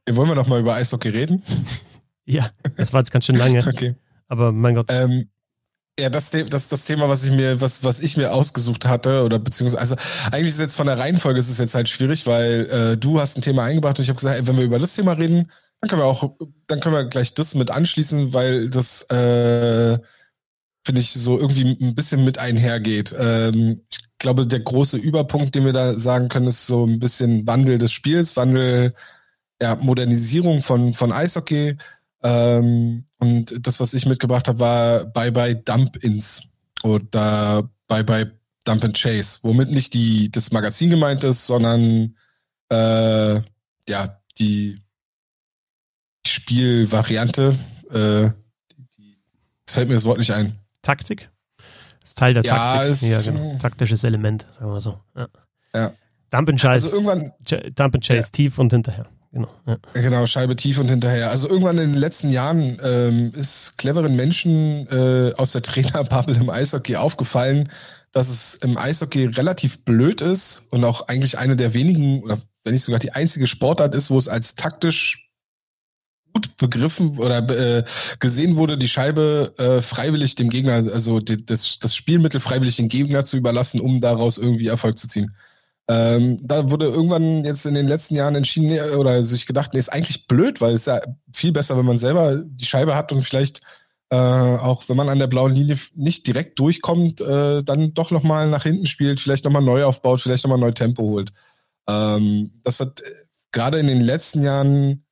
Wollen 0.10 0.30
wir 0.30 0.36
noch 0.36 0.47
mal 0.47 0.60
über 0.60 0.76
Eishockey 0.76 1.10
reden? 1.10 1.43
Ja, 2.30 2.49
das 2.76 2.91
war 2.91 2.99
jetzt 2.99 3.12
ganz 3.12 3.24
schön 3.24 3.38
lange. 3.38 3.66
okay. 3.66 3.95
Aber 4.28 4.51
mein 4.51 4.76
Gott. 4.76 4.88
Ähm, 4.89 5.30
ja, 5.97 6.10
das, 6.10 6.30
das 6.30 6.68
das 6.68 6.84
Thema, 6.84 7.08
was 7.08 7.24
ich 7.24 7.32
mir, 7.32 7.62
was, 7.62 7.86
was 7.86 8.01
ich 8.01 8.18
mir 8.18 8.34
ausgesucht 8.34 8.86
hatte, 8.86 9.24
oder 9.24 9.39
beziehungsweise, 9.39 9.80
also 9.80 9.95
eigentlich 10.30 10.49
ist 10.49 10.55
es 10.55 10.60
jetzt 10.60 10.76
von 10.76 10.88
der 10.88 10.99
Reihenfolge 10.99 11.39
ist 11.39 11.49
es 11.49 11.58
jetzt 11.58 11.74
halt 11.74 11.88
schwierig, 11.88 12.28
weil 12.28 12.70
äh, 12.70 12.97
du 12.97 13.22
hast 13.22 13.38
ein 13.38 13.41
Thema 13.41 13.64
eingebracht 13.64 13.97
und 13.97 14.03
ich 14.03 14.10
habe 14.10 14.18
gesagt, 14.18 14.38
ey, 14.38 14.45
wenn 14.45 14.58
wir 14.58 14.66
über 14.66 14.78
das 14.78 14.93
Thema 14.93 15.14
reden, 15.14 15.49
dann 15.80 15.89
können 15.89 16.01
wir 16.01 16.05
auch, 16.05 16.36
dann 16.68 16.82
können 16.82 16.95
wir 16.95 17.05
gleich 17.05 17.34
das 17.34 17.55
mit 17.55 17.72
anschließen, 17.72 18.34
weil 18.34 18.70
das 18.70 19.03
äh, 19.03 19.97
finde 20.86 21.01
ich 21.01 21.14
so 21.14 21.39
irgendwie 21.39 21.78
ein 21.82 21.95
bisschen 21.95 22.24
mit 22.26 22.38
einhergeht. 22.38 23.16
Ähm, 23.18 23.82
ich 23.89 23.99
glaube, 24.20 24.45
der 24.45 24.60
große 24.60 24.97
Überpunkt, 24.97 25.55
den 25.55 25.66
wir 25.66 25.74
da 25.74 25.97
sagen 25.97 26.30
können, 26.30 26.47
ist 26.47 26.68
so 26.68 26.86
ein 26.86 26.99
bisschen 26.99 27.47
Wandel 27.47 27.78
des 27.78 27.91
Spiels, 27.91 28.36
Wandel 28.36 28.93
ja, 29.62 29.76
Modernisierung 29.76 30.62
von, 30.62 30.93
von 30.93 31.12
Eishockey. 31.12 31.78
Ähm, 32.24 33.05
und 33.20 33.66
das, 33.66 33.80
was 33.80 33.93
ich 33.93 34.05
mitgebracht 34.05 34.47
habe, 34.47 34.60
war 34.60 35.05
Bye 35.05 35.32
Bye 35.32 35.55
Dump 35.55 35.97
Ins 36.03 36.43
oder 36.84 37.70
Bye 37.88 38.03
Bye 38.03 38.32
Dump 38.66 38.84
and 38.84 38.97
Chase, 38.97 39.39
womit 39.43 39.72
nicht 39.72 39.93
die, 39.93 40.30
das 40.30 40.51
Magazin 40.51 40.89
gemeint 40.89 41.24
ist, 41.24 41.45
sondern 41.47 42.16
äh, 42.70 43.41
ja, 43.88 44.20
die 44.38 44.82
Spielvariante. 46.26 47.58
Äh, 47.91 48.24
jetzt 48.24 49.72
fällt 49.72 49.88
mir 49.88 49.93
das 49.95 50.03
Wort 50.03 50.20
nicht 50.20 50.34
ein. 50.34 50.60
Taktik? 50.82 51.30
Das 52.01 52.10
ist 52.10 52.18
Teil 52.18 52.34
der 52.34 52.43
ja, 52.43 52.74
Taktik. 52.74 52.91
Ist, 52.91 53.01
ja, 53.03 53.22
genau. 53.22 53.58
Taktisches 53.58 54.03
Element, 54.03 54.45
sagen 54.51 54.72
wir 54.72 54.82
so. 54.82 54.99
Ja. 55.16 55.28
ja. 55.74 55.93
Dump 56.30 56.49
and 56.49 56.60
Chase. 56.60 56.86
Also 56.86 56.97
irgendwann, 56.97 57.32
Dump 57.74 57.95
and 57.95 58.05
Chase 58.05 58.20
ja. 58.20 58.32
tief 58.32 58.60
und 58.60 58.74
hinterher. 58.74 59.08
Genau, 59.38 59.50
ja. 59.68 59.78
genau, 59.94 60.26
Scheibe 60.26 60.56
tief 60.56 60.80
und 60.80 60.90
hinterher. 60.90 61.30
Also 61.30 61.48
irgendwann 61.48 61.78
in 61.78 61.94
den 61.94 62.00
letzten 62.00 62.32
Jahren 62.32 62.80
ähm, 62.82 63.32
ist 63.36 63.78
cleveren 63.78 64.16
Menschen 64.16 64.88
äh, 64.88 65.34
aus 65.38 65.52
der 65.52 65.62
Trainerbubble 65.64 66.36
im 66.36 66.50
Eishockey 66.50 66.96
aufgefallen, 66.96 67.70
dass 68.12 68.30
es 68.30 68.56
im 68.56 68.78
Eishockey 68.80 69.26
relativ 69.26 69.86
blöd 69.86 70.22
ist 70.22 70.64
und 70.72 70.84
auch 70.84 71.08
eigentlich 71.08 71.38
eine 71.38 71.56
der 71.56 71.76
wenigen 71.76 72.24
oder 72.24 72.40
wenn 72.64 72.74
nicht 72.74 72.84
sogar 72.84 73.00
die 73.00 73.12
einzige 73.12 73.46
Sportart 73.46 73.94
ist, 73.94 74.10
wo 74.10 74.18
es 74.18 74.28
als 74.28 74.56
taktisch 74.56 75.30
gut 76.34 76.58
begriffen 76.58 77.20
oder 77.20 77.48
äh, 77.50 77.84
gesehen 78.20 78.56
wurde, 78.56 78.80
die 78.80 78.88
Scheibe 78.88 79.54
äh, 79.60 79.82
freiwillig 79.82 80.34
dem 80.34 80.50
Gegner, 80.50 80.92
also 80.92 81.20
die, 81.20 81.46
das, 81.46 81.78
das 81.78 81.96
Spielmittel 81.96 82.40
freiwillig 82.40 82.78
dem 82.78 82.90
Gegner 82.90 83.24
zu 83.24 83.38
überlassen, 83.38 83.80
um 83.80 84.02
daraus 84.02 84.40
irgendwie 84.40 84.68
Erfolg 84.68 84.98
zu 84.98 85.08
ziehen. 85.08 85.32
Ähm, 85.90 86.38
da 86.42 86.70
wurde 86.70 86.86
irgendwann 86.86 87.46
jetzt 87.46 87.66
in 87.66 87.74
den 87.74 87.88
letzten 87.88 88.16
Jahren 88.16 88.36
entschieden 88.36 88.78
oder 88.96 89.24
sich 89.24 89.46
gedacht, 89.46 89.74
nee, 89.74 89.80
ist 89.80 89.94
eigentlich 89.94 90.28
blöd, 90.28 90.60
weil 90.60 90.74
es 90.74 90.86
ja 90.86 91.00
viel 91.34 91.54
besser, 91.54 91.78
wenn 91.78 91.86
man 91.86 91.98
selber 91.98 92.44
die 92.46 92.66
Scheibe 92.66 92.96
hat 92.96 93.12
und 93.12 93.24
vielleicht 93.24 93.62
äh, 94.10 94.16
auch 94.16 94.88
wenn 94.88 94.96
man 94.98 95.10
an 95.10 95.20
der 95.20 95.28
blauen 95.28 95.54
Linie 95.54 95.78
nicht 95.96 96.26
direkt 96.28 96.58
durchkommt, 96.60 97.20
äh, 97.22 97.62
dann 97.64 97.94
doch 97.94 98.12
nochmal 98.12 98.50
nach 98.50 98.64
hinten 98.64 98.86
spielt, 98.86 99.20
vielleicht 99.20 99.44
nochmal 99.44 99.62
neu 99.62 99.84
aufbaut, 99.84 100.22
vielleicht 100.22 100.46
nochmal 100.46 100.60
neu 100.60 100.72
Tempo 100.72 101.04
holt. 101.04 101.34
Ähm, 101.90 102.52
das 102.64 102.80
hat 102.80 103.02
äh, 103.02 103.12
gerade 103.52 103.80
in 103.80 103.88
den 103.88 104.02
letzten 104.02 104.44
Jahren 104.44 105.06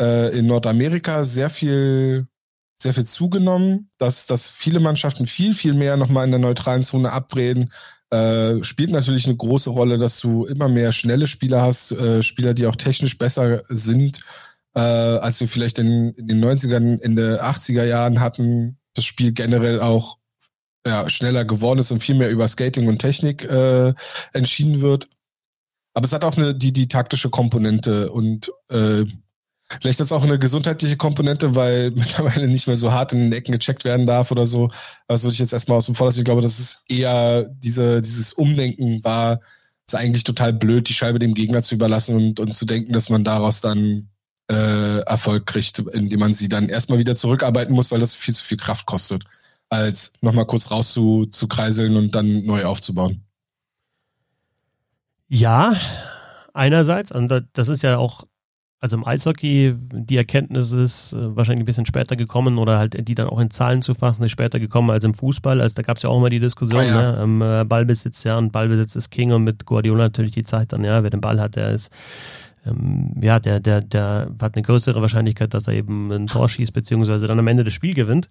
äh, 0.00 0.36
in 0.38 0.46
Nordamerika 0.46 1.24
sehr 1.24 1.50
viel 1.50 2.26
sehr 2.80 2.94
viel 2.94 3.04
zugenommen, 3.04 3.90
dass, 3.98 4.26
dass 4.26 4.48
viele 4.48 4.78
Mannschaften 4.78 5.26
viel, 5.26 5.52
viel 5.52 5.74
mehr 5.74 5.96
nochmal 5.96 6.24
in 6.24 6.30
der 6.30 6.38
neutralen 6.38 6.84
Zone 6.84 7.10
abdrehen, 7.10 7.72
äh, 8.10 8.62
spielt 8.64 8.90
natürlich 8.90 9.26
eine 9.26 9.36
große 9.36 9.70
Rolle, 9.70 9.98
dass 9.98 10.20
du 10.20 10.46
immer 10.46 10.68
mehr 10.68 10.92
schnelle 10.92 11.26
Spieler 11.26 11.62
hast, 11.62 11.92
äh, 11.92 12.22
Spieler, 12.22 12.54
die 12.54 12.66
auch 12.66 12.76
technisch 12.76 13.18
besser 13.18 13.62
sind, 13.68 14.20
äh, 14.74 14.80
als 14.80 15.40
wir 15.40 15.48
vielleicht 15.48 15.78
in, 15.78 16.12
in 16.14 16.28
den 16.28 16.44
90ern, 16.44 17.00
in 17.00 17.16
den 17.16 17.36
80er 17.36 17.84
Jahren 17.84 18.20
hatten. 18.20 18.78
Das 18.94 19.04
Spiel 19.04 19.32
generell 19.32 19.80
auch 19.80 20.18
ja, 20.86 21.08
schneller 21.08 21.44
geworden 21.44 21.80
ist 21.80 21.90
und 21.90 22.00
viel 22.00 22.14
mehr 22.14 22.30
über 22.30 22.48
Skating 22.48 22.88
und 22.88 22.98
Technik 22.98 23.44
äh, 23.44 23.92
entschieden 24.32 24.80
wird. 24.80 25.08
Aber 25.94 26.06
es 26.06 26.12
hat 26.12 26.24
auch 26.24 26.36
eine, 26.36 26.54
die, 26.54 26.72
die 26.72 26.88
taktische 26.88 27.28
Komponente 27.28 28.10
und 28.10 28.50
äh, 28.70 29.04
Vielleicht 29.80 30.00
hat 30.00 30.06
es 30.06 30.12
auch 30.12 30.24
eine 30.24 30.38
gesundheitliche 30.38 30.96
Komponente, 30.96 31.54
weil 31.54 31.90
mittlerweile 31.94 32.48
nicht 32.48 32.66
mehr 32.66 32.76
so 32.76 32.92
hart 32.92 33.12
in 33.12 33.20
den 33.20 33.32
Ecken 33.32 33.52
gecheckt 33.52 33.84
werden 33.84 34.06
darf 34.06 34.30
oder 34.30 34.46
so. 34.46 34.70
Das 35.06 35.22
würde 35.22 35.34
ich 35.34 35.40
jetzt 35.40 35.52
erstmal 35.52 35.78
aus 35.78 35.86
dem 35.86 35.94
Vorlassen. 35.94 36.20
Ich 36.20 36.24
glaube, 36.24 36.42
das 36.42 36.58
ist 36.58 36.82
eher 36.88 37.44
diese, 37.44 38.00
dieses 38.00 38.32
Umdenken 38.32 39.02
war, 39.04 39.40
ist 39.86 39.94
eigentlich 39.94 40.24
total 40.24 40.52
blöd, 40.52 40.88
die 40.88 40.94
Scheibe 40.94 41.18
dem 41.18 41.34
Gegner 41.34 41.62
zu 41.62 41.74
überlassen 41.74 42.16
und, 42.16 42.40
und 42.40 42.52
zu 42.52 42.66
denken, 42.66 42.92
dass 42.92 43.08
man 43.08 43.24
daraus 43.24 43.60
dann 43.60 44.08
äh, 44.50 45.00
Erfolg 45.00 45.46
kriegt, 45.46 45.78
indem 45.78 46.20
man 46.20 46.32
sie 46.32 46.48
dann 46.48 46.68
erstmal 46.68 46.98
wieder 46.98 47.16
zurückarbeiten 47.16 47.74
muss, 47.74 47.90
weil 47.90 48.00
das 48.00 48.14
viel 48.14 48.34
zu 48.34 48.44
viel 48.44 48.56
Kraft 48.56 48.86
kostet, 48.86 49.24
als 49.68 50.12
nochmal 50.20 50.46
kurz 50.46 50.70
raus 50.70 50.92
zu, 50.92 51.26
zu 51.26 51.48
kreiseln 51.48 51.96
und 51.96 52.14
dann 52.14 52.44
neu 52.44 52.64
aufzubauen. 52.64 53.24
Ja, 55.28 55.76
einerseits, 56.54 57.12
und 57.12 57.32
das 57.52 57.68
ist 57.68 57.82
ja 57.82 57.98
auch 57.98 58.24
also 58.80 58.96
im 58.96 59.06
Eishockey, 59.06 59.74
die 59.76 60.16
Erkenntnis 60.16 60.72
ist 60.72 61.12
äh, 61.12 61.36
wahrscheinlich 61.36 61.62
ein 61.62 61.66
bisschen 61.66 61.86
später 61.86 62.14
gekommen 62.14 62.58
oder 62.58 62.78
halt 62.78 63.08
die 63.08 63.14
dann 63.14 63.28
auch 63.28 63.40
in 63.40 63.50
Zahlen 63.50 63.82
zu 63.82 63.94
fassen, 63.94 64.22
ist 64.22 64.30
später 64.30 64.60
gekommen 64.60 64.90
als 64.90 65.02
im 65.02 65.14
Fußball. 65.14 65.60
Also 65.60 65.74
da 65.74 65.82
gab 65.82 65.96
es 65.96 66.04
ja 66.04 66.10
auch 66.10 66.18
immer 66.18 66.30
die 66.30 66.38
Diskussion, 66.38 66.84
oh 66.84 66.86
ja. 66.86 67.12
ne? 67.12 67.18
ähm, 67.22 67.42
äh, 67.42 67.64
Ballbesitz, 67.64 68.22
ja, 68.22 68.38
und 68.38 68.52
Ballbesitz 68.52 68.94
ist 68.94 69.10
King 69.10 69.32
und 69.32 69.42
mit 69.42 69.66
Guardiola 69.66 70.04
natürlich 70.04 70.32
die 70.32 70.44
Zeit 70.44 70.72
dann, 70.72 70.84
ja, 70.84 71.02
wer 71.02 71.10
den 71.10 71.20
Ball 71.20 71.40
hat, 71.40 71.56
der 71.56 71.72
ist, 71.72 71.90
ähm, 72.64 73.14
ja, 73.20 73.40
der, 73.40 73.58
der, 73.58 73.80
der 73.80 74.30
hat 74.40 74.54
eine 74.54 74.62
größere 74.62 75.00
Wahrscheinlichkeit, 75.00 75.54
dass 75.54 75.66
er 75.66 75.74
eben 75.74 76.12
ein 76.12 76.28
Tor 76.28 76.48
schießt, 76.48 76.72
beziehungsweise 76.72 77.26
dann 77.26 77.38
am 77.38 77.48
Ende 77.48 77.64
das 77.64 77.74
Spiel 77.74 77.94
gewinnt. 77.94 78.28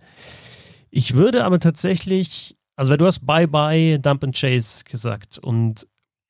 Ich 0.89 1.16
würde 1.16 1.43
aber 1.43 1.60
tatsächlich, 1.60 2.56
also 2.78 2.91
weil 2.91 2.98
du 2.98 3.06
hast 3.06 3.26
Bye-Bye, 3.26 4.00
Dump 4.00 4.24
and 4.24 4.36
Chase 4.36 4.86
gesagt 4.86 5.39
und 5.39 5.86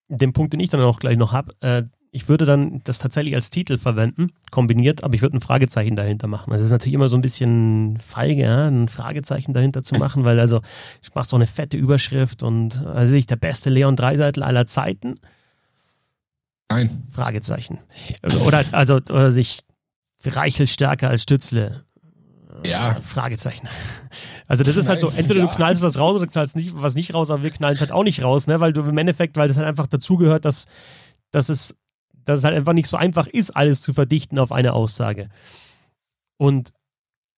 den 0.10 0.34
Punkt, 0.34 0.54
den 0.54 0.60
ich 0.60 0.70
dann 0.70 0.82
auch 0.82 1.00
gleich 1.00 1.18
noch 1.18 1.34
habe, 1.34 1.54
äh, 1.60 1.84
ich 2.12 2.30
würde 2.30 2.46
dann 2.46 2.80
das 2.84 3.00
tatsächlich 3.00 3.36
als 3.36 3.50
Titel 3.50 3.78
verwenden, 3.78 4.32
kombiniert, 4.52 5.04
aber 5.04 5.16
ich 5.16 5.22
würde 5.22 5.38
ein 5.38 5.42
Fragezeichen 5.42 5.96
dahinter 5.96 6.28
machen. 6.28 6.52
Also 6.52 6.62
das 6.62 6.70
ist 6.70 6.72
natürlich 6.72 6.94
immer 6.94 7.10
so 7.10 7.18
ein 7.18 7.22
bisschen 7.22 7.98
feige, 8.00 8.44
ja, 8.44 8.68
ein 8.68 8.88
Fragezeichen 8.88 9.54
dahinter 9.54 9.84
zu 9.84 9.96
machen, 9.96 10.24
weil 10.24 10.40
also 10.40 10.62
ich 11.02 11.14
mache 11.14 11.28
so 11.28 11.36
eine 11.36 11.48
fette 11.48 11.78
Überschrift 11.78 12.44
und 12.44 12.86
also 12.86 13.14
ich 13.14 13.28
der 13.28 13.36
beste 13.36 13.70
Leon 13.70 13.96
Dreiseitel 13.96 14.44
aller 14.44 14.68
Zeiten. 14.68 15.20
Nein. 16.70 17.04
Fragezeichen. 17.12 17.80
Oder 18.46 18.64
also 18.72 18.96
oder 18.96 19.32
sich 19.32 19.62
Reichel 20.26 20.68
stärker 20.68 21.10
als 21.10 21.24
Stützle. 21.24 21.86
Ja. 22.66 22.96
Fragezeichen. 22.96 23.68
Also 24.48 24.64
das 24.64 24.78
ist 24.78 24.90
halt 24.90 25.00
so, 25.00 25.10
entweder 25.10 25.42
du 25.42 25.48
knallst 25.48 25.82
was 25.82 25.98
raus 25.98 26.16
oder 26.16 26.26
du 26.26 26.32
knallst 26.32 26.56
nicht, 26.56 26.74
was 26.76 26.96
nicht 26.96 27.14
raus, 27.14 27.30
aber 27.30 27.44
wir 27.44 27.52
knallen 27.52 27.76
es 27.76 27.82
halt 27.82 27.92
auch 27.92 28.04
nicht 28.04 28.24
raus, 28.24 28.48
ne? 28.48 28.60
Weil 28.60 28.74
du 28.74 28.82
im 28.82 28.98
Endeffekt, 28.98 29.36
weil 29.36 29.48
das 29.48 29.58
halt 29.58 29.68
einfach 29.68 29.88
dazugehört, 29.88 30.46
dass, 30.46 30.66
dass 31.32 31.50
es, 31.50 31.76
dass 32.28 32.40
es 32.40 32.44
halt 32.44 32.56
einfach 32.56 32.74
nicht 32.74 32.90
so 32.90 32.98
einfach 32.98 33.28
ist, 33.28 33.56
alles 33.56 33.82
zu 33.82 33.94
verdichten 33.94 34.38
auf 34.38 34.52
eine 34.52 34.74
Aussage. 34.74 35.30
Und 36.38 36.74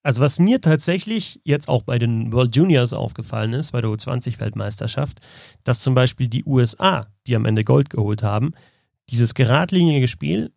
also 0.01 0.21
was 0.21 0.39
mir 0.39 0.61
tatsächlich 0.61 1.39
jetzt 1.43 1.69
auch 1.69 1.83
bei 1.83 1.99
den 1.99 2.33
World 2.33 2.55
Juniors 2.55 2.93
aufgefallen 2.93 3.53
ist, 3.53 3.71
bei 3.71 3.81
der 3.81 3.91
U20-Weltmeisterschaft, 3.91 5.19
dass 5.63 5.81
zum 5.81 5.93
Beispiel 5.93 6.27
die 6.27 6.43
USA, 6.45 7.07
die 7.27 7.35
am 7.35 7.45
Ende 7.45 7.63
Gold 7.63 7.89
geholt 7.89 8.23
haben, 8.23 8.53
dieses 9.09 9.35
geradlinige 9.35 10.07
Spiel 10.07 10.51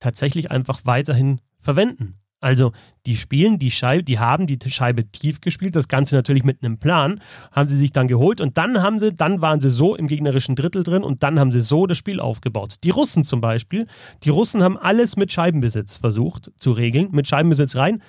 tatsächlich 0.00 0.50
einfach 0.50 0.80
weiterhin 0.84 1.40
verwenden. 1.60 2.17
Also 2.40 2.72
die 3.06 3.16
spielen 3.16 3.58
die 3.58 3.70
Scheibe, 3.70 4.04
die 4.04 4.18
haben 4.18 4.46
die 4.46 4.58
Scheibe 4.70 5.10
tief 5.10 5.40
gespielt, 5.40 5.74
das 5.74 5.88
Ganze 5.88 6.14
natürlich 6.14 6.44
mit 6.44 6.62
einem 6.62 6.78
Plan, 6.78 7.20
haben 7.50 7.68
sie 7.68 7.76
sich 7.76 7.90
dann 7.90 8.06
geholt 8.06 8.40
und 8.40 8.56
dann 8.56 8.80
haben 8.80 9.00
sie, 9.00 9.12
dann 9.12 9.40
waren 9.40 9.60
sie 9.60 9.70
so 9.70 9.96
im 9.96 10.06
gegnerischen 10.06 10.54
Drittel 10.54 10.84
drin 10.84 11.02
und 11.02 11.22
dann 11.24 11.40
haben 11.40 11.50
sie 11.50 11.62
so 11.62 11.86
das 11.86 11.98
Spiel 11.98 12.20
aufgebaut. 12.20 12.76
Die 12.84 12.90
Russen 12.90 13.24
zum 13.24 13.40
Beispiel, 13.40 13.88
die 14.22 14.30
Russen 14.30 14.62
haben 14.62 14.76
alles 14.76 15.16
mit 15.16 15.32
Scheibenbesitz 15.32 15.96
versucht 15.96 16.52
zu 16.58 16.70
regeln, 16.72 17.08
mit 17.10 17.26
Scheibenbesitz 17.26 17.74
rein 17.74 18.02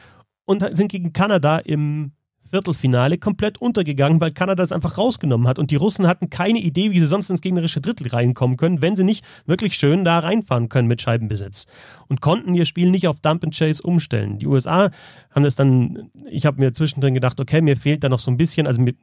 und 0.45 0.65
sind 0.77 0.91
gegen 0.91 1.11
Kanada 1.11 1.57
im 1.57 2.11
Viertelfinale 2.49 3.17
komplett 3.17 3.59
untergegangen, 3.59 4.19
weil 4.21 4.31
Kanada 4.31 4.63
es 4.63 4.71
einfach 4.71 4.97
rausgenommen 4.97 5.47
hat. 5.47 5.59
Und 5.59 5.71
die 5.71 5.75
Russen 5.75 6.07
hatten 6.07 6.29
keine 6.29 6.59
Idee, 6.59 6.91
wie 6.91 6.99
sie 6.99 7.05
sonst 7.05 7.29
ins 7.29 7.41
gegnerische 7.41 7.81
Drittel 7.81 8.07
reinkommen 8.07 8.57
können, 8.57 8.81
wenn 8.81 8.95
sie 8.95 9.03
nicht 9.03 9.25
wirklich 9.45 9.75
schön 9.75 10.03
da 10.03 10.19
reinfahren 10.19 10.69
können 10.69 10.87
mit 10.87 11.01
Scheibenbesitz. 11.01 11.67
Und 12.07 12.21
konnten 12.21 12.53
ihr 12.53 12.65
Spiel 12.65 12.89
nicht 12.89 13.07
auf 13.07 13.19
Dump 13.19 13.43
and 13.43 13.55
Chase 13.55 13.83
umstellen. 13.83 14.39
Die 14.39 14.47
USA 14.47 14.91
haben 15.31 15.43
das 15.43 15.55
dann, 15.55 16.09
ich 16.29 16.45
habe 16.45 16.59
mir 16.59 16.73
zwischendrin 16.73 17.13
gedacht, 17.13 17.39
okay, 17.39 17.61
mir 17.61 17.77
fehlt 17.77 18.03
da 18.03 18.09
noch 18.09 18.19
so 18.19 18.31
ein 18.31 18.37
bisschen, 18.37 18.67
also 18.67 18.81
mit, 18.81 18.97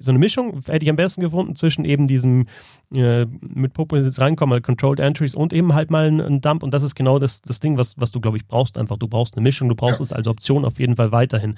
so 0.00 0.10
eine 0.10 0.18
Mischung 0.18 0.62
hätte 0.66 0.84
ich 0.84 0.90
am 0.90 0.96
besten 0.96 1.20
gefunden 1.20 1.54
zwischen 1.54 1.84
eben 1.84 2.06
diesem 2.06 2.46
äh, 2.94 3.26
mit 3.40 3.74
Populist 3.74 4.18
reinkommen, 4.18 4.54
halt 4.54 4.64
Controlled 4.64 4.98
Entries 4.98 5.34
und 5.34 5.52
eben 5.52 5.74
halt 5.74 5.90
mal 5.90 6.06
ein, 6.06 6.40
Dump. 6.40 6.62
Und 6.62 6.72
das 6.72 6.82
ist 6.82 6.94
genau 6.94 7.18
das, 7.18 7.42
das 7.42 7.60
Ding, 7.60 7.76
was, 7.76 7.94
was 7.98 8.10
du, 8.10 8.20
glaube 8.20 8.38
ich, 8.38 8.46
brauchst 8.46 8.78
einfach. 8.78 8.96
Du 8.96 9.06
brauchst 9.06 9.36
eine 9.36 9.42
Mischung, 9.42 9.68
du 9.68 9.74
brauchst 9.74 10.00
ja. 10.00 10.04
es 10.04 10.12
als 10.12 10.26
Option 10.26 10.64
auf 10.64 10.80
jeden 10.80 10.96
Fall 10.96 11.12
weiterhin. 11.12 11.56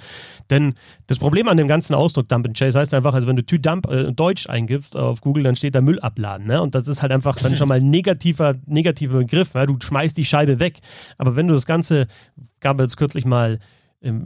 Denn 0.51 0.75
das 1.07 1.19
Problem 1.19 1.49
an 1.49 1.57
dem 1.57 1.69
ganzen 1.69 1.95
Ausdruck 1.95 2.29
Dump 2.29 2.47
and 2.47 2.59
Chase 2.59 2.79
heißt 2.79 2.93
einfach, 2.95 3.15
also 3.15 3.29
wenn 3.29 3.37
du 3.37 3.47
Tü-Dump 3.47 3.89
äh, 3.89 4.13
Deutsch 4.13 4.49
eingibst 4.49 4.97
auf 4.97 5.21
Google, 5.21 5.45
dann 5.45 5.55
steht 5.55 5.77
da 5.77 5.81
Müll 5.81 6.01
abladen. 6.01 6.47
Ne? 6.49 6.61
Und 6.61 6.75
das 6.75 6.89
ist 6.89 7.01
halt 7.01 7.13
einfach 7.13 7.37
dann 7.37 7.57
schon 7.57 7.69
mal 7.69 7.79
ein 7.79 7.91
negativer, 7.91 8.55
negativer 8.67 9.19
Begriff. 9.19 9.55
Ne? 9.55 9.67
Du 9.67 9.77
schmeißt 9.81 10.17
die 10.17 10.25
Scheibe 10.25 10.59
weg. 10.59 10.81
Aber 11.17 11.37
wenn 11.37 11.47
du 11.47 11.55
das 11.55 11.65
Ganze, 11.65 12.09
gab 12.61 12.81
es 12.81 12.97
kürzlich 12.97 13.25
mal 13.25 13.61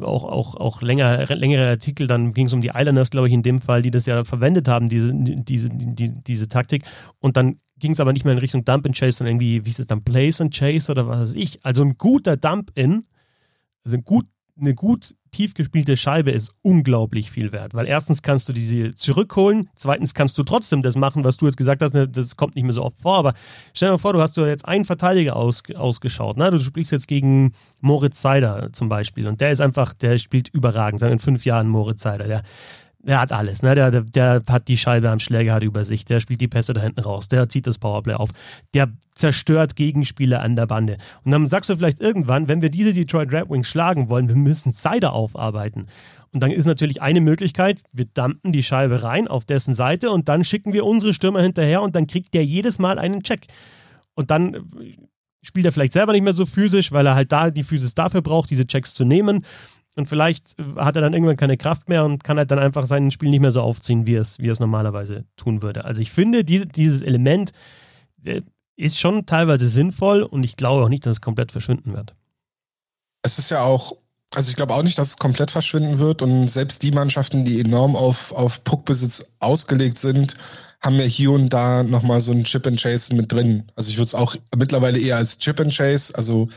auch, 0.03 0.24
auch, 0.24 0.55
auch 0.55 0.81
länger, 0.81 1.27
längere 1.27 1.68
Artikel, 1.68 2.07
dann 2.07 2.33
ging 2.33 2.47
es 2.47 2.53
um 2.53 2.61
die 2.61 2.72
Islanders, 2.74 3.11
glaube 3.11 3.29
ich, 3.29 3.35
in 3.35 3.43
dem 3.43 3.61
Fall, 3.61 3.83
die 3.83 3.91
das 3.91 4.07
ja 4.07 4.24
verwendet 4.24 4.68
haben, 4.68 4.89
diese, 4.89 5.12
diese, 5.14 5.68
die, 5.70 6.12
diese 6.22 6.49
Taktik. 6.49 6.85
Und 7.18 7.37
dann 7.37 7.61
ging 7.79 7.93
es 7.93 8.01
aber 8.01 8.12
nicht 8.12 8.24
mehr 8.24 8.33
in 8.33 8.39
Richtung 8.39 8.64
Dump 8.64 8.87
and 8.87 8.97
Chase, 8.97 9.18
sondern 9.18 9.37
irgendwie, 9.37 9.66
wie 9.66 9.70
ist 9.70 9.81
es 9.81 9.87
dann, 9.87 10.03
Place 10.03 10.41
and 10.41 10.55
Chase 10.55 10.91
oder 10.91 11.07
was 11.07 11.20
weiß 11.20 11.35
ich. 11.35 11.64
Also 11.64 11.83
ein 11.83 11.99
guter 11.99 12.37
Dump-In, 12.37 13.05
also 13.85 13.97
ein 13.97 14.05
gut 14.05 14.27
eine 14.59 14.74
gut 14.74 15.14
tief 15.32 15.52
gespielte 15.54 15.96
Scheibe 15.96 16.30
ist 16.30 16.52
unglaublich 16.62 17.30
viel 17.30 17.52
wert, 17.52 17.74
weil 17.74 17.86
erstens 17.86 18.22
kannst 18.22 18.48
du 18.48 18.54
diese 18.54 18.94
zurückholen, 18.94 19.68
zweitens 19.76 20.14
kannst 20.14 20.38
du 20.38 20.44
trotzdem 20.44 20.80
das 20.80 20.96
machen, 20.96 21.24
was 21.24 21.36
du 21.36 21.46
jetzt 21.46 21.59
gesagt 21.59 21.82
hast, 21.82 21.92
ne, 21.92 22.09
das 22.09 22.36
kommt 22.36 22.54
nicht 22.54 22.64
mehr 22.64 22.72
so 22.72 22.82
oft 22.82 22.98
vor, 22.98 23.18
aber 23.18 23.34
stell 23.74 23.88
dir 23.88 23.92
mal 23.92 23.98
vor, 23.98 24.14
du 24.14 24.20
hast 24.20 24.36
du 24.36 24.46
jetzt 24.46 24.64
einen 24.64 24.86
Verteidiger 24.86 25.36
aus, 25.36 25.62
ausgeschaut, 25.74 26.38
ne? 26.38 26.50
du 26.50 26.59
spielst 26.59 26.90
jetzt 26.90 27.07
gegen 27.07 27.52
Moritz 27.80 28.22
Seider 28.22 28.70
zum 28.72 28.88
Beispiel 28.88 29.26
und 29.26 29.40
der 29.42 29.50
ist 29.50 29.61
einfach, 29.61 29.92
der 29.92 30.16
spielt 30.16 30.48
überragend, 30.48 31.02
in 31.02 31.18
fünf 31.18 31.44
Jahren 31.44 31.68
Moritz 31.68 32.02
Seider, 32.02 32.26
der 32.26 32.42
der 33.07 33.20
hat 33.20 33.32
alles. 33.32 33.62
Ne? 33.62 33.74
Der, 33.74 33.90
der, 33.90 34.02
der 34.02 34.42
hat 34.48 34.68
die 34.68 34.76
Scheibe 34.76 35.11
am 35.11 35.20
Schläger, 35.20 35.54
hat 35.54 35.62
über 35.62 35.84
sich, 35.84 36.04
der 36.04 36.20
spielt 36.20 36.40
die 36.40 36.48
Pässe 36.48 36.72
da 36.72 36.80
hinten 36.80 37.00
raus, 37.00 37.28
der 37.28 37.48
zieht 37.48 37.66
das 37.66 37.78
Powerplay 37.78 38.14
auf, 38.14 38.30
der 38.74 38.88
zerstört 39.14 39.76
Gegenspieler 39.76 40.42
an 40.42 40.57
der 40.57 40.66
Bande. 40.66 40.98
Und 41.24 41.30
dann 41.30 41.46
sagst 41.46 41.70
du 41.70 41.76
vielleicht 41.76 42.00
irgendwann, 42.00 42.48
wenn 42.48 42.62
wir 42.62 42.70
diese 42.70 42.92
Detroit 42.92 43.32
Red 43.32 43.48
Wings 43.48 43.68
schlagen 43.68 44.09
wollen, 44.09 44.28
wir 44.28 44.36
müssen 44.36 44.72
Cider 44.72 45.12
aufarbeiten. 45.12 45.86
Und 46.32 46.40
dann 46.40 46.50
ist 46.50 46.66
natürlich 46.66 47.00
eine 47.00 47.20
Möglichkeit, 47.20 47.82
wir 47.92 48.07
dumpen 48.07 48.52
die 48.52 48.62
Scheibe 48.62 49.02
rein 49.02 49.28
auf 49.28 49.44
dessen 49.44 49.72
Seite 49.72 50.11
und 50.11 50.28
dann 50.28 50.44
schicken 50.44 50.72
wir 50.72 50.84
unsere 50.84 51.14
Stürmer 51.14 51.40
hinterher 51.40 51.82
und 51.82 51.94
dann 51.94 52.07
kriegt 52.07 52.34
der 52.34 52.44
jedes 52.44 52.78
Mal 52.78 52.98
einen 52.98 53.22
Check. 53.22 53.46
Und 54.14 54.30
dann 54.30 54.68
spielt 55.42 55.64
er 55.64 55.72
vielleicht 55.72 55.92
selber 55.92 56.12
nicht 56.12 56.24
mehr 56.24 56.32
so 56.32 56.44
physisch, 56.44 56.90
weil 56.90 57.07
er 57.07 57.14
halt 57.14 57.30
da 57.30 57.50
die 57.50 57.62
Physis 57.62 57.94
dafür 57.94 58.20
braucht, 58.20 58.50
diese 58.50 58.66
Checks 58.66 58.94
zu 58.94 59.04
nehmen. 59.04 59.44
Und 59.97 60.07
vielleicht 60.07 60.57
hat 60.76 60.94
er 60.97 61.03
dann 61.03 61.14
irgendwann 61.14 61.38
keine 61.38 61.57
Kraft 61.57 61.88
mehr 61.88 62.05
und 62.05 62.22
kann 62.22 62.36
halt 62.36 62.51
dann 62.51 62.59
einfach 62.59 62.86
sein 62.86 63.11
Spiel 63.11 63.30
nicht 63.30 63.40
mehr 63.40 63.51
so 63.51 63.62
aufziehen, 63.62 64.07
wie 64.07 64.14
es, 64.14 64.38
wie 64.38 64.49
es 64.49 64.61
normalerweise 64.61 65.24
tun 65.36 65.62
würde. 65.62 65.86
Also 65.86 66.03
ich 66.03 66.12
finde, 66.12 66.44
diese, 66.44 66.66
dieses 66.66 67.01
Element 67.01 67.53
äh, 68.24 68.42
ist 68.76 69.01
schon 69.01 69.24
teilweise 69.24 69.70
sinnvoll 69.70 70.22
und 70.22 70.44
ich 70.44 70.57
glaube 70.57 70.84
auch 70.84 70.90
nicht, 70.90 71.07
dass 71.07 71.16
es 71.16 71.20
komplett 71.22 71.51
verschwinden 71.51 71.94
wird. 71.94 72.14
Es 73.22 73.38
ist 73.38 73.51
ja 73.51 73.62
auch, 73.62 73.97
also 74.34 74.51
ich 74.51 74.57
glaube 74.57 74.74
auch 74.74 74.82
nicht, 74.82 74.99
dass 74.99 75.09
es 75.09 75.16
komplett 75.16 75.51
verschwinden 75.51 75.99
wird 75.99 76.20
und 76.20 76.49
selbst 76.49 76.82
die 76.82 76.90
Mannschaften, 76.90 77.47
die 77.47 77.59
enorm 77.59 77.97
auf, 77.97 78.32
auf 78.32 78.62
Puckbesitz 78.64 79.32
ausgelegt 79.38 79.97
sind, 79.97 80.34
haben 80.82 80.97
ja 80.97 81.07
hier 81.07 81.30
und 81.30 81.49
da 81.49 81.82
nochmal 81.82 82.20
so 82.20 82.32
ein 82.32 82.44
Chip 82.44 82.66
and 82.66 82.78
Chase 82.78 83.14
mit 83.14 83.32
drin. 83.32 83.72
Also 83.76 83.88
ich 83.88 83.97
würde 83.97 84.09
es 84.09 84.14
auch 84.14 84.36
mittlerweile 84.55 84.99
eher 84.99 85.16
als 85.16 85.38
Chip 85.38 85.59
and 85.59 85.74
Chase, 85.74 86.14
also 86.14 86.49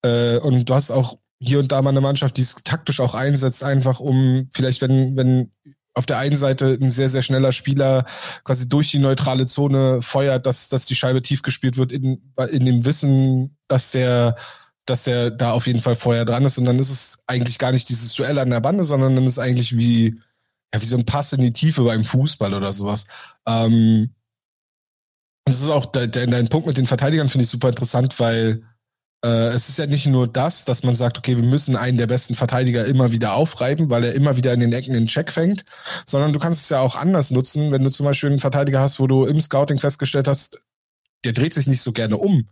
äh, 0.00 0.38
und 0.38 0.66
du 0.66 0.74
hast 0.74 0.90
auch 0.90 1.18
hier 1.38 1.58
und 1.58 1.70
da 1.72 1.82
mal 1.82 1.90
eine 1.90 2.00
Mannschaft, 2.00 2.36
die 2.36 2.42
es 2.42 2.54
taktisch 2.64 3.00
auch 3.00 3.14
einsetzt, 3.14 3.62
einfach 3.62 4.00
um 4.00 4.48
vielleicht, 4.52 4.80
wenn, 4.80 5.16
wenn 5.16 5.52
auf 5.96 6.06
der 6.06 6.18
einen 6.18 6.36
Seite 6.36 6.78
ein 6.80 6.90
sehr, 6.90 7.08
sehr 7.08 7.22
schneller 7.22 7.52
Spieler 7.52 8.04
quasi 8.44 8.68
durch 8.68 8.90
die 8.90 8.98
neutrale 8.98 9.46
Zone 9.46 10.02
feuert, 10.02 10.46
dass, 10.46 10.68
dass 10.68 10.84
die 10.84 10.94
Scheibe 10.94 11.22
tief 11.22 11.42
gespielt 11.42 11.78
wird, 11.78 11.90
in, 11.90 12.32
in 12.50 12.66
dem 12.66 12.84
Wissen, 12.84 13.56
dass 13.66 13.92
der, 13.92 14.36
dass 14.84 15.04
der 15.04 15.30
da 15.30 15.52
auf 15.52 15.66
jeden 15.66 15.80
Fall 15.80 15.96
vorher 15.96 16.26
dran 16.26 16.44
ist. 16.44 16.58
Und 16.58 16.66
dann 16.66 16.78
ist 16.78 16.90
es 16.90 17.18
eigentlich 17.26 17.58
gar 17.58 17.72
nicht 17.72 17.88
dieses 17.88 18.12
Duell 18.12 18.38
an 18.38 18.50
der 18.50 18.60
Bande, 18.60 18.84
sondern 18.84 19.16
dann 19.16 19.24
ist 19.24 19.32
es 19.32 19.38
eigentlich 19.38 19.76
wie, 19.78 20.20
ja, 20.74 20.82
wie 20.82 20.86
so 20.86 20.96
ein 20.96 21.06
Pass 21.06 21.32
in 21.32 21.40
die 21.40 21.52
Tiefe 21.52 21.82
beim 21.82 22.04
Fußball 22.04 22.52
oder 22.52 22.74
sowas. 22.74 23.04
Ähm, 23.46 24.10
und 25.46 25.52
das 25.52 25.62
ist 25.62 25.70
auch 25.70 25.86
de, 25.86 26.08
de, 26.08 26.26
dein 26.26 26.48
Punkt 26.48 26.66
mit 26.66 26.76
den 26.76 26.86
Verteidigern, 26.86 27.30
finde 27.30 27.44
ich 27.44 27.50
super 27.50 27.70
interessant, 27.70 28.18
weil 28.20 28.64
es 29.22 29.68
ist 29.68 29.78
ja 29.78 29.86
nicht 29.86 30.06
nur 30.06 30.28
das, 30.28 30.64
dass 30.64 30.82
man 30.82 30.94
sagt, 30.94 31.18
okay, 31.18 31.36
wir 31.36 31.44
müssen 31.44 31.76
einen 31.76 31.98
der 31.98 32.06
besten 32.06 32.34
Verteidiger 32.34 32.84
immer 32.84 33.12
wieder 33.12 33.34
aufreiben, 33.34 33.90
weil 33.90 34.04
er 34.04 34.14
immer 34.14 34.36
wieder 34.36 34.52
in 34.52 34.60
den 34.60 34.72
Ecken 34.72 34.94
den 34.94 35.06
Check 35.06 35.32
fängt, 35.32 35.64
sondern 36.04 36.32
du 36.32 36.38
kannst 36.38 36.62
es 36.62 36.68
ja 36.68 36.80
auch 36.80 36.96
anders 36.96 37.30
nutzen, 37.30 37.72
wenn 37.72 37.82
du 37.82 37.90
zum 37.90 38.04
Beispiel 38.04 38.30
einen 38.30 38.38
Verteidiger 38.38 38.80
hast, 38.80 39.00
wo 39.00 39.06
du 39.06 39.24
im 39.24 39.40
Scouting 39.40 39.78
festgestellt 39.78 40.28
hast, 40.28 40.60
der 41.24 41.32
dreht 41.32 41.54
sich 41.54 41.66
nicht 41.66 41.82
so 41.82 41.92
gerne 41.92 42.18
um. 42.18 42.46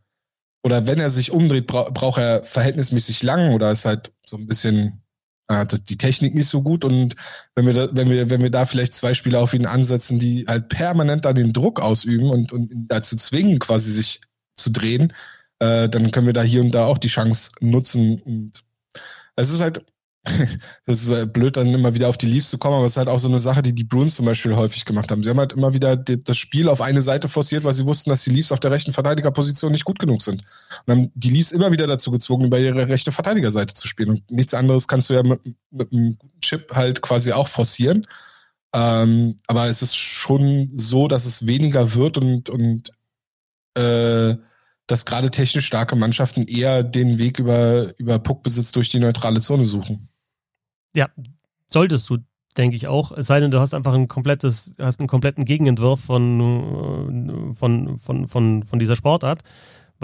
Oder 0.65 0.87
wenn 0.87 0.99
er 0.99 1.11
sich 1.11 1.31
umdreht, 1.31 1.67
bra 1.67 1.91
braucht 1.91 2.19
er 2.19 2.43
verhältnismäßig 2.45 3.23
lang 3.23 3.53
oder 3.53 3.71
ist 3.71 3.85
halt 3.85 4.13
so 4.27 4.39
ein 4.39 4.47
bisschen 4.47 5.03
äh, 5.49 5.67
die 5.89 5.99
Technik 5.99 6.35
nicht 6.35 6.49
so 6.49 6.63
gut. 6.63 6.85
Und 6.85 7.15
wenn 7.55 7.67
wir, 7.67 7.75
da, 7.75 7.89
wenn 7.93 8.09
wir, 8.09 8.31
wenn 8.31 8.43
wir 8.43 8.51
da 8.51 8.65
vielleicht 8.65 8.95
zwei 8.95 9.13
Spieler 9.13 9.41
auf 9.41 9.53
ihn 9.53 9.67
ansetzen, 9.67 10.19
die 10.19 10.47
halt 10.49 10.71
permanent 10.71 11.27
da 11.27 11.35
den 11.35 11.53
Druck 11.53 11.81
ausüben 11.81 12.31
und, 12.31 12.53
und 12.53 12.71
dazu 12.89 13.17
zwingen, 13.17 13.59
quasi 13.59 13.93
sich 13.93 14.23
zu 14.57 14.71
drehen, 14.71 15.13
äh, 15.59 15.89
dann 15.89 16.11
können 16.11 16.27
wir 16.27 16.33
da 16.33 16.43
hier 16.43 16.61
und 16.61 16.73
da 16.73 16.87
auch 16.87 16.99
die 16.99 17.09
Chance 17.09 17.53
nutzen. 17.61 18.21
Und 18.21 18.65
es 19.37 19.53
ist 19.53 19.61
halt, 19.61 19.85
das 20.87 21.03
ist 21.03 21.33
blöd, 21.33 21.57
dann 21.57 21.73
immer 21.75 21.95
wieder 21.95 22.09
auf 22.09 22.17
die 22.17 22.27
Leafs 22.27 22.49
zu 22.49 22.57
kommen, 22.57 22.77
aber 22.77 22.87
es 22.87 22.93
ist 22.93 22.97
halt 22.97 23.09
auch 23.09 23.19
so 23.19 23.29
eine 23.29 23.39
Sache, 23.39 23.61
die 23.61 23.75
die 23.75 23.85
Bruins 23.85 24.15
zum 24.15 24.25
Beispiel 24.25 24.57
häufig 24.57 24.85
gemacht 24.87 25.11
haben. 25.11 25.23
Sie 25.23 25.29
haben 25.29 25.39
halt 25.39 25.53
immer 25.53 25.75
wieder 25.75 25.97
das 25.97 26.39
Spiel 26.39 26.69
auf 26.69 26.81
eine 26.81 27.03
Seite 27.03 27.29
forciert, 27.29 27.65
weil 27.65 27.75
sie 27.75 27.85
wussten, 27.85 28.09
dass 28.09 28.25
die 28.25 28.31
Leafs 28.31 28.51
auf 28.51 28.61
der 28.61 28.71
rechten 28.71 28.93
Verteidigerposition 28.93 29.73
nicht 29.73 29.85
gut 29.85 29.99
genug 29.99 30.23
sind. 30.23 30.43
Und 30.87 30.93
haben 30.93 31.13
die 31.15 31.31
Leafs 31.31 31.53
immer 31.53 31.73
wieder 31.73 31.87
dazu 31.87 32.11
gezwungen, 32.11 32.47
über 32.47 32.59
ihre 32.59 32.89
rechte 32.89 33.13
Verteidigerseite 33.13 33.75
zu 33.75 33.87
spielen. 33.87 34.11
Und 34.11 34.31
nichts 34.31 34.55
anderes 34.55 34.89
kannst 34.89 35.11
du 35.11 35.15
ja 35.15 35.23
mit, 35.23 35.41
einem 35.93 36.17
Chip 36.41 36.75
halt 36.75 37.03
quasi 37.03 37.33
auch 37.33 37.49
forcieren. 37.49 38.07
Ähm, 38.75 39.37
aber 39.47 39.69
es 39.69 39.83
ist 39.83 39.95
schon 39.95 40.71
so, 40.75 41.07
dass 41.07 41.27
es 41.27 41.47
weniger 41.47 41.95
wird 41.95 42.17
und, 42.17 42.49
und 42.49 42.91
äh, 43.77 44.37
dass 44.87 45.05
gerade 45.05 45.31
technisch 45.31 45.67
starke 45.67 45.97
Mannschaften 45.97 46.47
eher 46.47 46.83
den 46.83 47.19
Weg 47.19 47.39
über, 47.39 47.99
über 47.99 48.19
Puckbesitz 48.19 48.73
durch 48.73 48.91
die 48.91 48.99
neutrale 48.99 49.41
Zone 49.41 49.65
suchen. 49.65 50.09
Ja, 50.95 51.09
solltest 51.69 52.09
du, 52.11 52.19
denke 52.57 52.77
ich 52.77 52.87
auch. 52.87 53.13
Es 53.13 53.27
sei 53.27 53.41
denn, 53.41 53.51
du 53.51 53.61
hast 53.61 53.75
einfach 53.75 53.95
ein 53.95 54.09
komplettes, 54.09 54.75
hast 54.79 55.01
einen 55.01 55.09
kompletten 55.09 55.45
Gegenentwurf 55.45 56.01
von, 56.01 56.41
äh, 56.41 57.55
von, 57.57 57.99
von, 57.99 58.29
von, 58.29 58.63
von 58.65 58.79
dieser 58.79 58.97
Sportart. 58.97 59.41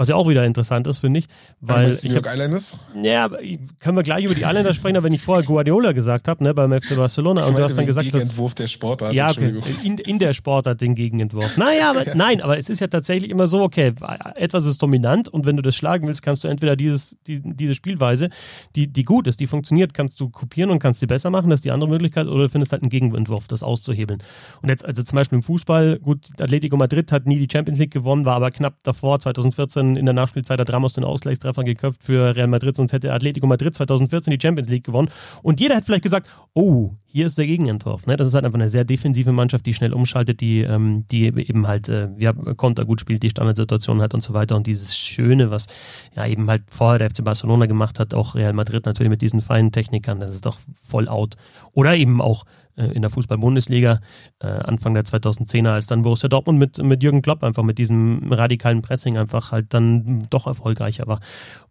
Was 0.01 0.07
ja 0.07 0.15
auch 0.15 0.27
wieder 0.27 0.43
interessant 0.47 0.87
ist, 0.87 0.97
finde 0.97 1.19
ich. 1.19 1.27
Weil 1.59 1.95
die 1.95 2.07
New 2.07 2.15
York 2.15 2.25
Islanders? 2.25 2.73
Ja, 3.03 3.29
können 3.77 3.95
wir 3.95 4.01
gleich 4.01 4.25
über 4.25 4.33
die 4.33 4.41
Islanders 4.41 4.75
sprechen, 4.75 4.97
aber 4.97 5.03
wenn 5.03 5.13
ich 5.13 5.21
vorher 5.21 5.45
Guardiola 5.45 5.91
gesagt 5.91 6.27
habe, 6.27 6.43
ne, 6.43 6.55
beim 6.55 6.73
FC 6.73 6.95
Barcelona, 6.95 7.45
und 7.45 7.55
du 7.55 7.61
hast 7.61 7.77
dann 7.77 7.85
gesagt, 7.85 8.07
den 8.07 8.13
Gegenentwurf 8.13 8.55
der 8.55 8.65
Sportart. 8.65 9.13
Ja, 9.13 9.29
okay, 9.29 9.53
in, 9.83 9.99
in 9.99 10.17
der 10.17 10.33
Sportart 10.33 10.81
den 10.81 10.95
Gegenentwurf. 10.95 11.55
Naja, 11.55 11.91
aber, 11.91 12.15
nein, 12.15 12.41
aber 12.41 12.57
es 12.57 12.71
ist 12.71 12.79
ja 12.79 12.87
tatsächlich 12.87 13.29
immer 13.29 13.45
so, 13.45 13.61
okay, 13.61 13.93
etwas 14.37 14.65
ist 14.65 14.81
dominant 14.81 15.29
und 15.29 15.45
wenn 15.45 15.55
du 15.55 15.61
das 15.61 15.75
schlagen 15.75 16.07
willst, 16.07 16.23
kannst 16.23 16.43
du 16.43 16.47
entweder 16.47 16.75
dieses, 16.75 17.15
die, 17.27 17.39
diese 17.39 17.75
Spielweise, 17.75 18.31
die, 18.75 18.87
die 18.87 19.03
gut 19.03 19.27
ist, 19.27 19.39
die 19.39 19.45
funktioniert, 19.45 19.93
kannst 19.93 20.19
du 20.19 20.29
kopieren 20.29 20.71
und 20.71 20.79
kannst 20.79 20.99
sie 20.99 21.05
besser 21.05 21.29
machen, 21.29 21.51
das 21.51 21.59
ist 21.59 21.65
die 21.65 21.71
andere 21.71 21.91
Möglichkeit, 21.91 22.25
oder 22.25 22.45
du 22.45 22.49
findest 22.49 22.71
halt 22.71 22.81
einen 22.81 22.89
Gegenentwurf, 22.89 23.47
das 23.47 23.61
auszuhebeln. 23.61 24.23
Und 24.63 24.69
jetzt, 24.69 24.83
also 24.83 25.03
zum 25.03 25.15
Beispiel 25.15 25.35
im 25.35 25.43
Fußball, 25.43 25.99
gut, 25.99 26.25
Atletico 26.39 26.75
Madrid 26.75 27.11
hat 27.11 27.27
nie 27.27 27.37
die 27.37 27.47
Champions 27.51 27.79
League 27.79 27.91
gewonnen, 27.91 28.25
war 28.25 28.37
aber 28.37 28.49
knapp 28.49 28.77
davor, 28.81 29.19
2014 29.19 29.90
in 29.95 30.05
der 30.05 30.13
Nachspielzeit 30.13 30.59
hat 30.59 30.69
Ramos 30.71 30.93
den 30.93 31.03
Ausgleichstreffer 31.03 31.63
geköpft 31.63 32.03
für 32.03 32.35
Real 32.35 32.47
Madrid, 32.47 32.75
sonst 32.75 32.93
hätte 32.93 33.13
Atletico 33.13 33.47
Madrid 33.47 33.75
2014 33.75 34.31
die 34.31 34.39
Champions 34.41 34.69
League 34.69 34.83
gewonnen. 34.83 35.09
Und 35.43 35.59
jeder 35.59 35.75
hat 35.75 35.85
vielleicht 35.85 36.03
gesagt, 36.03 36.27
oh, 36.53 36.91
hier 37.05 37.27
ist 37.27 37.37
der 37.37 37.45
Gegenentwurf. 37.45 38.07
Ne? 38.07 38.15
Das 38.15 38.27
ist 38.27 38.33
halt 38.33 38.45
einfach 38.45 38.59
eine 38.59 38.69
sehr 38.69 38.85
defensive 38.85 39.31
Mannschaft, 39.31 39.65
die 39.65 39.73
schnell 39.73 39.93
umschaltet, 39.93 40.39
die, 40.39 40.61
ähm, 40.61 41.05
die 41.11 41.25
eben 41.25 41.67
halt 41.67 41.89
äh, 41.89 42.09
ja, 42.17 42.33
Konter 42.33 42.85
gut 42.85 43.01
spielt, 43.01 43.23
die 43.23 43.29
Standardsituation 43.29 44.01
hat 44.01 44.13
und 44.13 44.21
so 44.21 44.33
weiter. 44.33 44.55
Und 44.55 44.67
dieses 44.67 44.97
Schöne, 44.97 45.51
was 45.51 45.67
ja 46.15 46.25
eben 46.25 46.49
halt 46.49 46.63
vorher 46.69 46.99
der 46.99 47.09
FC 47.09 47.23
Barcelona 47.23 47.65
gemacht 47.65 47.99
hat, 47.99 48.13
auch 48.13 48.35
Real 48.35 48.53
Madrid 48.53 48.85
natürlich 48.85 49.09
mit 49.09 49.21
diesen 49.21 49.41
feinen 49.41 49.71
Technikern, 49.71 50.19
das 50.19 50.33
ist 50.33 50.45
doch 50.45 50.59
voll 50.87 51.07
out. 51.07 51.35
Oder 51.73 51.95
eben 51.95 52.21
auch 52.21 52.45
in 52.87 53.01
der 53.01 53.11
Fußball-Bundesliga, 53.11 53.99
äh, 54.39 54.47
Anfang 54.47 54.93
der 54.93 55.03
2010er, 55.03 55.69
als 55.69 55.87
dann 55.87 56.01
Borussia 56.01 56.29
Dortmund 56.29 56.59
mit, 56.59 56.81
mit 56.83 57.03
Jürgen 57.03 57.21
Klopp 57.21 57.43
einfach 57.43 57.63
mit 57.63 57.77
diesem 57.77 58.31
radikalen 58.31 58.81
Pressing 58.81 59.17
einfach 59.17 59.51
halt 59.51 59.73
dann 59.73 60.23
doch 60.29 60.47
erfolgreicher 60.47 61.07
war. 61.07 61.19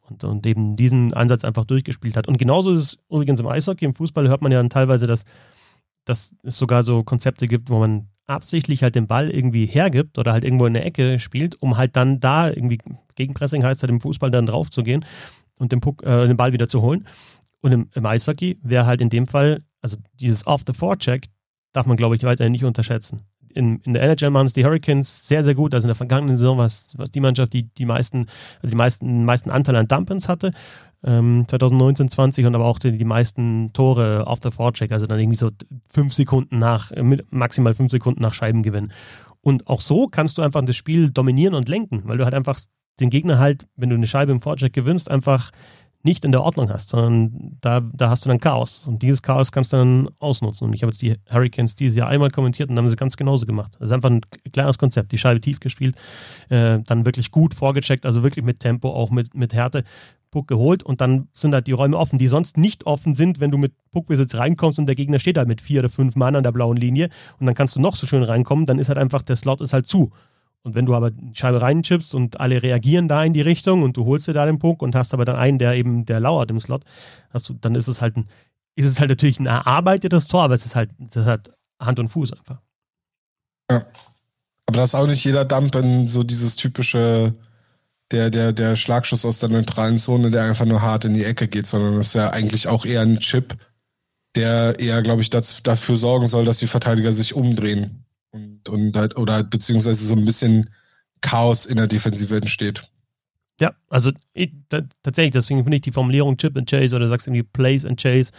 Und, 0.09 0.25
und 0.25 0.47
eben 0.47 0.77
diesen 0.77 1.13
Ansatz 1.13 1.45
einfach 1.45 1.65
durchgespielt 1.65 2.17
hat. 2.17 2.27
Und 2.27 2.37
genauso 2.39 2.73
ist 2.73 2.81
es 2.81 2.99
übrigens 3.09 3.41
im 3.41 3.47
Eishockey, 3.47 3.85
im 3.85 3.95
Fußball 3.95 4.29
hört 4.29 4.43
man 4.43 4.51
ja 4.51 4.59
dann 4.59 4.71
teilweise, 4.71 5.07
dass, 5.07 5.25
dass 6.05 6.35
es 6.43 6.57
sogar 6.57 6.83
so 6.83 7.05
Konzepte 7.05 7.47
gibt, 7.47 7.71
wo 7.71 7.79
man 7.79 8.09
absichtlich 8.27 8.83
halt 8.83 8.95
den 8.95 9.07
Ball 9.07 9.31
irgendwie 9.31 9.67
hergibt 9.67 10.19
oder 10.19 10.33
halt 10.33 10.45
irgendwo 10.45 10.67
in 10.67 10.75
der 10.75 10.87
Ecke 10.87 11.19
spielt, 11.19 11.61
um 11.63 11.77
halt 11.77 11.97
dann 11.97 12.21
da 12.21 12.49
irgendwie 12.49 12.79
Gegenpressing 13.17 13.65
heißt 13.65 13.83
halt 13.83 13.91
im 13.91 14.01
Fußball 14.01 14.31
dann 14.31 14.47
drauf 14.47 14.71
zu 14.71 14.83
gehen 14.83 15.05
und 15.57 15.73
den, 15.73 15.81
Puck, 15.81 16.03
äh, 16.05 16.27
den 16.27 16.37
Ball 16.37 16.53
wieder 16.53 16.69
zu 16.69 16.81
holen. 16.81 17.07
Und 17.61 17.73
im, 17.73 17.89
im 17.95 18.07
Eishockey 18.07 18.59
wäre 18.63 18.87
halt 18.87 19.01
in 19.01 19.11
dem 19.11 19.27
Fall 19.27 19.63
also 19.81 19.97
dieses 20.14 20.47
Off-the-Forecheck 20.47 21.26
darf 21.72 21.87
man, 21.87 21.97
glaube 21.97 22.16
ich, 22.16 22.22
weiterhin 22.22 22.53
nicht 22.53 22.64
unterschätzen. 22.64 23.22
In, 23.53 23.81
in 23.81 23.95
der 23.95 24.03
NHL 24.03 24.31
machen 24.31 24.47
es 24.47 24.53
die 24.53 24.64
Hurricanes 24.64 25.26
sehr, 25.26 25.43
sehr 25.43 25.55
gut. 25.55 25.74
Also 25.74 25.87
in 25.87 25.91
der 25.91 25.97
vergangenen 25.97 26.37
Saison 26.37 26.59
war 26.59 26.66
es 26.66 26.95
was 26.97 27.11
die 27.11 27.20
Mannschaft, 27.20 27.53
die 27.53 27.64
die 27.64 27.85
meisten, 27.85 28.26
also 28.57 28.70
die 28.70 28.76
meisten, 28.76 29.24
meisten 29.24 29.51
Anteil 29.51 29.74
an 29.74 29.89
Dumpins 29.89 30.28
hatte, 30.28 30.53
ähm, 31.03 31.45
2019, 31.49 32.09
20 32.09 32.47
und 32.47 32.55
aber 32.55 32.66
auch 32.66 32.78
die, 32.78 32.97
die 32.97 33.05
meisten 33.05 33.72
Tore 33.72 34.26
auf 34.26 34.39
der 34.39 34.53
Forecheck, 34.53 34.93
also 34.93 35.07
dann 35.07 35.18
irgendwie 35.18 35.39
so 35.39 35.51
fünf 35.89 36.14
Sekunden 36.14 36.59
nach, 36.59 36.93
maximal 37.31 37.74
fünf 37.74 37.91
Sekunden 37.91 38.22
nach 38.22 38.35
Scheibengewinn. 38.35 38.93
Und 39.41 39.66
auch 39.66 39.81
so 39.81 40.07
kannst 40.07 40.39
du 40.39 40.43
einfach 40.43 40.64
das 40.64 40.76
Spiel 40.76 41.11
dominieren 41.11 41.55
und 41.55 41.68
lenken, 41.68 42.03
weil 42.05 42.18
du 42.18 42.24
halt 42.24 42.35
einfach 42.35 42.61
den 43.01 43.11
Gegner 43.11 43.39
halt, 43.39 43.66
wenn 43.76 43.89
du 43.89 43.97
eine 43.97 44.07
Scheibe 44.07 44.33
im 44.33 44.41
Forecheck 44.41 44.72
gewinnst, 44.72 45.11
einfach 45.11 45.51
nicht 46.03 46.25
in 46.25 46.33
der 46.33 46.43
Ordnung 46.43 46.71
hast, 46.71 46.91
sondern 46.91 47.59
da, 47.61 47.81
da 47.81 48.09
hast 48.09 48.25
du 48.25 48.29
dann 48.29 48.41
Chaos. 48.41 48.87
Und 48.87 49.03
dieses 49.03 49.23
Chaos 49.23 49.53
kannst 49.53 49.73
du 49.73 49.77
dann 49.77 50.09
ausnutzen. 50.19 50.67
Und 50.67 50.75
ich 50.75 50.83
habe 50.83 50.93
jetzt 50.93 51.03
die 51.03 51.17
Hurricanes 51.31 51.75
dieses 51.75 51.97
Jahr 51.97 52.09
einmal 52.09 52.31
kommentiert 52.31 52.71
und 52.71 52.79
haben 52.79 52.89
sie 52.89 52.97
ganz 52.97 53.17
genauso 53.17 53.47
gemacht. 53.47 53.73
Das 53.79 53.91
ist 53.91 53.95
einfach 53.95 54.11
ein 54.11 54.23
klares 54.53 54.79
Konzept. 54.79 55.13
Die 55.13 55.19
Scheibe 55.19 55.41
tief 55.41 55.61
gespielt, 55.61 55.97
äh, 56.49 56.79
dann 56.87 57.05
wirklich 57.05 57.31
gut 57.31 57.55
vorgecheckt, 57.55 58.07
also 58.07 58.23
wirklich 58.23 58.45
mit 58.45 58.61
Tempo, 58.61 58.91
auch 58.91 59.11
mit, 59.11 59.35
mit 59.35 59.53
Härte. 59.53 59.85
Puck 60.31 60.47
geholt 60.47 60.83
und 60.83 61.01
dann 61.01 61.29
sind 61.35 61.55
halt 61.55 61.67
die 61.67 61.73
Räume 61.73 61.99
offen, 61.99 62.19
die 62.19 62.29
sonst 62.29 62.57
nicht 62.57 62.87
offen 62.87 63.15
sind, 63.15 63.41
wenn 63.41 63.51
du 63.51 63.59
mit 63.59 63.73
Puckbesitz 63.91 64.37
reinkommst 64.37 64.79
und 64.79 64.87
der 64.87 64.95
Gegner 64.95 65.19
steht 65.19 65.37
halt 65.37 65.49
mit 65.49 65.61
vier 65.61 65.81
oder 65.81 65.89
fünf 65.89 66.15
Mann 66.15 66.37
an 66.37 66.45
der 66.45 66.53
blauen 66.53 66.77
Linie 66.77 67.11
und 67.41 67.47
dann 67.47 67.55
kannst 67.57 67.77
du 67.77 67.81
noch 67.81 67.97
so 67.97 68.07
schön 68.07 68.23
reinkommen, 68.23 68.65
dann 68.65 68.79
ist 68.79 68.89
halt 68.89 68.99
einfach, 68.99 69.23
der 69.23 69.37
Slot 69.37 69.61
ist 69.61 69.73
halt 69.73 69.87
zu. 69.87 70.13
Und 70.63 70.75
wenn 70.75 70.87
du 70.87 70.95
aber 70.95 71.11
die 71.11 71.35
Scheibe 71.35 71.63
reinchippst 71.63 72.15
und 72.15 72.39
alle 72.39 72.63
reagieren 72.63 73.09
da 73.09 73.25
in 73.25 73.33
die 73.33 73.41
Richtung 73.41 73.83
und 73.83 73.97
du 73.97 74.05
holst 74.05 74.29
dir 74.29 74.35
da 74.35 74.45
den 74.45 74.59
Puck 74.59 74.83
und 74.83 74.95
hast 74.95 75.15
aber 75.15 75.25
dann 75.25 75.37
einen, 75.37 75.59
der 75.59 75.75
eben, 75.75 76.05
der 76.05 76.21
lauert 76.21 76.51
im 76.51 76.61
Slot, 76.61 76.85
hast 77.31 77.49
du, 77.49 77.55
dann 77.55 77.75
ist 77.75 77.89
es 77.89 78.03
halt 78.03 78.17
ein, 78.17 78.29
ist 78.75 78.87
es 78.87 79.01
halt 79.01 79.09
natürlich 79.09 79.41
ein 79.41 79.47
erarbeitetes 79.47 80.29
Tor, 80.29 80.43
aber 80.43 80.55
es 80.55 80.67
ist 80.67 80.77
halt, 80.77 80.91
es 81.07 81.17
ist 81.17 81.27
halt 81.27 81.51
Hand 81.81 81.99
und 81.99 82.09
Fuß 82.09 82.35
einfach. 82.35 82.61
Ja. 83.71 83.87
Aber 84.67 84.77
das 84.77 84.91
ist 84.91 84.95
auch 84.95 85.07
nicht 85.07 85.25
jeder 85.25 85.45
Dump 85.45 85.75
in 85.75 86.09
so 86.09 86.23
dieses 86.23 86.57
typische, 86.57 87.35
der, 88.11 88.31
der, 88.31 88.53
der 88.53 88.77
Schlagschuss 88.77 89.25
aus 89.25 89.41
der 89.41 89.49
neutralen 89.49 89.97
Zone, 89.97 90.31
der 90.31 90.45
einfach 90.45 90.67
nur 90.67 90.83
hart 90.83 91.07
in 91.07 91.15
die 91.15 91.25
Ecke 91.25 91.49
geht, 91.49 91.67
sondern 91.67 91.97
das 91.97 92.09
ist 92.09 92.15
ja 92.15 92.31
eigentlich 92.31 92.69
auch 92.69 92.85
eher 92.85 93.01
ein 93.01 93.19
Chip, 93.19 93.57
der 94.37 94.79
eher, 94.79 95.03
glaube 95.03 95.23
ich, 95.23 95.31
das, 95.31 95.63
dafür 95.63 95.97
sorgen 95.97 96.27
soll, 96.27 96.45
dass 96.45 96.59
die 96.59 96.67
Verteidiger 96.67 97.13
sich 97.13 97.35
umdrehen 97.35 98.05
und, 98.31 98.68
und 98.68 98.97
halt, 98.97 99.16
oder 99.16 99.35
halt 99.35 99.51
beziehungsweise 99.51 100.05
so 100.05 100.14
ein 100.14 100.24
bisschen 100.24 100.70
Chaos 101.20 101.66
in 101.66 101.76
der 101.76 101.87
Defensive 101.87 102.35
entsteht. 102.37 102.89
Ja, 103.61 103.74
also 103.89 104.11
ich, 104.33 104.53
tatsächlich, 105.03 105.33
deswegen 105.33 105.62
finde 105.62 105.76
ich 105.76 105.83
die 105.83 105.93
Formulierung 105.93 106.39
Chip 106.39 106.57
and 106.57 106.68
Chase 106.68 106.97
oder 106.97 107.09
sagst 107.09 107.26
irgendwie 107.26 107.43
Place 107.43 107.85
and 107.85 108.01
Chase 108.01 108.33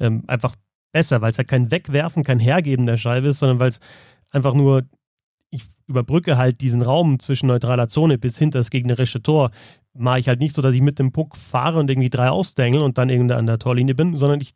ähm, 0.00 0.24
einfach 0.28 0.56
besser, 0.92 1.20
weil 1.20 1.32
es 1.32 1.38
halt 1.38 1.48
kein 1.48 1.70
Wegwerfen, 1.70 2.24
kein 2.24 2.38
Hergeben 2.38 2.86
der 2.86 2.96
Scheibe 2.96 3.28
ist, 3.28 3.40
sondern 3.40 3.60
weil 3.60 3.68
es 3.68 3.80
einfach 4.30 4.54
nur, 4.54 4.84
ich 5.50 5.66
überbrücke 5.86 6.38
halt 6.38 6.62
diesen 6.62 6.80
Raum 6.80 7.18
zwischen 7.18 7.48
neutraler 7.48 7.88
Zone 7.88 8.16
bis 8.16 8.38
hinter 8.38 8.60
das 8.60 8.70
gegnerische 8.70 9.22
Tor. 9.22 9.50
Mache 9.92 10.20
ich 10.20 10.28
halt 10.28 10.40
nicht 10.40 10.54
so, 10.54 10.62
dass 10.62 10.74
ich 10.74 10.80
mit 10.80 10.98
dem 10.98 11.12
Puck 11.12 11.36
fahre 11.36 11.78
und 11.78 11.90
irgendwie 11.90 12.08
drei 12.08 12.30
ausdengel 12.30 12.80
und 12.80 12.96
dann 12.96 13.10
irgendwie 13.10 13.34
an 13.34 13.46
der 13.46 13.58
Torlinie 13.58 13.94
bin, 13.94 14.16
sondern 14.16 14.40
ich 14.40 14.54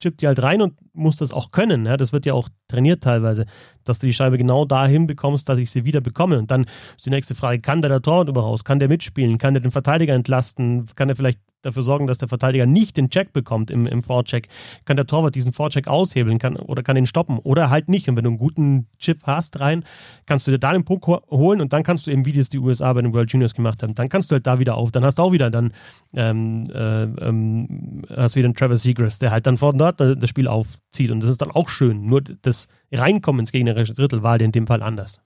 chippt 0.00 0.20
die 0.20 0.26
halt 0.26 0.42
rein 0.42 0.60
und 0.60 0.74
muss 0.98 1.16
das 1.16 1.32
auch 1.32 1.50
können. 1.50 1.86
Ja? 1.86 1.96
Das 1.96 2.12
wird 2.12 2.26
ja 2.26 2.34
auch 2.34 2.48
trainiert 2.68 3.02
teilweise, 3.02 3.46
dass 3.84 3.98
du 3.98 4.06
die 4.06 4.14
Scheibe 4.14 4.38
genau 4.38 4.64
dahin 4.64 5.06
bekommst, 5.06 5.48
dass 5.48 5.58
ich 5.58 5.70
sie 5.70 5.84
wieder 5.84 6.00
bekomme. 6.00 6.38
Und 6.38 6.50
dann 6.50 6.66
ist 6.96 7.06
die 7.06 7.10
nächste 7.10 7.34
Frage, 7.34 7.60
kann 7.60 7.80
der 7.80 7.88
der 7.88 8.02
Torwart 8.02 8.28
überhaupt 8.28 8.64
Kann 8.64 8.78
der 8.78 8.88
mitspielen? 8.88 9.38
Kann 9.38 9.54
der 9.54 9.62
den 9.62 9.70
Verteidiger 9.70 10.14
entlasten? 10.14 10.86
Kann 10.94 11.08
er 11.08 11.16
vielleicht 11.16 11.40
dafür 11.62 11.82
sorgen, 11.82 12.06
dass 12.06 12.18
der 12.18 12.28
Verteidiger 12.28 12.66
nicht 12.66 12.96
den 12.96 13.10
Check 13.10 13.32
bekommt 13.32 13.70
im, 13.70 13.86
im 13.86 14.02
Vorcheck? 14.02 14.48
Kann 14.84 14.96
der 14.96 15.06
Torwart 15.06 15.34
diesen 15.34 15.52
Vorcheck 15.52 15.88
aushebeln 15.88 16.38
kann, 16.38 16.56
oder 16.56 16.82
kann 16.82 16.96
ihn 16.96 17.06
stoppen 17.06 17.38
oder 17.38 17.70
halt 17.70 17.88
nicht? 17.88 18.08
Und 18.08 18.16
wenn 18.16 18.24
du 18.24 18.30
einen 18.30 18.38
guten 18.38 18.86
Chip 18.98 19.20
hast 19.24 19.60
rein, 19.60 19.84
kannst 20.26 20.46
du 20.46 20.50
dir 20.50 20.58
da 20.58 20.72
den 20.72 20.84
Puck 20.84 21.06
holen 21.06 21.60
und 21.60 21.72
dann 21.72 21.82
kannst 21.82 22.06
du 22.06 22.10
eben, 22.10 22.26
wie 22.26 22.32
das 22.32 22.48
die 22.48 22.58
USA 22.58 22.92
bei 22.92 23.02
den 23.02 23.12
World 23.12 23.32
Juniors 23.32 23.54
gemacht 23.54 23.82
haben, 23.82 23.94
dann 23.94 24.08
kannst 24.08 24.30
du 24.30 24.34
halt 24.34 24.46
da 24.46 24.58
wieder 24.58 24.76
auf, 24.76 24.90
dann 24.90 25.04
hast 25.04 25.18
du 25.18 25.22
auch 25.22 25.32
wieder 25.32 25.50
dann 25.50 25.72
ähm, 26.14 26.64
äh, 26.72 27.02
ähm, 27.04 28.02
hast 28.14 28.36
wieder 28.36 28.46
einen 28.46 28.54
Travis 28.54 28.82
Seagrass, 28.82 29.18
der 29.18 29.30
halt 29.30 29.46
dann 29.46 29.56
vor 29.56 29.72
dort 29.72 30.00
das 30.00 30.28
Spiel 30.28 30.48
aufzieht 30.88 31.10
und 31.10 31.20
das 31.20 31.30
ist 31.30 31.40
dann 31.40 31.50
auch 31.50 31.68
schön. 31.68 32.06
Nur 32.06 32.22
das 32.22 32.68
Reinkommen 32.92 33.40
ins 33.40 33.52
gegnerische 33.52 33.94
Drittel 33.94 34.22
war 34.22 34.40
in 34.40 34.52
dem 34.52 34.66
Fall 34.66 34.82
anders. 34.82 35.20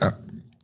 Ja, 0.00 0.18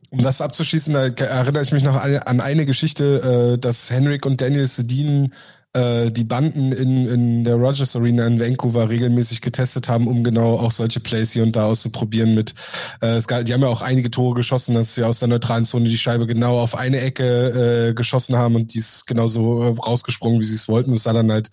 um 0.09 0.21
das 0.21 0.41
abzuschließen, 0.41 0.93
da 0.93 1.05
erinnere 1.05 1.63
ich 1.63 1.71
mich 1.71 1.83
noch 1.83 1.95
an 1.95 2.41
eine 2.41 2.65
Geschichte, 2.65 3.53
äh, 3.55 3.57
dass 3.57 3.89
Henrik 3.89 4.25
und 4.25 4.41
Daniel 4.41 4.67
Sedin 4.67 5.33
äh, 5.73 6.11
die 6.11 6.25
Banden 6.25 6.73
in, 6.73 7.07
in 7.07 7.43
der 7.45 7.55
Rogers 7.55 7.95
Arena 7.95 8.27
in 8.27 8.37
Vancouver 8.37 8.89
regelmäßig 8.89 9.39
getestet 9.39 9.87
haben, 9.87 10.07
um 10.07 10.21
genau 10.21 10.59
auch 10.59 10.73
solche 10.73 10.99
Plays 10.99 11.31
hier 11.31 11.43
und 11.43 11.55
da 11.55 11.67
auszuprobieren 11.67 12.35
mit, 12.35 12.53
äh, 13.01 13.15
es 13.15 13.25
gab, 13.29 13.45
die 13.45 13.53
haben 13.53 13.61
ja 13.61 13.69
auch 13.69 13.81
einige 13.81 14.11
Tore 14.11 14.35
geschossen, 14.35 14.75
dass 14.75 14.95
sie 14.95 15.05
aus 15.05 15.19
der 15.19 15.29
neutralen 15.29 15.63
Zone 15.63 15.87
die 15.87 15.97
Scheibe 15.97 16.27
genau 16.27 16.59
auf 16.59 16.75
eine 16.75 16.99
Ecke 16.99 17.87
äh, 17.89 17.93
geschossen 17.93 18.35
haben 18.35 18.55
und 18.55 18.73
die 18.73 18.79
ist 18.79 19.07
genauso 19.07 19.63
äh, 19.63 19.67
rausgesprungen, 19.67 20.41
wie 20.41 20.45
sie 20.45 20.55
es 20.55 20.67
wollten. 20.67 20.91
Das 20.91 21.03
sah 21.03 21.13
dann 21.13 21.31
halt 21.31 21.51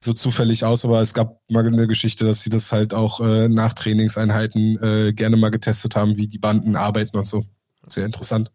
so 0.00 0.12
zufällig 0.12 0.64
aus, 0.64 0.84
aber 0.84 1.00
es 1.00 1.12
gab 1.12 1.40
mal 1.50 1.66
eine 1.66 1.86
Geschichte, 1.86 2.24
dass 2.24 2.42
sie 2.42 2.50
das 2.50 2.70
halt 2.70 2.94
auch 2.94 3.20
äh, 3.20 3.48
nach 3.48 3.74
Trainingseinheiten 3.74 4.82
äh, 4.82 5.12
gerne 5.12 5.36
mal 5.36 5.50
getestet 5.50 5.96
haben, 5.96 6.16
wie 6.16 6.28
die 6.28 6.38
Banden 6.38 6.76
arbeiten 6.76 7.16
und 7.16 7.26
so. 7.26 7.44
Sehr 7.86 8.04
interessant. 8.04 8.52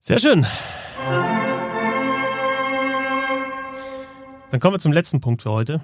Sehr 0.00 0.18
schön. 0.18 0.46
Dann 4.50 4.60
kommen 4.60 4.74
wir 4.74 4.78
zum 4.78 4.92
letzten 4.92 5.20
Punkt 5.20 5.42
für 5.42 5.50
heute. 5.50 5.80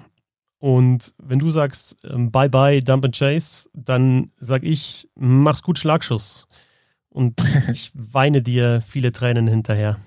Und 0.59 1.13
wenn 1.17 1.39
du 1.39 1.49
sagst, 1.49 1.97
ähm, 2.03 2.31
bye 2.31 2.49
bye, 2.49 2.81
dump 2.81 3.03
and 3.03 3.15
chase, 3.15 3.67
dann 3.73 4.31
sag 4.39 4.63
ich, 4.63 5.09
mach's 5.15 5.63
gut, 5.63 5.79
Schlagschuss. 5.79 6.47
Und 7.09 7.43
ich 7.71 7.91
weine 7.93 8.41
dir 8.41 8.81
viele 8.87 9.11
Tränen 9.11 9.47
hinterher. 9.47 9.99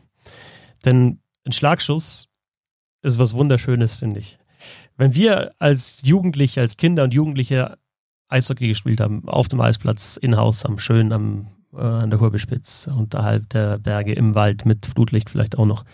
Denn 0.84 1.20
ein 1.44 1.52
Schlagschuss 1.52 2.28
ist 3.04 3.18
was 3.18 3.34
Wunderschönes, 3.34 3.96
finde 3.96 4.20
ich. 4.20 4.38
Wenn 4.96 5.14
wir 5.14 5.52
als 5.58 6.02
Jugendliche, 6.04 6.60
als 6.60 6.76
Kinder 6.76 7.04
und 7.04 7.14
Jugendliche 7.14 7.78
Eishockey 8.28 8.68
gespielt 8.68 9.00
haben, 9.00 9.28
auf 9.28 9.48
dem 9.48 9.60
Eisplatz, 9.60 10.16
in-house, 10.16 10.64
am 10.64 10.78
schönen, 10.78 11.12
am 11.12 11.48
äh, 11.76 11.80
an 11.80 12.10
der 12.10 12.20
Hurbespitz, 12.20 12.88
unterhalb 12.94 13.48
der 13.50 13.78
Berge, 13.78 14.12
im 14.12 14.34
Wald 14.34 14.64
mit 14.64 14.86
Flutlicht 14.86 15.30
vielleicht 15.30 15.58
auch 15.58 15.66
noch. 15.66 15.84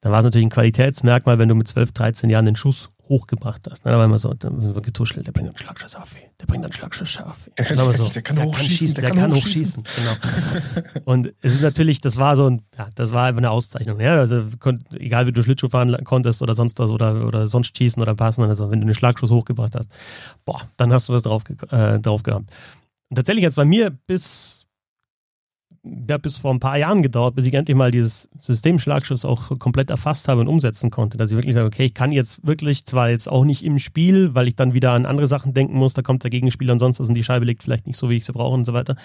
Da 0.00 0.10
war 0.10 0.20
es 0.20 0.24
natürlich 0.24 0.46
ein 0.46 0.50
Qualitätsmerkmal, 0.50 1.38
wenn 1.38 1.48
du 1.48 1.54
mit 1.54 1.68
12, 1.68 1.92
13 1.92 2.30
Jahren 2.30 2.46
den 2.46 2.56
Schuss 2.56 2.90
hochgebracht 3.08 3.68
hast. 3.70 3.84
Ne? 3.84 3.90
Da 3.90 3.98
war 3.98 4.04
immer 4.04 4.18
so, 4.18 4.32
da 4.34 4.50
sind 4.50 4.74
wir 4.74 4.82
getuschelt, 4.82 5.26
der 5.26 5.32
bringt 5.32 5.48
einen 5.48 5.56
Schlagschuss 5.56 5.96
auf, 5.96 6.14
der 6.40 6.46
bringt 6.46 6.64
einen 6.64 6.72
Schlagschuss 6.72 7.18
auf. 7.18 7.50
So, 7.96 8.08
der 8.08 8.22
kann 8.22 8.42
hochschießen, 8.42 8.94
der, 8.94 9.10
der 9.10 9.14
kann 9.14 9.34
hochschießen. 9.34 9.82
Genau. 9.82 11.00
Und 11.04 11.32
es 11.40 11.54
ist 11.54 11.62
natürlich, 11.62 12.00
das 12.00 12.16
war 12.16 12.36
so 12.36 12.50
ein, 12.50 12.62
ja, 12.76 12.88
das 12.94 13.12
war 13.12 13.26
einfach 13.26 13.38
eine 13.38 13.50
Auszeichnung. 13.50 14.00
Ja? 14.00 14.16
Also 14.16 14.44
egal 14.92 15.26
wie 15.26 15.32
du 15.32 15.42
Schlittschuh 15.42 15.68
fahren 15.68 15.96
konntest 16.04 16.42
oder 16.42 16.54
sonst 16.54 16.78
was 16.78 16.90
oder, 16.90 17.26
oder 17.26 17.46
sonst 17.46 17.76
schießen 17.76 18.02
oder 18.02 18.14
passen, 18.14 18.44
also 18.44 18.70
wenn 18.70 18.80
du 18.80 18.86
einen 18.86 18.94
Schlagschuss 18.94 19.30
hochgebracht 19.30 19.74
hast, 19.76 19.90
boah, 20.44 20.60
dann 20.76 20.92
hast 20.92 21.08
du 21.08 21.14
was 21.14 21.22
drauf, 21.22 21.44
äh, 21.70 21.98
drauf 22.00 22.22
gehabt. 22.22 22.50
Und 23.08 23.16
tatsächlich 23.16 23.44
hat 23.44 23.50
es 23.50 23.56
bei 23.56 23.64
mir 23.64 23.90
bis 23.90 24.65
ja, 26.08 26.18
bis 26.18 26.38
vor 26.38 26.52
ein 26.52 26.60
paar 26.60 26.78
Jahren 26.78 27.02
gedauert, 27.02 27.34
bis 27.34 27.46
ich 27.46 27.54
endlich 27.54 27.76
mal 27.76 27.90
dieses 27.90 28.28
System 28.40 28.78
Schlagschuss 28.78 29.24
auch 29.24 29.58
komplett 29.58 29.90
erfasst 29.90 30.28
habe 30.28 30.40
und 30.40 30.48
umsetzen 30.48 30.90
konnte. 30.90 31.18
Dass 31.18 31.30
ich 31.30 31.36
wirklich 31.36 31.54
sage, 31.54 31.66
okay, 31.66 31.86
ich 31.86 31.94
kann 31.94 32.12
jetzt 32.12 32.46
wirklich 32.46 32.86
zwar 32.86 33.10
jetzt 33.10 33.28
auch 33.28 33.44
nicht 33.44 33.64
im 33.64 33.78
Spiel, 33.78 34.34
weil 34.34 34.48
ich 34.48 34.56
dann 34.56 34.74
wieder 34.74 34.92
an 34.92 35.06
andere 35.06 35.26
Sachen 35.26 35.54
denken 35.54 35.76
muss, 35.76 35.94
da 35.94 36.02
kommt 36.02 36.22
der 36.22 36.30
Gegenspieler 36.30 36.72
und 36.72 36.78
sonst 36.78 37.00
was 37.00 37.08
und 37.08 37.14
die 37.14 37.24
Scheibe 37.24 37.44
liegt 37.44 37.62
vielleicht 37.62 37.86
nicht 37.86 37.98
so, 37.98 38.10
wie 38.10 38.16
ich 38.16 38.24
sie 38.24 38.32
brauche 38.32 38.54
und 38.54 38.64
so 38.64 38.72
weiter. 38.72 38.96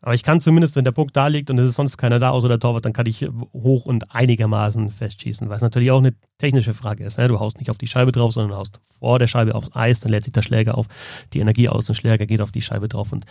Aber 0.00 0.14
ich 0.14 0.22
kann 0.22 0.40
zumindest, 0.40 0.76
wenn 0.76 0.84
der 0.84 0.92
Puck 0.92 1.12
da 1.12 1.26
liegt 1.26 1.50
und 1.50 1.58
es 1.58 1.70
ist 1.70 1.76
sonst 1.76 1.96
keiner 1.96 2.20
da 2.20 2.30
außer 2.30 2.48
der 2.48 2.60
Torwart, 2.60 2.84
dann 2.84 2.92
kann 2.92 3.06
ich 3.06 3.28
hoch 3.52 3.84
und 3.84 4.14
einigermaßen 4.14 4.90
festschießen, 4.90 5.48
was 5.48 5.62
natürlich 5.62 5.90
auch 5.90 5.98
eine 5.98 6.14
technische 6.38 6.72
Frage 6.72 7.04
ist. 7.04 7.18
Ne? 7.18 7.26
Du 7.26 7.40
haust 7.40 7.58
nicht 7.58 7.70
auf 7.70 7.78
die 7.78 7.88
Scheibe 7.88 8.12
drauf, 8.12 8.32
sondern 8.32 8.52
du 8.52 8.56
haust 8.56 8.80
vor 9.00 9.18
der 9.18 9.26
Scheibe 9.26 9.54
aufs 9.54 9.74
Eis, 9.74 10.00
dann 10.00 10.12
lädt 10.12 10.24
sich 10.24 10.32
der 10.32 10.42
Schläger 10.42 10.78
auf, 10.78 10.86
die 11.32 11.40
Energie 11.40 11.68
aus, 11.68 11.86
dem 11.86 11.96
Schläger 11.96 12.26
geht 12.26 12.40
auf 12.40 12.52
die 12.52 12.62
Scheibe 12.62 12.88
drauf 12.88 13.12
und 13.12 13.24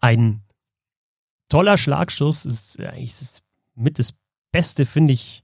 ein 0.00 0.42
toller 1.50 1.76
Schlagschuss. 1.76 2.46
Ist 2.46 2.80
eigentlich 2.80 3.18
das 3.18 3.40
mit 3.74 3.98
das 3.98 4.14
Beste, 4.52 4.86
finde 4.86 5.12
ich, 5.12 5.42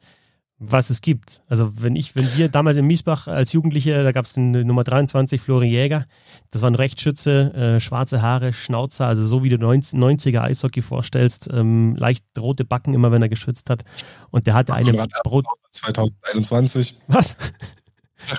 was 0.59 0.89
es 0.89 1.03
gibt. 1.03 1.43
Also 1.49 1.71
wenn 1.83 1.97
ich, 1.97 2.17
wenn 2.17 2.27
wir 2.37 2.49
damals 2.49 2.79
in 2.79 2.87
Miesbach 2.87 3.27
als 3.27 3.53
Jugendliche, 3.53 4.03
da 4.03 4.13
gab 4.13 4.25
es 4.25 4.33
den 4.33 4.53
Nummer 4.53 4.85
23, 4.85 5.41
Florian 5.41 5.71
Jäger, 5.71 6.07
das 6.51 6.63
war 6.63 6.71
ein 6.71 6.75
Rechtsschütze, 6.75 7.53
äh, 7.53 7.81
schwarze 7.81 8.23
Haare, 8.23 8.55
Schnauzer, 8.55 9.07
also 9.07 9.27
so 9.27 9.45
wie 9.45 9.51
du 9.51 9.57
90er 9.57 10.41
Eishockey 10.41 10.81
vorstellst, 10.81 11.51
ähm, 11.53 11.95
leicht 11.97 12.25
rote 12.39 12.65
Backen 12.65 12.95
immer, 12.95 13.13
wenn 13.13 13.21
er 13.21 13.29
geschützt 13.29 13.69
hat. 13.69 13.85
Und 14.31 14.47
der 14.47 14.55
hatte 14.55 14.73
eine 14.73 15.07
Brot 15.25 15.45
2021. 15.73 17.01
Was? 17.09 17.37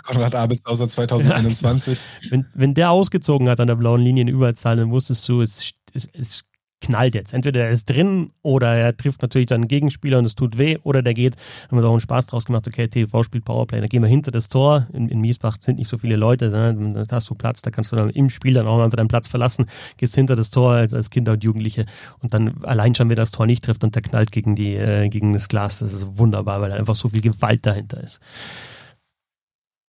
Konrad 0.04 0.34
Abelshauser 0.34 0.90
2021. 0.90 2.00
Ja. 2.00 2.32
Wenn, 2.32 2.46
wenn 2.56 2.74
der 2.74 2.90
ausgezogen 2.90 3.48
hat 3.48 3.60
an 3.60 3.68
der 3.68 3.76
blauen 3.76 4.02
Linie 4.02 4.24
in 4.24 4.28
Überzahl, 4.28 4.76
dann 4.76 4.90
wusstest 4.90 5.30
du, 5.30 5.42
es, 5.42 5.72
es, 5.94 6.10
es 6.14 6.42
knallt 6.82 7.16
jetzt. 7.16 7.34
Entweder 7.34 7.66
er 7.66 7.72
ist 7.72 7.90
drin 7.90 8.32
oder 8.44 8.76
er 8.76 8.96
trifft 8.96 9.22
natürlich 9.22 9.48
dann 9.48 9.62
einen 9.62 9.68
Gegenspieler 9.68 10.20
und 10.20 10.26
es 10.26 10.36
tut 10.36 10.58
weh 10.58 10.78
oder 10.84 11.02
der 11.02 11.14
geht. 11.14 11.36
Haben 11.70 11.78
wir 11.78 11.86
auch 11.86 11.92
einen 11.92 12.00
Spaß 12.00 12.28
draus 12.28 12.46
gemacht, 12.46 12.68
okay, 12.68 12.88
TV 12.88 13.24
spielt 13.24 13.46
Powerplay, 13.46 13.80
dann 13.80 13.90
gehen 13.90 14.02
wir 14.02 14.10
hinter 14.10 14.32
das 14.32 14.50
Tor. 14.50 14.88
In, 14.94 15.10
in 15.10 15.20
Miesbach 15.20 15.58
sind 15.60 15.78
nicht 15.80 15.88
so 15.88 15.98
viele 15.98 16.16
Leute, 16.16 16.50
ne? 16.50 17.06
da 17.08 17.16
hast 17.16 17.30
du 17.30 17.36
Platz, 17.36 17.62
da 17.62 17.72
kannst 17.72 17.92
du 17.92 17.96
dann 17.96 18.10
im 18.12 18.30
Spiel 18.30 18.54
dann 18.54 18.68
auch 18.68 18.80
einfach 18.80 18.98
deinen 18.98 19.08
Platz 19.08 19.28
verlassen, 19.28 19.66
gehst 19.98 20.16
hinter 20.16 20.36
das 20.36 20.50
Tor 20.50 20.72
als, 20.72 20.94
als 20.94 21.10
Kinder 21.10 21.34
und 21.34 21.44
Jugendliche 21.44 21.86
und 22.20 22.34
dann 22.34 22.64
allein 22.64 22.94
schon, 22.94 23.10
wenn 23.10 23.16
das 23.16 23.32
Tor 23.32 23.46
nicht 23.46 23.64
trifft 23.64 23.84
und 23.84 23.96
der 23.96 24.02
knallt 24.02 24.32
gegen, 24.32 24.56
die, 24.56 24.76
äh, 24.76 25.10
gegen 25.10 25.34
das 25.34 25.48
Glas, 25.50 25.80
das 25.80 25.94
ist 25.94 26.18
wunderbar, 26.18 26.62
weil 26.62 26.70
da 26.70 26.76
einfach 26.76 26.96
so 26.96 27.10
viel 27.10 27.22
Gewalt 27.22 27.66
dahinter 27.66 28.02
ist. 28.02 28.22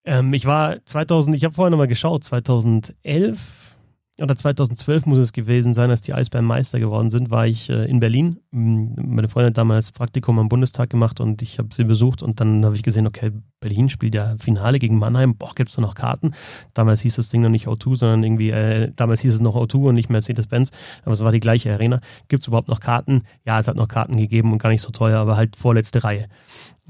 Ähm, 0.04 0.32
ich 0.32 0.46
war 0.46 0.84
2000, 0.86 1.36
ich 1.36 1.44
habe 1.44 1.54
vorher 1.54 1.70
nochmal 1.70 1.88
geschaut, 1.88 2.24
2011 2.24 3.76
oder 4.20 4.36
2012 4.36 5.06
muss 5.06 5.18
es 5.18 5.32
gewesen 5.32 5.74
sein, 5.74 5.90
als 5.90 6.00
die 6.00 6.14
Eisbären 6.14 6.44
Meister 6.44 6.80
geworden 6.80 7.10
sind, 7.10 7.30
war 7.30 7.46
ich 7.46 7.70
äh, 7.70 7.84
in 7.84 8.00
Berlin. 8.00 8.40
Meine 8.50 9.28
Freundin 9.28 9.50
hat 9.50 9.58
damals 9.58 9.92
Praktikum 9.92 10.38
am 10.38 10.48
Bundestag 10.48 10.90
gemacht 10.90 11.20
und 11.20 11.42
ich 11.42 11.58
habe 11.58 11.68
sie 11.72 11.84
besucht 11.84 12.22
und 12.22 12.40
dann 12.40 12.64
habe 12.64 12.74
ich 12.74 12.82
gesehen, 12.82 13.06
okay, 13.06 13.32
Berlin 13.60 13.88
spielt 13.88 14.14
ja 14.14 14.36
Finale 14.38 14.78
gegen 14.78 14.98
Mannheim. 14.98 15.36
Boah, 15.36 15.54
gibt 15.54 15.70
es 15.70 15.76
da 15.76 15.82
noch 15.82 15.94
Karten? 15.94 16.32
Damals 16.74 17.00
hieß 17.00 17.16
das 17.16 17.28
Ding 17.28 17.42
noch 17.42 17.48
nicht 17.48 17.66
O2, 17.66 17.96
sondern 17.96 18.22
irgendwie, 18.22 18.50
äh, 18.50 18.92
damals 18.94 19.20
hieß 19.20 19.34
es 19.34 19.40
noch 19.40 19.56
O2 19.56 19.88
und 19.88 19.94
nicht 19.94 20.10
Mercedes-Benz, 20.10 20.70
aber 21.02 21.12
es 21.12 21.20
war 21.20 21.32
die 21.32 21.40
gleiche 21.40 21.72
Arena. 21.72 22.00
Gibt 22.28 22.42
es 22.42 22.48
überhaupt 22.48 22.68
noch 22.68 22.80
Karten? 22.80 23.22
Ja, 23.44 23.58
es 23.58 23.68
hat 23.68 23.76
noch 23.76 23.88
Karten 23.88 24.16
gegeben 24.16 24.52
und 24.52 24.58
gar 24.58 24.70
nicht 24.70 24.82
so 24.82 24.90
teuer, 24.90 25.18
aber 25.18 25.36
halt 25.36 25.56
vorletzte 25.56 26.04
Reihe. 26.04 26.28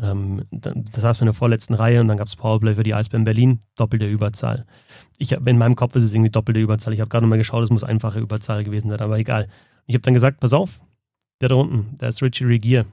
Ähm, 0.00 0.42
das 0.50 1.04
heißt, 1.04 1.20
in 1.20 1.26
der 1.26 1.34
vorletzten 1.34 1.74
Reihe 1.74 2.00
und 2.00 2.08
dann 2.08 2.16
gab 2.16 2.28
es 2.28 2.36
Powerplay 2.36 2.74
für 2.74 2.82
die 2.84 2.94
Eisbären 2.94 3.24
Berlin, 3.24 3.60
doppelte 3.76 4.06
Überzahl 4.06 4.66
ich 5.18 5.32
hab, 5.32 5.46
in 5.46 5.58
meinem 5.58 5.76
Kopf 5.76 5.96
ist 5.96 6.04
es 6.04 6.14
irgendwie 6.14 6.30
doppelte 6.30 6.60
Überzahl. 6.60 6.94
Ich 6.94 7.00
habe 7.00 7.10
gerade 7.10 7.26
mal 7.26 7.36
geschaut, 7.36 7.64
es 7.64 7.70
muss 7.70 7.84
einfache 7.84 8.20
Überzahl 8.20 8.64
gewesen 8.64 8.88
sein, 8.88 9.00
aber 9.00 9.18
egal. 9.18 9.48
Ich 9.86 9.94
habe 9.94 10.02
dann 10.02 10.14
gesagt, 10.14 10.40
pass 10.40 10.52
auf, 10.52 10.80
der 11.40 11.48
da 11.48 11.56
unten, 11.56 11.96
der 11.96 12.10
ist 12.10 12.22
Richie 12.22 12.44
Regier. 12.44 12.86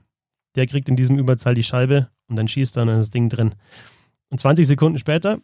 Der 0.56 0.66
kriegt 0.68 0.90
in 0.90 0.96
diesem 0.96 1.18
Überzahl 1.18 1.54
die 1.54 1.64
Scheibe 1.64 2.10
und 2.28 2.36
dann 2.36 2.48
schießt 2.48 2.78
er 2.78 2.84
und 2.84 2.88
dann 2.90 3.00
ist 3.00 3.08
das 3.08 3.12
Ding 3.12 3.30
drin. 3.30 3.56
Und 4.30 4.40
20 4.40 4.68
Sekunden 4.68 4.98
später, 4.98 5.40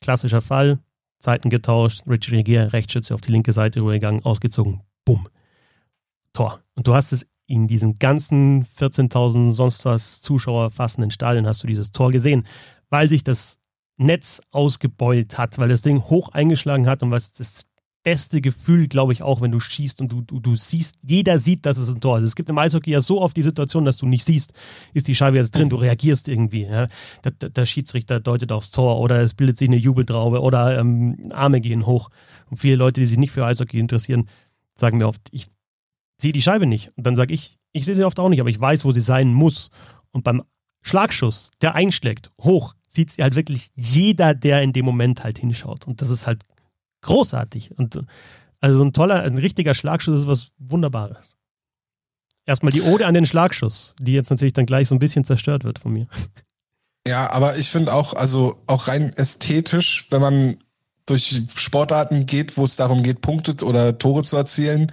klassischer 0.00 0.40
Fall, 0.40 0.78
Zeiten 1.18 1.50
getauscht, 1.50 2.02
Richie 2.06 2.36
Regier, 2.36 2.72
Rechtsschütze 2.72 3.14
auf 3.14 3.20
die 3.20 3.32
linke 3.32 3.52
Seite 3.52 3.80
rübergegangen, 3.80 4.24
ausgezogen, 4.24 4.80
bumm, 5.04 5.28
Tor. 6.32 6.60
Und 6.74 6.86
du 6.86 6.94
hast 6.94 7.12
es 7.12 7.26
in 7.46 7.66
diesem 7.66 7.94
ganzen 7.94 8.64
14.000 8.64 9.52
sonst 9.52 9.84
was 9.84 10.22
Zuschauer 10.22 10.70
fassenden 10.70 11.10
Stadion 11.10 11.46
hast 11.46 11.62
du 11.62 11.66
dieses 11.66 11.90
Tor 11.90 12.12
gesehen, 12.12 12.46
weil 12.90 13.08
sich 13.08 13.24
das 13.24 13.58
Netz 13.96 14.40
ausgebeult 14.50 15.36
hat, 15.36 15.58
weil 15.58 15.68
das 15.68 15.82
Ding 15.82 16.00
hoch 16.00 16.30
eingeschlagen 16.30 16.86
hat 16.86 17.02
und 17.02 17.10
was 17.10 17.32
das 17.32 17.66
beste 18.02 18.40
Gefühl, 18.40 18.88
glaube 18.88 19.12
ich, 19.12 19.22
auch, 19.22 19.40
wenn 19.40 19.50
du 19.50 19.60
schießt 19.60 20.00
und 20.00 20.10
du, 20.10 20.22
du, 20.22 20.40
du 20.40 20.54
siehst, 20.54 20.96
jeder 21.02 21.38
sieht, 21.38 21.66
dass 21.66 21.76
es 21.76 21.92
ein 21.92 22.00
Tor 22.00 22.18
ist. 22.18 22.24
Es 22.24 22.34
gibt 22.34 22.48
im 22.48 22.56
Eishockey 22.56 22.90
ja 22.90 23.00
so 23.00 23.20
oft 23.20 23.36
die 23.36 23.42
Situation, 23.42 23.84
dass 23.84 23.98
du 23.98 24.06
nicht 24.06 24.24
siehst, 24.24 24.54
ist 24.94 25.08
die 25.08 25.14
Scheibe 25.14 25.36
jetzt 25.36 25.54
drin, 25.54 25.68
du 25.68 25.76
reagierst 25.76 26.28
irgendwie. 26.28 26.62
Ja? 26.62 26.88
Der, 27.24 27.32
der, 27.32 27.50
der, 27.50 27.66
Schiedsrichter 27.66 28.18
deutet 28.18 28.52
aufs 28.52 28.70
Tor 28.70 28.98
oder 29.00 29.20
es 29.20 29.34
bildet 29.34 29.58
sich 29.58 29.68
eine 29.68 29.76
Jubeltraube 29.76 30.40
oder 30.40 30.78
ähm, 30.78 31.30
Arme 31.32 31.60
gehen 31.60 31.84
hoch. 31.84 32.08
Und 32.50 32.56
viele 32.56 32.76
Leute, 32.76 33.00
die 33.00 33.06
sich 33.06 33.18
nicht 33.18 33.32
für 33.32 33.44
Eishockey 33.44 33.78
interessieren, 33.78 34.28
sagen 34.74 34.96
mir 34.96 35.06
oft, 35.06 35.20
ich 35.30 35.48
sehe 36.18 36.32
die 36.32 36.42
Scheibe 36.42 36.66
nicht. 36.66 36.92
Und 36.96 37.06
dann 37.06 37.16
sage 37.16 37.34
ich, 37.34 37.58
ich 37.72 37.84
sehe 37.84 37.94
sie 37.94 38.04
oft 38.04 38.18
auch 38.18 38.30
nicht, 38.30 38.40
aber 38.40 38.50
ich 38.50 38.60
weiß, 38.60 38.84
wo 38.84 38.92
sie 38.92 39.00
sein 39.00 39.32
muss. 39.32 39.70
Und 40.10 40.24
beim 40.24 40.42
Schlagschuss, 40.82 41.50
der 41.60 41.74
einschlägt, 41.74 42.30
hoch, 42.40 42.74
sieht 42.88 43.10
sie 43.10 43.22
halt 43.22 43.34
wirklich 43.34 43.70
jeder, 43.76 44.34
der 44.34 44.62
in 44.62 44.72
dem 44.72 44.84
Moment 44.84 45.22
halt 45.22 45.38
hinschaut. 45.38 45.86
Und 45.86 46.00
das 46.00 46.10
ist 46.10 46.26
halt 46.26 46.44
großartig. 47.02 47.76
Und 47.78 48.02
also 48.60 48.78
so 48.78 48.84
ein 48.84 48.92
toller, 48.92 49.22
ein 49.22 49.38
richtiger 49.38 49.74
Schlagschuss 49.74 50.22
ist 50.22 50.26
was 50.26 50.52
Wunderbares. 50.58 51.36
Erstmal 52.46 52.72
die 52.72 52.82
Ode 52.82 53.06
an 53.06 53.14
den 53.14 53.26
Schlagschuss, 53.26 53.94
die 54.00 54.12
jetzt 54.12 54.30
natürlich 54.30 54.52
dann 54.52 54.66
gleich 54.66 54.88
so 54.88 54.94
ein 54.94 54.98
bisschen 54.98 55.24
zerstört 55.24 55.64
wird 55.64 55.78
von 55.78 55.92
mir. 55.92 56.08
Ja, 57.06 57.30
aber 57.30 57.56
ich 57.56 57.70
finde 57.70 57.94
auch, 57.94 58.12
also 58.12 58.60
auch 58.66 58.88
rein 58.88 59.12
ästhetisch, 59.14 60.06
wenn 60.10 60.20
man 60.20 60.56
durch 61.06 61.42
Sportarten 61.56 62.26
geht, 62.26 62.56
wo 62.56 62.64
es 62.64 62.76
darum 62.76 63.02
geht, 63.02 63.20
Punkte 63.20 63.64
oder 63.64 63.98
Tore 63.98 64.22
zu 64.22 64.36
erzielen, 64.36 64.92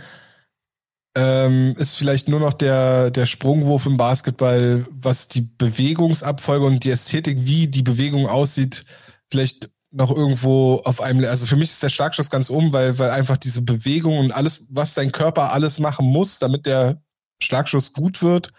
ähm, 1.17 1.75
ist 1.77 1.95
vielleicht 1.95 2.29
nur 2.29 2.39
noch 2.39 2.53
der, 2.53 3.11
der 3.11 3.25
Sprungwurf 3.25 3.85
im 3.85 3.97
Basketball, 3.97 4.85
was 4.89 5.27
die 5.27 5.41
Bewegungsabfolge 5.41 6.65
und 6.65 6.84
die 6.84 6.91
Ästhetik, 6.91 7.39
wie 7.41 7.67
die 7.67 7.84
Bewegung 7.84 8.27
aussieht, 8.27 8.85
vielleicht 9.29 9.69
noch 9.91 10.11
irgendwo 10.11 10.81
auf 10.84 11.01
einem, 11.01 11.23
also 11.26 11.45
für 11.45 11.55
mich 11.55 11.72
ist 11.72 11.84
der 11.84 11.89
Schlagschuss 11.89 12.30
ganz 12.30 12.49
oben, 12.49 12.73
weil, 12.73 12.99
weil 12.99 13.09
einfach 13.09 13.38
diese 13.38 13.61
Bewegung 13.61 14.19
und 14.19 14.31
alles, 14.31 14.65
was 14.69 14.93
dein 14.93 15.11
Körper 15.11 15.53
alles 15.53 15.80
machen 15.80 16.05
muss, 16.05 16.39
damit 16.39 16.65
der 16.65 17.01
Schlagschuss 17.41 17.93
gut 17.93 18.22
wird, 18.22 18.51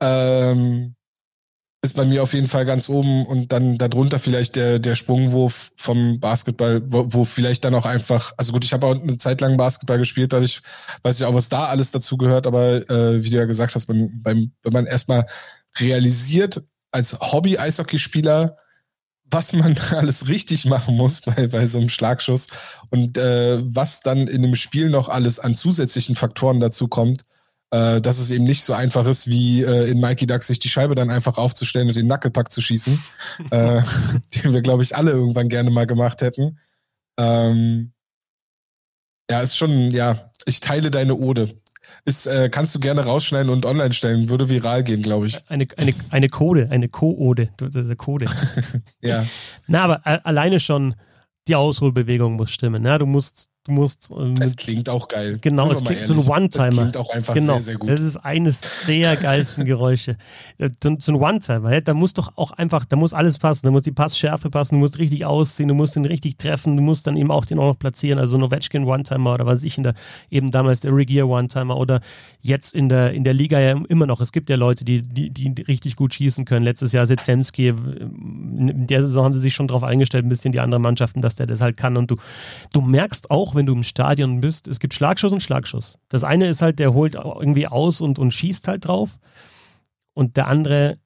ähm, 0.00 0.96
ist 1.82 1.94
bei 1.94 2.04
mir 2.04 2.22
auf 2.22 2.34
jeden 2.34 2.48
Fall 2.48 2.64
ganz 2.64 2.88
oben 2.88 3.24
und 3.26 3.52
dann 3.52 3.78
darunter 3.78 4.18
vielleicht 4.18 4.56
der, 4.56 4.78
der 4.78 4.96
Sprungwurf 4.96 5.70
vom 5.76 6.18
Basketball, 6.18 6.82
wo, 6.84 7.06
wo 7.08 7.24
vielleicht 7.24 7.64
dann 7.64 7.74
auch 7.74 7.86
einfach, 7.86 8.32
also 8.36 8.52
gut, 8.52 8.64
ich 8.64 8.72
habe 8.72 8.86
auch 8.86 9.00
eine 9.00 9.16
Zeit 9.18 9.40
lang 9.40 9.56
Basketball 9.56 9.98
gespielt, 9.98 10.32
dadurch 10.32 10.62
weiß 11.02 11.20
ich 11.20 11.24
auch, 11.24 11.34
was 11.34 11.48
da 11.48 11.66
alles 11.66 11.92
dazu 11.92 12.16
gehört, 12.16 12.46
aber 12.46 12.90
äh, 12.90 13.22
wie 13.22 13.30
du 13.30 13.36
ja 13.36 13.44
gesagt 13.44 13.74
hast, 13.74 13.86
beim, 13.86 14.20
beim, 14.22 14.52
wenn 14.62 14.72
man 14.72 14.86
erstmal 14.86 15.26
realisiert 15.78 16.62
als 16.90 17.18
Hobby-Eishockeyspieler, 17.20 18.56
was 19.30 19.52
man 19.52 19.76
alles 19.90 20.28
richtig 20.28 20.66
machen 20.66 20.96
muss 20.96 21.20
bei, 21.20 21.46
bei 21.46 21.66
so 21.66 21.78
einem 21.78 21.88
Schlagschuss 21.88 22.48
und 22.90 23.18
äh, 23.18 23.62
was 23.62 24.00
dann 24.00 24.26
in 24.26 24.44
einem 24.44 24.56
Spiel 24.56 24.90
noch 24.90 25.08
alles 25.08 25.38
an 25.38 25.54
zusätzlichen 25.54 26.14
Faktoren 26.14 26.60
dazu 26.60 26.88
kommt, 26.88 27.24
äh, 27.70 28.00
dass 28.00 28.18
es 28.18 28.30
eben 28.30 28.44
nicht 28.44 28.64
so 28.64 28.72
einfach 28.72 29.06
ist, 29.06 29.26
wie 29.26 29.62
äh, 29.62 29.90
in 29.90 30.00
Mikey 30.00 30.26
Ducks 30.26 30.46
sich 30.46 30.58
die 30.58 30.68
Scheibe 30.68 30.94
dann 30.94 31.10
einfach 31.10 31.38
aufzustellen 31.38 31.88
und 31.88 31.96
den 31.96 32.06
Nackelpack 32.06 32.52
zu 32.52 32.60
schießen, 32.60 33.02
äh, 33.50 33.82
den 34.34 34.52
wir, 34.52 34.62
glaube 34.62 34.82
ich, 34.82 34.96
alle 34.96 35.10
irgendwann 35.10 35.48
gerne 35.48 35.70
mal 35.70 35.86
gemacht 35.86 36.22
hätten. 36.22 36.58
Ähm, 37.18 37.92
ja, 39.30 39.40
ist 39.40 39.56
schon, 39.56 39.90
ja, 39.90 40.30
ich 40.44 40.60
teile 40.60 40.90
deine 40.90 41.16
Ode. 41.16 41.60
Ist, 42.04 42.26
äh, 42.26 42.48
kannst 42.48 42.74
du 42.74 42.80
gerne 42.80 43.04
rausschneiden 43.04 43.50
und 43.50 43.66
online 43.66 43.92
stellen, 43.92 44.28
würde 44.28 44.48
viral 44.48 44.84
gehen, 44.84 45.02
glaube 45.02 45.26
ich. 45.26 45.40
Eine, 45.48 45.66
eine, 45.76 45.94
eine 46.10 46.28
Code, 46.28 46.68
eine 46.70 46.88
Co-Ode, 46.88 47.48
eine 47.60 47.96
Code. 47.96 48.26
ja. 49.00 49.26
Na, 49.66 49.82
aber 49.82 50.26
alleine 50.26 50.60
schon 50.60 50.94
die 51.48 51.56
Ausholbewegung 51.56 52.34
muss 52.34 52.50
stimmen. 52.50 52.82
Ne? 52.82 52.98
Du 52.98 53.06
musst 53.06 53.48
du 53.66 53.72
musst. 53.72 54.10
Ähm, 54.16 54.34
das 54.34 54.56
klingt 54.56 54.88
auch 54.88 55.08
geil. 55.08 55.38
Genau, 55.40 55.70
es 55.70 55.84
klingt 55.84 56.04
so 56.04 56.14
ein 56.14 56.20
One-Timer. 56.20 56.66
Das 56.66 56.74
klingt 56.74 56.96
auch 56.96 57.10
einfach 57.10 57.34
genau, 57.34 57.54
sehr, 57.54 57.62
sehr 57.62 57.74
gut. 57.76 57.90
Das 57.90 58.00
ist 58.00 58.16
eines 58.16 58.62
der 58.86 59.16
geilsten 59.16 59.64
Geräusche. 59.64 60.16
So, 60.58 60.96
so 60.98 61.12
ein 61.12 61.16
One-Timer, 61.16 61.80
da 61.80 61.94
muss 61.94 62.14
doch 62.14 62.32
auch 62.36 62.52
einfach, 62.52 62.84
da 62.84 62.96
muss 62.96 63.12
alles 63.12 63.38
passen. 63.38 63.66
Da 63.66 63.70
muss 63.70 63.82
die 63.82 63.92
Passschärfe 63.92 64.50
passen, 64.50 64.76
du 64.76 64.80
musst 64.80 64.98
richtig 64.98 65.24
ausziehen, 65.24 65.68
du 65.68 65.74
musst 65.74 65.96
ihn 65.96 66.04
richtig 66.04 66.36
treffen, 66.36 66.76
du 66.76 66.82
musst 66.82 67.06
dann 67.06 67.16
eben 67.16 67.30
auch 67.30 67.44
den 67.44 67.58
auch 67.58 67.66
noch 67.72 67.78
platzieren. 67.78 68.18
Also 68.18 68.38
Novechkin 68.38 68.84
One-Timer 68.84 69.34
oder 69.34 69.46
was 69.46 69.64
ich 69.64 69.76
in 69.76 69.82
der, 69.82 69.94
eben 70.30 70.50
damals 70.50 70.80
der 70.80 70.94
Regier 70.94 71.28
One-Timer 71.28 71.76
oder 71.76 72.00
jetzt 72.40 72.74
in 72.74 72.88
der, 72.88 73.12
in 73.12 73.24
der 73.24 73.34
Liga 73.34 73.58
ja 73.60 73.80
immer 73.88 74.06
noch. 74.06 74.20
Es 74.20 74.32
gibt 74.32 74.48
ja 74.50 74.56
Leute, 74.56 74.84
die, 74.84 75.02
die, 75.02 75.30
die 75.30 75.62
richtig 75.62 75.96
gut 75.96 76.14
schießen 76.14 76.44
können. 76.44 76.64
Letztes 76.64 76.92
Jahr 76.92 77.06
Setzemski, 77.06 77.68
in 77.68 78.86
der 78.86 79.02
Saison 79.02 79.24
haben 79.24 79.34
sie 79.34 79.40
sich 79.40 79.54
schon 79.54 79.68
darauf 79.68 79.82
eingestellt, 79.82 80.24
ein 80.24 80.28
bisschen 80.28 80.52
die 80.52 80.60
anderen 80.60 80.82
Mannschaften, 80.82 81.20
dass 81.20 81.36
der 81.36 81.46
das 81.46 81.60
halt 81.60 81.76
kann. 81.76 81.96
Und 81.96 82.10
du, 82.10 82.16
du 82.72 82.80
merkst 82.80 83.30
auch, 83.30 83.54
wenn 83.56 83.66
du 83.66 83.72
im 83.72 83.82
Stadion 83.82 84.40
bist, 84.40 84.68
es 84.68 84.78
gibt 84.78 84.94
Schlagschuss 84.94 85.32
und 85.32 85.42
Schlagschuss. 85.42 85.98
Das 86.08 86.24
eine 86.24 86.48
ist 86.48 86.62
halt, 86.62 86.78
der 86.78 86.94
holt 86.94 87.14
irgendwie 87.14 87.66
aus 87.66 88.00
und, 88.00 88.18
und 88.18 88.32
schießt 88.32 88.68
halt 88.68 88.86
drauf. 88.86 89.18
Und 90.14 90.36
der 90.36 90.46
andere 90.46 90.98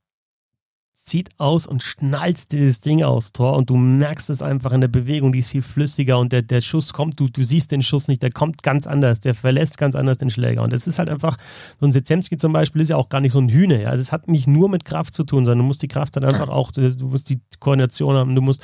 zieht 1.11 1.31
aus 1.39 1.67
und 1.67 1.83
schnallt 1.83 2.53
dieses 2.53 2.81
Ding 2.81 3.03
aufs 3.03 3.33
Tor 3.33 3.57
und 3.57 3.71
du 3.71 3.77
merkst 3.77 4.31
es 4.31 4.43
einfach 4.43 4.73
in 4.73 4.81
der 4.81 4.89
Bewegung, 4.89 5.33
die 5.33 5.41
ist 5.41 5.49
viel 5.49 5.63
flüssiger 5.63 6.19
und 6.19 6.31
der, 6.31 6.43
der 6.43 6.61
Schuss 6.61 6.93
kommt, 6.93 7.19
du, 7.19 7.29
du 7.29 7.43
siehst 7.43 7.73
den 7.73 7.83
Schuss 7.83 8.07
nicht, 8.07 8.23
der 8.23 8.31
kommt 8.31 8.63
ganz 8.63 8.87
anders, 8.87 9.19
der 9.19 9.35
verlässt 9.35 9.79
ganz 9.79 9.97
anders 9.97 10.19
den 10.19 10.31
Schläger. 10.31 10.63
Und 10.63 10.73
es 10.73 10.87
ist 10.87 10.99
halt 10.99 11.11
einfach, 11.11 11.37
so 11.81 11.87
ein 11.87 11.93
Sezemski 11.93 12.37
zum 12.37 12.53
Beispiel 12.53 12.83
ist 12.83 12.91
ja 12.91 12.97
auch 12.97 13.09
gar 13.09 13.21
nicht 13.21 13.33
so 13.33 13.41
ein 13.41 13.49
Hühner. 13.49 13.89
Also 13.89 14.03
es 14.03 14.13
hat 14.13 14.29
nicht 14.29 14.47
nur 14.47 14.69
mit 14.69 14.85
Kraft 14.85 15.15
zu 15.15 15.25
tun, 15.25 15.45
sondern 15.45 15.59
du 15.59 15.65
musst 15.65 15.83
die 15.83 15.89
Kraft 15.89 16.17
dann 16.17 16.25
einfach 16.25 16.49
auch, 16.51 16.71
du 16.71 17.07
musst 17.07 17.29
die 17.29 17.41
Koordination 17.59 18.17
haben, 18.17 18.35
du 18.35 18.43
musst 18.43 18.63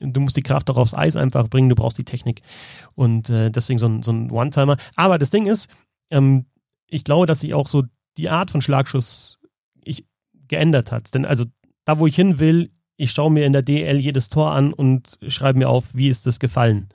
du 0.00 0.20
musst 0.20 0.36
die 0.36 0.42
Kraft 0.42 0.70
auch 0.70 0.76
aufs 0.76 0.94
Eis 0.94 1.16
einfach 1.16 1.48
bringen, 1.48 1.68
du 1.68 1.74
brauchst 1.74 1.98
die 1.98 2.04
Technik. 2.04 2.42
Und 2.94 3.30
äh, 3.30 3.50
deswegen 3.50 3.78
so 3.78 3.86
ein, 3.86 4.02
so 4.02 4.12
ein 4.12 4.30
One-Timer. 4.30 4.76
Aber 4.96 5.18
das 5.18 5.30
Ding 5.30 5.46
ist, 5.46 5.70
ähm, 6.10 6.46
ich 6.88 7.04
glaube, 7.04 7.26
dass 7.26 7.40
sich 7.40 7.54
auch 7.54 7.66
so 7.66 7.84
die 8.16 8.28
Art 8.28 8.50
von 8.50 8.62
Schlagschuss 8.62 9.38
ich, 9.84 10.06
geändert 10.48 10.92
hat. 10.92 11.14
Denn 11.14 11.24
also 11.24 11.44
da, 11.84 11.98
wo 11.98 12.06
ich 12.06 12.16
hin 12.16 12.38
will, 12.38 12.70
ich 12.96 13.10
schaue 13.10 13.30
mir 13.30 13.44
in 13.44 13.52
der 13.52 13.62
DL 13.62 13.98
jedes 13.98 14.28
Tor 14.28 14.52
an 14.52 14.72
und 14.72 15.18
schreibe 15.28 15.58
mir 15.58 15.68
auf, 15.68 15.94
wie 15.94 16.08
ist 16.08 16.26
das 16.26 16.38
gefallen. 16.38 16.88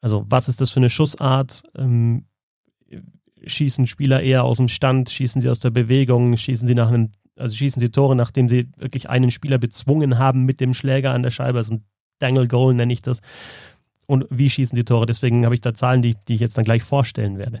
Also 0.00 0.24
was 0.28 0.48
ist 0.48 0.60
das 0.60 0.70
für 0.70 0.80
eine 0.80 0.90
Schussart? 0.90 1.62
Ähm, 1.76 2.26
schießen 3.44 3.86
Spieler 3.86 4.22
eher 4.22 4.44
aus 4.44 4.58
dem 4.58 4.68
Stand, 4.68 5.10
schießen 5.10 5.40
sie 5.40 5.48
aus 5.48 5.60
der 5.60 5.70
Bewegung, 5.70 6.36
schießen 6.36 6.66
sie 6.66 6.74
nach 6.74 6.88
einem, 6.88 7.10
also 7.36 7.54
schießen 7.54 7.80
sie 7.80 7.90
Tore, 7.90 8.16
nachdem 8.16 8.48
sie 8.48 8.68
wirklich 8.76 9.10
einen 9.10 9.30
Spieler 9.30 9.58
bezwungen 9.58 10.18
haben 10.18 10.44
mit 10.44 10.60
dem 10.60 10.74
Schläger 10.74 11.12
an 11.12 11.22
der 11.22 11.30
Scheibe. 11.30 11.58
Also 11.58 11.74
ein 11.74 11.84
Dangle 12.18 12.48
Goal 12.48 12.74
nenne 12.74 12.92
ich 12.92 13.02
das. 13.02 13.20
Und 14.06 14.26
wie 14.30 14.50
schießen 14.50 14.76
sie 14.76 14.84
Tore? 14.84 15.06
Deswegen 15.06 15.44
habe 15.44 15.54
ich 15.54 15.60
da 15.60 15.74
Zahlen, 15.74 16.02
die, 16.02 16.14
die 16.28 16.34
ich 16.34 16.40
jetzt 16.40 16.56
dann 16.56 16.64
gleich 16.64 16.82
vorstellen 16.82 17.38
werde. 17.38 17.60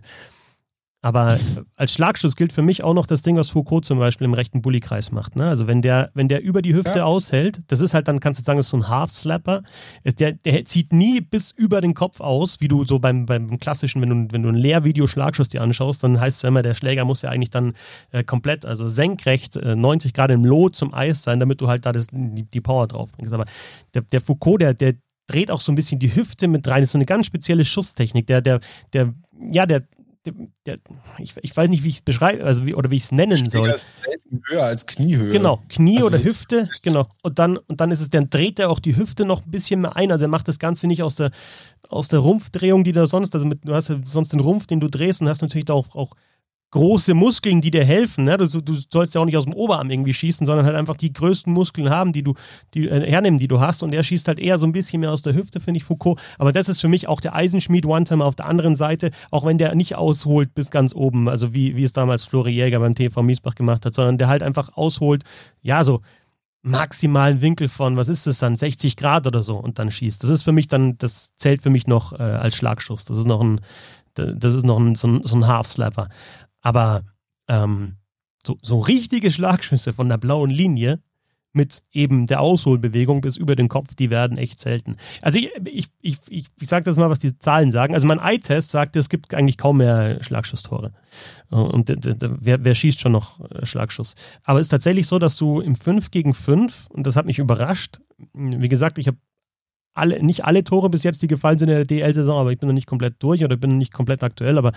Aber 1.06 1.38
als 1.76 1.92
Schlagschuss 1.92 2.34
gilt 2.34 2.52
für 2.52 2.62
mich 2.62 2.82
auch 2.82 2.92
noch 2.92 3.06
das 3.06 3.22
Ding, 3.22 3.36
was 3.36 3.48
Foucault 3.48 3.84
zum 3.84 4.00
Beispiel 4.00 4.24
im 4.24 4.34
rechten 4.34 4.60
Bullykreis 4.60 5.12
macht. 5.12 5.36
Ne? 5.36 5.46
Also 5.48 5.68
wenn 5.68 5.80
der, 5.80 6.10
wenn 6.14 6.26
der 6.26 6.42
über 6.42 6.62
die 6.62 6.74
Hüfte 6.74 6.98
ja. 6.98 7.04
aushält, 7.04 7.62
das 7.68 7.78
ist 7.78 7.94
halt 7.94 8.08
dann, 8.08 8.18
kannst 8.18 8.40
du 8.40 8.42
sagen, 8.42 8.56
das 8.56 8.66
ist 8.66 8.70
so 8.70 8.78
ein 8.78 8.88
Half-Slapper. 8.88 9.62
Der, 10.18 10.32
der 10.32 10.64
zieht 10.64 10.92
nie 10.92 11.20
bis 11.20 11.52
über 11.52 11.80
den 11.80 11.94
Kopf 11.94 12.20
aus, 12.20 12.60
wie 12.60 12.66
du 12.66 12.84
so 12.84 12.98
beim, 12.98 13.24
beim 13.24 13.60
klassischen, 13.60 14.02
wenn 14.02 14.10
du, 14.10 14.32
wenn 14.32 14.42
du 14.42 14.48
ein 14.48 14.56
Lehrvideo-Schlagschuss 14.56 15.48
dir 15.48 15.62
anschaust, 15.62 16.02
dann 16.02 16.18
heißt 16.18 16.38
es 16.38 16.42
ja 16.42 16.48
immer, 16.48 16.62
der 16.62 16.74
Schläger 16.74 17.04
muss 17.04 17.22
ja 17.22 17.30
eigentlich 17.30 17.50
dann 17.50 17.74
äh, 18.10 18.24
komplett, 18.24 18.66
also 18.66 18.88
senkrecht, 18.88 19.54
äh, 19.54 19.76
90 19.76 20.12
Grad 20.12 20.32
im 20.32 20.44
Lot 20.44 20.74
zum 20.74 20.92
Eis 20.92 21.22
sein, 21.22 21.38
damit 21.38 21.60
du 21.60 21.68
halt 21.68 21.86
da 21.86 21.92
das, 21.92 22.08
die, 22.10 22.42
die 22.42 22.60
Power 22.60 22.88
drauf 22.88 23.12
bringst. 23.12 23.32
Aber 23.32 23.44
der, 23.94 24.02
der 24.02 24.20
Foucault, 24.20 24.60
der, 24.60 24.74
der 24.74 24.94
dreht 25.28 25.52
auch 25.52 25.60
so 25.60 25.70
ein 25.70 25.76
bisschen 25.76 25.98
die 25.98 26.14
Hüfte 26.14 26.48
mit 26.48 26.66
rein. 26.66 26.80
Das 26.80 26.88
ist 26.88 26.92
so 26.92 26.98
eine 26.98 27.06
ganz 27.06 27.26
spezielle 27.26 27.64
Schusstechnik. 27.64 28.26
Der, 28.26 28.40
der, 28.40 28.60
der, 28.92 29.14
ja, 29.52 29.66
der, 29.66 29.84
ich, 31.18 31.34
ich, 31.40 31.56
weiß 31.56 31.68
nicht, 31.70 31.84
wie 31.84 31.88
ich 31.88 31.96
es 31.96 32.00
beschreibe, 32.02 32.44
also 32.44 32.66
wie, 32.66 32.74
oder 32.74 32.90
wie 32.90 32.96
ich 32.96 33.04
es 33.04 33.12
nennen 33.12 33.48
soll. 33.48 33.74
Höher 34.48 34.64
als 34.64 34.86
Kniehöhe. 34.86 35.30
Genau, 35.30 35.62
Knie 35.68 35.96
also 35.96 36.08
oder 36.08 36.18
Hüfte, 36.18 36.68
genau. 36.82 37.08
Und 37.22 37.38
dann, 37.38 37.56
und 37.56 37.80
dann 37.80 37.90
ist 37.90 38.00
es, 38.00 38.10
dann 38.10 38.30
dreht 38.30 38.58
er 38.58 38.70
auch 38.70 38.80
die 38.80 38.96
Hüfte 38.96 39.24
noch 39.24 39.44
ein 39.44 39.50
bisschen 39.50 39.80
mehr 39.80 39.96
ein. 39.96 40.12
Also 40.12 40.24
er 40.24 40.28
macht 40.28 40.48
das 40.48 40.58
Ganze 40.58 40.86
nicht 40.86 41.02
aus 41.02 41.16
der, 41.16 41.30
aus 41.88 42.08
der 42.08 42.20
Rumpfdrehung, 42.20 42.84
die 42.84 42.92
da 42.92 43.06
sonst, 43.06 43.34
also 43.34 43.46
mit, 43.46 43.60
du 43.64 43.74
hast 43.74 43.88
ja 43.88 44.00
sonst 44.04 44.32
den 44.32 44.40
Rumpf, 44.40 44.66
den 44.66 44.80
du 44.80 44.88
drehst 44.88 45.20
und 45.20 45.28
hast 45.28 45.42
natürlich 45.42 45.66
da 45.66 45.74
auch, 45.74 45.94
auch 45.94 46.12
große 46.70 47.14
Muskeln, 47.14 47.60
die 47.60 47.70
dir 47.70 47.84
helfen. 47.84 48.24
Ne? 48.24 48.36
Du, 48.36 48.46
du, 48.60 48.76
sollst 48.90 49.14
ja 49.14 49.20
auch 49.20 49.24
nicht 49.24 49.36
aus 49.36 49.44
dem 49.44 49.54
Oberarm 49.54 49.90
irgendwie 49.90 50.12
schießen, 50.12 50.46
sondern 50.46 50.66
halt 50.66 50.76
einfach 50.76 50.96
die 50.96 51.12
größten 51.12 51.52
Muskeln 51.52 51.90
haben, 51.90 52.12
die 52.12 52.22
du 52.22 52.34
die, 52.74 52.88
äh, 52.88 53.08
hernehmen, 53.08 53.38
die 53.38 53.48
du 53.48 53.60
hast. 53.60 53.82
Und 53.82 53.94
er 53.94 54.02
schießt 54.02 54.28
halt 54.28 54.38
eher 54.38 54.58
so 54.58 54.66
ein 54.66 54.72
bisschen 54.72 55.00
mehr 55.00 55.12
aus 55.12 55.22
der 55.22 55.34
Hüfte, 55.34 55.60
finde 55.60 55.78
ich, 55.78 55.84
Foucault. 55.84 56.20
Aber 56.38 56.52
das 56.52 56.68
ist 56.68 56.80
für 56.80 56.88
mich 56.88 57.08
auch 57.08 57.20
der 57.20 57.34
Eisenschmied 57.34 57.86
One-Timer 57.86 58.24
auf 58.24 58.34
der 58.34 58.46
anderen 58.46 58.76
Seite, 58.76 59.10
auch 59.30 59.44
wenn 59.44 59.58
der 59.58 59.74
nicht 59.74 59.94
ausholt 59.96 60.54
bis 60.54 60.70
ganz 60.70 60.94
oben, 60.94 61.28
also 61.28 61.54
wie, 61.54 61.76
wie 61.76 61.84
es 61.84 61.92
damals 61.92 62.24
Flori 62.24 62.50
Jäger 62.50 62.80
beim 62.80 62.94
TV 62.94 63.22
Miesbach 63.22 63.54
gemacht 63.54 63.86
hat, 63.86 63.94
sondern 63.94 64.18
der 64.18 64.28
halt 64.28 64.42
einfach 64.42 64.76
ausholt, 64.76 65.22
ja, 65.62 65.84
so 65.84 66.00
maximalen 66.62 67.40
Winkel 67.40 67.68
von, 67.68 67.96
was 67.96 68.08
ist 68.08 68.26
das 68.26 68.38
dann, 68.38 68.56
60 68.56 68.96
Grad 68.96 69.26
oder 69.26 69.44
so 69.44 69.56
und 69.56 69.78
dann 69.78 69.90
schießt. 69.90 70.22
Das 70.22 70.30
ist 70.30 70.42
für 70.42 70.52
mich 70.52 70.66
dann, 70.66 70.98
das 70.98 71.32
zählt 71.38 71.62
für 71.62 71.70
mich 71.70 71.86
noch 71.86 72.12
äh, 72.12 72.22
als 72.22 72.56
Schlagschuss. 72.56 73.04
Das 73.04 73.16
ist 73.16 73.26
noch 73.26 73.40
ein, 73.40 73.60
das 74.14 74.54
ist 74.54 74.64
noch 74.64 74.78
ein, 74.78 74.96
so 74.96 75.06
ein, 75.06 75.22
so 75.22 75.36
ein 75.36 75.46
Half-Slapper. 75.46 76.08
Aber 76.66 77.04
ähm, 77.46 77.94
so, 78.44 78.58
so 78.60 78.80
richtige 78.80 79.30
Schlagschüsse 79.30 79.92
von 79.92 80.08
der 80.08 80.18
blauen 80.18 80.50
Linie 80.50 81.00
mit 81.52 81.84
eben 81.92 82.26
der 82.26 82.40
Ausholbewegung 82.40 83.20
bis 83.20 83.36
über 83.36 83.54
den 83.54 83.68
Kopf, 83.68 83.94
die 83.94 84.10
werden 84.10 84.36
echt 84.36 84.58
selten. 84.58 84.96
Also 85.22 85.38
ich, 85.38 85.52
ich, 85.64 85.86
ich, 86.02 86.18
ich, 86.28 86.46
ich 86.60 86.68
sage 86.68 86.84
das 86.84 86.96
mal, 86.96 87.08
was 87.08 87.20
die 87.20 87.38
Zahlen 87.38 87.70
sagen. 87.70 87.94
Also 87.94 88.08
mein 88.08 88.18
Eye-Test 88.18 88.72
sagt, 88.72 88.96
es 88.96 89.08
gibt 89.08 89.32
eigentlich 89.32 89.58
kaum 89.58 89.76
mehr 89.76 90.20
Schlagschusstore. 90.24 90.92
Und 91.50 91.88
wer, 91.88 92.64
wer 92.64 92.74
schießt 92.74 92.98
schon 92.98 93.12
noch 93.12 93.48
äh, 93.48 93.64
Schlagschuss? 93.64 94.16
Aber 94.42 94.58
es 94.58 94.66
ist 94.66 94.70
tatsächlich 94.70 95.06
so, 95.06 95.20
dass 95.20 95.36
du 95.36 95.60
im 95.60 95.76
5 95.76 96.10
gegen 96.10 96.34
5, 96.34 96.88
und 96.88 97.06
das 97.06 97.14
hat 97.14 97.26
mich 97.26 97.38
überrascht, 97.38 98.00
wie 98.34 98.68
gesagt, 98.68 98.98
ich 98.98 99.06
habe 99.06 99.18
alle, 99.96 100.22
nicht 100.22 100.44
alle 100.44 100.64
Tore 100.64 100.90
bis 100.90 101.02
jetzt, 101.02 101.22
die 101.22 101.26
gefallen 101.26 101.58
sind 101.58 101.68
in 101.68 101.76
der 101.76 101.84
DL-Saison, 101.84 102.38
aber 102.38 102.52
ich 102.52 102.58
bin 102.58 102.68
noch 102.68 102.74
nicht 102.74 102.86
komplett 102.86 103.14
durch 103.20 103.44
oder 103.44 103.56
bin 103.56 103.70
noch 103.70 103.76
nicht 103.76 103.92
komplett 103.92 104.22
aktuell, 104.22 104.58
aber 104.58 104.72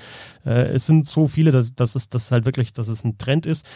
äh, 0.45 0.69
es 0.69 0.85
sind 0.85 1.07
so 1.07 1.27
viele, 1.27 1.51
dass, 1.51 1.75
dass, 1.75 1.95
es, 1.95 2.09
dass 2.09 2.31
halt 2.31 2.45
wirklich, 2.45 2.73
dass 2.73 2.87
es 2.87 3.03
ein 3.03 3.17
Trend 3.17 3.45
ist 3.45 3.67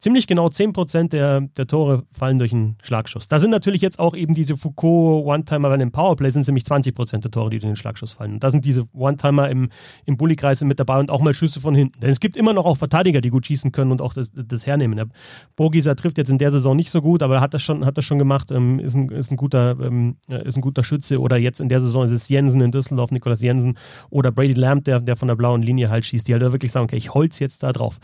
ziemlich 0.00 0.26
genau 0.26 0.48
10% 0.48 1.08
der, 1.08 1.42
der 1.42 1.66
Tore 1.66 2.04
fallen 2.10 2.38
durch 2.38 2.52
einen 2.52 2.76
Schlagschuss. 2.82 3.28
Da 3.28 3.38
sind 3.38 3.50
natürlich 3.50 3.82
jetzt 3.82 3.98
auch 3.98 4.16
eben 4.16 4.34
diese 4.34 4.56
Foucault 4.56 5.26
One-Timer, 5.26 5.70
weil 5.70 5.80
im 5.80 5.92
Powerplay 5.92 6.30
sind 6.30 6.46
nämlich 6.46 6.64
20% 6.64 7.18
der 7.18 7.30
Tore, 7.30 7.50
die 7.50 7.58
durch 7.58 7.70
den 7.70 7.76
Schlagschuss 7.76 8.14
fallen. 8.14 8.34
Und 8.34 8.44
da 8.44 8.50
sind 8.50 8.64
diese 8.64 8.88
One-Timer 8.94 9.50
im, 9.50 9.68
im 10.06 10.16
Bulli-Kreis 10.16 10.62
mit 10.62 10.80
dabei 10.80 10.98
und 10.98 11.10
auch 11.10 11.20
mal 11.20 11.34
Schüsse 11.34 11.60
von 11.60 11.74
hinten. 11.74 12.00
Denn 12.00 12.10
es 12.10 12.20
gibt 12.20 12.36
immer 12.36 12.54
noch 12.54 12.64
auch 12.64 12.78
Verteidiger, 12.78 13.20
die 13.20 13.28
gut 13.28 13.46
schießen 13.46 13.72
können 13.72 13.92
und 13.92 14.00
auch 14.00 14.14
das, 14.14 14.32
das 14.32 14.66
hernehmen. 14.66 14.96
Der 14.96 15.08
Bogiser 15.54 15.94
trifft 15.96 16.16
jetzt 16.16 16.30
in 16.30 16.38
der 16.38 16.50
Saison 16.50 16.74
nicht 16.74 16.90
so 16.90 17.02
gut, 17.02 17.22
aber 17.22 17.36
er 17.36 17.40
hat 17.42 17.52
das 17.52 17.62
schon, 17.62 17.84
hat 17.84 17.98
das 17.98 18.04
schon 18.06 18.18
gemacht, 18.18 18.50
ähm, 18.50 18.78
ist, 18.78 18.94
ein, 18.94 19.08
ist, 19.10 19.30
ein 19.30 19.36
guter, 19.36 19.76
ähm, 19.80 20.16
ist 20.28 20.56
ein 20.56 20.62
guter 20.62 20.82
Schütze. 20.82 21.20
Oder 21.20 21.36
jetzt 21.36 21.60
in 21.60 21.68
der 21.68 21.80
Saison 21.80 22.04
ist 22.04 22.10
es 22.10 22.28
Jensen 22.28 22.62
in 22.62 22.70
Düsseldorf, 22.70 23.10
Nikolaus 23.10 23.42
Jensen 23.42 23.76
oder 24.08 24.32
Brady 24.32 24.54
Lamb, 24.54 24.84
der, 24.84 25.00
der 25.00 25.16
von 25.16 25.28
der 25.28 25.36
blauen 25.36 25.60
Linie 25.60 25.90
halt 25.90 26.06
schießt, 26.06 26.26
die 26.26 26.32
halt 26.32 26.40
wirklich 26.40 26.72
sagen, 26.72 26.84
okay, 26.84 26.96
ich 26.96 27.12
holz 27.12 27.38
jetzt 27.38 27.62
da 27.62 27.72
drauf. 27.72 27.98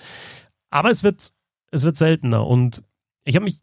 Aber 0.70 0.90
es 0.90 1.02
wird 1.02 1.30
es 1.70 1.84
wird 1.84 1.96
seltener. 1.96 2.46
Und 2.46 2.82
ich 3.24 3.36
habe 3.36 3.44
mich 3.44 3.62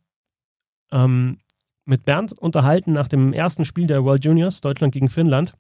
ähm, 0.92 1.38
mit 1.86 2.06
Bernd 2.06 2.34
unterhalten 2.34 2.94
nach 2.94 3.08
dem 3.08 3.34
ersten 3.34 3.66
Spiel 3.66 3.88
der 3.88 4.04
World 4.04 4.24
Juniors, 4.26 4.62
Deutschland 4.62 4.94
gegen 4.94 5.10
Finnland. 5.10 5.56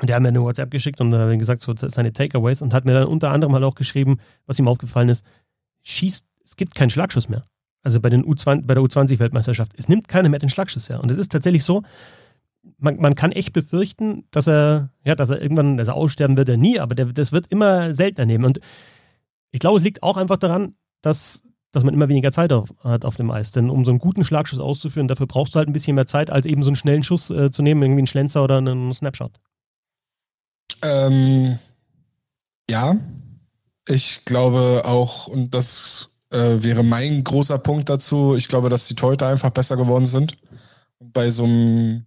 Und 0.00 0.08
der 0.08 0.16
hat 0.16 0.22
mir 0.22 0.28
eine 0.28 0.42
WhatsApp 0.42 0.70
geschickt 0.70 1.00
und 1.00 1.12
hat 1.12 1.38
gesagt, 1.38 1.62
so 1.62 1.74
seine 1.76 2.12
Takeaways 2.12 2.62
und 2.62 2.72
hat 2.72 2.84
mir 2.84 2.92
dann 2.92 3.08
unter 3.08 3.30
anderem 3.30 3.52
halt 3.54 3.64
auch 3.64 3.74
geschrieben, 3.74 4.18
was 4.46 4.58
ihm 4.58 4.68
aufgefallen 4.68 5.08
ist, 5.08 5.24
schießt, 5.82 6.24
es 6.44 6.56
gibt 6.56 6.74
keinen 6.74 6.90
Schlagschuss 6.90 7.28
mehr. 7.28 7.42
Also 7.82 8.00
bei, 8.00 8.08
den 8.08 8.24
U20, 8.24 8.66
bei 8.66 8.74
der 8.74 8.82
U20-Weltmeisterschaft. 8.84 9.72
Es 9.76 9.88
nimmt 9.88 10.06
keiner 10.06 10.28
mehr 10.28 10.38
den 10.38 10.48
Schlagschuss 10.48 10.88
her. 10.88 11.00
Und 11.00 11.10
es 11.10 11.16
ist 11.16 11.32
tatsächlich 11.32 11.64
so, 11.64 11.82
man, 12.78 12.96
man, 12.96 13.14
kann 13.14 13.32
echt 13.32 13.52
befürchten, 13.52 14.24
dass 14.30 14.46
er, 14.46 14.90
ja, 15.04 15.14
dass 15.14 15.30
er 15.30 15.40
irgendwann, 15.40 15.78
also 15.78 15.92
aussterben 15.92 16.36
wird 16.36 16.48
er 16.48 16.56
nie, 16.56 16.78
aber 16.78 16.94
der, 16.94 17.06
das 17.06 17.32
wird 17.32 17.46
immer 17.48 17.94
seltener 17.94 18.26
nehmen. 18.26 18.44
Und 18.44 18.60
ich 19.50 19.60
glaube, 19.60 19.78
es 19.78 19.84
liegt 19.84 20.02
auch 20.02 20.16
einfach 20.16 20.36
daran, 20.36 20.74
dass, 21.02 21.42
dass 21.72 21.84
man 21.84 21.94
immer 21.94 22.08
weniger 22.08 22.32
Zeit 22.32 22.52
auf, 22.52 22.74
hat 22.82 23.04
auf 23.04 23.16
dem 23.16 23.30
Eis. 23.30 23.52
Denn 23.52 23.70
um 23.70 23.84
so 23.84 23.90
einen 23.90 23.98
guten 23.98 24.24
Schlagschuss 24.24 24.60
auszuführen, 24.60 25.08
dafür 25.08 25.26
brauchst 25.26 25.54
du 25.54 25.58
halt 25.58 25.68
ein 25.68 25.72
bisschen 25.72 25.94
mehr 25.94 26.06
Zeit, 26.06 26.30
als 26.30 26.46
eben 26.46 26.62
so 26.62 26.68
einen 26.68 26.76
schnellen 26.76 27.02
Schuss 27.02 27.30
äh, 27.30 27.50
zu 27.50 27.62
nehmen, 27.62 27.82
irgendwie 27.82 28.00
einen 28.00 28.06
Schlenzer 28.06 28.44
oder 28.44 28.58
einen 28.58 28.92
Snapshot. 28.92 29.32
Ähm, 30.82 31.58
ja, 32.70 32.96
ich 33.88 34.24
glaube 34.24 34.82
auch, 34.84 35.26
und 35.26 35.54
das 35.54 36.10
äh, 36.30 36.62
wäre 36.62 36.82
mein 36.82 37.24
großer 37.24 37.58
Punkt 37.58 37.88
dazu, 37.88 38.34
ich 38.36 38.48
glaube, 38.48 38.68
dass 38.68 38.88
die 38.88 38.94
Torhüter 38.94 39.28
einfach 39.28 39.50
besser 39.50 39.76
geworden 39.76 40.06
sind. 40.06 40.36
Bei 41.00 41.30
so 41.30 41.44
einem, 41.44 42.06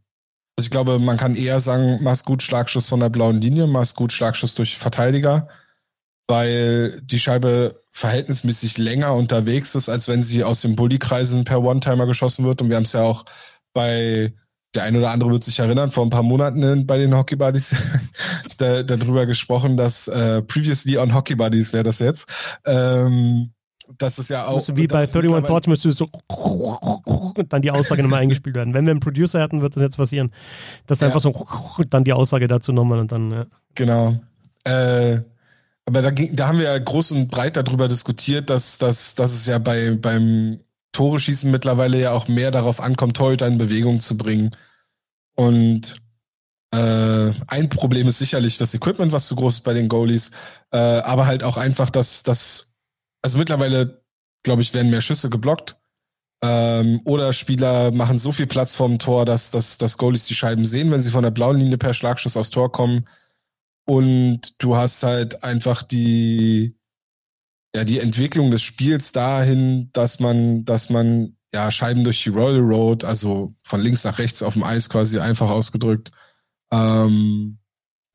also 0.56 0.68
ich 0.68 0.72
glaube, 0.72 1.00
man 1.00 1.18
kann 1.18 1.36
eher 1.36 1.60
sagen, 1.60 2.02
machst 2.04 2.26
gut 2.26 2.42
Schlagschuss 2.42 2.88
von 2.88 3.00
der 3.00 3.10
blauen 3.10 3.42
Linie, 3.42 3.68
machst 3.68 3.96
gut 3.96 4.14
Schlagschuss 4.14 4.56
durch 4.56 4.78
Verteidiger 4.78 5.48
weil 6.28 7.02
die 7.02 7.20
Scheibe 7.20 7.74
verhältnismäßig 7.92 8.78
länger 8.78 9.14
unterwegs 9.14 9.76
ist, 9.76 9.90
als 9.90 10.08
wenn 10.08 10.22
sie 10.22 10.44
aus 10.44 10.62
den 10.62 10.76
Bullykreisen 10.76 11.46
per 11.46 11.62
One-Timer 11.62 12.08
geschossen 12.08 12.46
wird. 12.46 12.62
Und 12.62 12.70
wir 12.70 12.76
haben 12.76 12.84
es 12.84 12.94
ja 12.94 13.04
auch 13.04 13.26
bei 13.74 14.34
der 14.74 14.84
ein 14.84 14.96
oder 14.96 15.12
andere 15.12 15.30
wird 15.32 15.44
sich 15.44 15.60
erinnern, 15.60 15.90
vor 15.90 16.04
ein 16.06 16.10
paar 16.10 16.24
Monaten 16.24 16.88
bei 16.88 16.98
den 16.98 17.16
Hockey 17.16 17.36
Buddies 17.36 17.76
da, 18.58 18.82
darüber 18.84 19.26
gesprochen, 19.26 19.78
dass 19.78 20.08
äh, 20.08 20.42
previously 20.42 20.98
on 20.98 21.14
Hockey 21.14 21.36
Buddies 21.36 21.74
wäre 21.74 21.84
das 21.84 22.00
jetzt. 22.00 22.32
Ähm, 22.66 23.52
das 23.98 24.18
ist 24.18 24.30
ja 24.30 24.48
auch. 24.48 24.56
Müsste 24.56 24.76
wie 24.78 24.88
bei 24.88 25.04
31 25.04 25.46
Thoughts 25.46 25.68
müsste 25.68 25.92
so 25.92 26.08
dann 27.50 27.62
die 27.62 27.70
Aussage 27.72 28.02
nochmal 28.02 28.22
eingespielt 28.22 28.56
werden. 28.56 28.74
Wenn 28.74 28.86
wir 28.86 28.92
einen 28.92 29.00
Producer 29.00 29.42
hätten, 29.42 29.62
wird 29.62 29.76
das 29.76 29.84
jetzt 29.84 29.98
passieren. 29.98 30.32
Dass 30.88 31.02
ja. 31.02 31.08
einfach 31.08 31.20
so 31.20 31.34
dann 31.90 32.04
die 32.04 32.14
Aussage 32.14 32.48
dazu 32.48 32.72
nochmal 32.72 33.00
und 33.00 33.12
dann. 33.12 33.32
Ja. 33.32 33.46
Genau. 33.76 34.16
Äh, 34.64 35.22
aber 35.86 36.02
da, 36.02 36.12
ging, 36.12 36.36
da 36.36 36.48
haben 36.48 36.60
wir 36.60 36.66
ja 36.66 36.78
groß 36.78 37.12
und 37.12 37.30
breit 37.30 37.58
darüber 37.58 37.88
diskutiert, 37.88 38.50
dass, 38.50 38.78
dass, 38.78 39.16
dass 39.16 39.34
es 39.34 39.46
ja 39.46 39.58
bei, 39.58 39.96
beim 39.96 40.60
Tore 40.92 41.20
schießen 41.20 41.50
mittlerweile 41.52 42.00
ja 42.00 42.12
auch 42.12 42.28
mehr 42.28 42.52
darauf 42.52 42.80
ankommt, 42.80 43.18
Torhüter 43.18 43.48
in 43.48 43.58
Bewegung 43.58 44.00
zu 44.00 44.16
bringen. 44.16 44.56
Und 45.36 46.02
äh, 46.74 47.32
ein 47.48 47.70
Problem 47.70 48.08
ist 48.08 48.20
sicherlich 48.20 48.58
das 48.58 48.74
Equipment, 48.74 49.12
was 49.12 49.28
zu 49.28 49.36
groß 49.36 49.56
ist 49.56 49.64
bei 49.64 49.74
den 49.74 49.90
Goalies, 49.90 50.32
äh, 50.72 50.78
aber 50.78 51.26
halt 51.26 51.44
auch 51.44 51.58
einfach, 51.58 51.90
dass 51.90 52.24
dass 52.24 52.74
also 53.22 53.38
mittlerweile, 53.38 54.04
glaube 54.44 54.62
ich, 54.62 54.74
werden 54.74 54.92
mehr 54.92 55.02
Schüsse 55.02 55.30
geblockt. 55.30 55.78
Ähm, 56.44 57.00
oder 57.06 57.32
Spieler 57.32 57.92
machen 57.94 58.18
so 58.18 58.34
viel 58.34 58.48
Platz 58.48 58.76
vorm 58.76 59.00
Tor, 59.00 59.26
dass, 59.26 59.50
dass, 59.50 59.78
dass 59.78 59.98
Goalies 59.98 60.26
die 60.26 60.36
Scheiben 60.36 60.66
sehen, 60.66 60.92
wenn 60.92 61.02
sie 61.02 61.10
von 61.10 61.24
der 61.24 61.32
blauen 61.32 61.58
Linie 61.58 61.78
per 61.78 61.94
Schlagschuss 61.94 62.36
aufs 62.36 62.50
Tor 62.50 62.72
kommen. 62.72 63.06
Und 63.86 64.62
du 64.64 64.76
hast 64.76 65.04
halt 65.04 65.44
einfach 65.44 65.84
die, 65.84 66.78
ja, 67.76 67.84
die 67.84 68.00
Entwicklung 68.00 68.52
des 68.52 68.62
Spiels 68.62 69.12
dahin, 69.12 69.90
dass 69.94 70.20
man, 70.20 70.64
dass 70.66 70.90
man 70.90 71.36
ja 71.54 71.70
Scheiben 71.70 72.04
durch 72.04 72.24
die 72.24 72.30
Royal 72.30 72.60
Road, 72.60 73.04
also 73.04 73.54
von 73.64 73.82
links 73.82 74.04
nach 74.04 74.20
rechts 74.20 74.42
auf 74.42 74.54
dem 74.54 74.64
Eis 74.64 74.90
quasi 74.90 75.20
einfach 75.20 75.50
ausgedrückt, 75.50 76.12
ähm, 76.72 77.60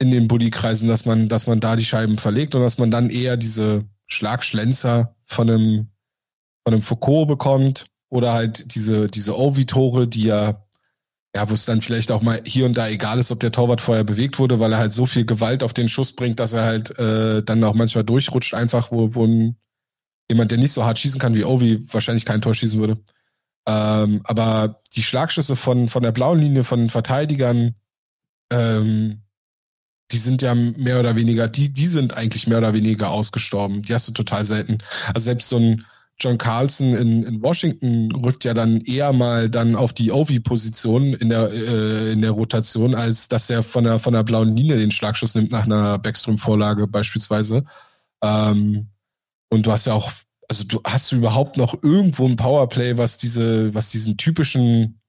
in 0.00 0.10
den 0.10 0.28
Buddykreisen, 0.28 0.88
dass 0.88 1.04
man, 1.04 1.28
dass 1.28 1.46
man 1.46 1.60
da 1.60 1.76
die 1.76 1.84
Scheiben 1.84 2.18
verlegt 2.18 2.54
und 2.54 2.62
dass 2.62 2.78
man 2.78 2.90
dann 2.90 3.10
eher 3.10 3.36
diese 3.36 3.84
Schlagschlenzer 4.06 5.16
von 5.24 5.50
einem, 5.50 5.88
von 6.64 6.74
einem 6.74 6.82
Foucault 6.82 7.28
bekommt 7.28 7.86
oder 8.08 8.32
halt 8.32 8.74
diese, 8.74 9.08
diese 9.08 9.36
Ovi-Tore, 9.36 10.06
die 10.08 10.24
ja, 10.24 10.67
ja, 11.38 11.48
wo 11.48 11.54
es 11.54 11.66
dann 11.66 11.80
vielleicht 11.80 12.10
auch 12.10 12.20
mal 12.20 12.40
hier 12.44 12.66
und 12.66 12.76
da 12.76 12.88
egal 12.88 13.20
ist, 13.20 13.30
ob 13.30 13.38
der 13.38 13.52
Torwart 13.52 13.80
vorher 13.80 14.02
bewegt 14.02 14.40
wurde, 14.40 14.58
weil 14.58 14.72
er 14.72 14.78
halt 14.78 14.92
so 14.92 15.06
viel 15.06 15.24
Gewalt 15.24 15.62
auf 15.62 15.72
den 15.72 15.88
Schuss 15.88 16.12
bringt, 16.12 16.40
dass 16.40 16.52
er 16.52 16.64
halt 16.64 16.98
äh, 16.98 17.44
dann 17.44 17.62
auch 17.62 17.74
manchmal 17.74 18.02
durchrutscht, 18.02 18.54
einfach, 18.54 18.90
wo, 18.90 19.14
wo 19.14 19.24
ein, 19.24 19.56
jemand, 20.28 20.50
der 20.50 20.58
nicht 20.58 20.72
so 20.72 20.84
hart 20.84 20.98
schießen 20.98 21.20
kann 21.20 21.36
wie 21.36 21.44
Ovi, 21.44 21.86
wahrscheinlich 21.92 22.24
kein 22.24 22.42
Tor 22.42 22.54
schießen 22.54 22.80
würde. 22.80 22.98
Ähm, 23.68 24.20
aber 24.24 24.82
die 24.96 25.04
Schlagschüsse 25.04 25.54
von, 25.54 25.86
von 25.86 26.02
der 26.02 26.10
blauen 26.10 26.40
Linie 26.40 26.64
von 26.64 26.88
Verteidigern, 26.88 27.76
ähm, 28.52 29.22
die 30.10 30.18
sind 30.18 30.42
ja 30.42 30.56
mehr 30.56 30.98
oder 30.98 31.14
weniger, 31.14 31.46
die, 31.46 31.72
die 31.72 31.86
sind 31.86 32.16
eigentlich 32.16 32.48
mehr 32.48 32.58
oder 32.58 32.74
weniger 32.74 33.10
ausgestorben. 33.10 33.82
Die 33.82 33.94
hast 33.94 34.08
du 34.08 34.12
total 34.12 34.44
selten. 34.44 34.78
Also 35.14 35.26
selbst 35.26 35.48
so 35.48 35.58
ein 35.58 35.86
John 36.20 36.38
Carlson 36.38 36.94
in, 36.94 37.22
in 37.22 37.42
Washington 37.42 38.12
rückt 38.12 38.44
ja 38.44 38.54
dann 38.54 38.80
eher 38.80 39.12
mal 39.12 39.48
dann 39.48 39.76
auf 39.76 39.92
die 39.92 40.10
Ovi-Position 40.10 41.14
in 41.14 41.28
der, 41.28 41.50
äh, 41.52 42.12
in 42.12 42.22
der 42.22 42.32
Rotation, 42.32 42.94
als 42.94 43.28
dass 43.28 43.48
er 43.50 43.62
von 43.62 43.84
der, 43.84 43.98
von 43.98 44.14
der 44.14 44.24
blauen 44.24 44.56
Linie 44.56 44.76
den 44.76 44.90
Schlagschuss 44.90 45.34
nimmt 45.34 45.52
nach 45.52 45.64
einer 45.64 45.98
Backstrom-Vorlage 45.98 46.86
beispielsweise. 46.88 47.64
Ähm, 48.22 48.88
und 49.50 49.64
du 49.64 49.72
hast 49.72 49.86
ja 49.86 49.94
auch 49.94 50.10
also 50.48 50.64
du 50.64 50.80
hast 50.84 51.12
du 51.12 51.16
überhaupt 51.16 51.56
noch 51.56 51.82
irgendwo 51.82 52.26
ein 52.26 52.36
Powerplay, 52.36 52.96
was 52.96 53.18
diese, 53.18 53.74
was 53.74 53.90
diesen 53.90 54.16
typischen, 54.16 55.00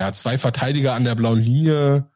ja, 0.00 0.12
zwei 0.12 0.36
Verteidiger 0.36 0.94
an 0.94 1.04
der 1.04 1.14
blauen 1.14 1.40
Linie, 1.40 2.10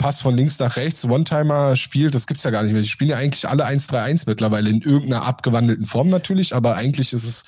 Pass 0.00 0.22
von 0.22 0.34
links 0.34 0.58
nach 0.58 0.76
rechts, 0.76 1.04
One-Timer 1.04 1.76
spielt, 1.76 2.14
das 2.14 2.26
gibt's 2.26 2.42
ja 2.42 2.50
gar 2.50 2.62
nicht 2.62 2.72
mehr. 2.72 2.80
Die 2.80 2.88
spielen 2.88 3.10
ja 3.10 3.18
eigentlich 3.18 3.46
alle 3.46 3.66
1-3-1 3.66 4.22
mittlerweile 4.26 4.70
in 4.70 4.80
irgendeiner 4.80 5.26
abgewandelten 5.26 5.84
Form 5.84 6.08
natürlich, 6.08 6.54
aber 6.54 6.74
eigentlich 6.74 7.12
ist 7.12 7.24
es 7.24 7.44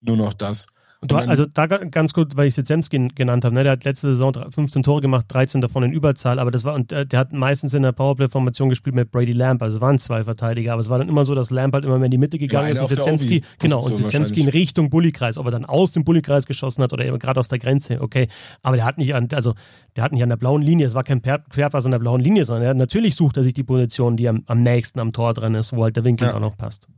nur 0.00 0.16
noch 0.16 0.32
das. 0.32 0.68
Du, 1.00 1.14
also 1.14 1.46
da 1.46 1.66
ganz 1.68 2.12
gut, 2.12 2.36
weil 2.36 2.48
ich 2.48 2.56
Sitzemski 2.56 3.10
genannt 3.14 3.44
habe, 3.44 3.54
ne? 3.54 3.62
der 3.62 3.72
hat 3.72 3.84
letzte 3.84 4.08
Saison 4.08 4.32
15 4.50 4.82
Tore 4.82 5.00
gemacht, 5.00 5.26
13 5.28 5.60
davon 5.60 5.84
in 5.84 5.92
Überzahl, 5.92 6.40
aber 6.40 6.50
das 6.50 6.64
war, 6.64 6.74
und 6.74 6.90
äh, 6.90 7.06
der 7.06 7.20
hat 7.20 7.32
meistens 7.32 7.72
in 7.72 7.84
der 7.84 7.92
Powerplay-Formation 7.92 8.68
gespielt 8.68 8.96
mit 8.96 9.12
Brady 9.12 9.30
Lamp, 9.30 9.62
also 9.62 9.76
es 9.76 9.80
waren 9.80 10.00
zwei 10.00 10.24
Verteidiger, 10.24 10.72
aber 10.72 10.80
es 10.80 10.90
war 10.90 10.98
dann 10.98 11.08
immer 11.08 11.24
so, 11.24 11.36
dass 11.36 11.50
Lamp 11.50 11.72
halt 11.74 11.84
immer 11.84 11.98
mehr 11.98 12.06
in 12.06 12.10
die 12.10 12.18
Mitte 12.18 12.36
gegangen 12.36 12.66
ja, 12.66 12.72
ist 12.72 12.80
und 12.80 12.88
Sitzemski, 12.88 13.42
genau, 13.60 13.80
und 13.80 13.96
Sitzemski 13.96 14.40
in 14.40 14.48
Richtung 14.48 14.90
Bullykreis, 14.90 15.38
ob 15.38 15.46
er 15.46 15.52
dann 15.52 15.66
aus 15.66 15.92
dem 15.92 16.02
Bullykreis 16.02 16.46
geschossen 16.46 16.82
hat 16.82 16.92
oder 16.92 17.06
eben 17.06 17.20
gerade 17.20 17.38
aus 17.38 17.46
der 17.46 17.60
Grenze, 17.60 18.00
okay, 18.00 18.26
aber 18.62 18.74
der 18.74 18.84
hat 18.84 18.98
nicht 18.98 19.14
an, 19.14 19.28
also 19.32 19.54
der 19.94 20.02
hat 20.02 20.10
nicht 20.10 20.24
an 20.24 20.30
der 20.30 20.36
blauen 20.36 20.62
Linie, 20.62 20.88
es 20.88 20.94
war 20.94 21.04
kein 21.04 21.22
Querpass 21.22 21.84
an 21.84 21.92
der 21.92 22.00
blauen 22.00 22.20
Linie, 22.20 22.44
sondern 22.44 22.64
er, 22.64 22.74
natürlich 22.74 23.14
sucht 23.14 23.36
er 23.36 23.44
sich 23.44 23.54
die 23.54 23.62
Position, 23.62 24.16
die 24.16 24.28
am, 24.28 24.42
am 24.46 24.62
nächsten 24.62 24.98
am 24.98 25.12
Tor 25.12 25.32
drin 25.32 25.54
ist, 25.54 25.72
wo 25.72 25.84
halt 25.84 25.94
der 25.94 26.02
Winkel 26.02 26.26
ja. 26.26 26.34
auch 26.34 26.40
noch 26.40 26.56
passt. 26.56 26.88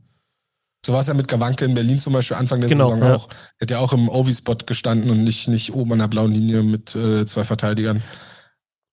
So 0.83 0.93
war 0.93 1.01
es 1.01 1.07
ja 1.07 1.13
mit 1.13 1.27
Gawanke 1.27 1.65
in 1.65 1.75
Berlin 1.75 1.99
zum 1.99 2.13
Beispiel 2.13 2.37
Anfang 2.37 2.59
der 2.59 2.69
genau, 2.69 2.85
Saison 2.85 3.01
ja. 3.01 3.15
auch. 3.15 3.29
Er 3.59 3.65
hat 3.65 3.71
ja 3.71 3.79
auch 3.79 3.93
im 3.93 4.09
Ovi-Spot 4.09 4.57
gestanden 4.65 5.11
und 5.11 5.23
nicht, 5.23 5.47
nicht 5.47 5.73
oben 5.73 5.93
an 5.93 5.99
der 5.99 6.07
blauen 6.07 6.31
Linie 6.31 6.63
mit 6.63 6.95
äh, 6.95 7.25
zwei 7.25 7.43
Verteidigern. 7.43 8.01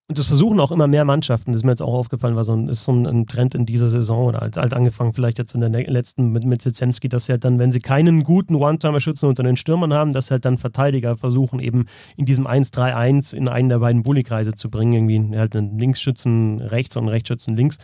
Und 0.09 0.17
das 0.17 0.25
versuchen 0.25 0.59
auch 0.59 0.71
immer 0.71 0.87
mehr 0.87 1.05
Mannschaften, 1.05 1.51
das 1.51 1.59
ist 1.59 1.65
mir 1.65 1.71
jetzt 1.71 1.83
auch 1.83 1.93
aufgefallen, 1.93 2.35
war 2.35 2.43
so 2.43 2.53
ein, 2.53 2.67
ist 2.67 2.83
so 2.83 2.91
ein, 2.91 3.27
Trend 3.27 3.53
in 3.53 3.67
dieser 3.67 3.89
Saison 3.89 4.25
oder 4.25 4.39
halt, 4.39 4.57
halt 4.57 4.73
angefangen 4.73 5.13
vielleicht 5.13 5.37
jetzt 5.37 5.53
in 5.53 5.61
der 5.61 5.69
letzten 5.69 6.31
mit, 6.31 6.45
mit 6.45 6.63
Zizemski, 6.63 7.09
dass 7.09 7.25
sie 7.25 7.33
halt 7.33 7.43
dann, 7.43 7.59
wenn 7.59 7.71
sie 7.71 7.79
keinen 7.79 8.23
guten 8.23 8.55
One-Timer-Schützen 8.55 9.29
unter 9.29 9.43
den 9.43 9.55
Stürmern 9.55 9.93
haben, 9.93 10.11
dass 10.11 10.31
halt 10.31 10.45
dann 10.45 10.57
Verteidiger 10.57 11.15
versuchen, 11.15 11.59
eben 11.59 11.85
in 12.17 12.25
diesem 12.25 12.47
1-3-1 12.47 13.35
in 13.35 13.47
einen 13.47 13.69
der 13.69 13.77
beiden 13.77 14.01
Bulli-Kreise 14.01 14.55
zu 14.55 14.71
bringen, 14.71 14.93
irgendwie 14.93 15.37
halt 15.37 15.55
einen 15.55 15.77
Linksschützen 15.77 16.59
rechts 16.59 16.97
und 16.97 17.03
einen 17.03 17.09
Rechtsschützen 17.09 17.55
links, 17.55 17.77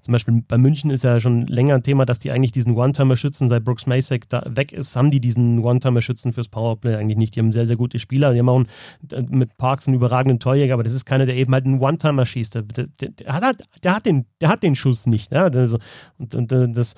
zum 0.00 0.12
Beispiel 0.12 0.42
bei 0.46 0.58
München 0.58 0.90
ist 0.90 1.04
ja 1.04 1.18
schon 1.20 1.42
länger 1.46 1.74
ein 1.74 1.82
Thema, 1.82 2.06
dass 2.06 2.18
die 2.18 2.30
eigentlich 2.30 2.52
diesen 2.52 2.76
One-Timer 2.76 3.16
schützen, 3.16 3.48
seit 3.48 3.64
Brooks 3.64 3.86
Masek 3.86 4.26
weg 4.46 4.72
ist, 4.72 4.94
haben 4.96 5.10
die 5.10 5.20
diesen 5.20 5.58
One-Timer 5.58 6.00
schützen 6.00 6.32
fürs 6.32 6.48
Powerplay 6.48 6.94
eigentlich 6.94 7.18
nicht. 7.18 7.34
Die 7.34 7.40
haben 7.40 7.52
sehr, 7.52 7.66
sehr 7.66 7.76
gute 7.76 7.98
Spieler. 7.98 8.32
Die 8.32 8.38
haben 8.38 8.48
auch 8.48 8.64
einen, 9.12 9.28
mit 9.30 9.56
Parks 9.56 9.88
einen 9.88 9.96
überragenden 9.96 10.38
Torjäger, 10.38 10.74
aber 10.74 10.84
das 10.84 10.92
ist 10.92 11.04
keiner, 11.04 11.26
der 11.26 11.36
eben 11.36 11.52
halt 11.52 11.66
einen 11.66 11.80
One-Timer 11.80 12.26
schießt. 12.26 12.54
Der, 12.54 12.62
der, 12.62 12.86
der, 12.86 13.32
hat 13.32 13.56
der, 13.82 13.94
hat 13.94 14.06
den, 14.06 14.26
der 14.40 14.48
hat 14.48 14.62
den 14.62 14.76
Schuss 14.76 15.06
nicht. 15.06 15.32
Ja? 15.32 15.44
Also, 15.44 15.78
und, 16.18 16.34
und, 16.34 16.52
das, 16.52 16.94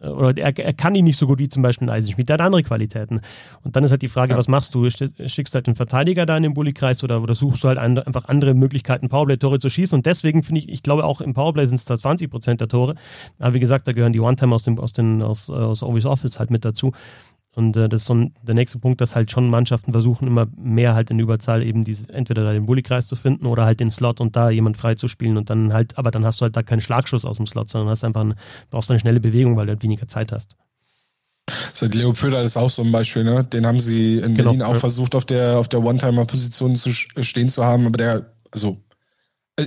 oder 0.00 0.36
er, 0.36 0.58
er 0.58 0.72
kann 0.72 0.94
ihn 0.94 1.04
nicht 1.04 1.18
so 1.18 1.26
gut 1.26 1.38
wie 1.38 1.48
zum 1.48 1.62
Beispiel 1.62 1.88
ein 1.88 1.90
Eisenschmied. 1.90 2.28
Der 2.28 2.34
hat 2.34 2.40
andere 2.40 2.62
Qualitäten. 2.62 3.20
Und 3.62 3.76
dann 3.76 3.84
ist 3.84 3.90
halt 3.90 4.02
die 4.02 4.08
Frage, 4.08 4.32
ja. 4.32 4.38
was 4.38 4.48
machst 4.48 4.74
du? 4.74 4.88
Schickst 4.90 5.54
halt 5.54 5.66
einen 5.66 5.76
Verteidiger 5.76 6.26
da 6.26 6.36
in 6.36 6.42
den 6.42 6.54
Bulli-Kreis 6.54 7.02
oder, 7.04 7.22
oder 7.22 7.34
suchst 7.34 7.64
du 7.64 7.68
halt 7.68 7.78
einfach 7.78 8.26
andere 8.26 8.54
Möglichkeiten, 8.54 9.08
Powerplay-Tore 9.08 9.58
zu 9.58 9.68
schießen? 9.68 9.96
Und 9.96 10.06
deswegen 10.06 10.42
finde 10.42 10.60
ich, 10.60 10.68
ich 10.68 10.82
glaube 10.82 11.04
auch 11.04 11.20
im 11.20 11.34
Powerplay 11.34 11.66
sind 11.66 11.76
es 11.76 11.84
da 11.84 11.96
20 11.96 12.30
Prozent 12.30 12.60
der 12.60 12.68
Tore. 12.68 12.94
Aber 13.38 13.54
wie 13.54 13.60
gesagt, 13.60 13.86
da 13.88 13.92
gehören 13.92 14.12
die 14.12 14.20
One-Time 14.20 14.54
aus, 14.54 14.64
dem, 14.64 14.78
aus, 14.78 14.92
den, 14.92 15.22
aus, 15.22 15.50
aus 15.50 15.82
Always 15.82 16.06
Office 16.06 16.38
halt 16.38 16.50
mit 16.50 16.64
dazu. 16.64 16.92
Und 17.56 17.76
äh, 17.76 17.88
das 17.88 18.02
ist 18.02 18.06
so 18.06 18.14
ein, 18.14 18.34
der 18.42 18.54
nächste 18.54 18.78
Punkt, 18.78 19.00
dass 19.00 19.16
halt 19.16 19.30
schon 19.30 19.48
Mannschaften 19.48 19.92
versuchen, 19.92 20.28
immer 20.28 20.46
mehr 20.56 20.94
halt 20.94 21.10
in 21.10 21.18
Überzahl 21.18 21.62
eben 21.62 21.84
diese, 21.84 22.12
entweder 22.12 22.44
da 22.44 22.52
den 22.52 22.66
Bulli-Kreis 22.66 23.06
zu 23.06 23.16
finden 23.16 23.46
oder 23.46 23.64
halt 23.64 23.80
den 23.80 23.90
Slot 23.90 24.20
und 24.20 24.36
da 24.36 24.50
jemand 24.50 24.76
frei 24.76 24.94
zu 24.94 25.08
spielen 25.08 25.38
und 25.38 25.48
dann 25.48 25.72
halt, 25.72 25.96
aber 25.96 26.10
dann 26.10 26.24
hast 26.26 26.40
du 26.40 26.42
halt 26.42 26.54
da 26.54 26.62
keinen 26.62 26.82
Schlagschuss 26.82 27.24
aus 27.24 27.38
dem 27.38 27.46
Slot, 27.46 27.70
sondern 27.70 27.88
hast 27.88 28.04
einfach 28.04 28.20
eine, 28.20 28.36
brauchst 28.70 28.90
eine 28.90 29.00
schnelle 29.00 29.20
Bewegung, 29.20 29.56
weil 29.56 29.66
du 29.66 29.72
halt 29.72 29.82
weniger 29.82 30.06
Zeit 30.06 30.32
hast. 30.32 30.56
Seit 31.72 31.94
Leo 31.94 32.12
Pföder 32.12 32.42
ist 32.42 32.58
auch 32.58 32.68
so 32.68 32.82
ein 32.82 32.92
Beispiel, 32.92 33.24
ne? 33.24 33.44
Den 33.44 33.66
haben 33.66 33.80
sie 33.80 34.18
in 34.18 34.34
genau, 34.34 34.50
Berlin 34.50 34.62
auch 34.62 34.74
ja. 34.74 34.80
versucht, 34.80 35.14
auf 35.14 35.24
der, 35.24 35.58
auf 35.58 35.68
der 35.68 35.82
One-Timer-Position 35.82 36.76
zu 36.76 36.92
stehen 36.92 37.48
zu 37.48 37.64
haben, 37.64 37.86
aber 37.86 37.96
der, 37.96 38.34
also, 38.50 38.76
äh, 39.56 39.66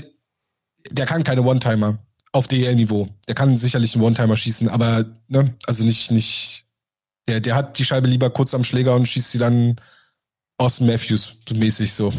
der 0.91 1.07
kann 1.07 1.24
keine 1.24 1.41
One-Timer 1.41 1.98
auf 2.32 2.48
DL-Niveau. 2.48 3.07
Der 3.28 3.36
kann 3.36 3.57
sicherlich 3.57 3.95
einen 3.95 4.03
One-Timer 4.03 4.36
schießen, 4.36 4.70
aber 4.70 5.06
ne, 5.28 5.56
also 5.66 5.84
nicht, 5.84 6.11
nicht. 6.11 6.66
Der, 7.30 7.39
der 7.39 7.56
hat 7.56 7.77
die 7.77 7.85
Scheibe 7.85 8.07
lieber 8.07 8.31
kurz 8.31 8.56
am 8.56 8.64
Schläger 8.64 8.95
und 8.95 9.06
schießt 9.06 9.31
sie 9.31 9.38
dann 9.38 9.80
aus 10.57 10.80
Matthews 10.80 11.35
mäßig 11.53 11.93
so. 11.93 12.11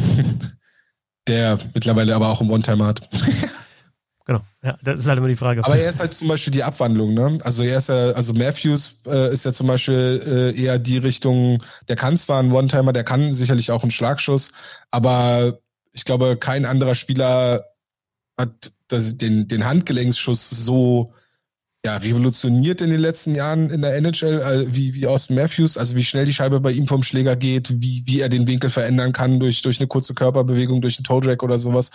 der 1.27 1.59
mittlerweile 1.75 2.15
aber 2.15 2.29
auch 2.29 2.41
einen 2.41 2.51
One-Timer 2.51 2.87
hat. 2.87 3.09
Genau, 4.27 4.43
ja, 4.63 4.79
das 4.85 5.01
ist 5.01 5.09
halt 5.09 5.19
immer 5.19 5.27
die 5.27 5.35
Frage. 5.35 5.65
Aber 5.65 5.77
er 5.77 5.91
ist 5.91 5.99
halt 5.99 6.15
zum 6.15 6.29
Beispiel 6.29 6.53
die 6.53 6.63
Abwandlung, 6.63 7.15
ne? 7.15 7.41
Also 7.43 7.65
er 7.65 7.79
ist 7.79 7.89
ja, 7.89 8.11
also 8.11 8.33
Matthews 8.33 9.01
äh, 9.05 9.33
ist 9.33 9.45
ja 9.45 9.53
zum 9.53 9.67
Beispiel 9.67 10.55
äh, 10.57 10.63
eher 10.63 10.79
die 10.79 10.99
Richtung, 10.99 11.61
der 11.89 11.97
kann 11.97 12.17
zwar 12.17 12.39
einen 12.39 12.53
One-Timer, 12.53 12.93
der 12.93 13.03
kann 13.03 13.33
sicherlich 13.33 13.73
auch 13.73 13.83
einen 13.83 13.91
Schlagschuss, 13.91 14.53
aber 14.93 15.59
ich 15.93 16.05
glaube, 16.05 16.37
kein 16.37 16.65
anderer 16.65 16.95
Spieler 16.95 17.65
hat 18.39 18.71
das, 18.87 19.17
den, 19.17 19.49
den 19.49 19.65
Handgelenksschuss 19.65 20.49
so 20.51 21.13
ja, 21.85 21.97
revolutioniert 21.97 22.83
in 22.83 22.91
den 22.91 23.01
letzten 23.01 23.35
Jahren 23.35 23.71
in 23.71 23.81
der 23.81 23.97
NHL, 23.97 24.41
äh, 24.41 24.75
wie, 24.75 24.95
wie 24.95 25.07
Austin 25.07 25.37
Matthews, 25.37 25.79
also 25.79 25.97
wie 25.97 26.05
schnell 26.05 26.27
die 26.27 26.35
Scheibe 26.35 26.61
bei 26.61 26.73
ihm 26.73 26.87
vom 26.87 27.03
Schläger 27.03 27.37
geht, 27.37 27.81
wie, 27.81 28.03
wie 28.07 28.21
er 28.21 28.29
den 28.29 28.47
Winkel 28.47 28.69
verändern 28.69 29.13
kann 29.13 29.41
durch, 29.41 29.63
durch 29.63 29.81
eine 29.81 29.89
kurze 29.89 30.15
Körperbewegung, 30.15 30.83
durch 30.83 30.99
einen 30.99 31.05
Toe 31.05 31.23
Drag 31.23 31.43
oder 31.43 31.59
sowas. 31.59 31.91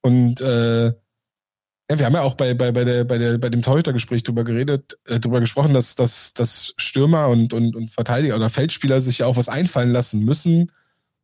Und 0.00 0.40
äh, 0.40 0.86
ja, 0.86 1.98
wir 1.98 2.06
haben 2.06 2.14
ja 2.14 2.22
auch 2.22 2.34
bei, 2.34 2.54
bei, 2.54 2.72
bei, 2.72 2.84
der, 2.84 3.04
bei, 3.04 3.18
der, 3.18 3.38
bei 3.38 3.50
dem 3.50 3.62
Torhütergespräch 3.62 4.22
drüber 4.22 4.42
geredet, 4.42 4.98
äh, 5.04 5.20
drüber 5.20 5.40
gesprochen, 5.40 5.74
dass, 5.74 5.94
dass, 5.96 6.32
dass 6.32 6.74
Stürmer 6.78 7.28
und, 7.28 7.52
und, 7.52 7.76
und 7.76 7.90
Verteidiger 7.90 8.36
oder 8.36 8.48
Feldspieler 8.48 9.02
sich 9.02 9.18
ja 9.18 9.26
auch 9.26 9.36
was 9.36 9.50
einfallen 9.50 9.92
lassen 9.92 10.24
müssen, 10.24 10.72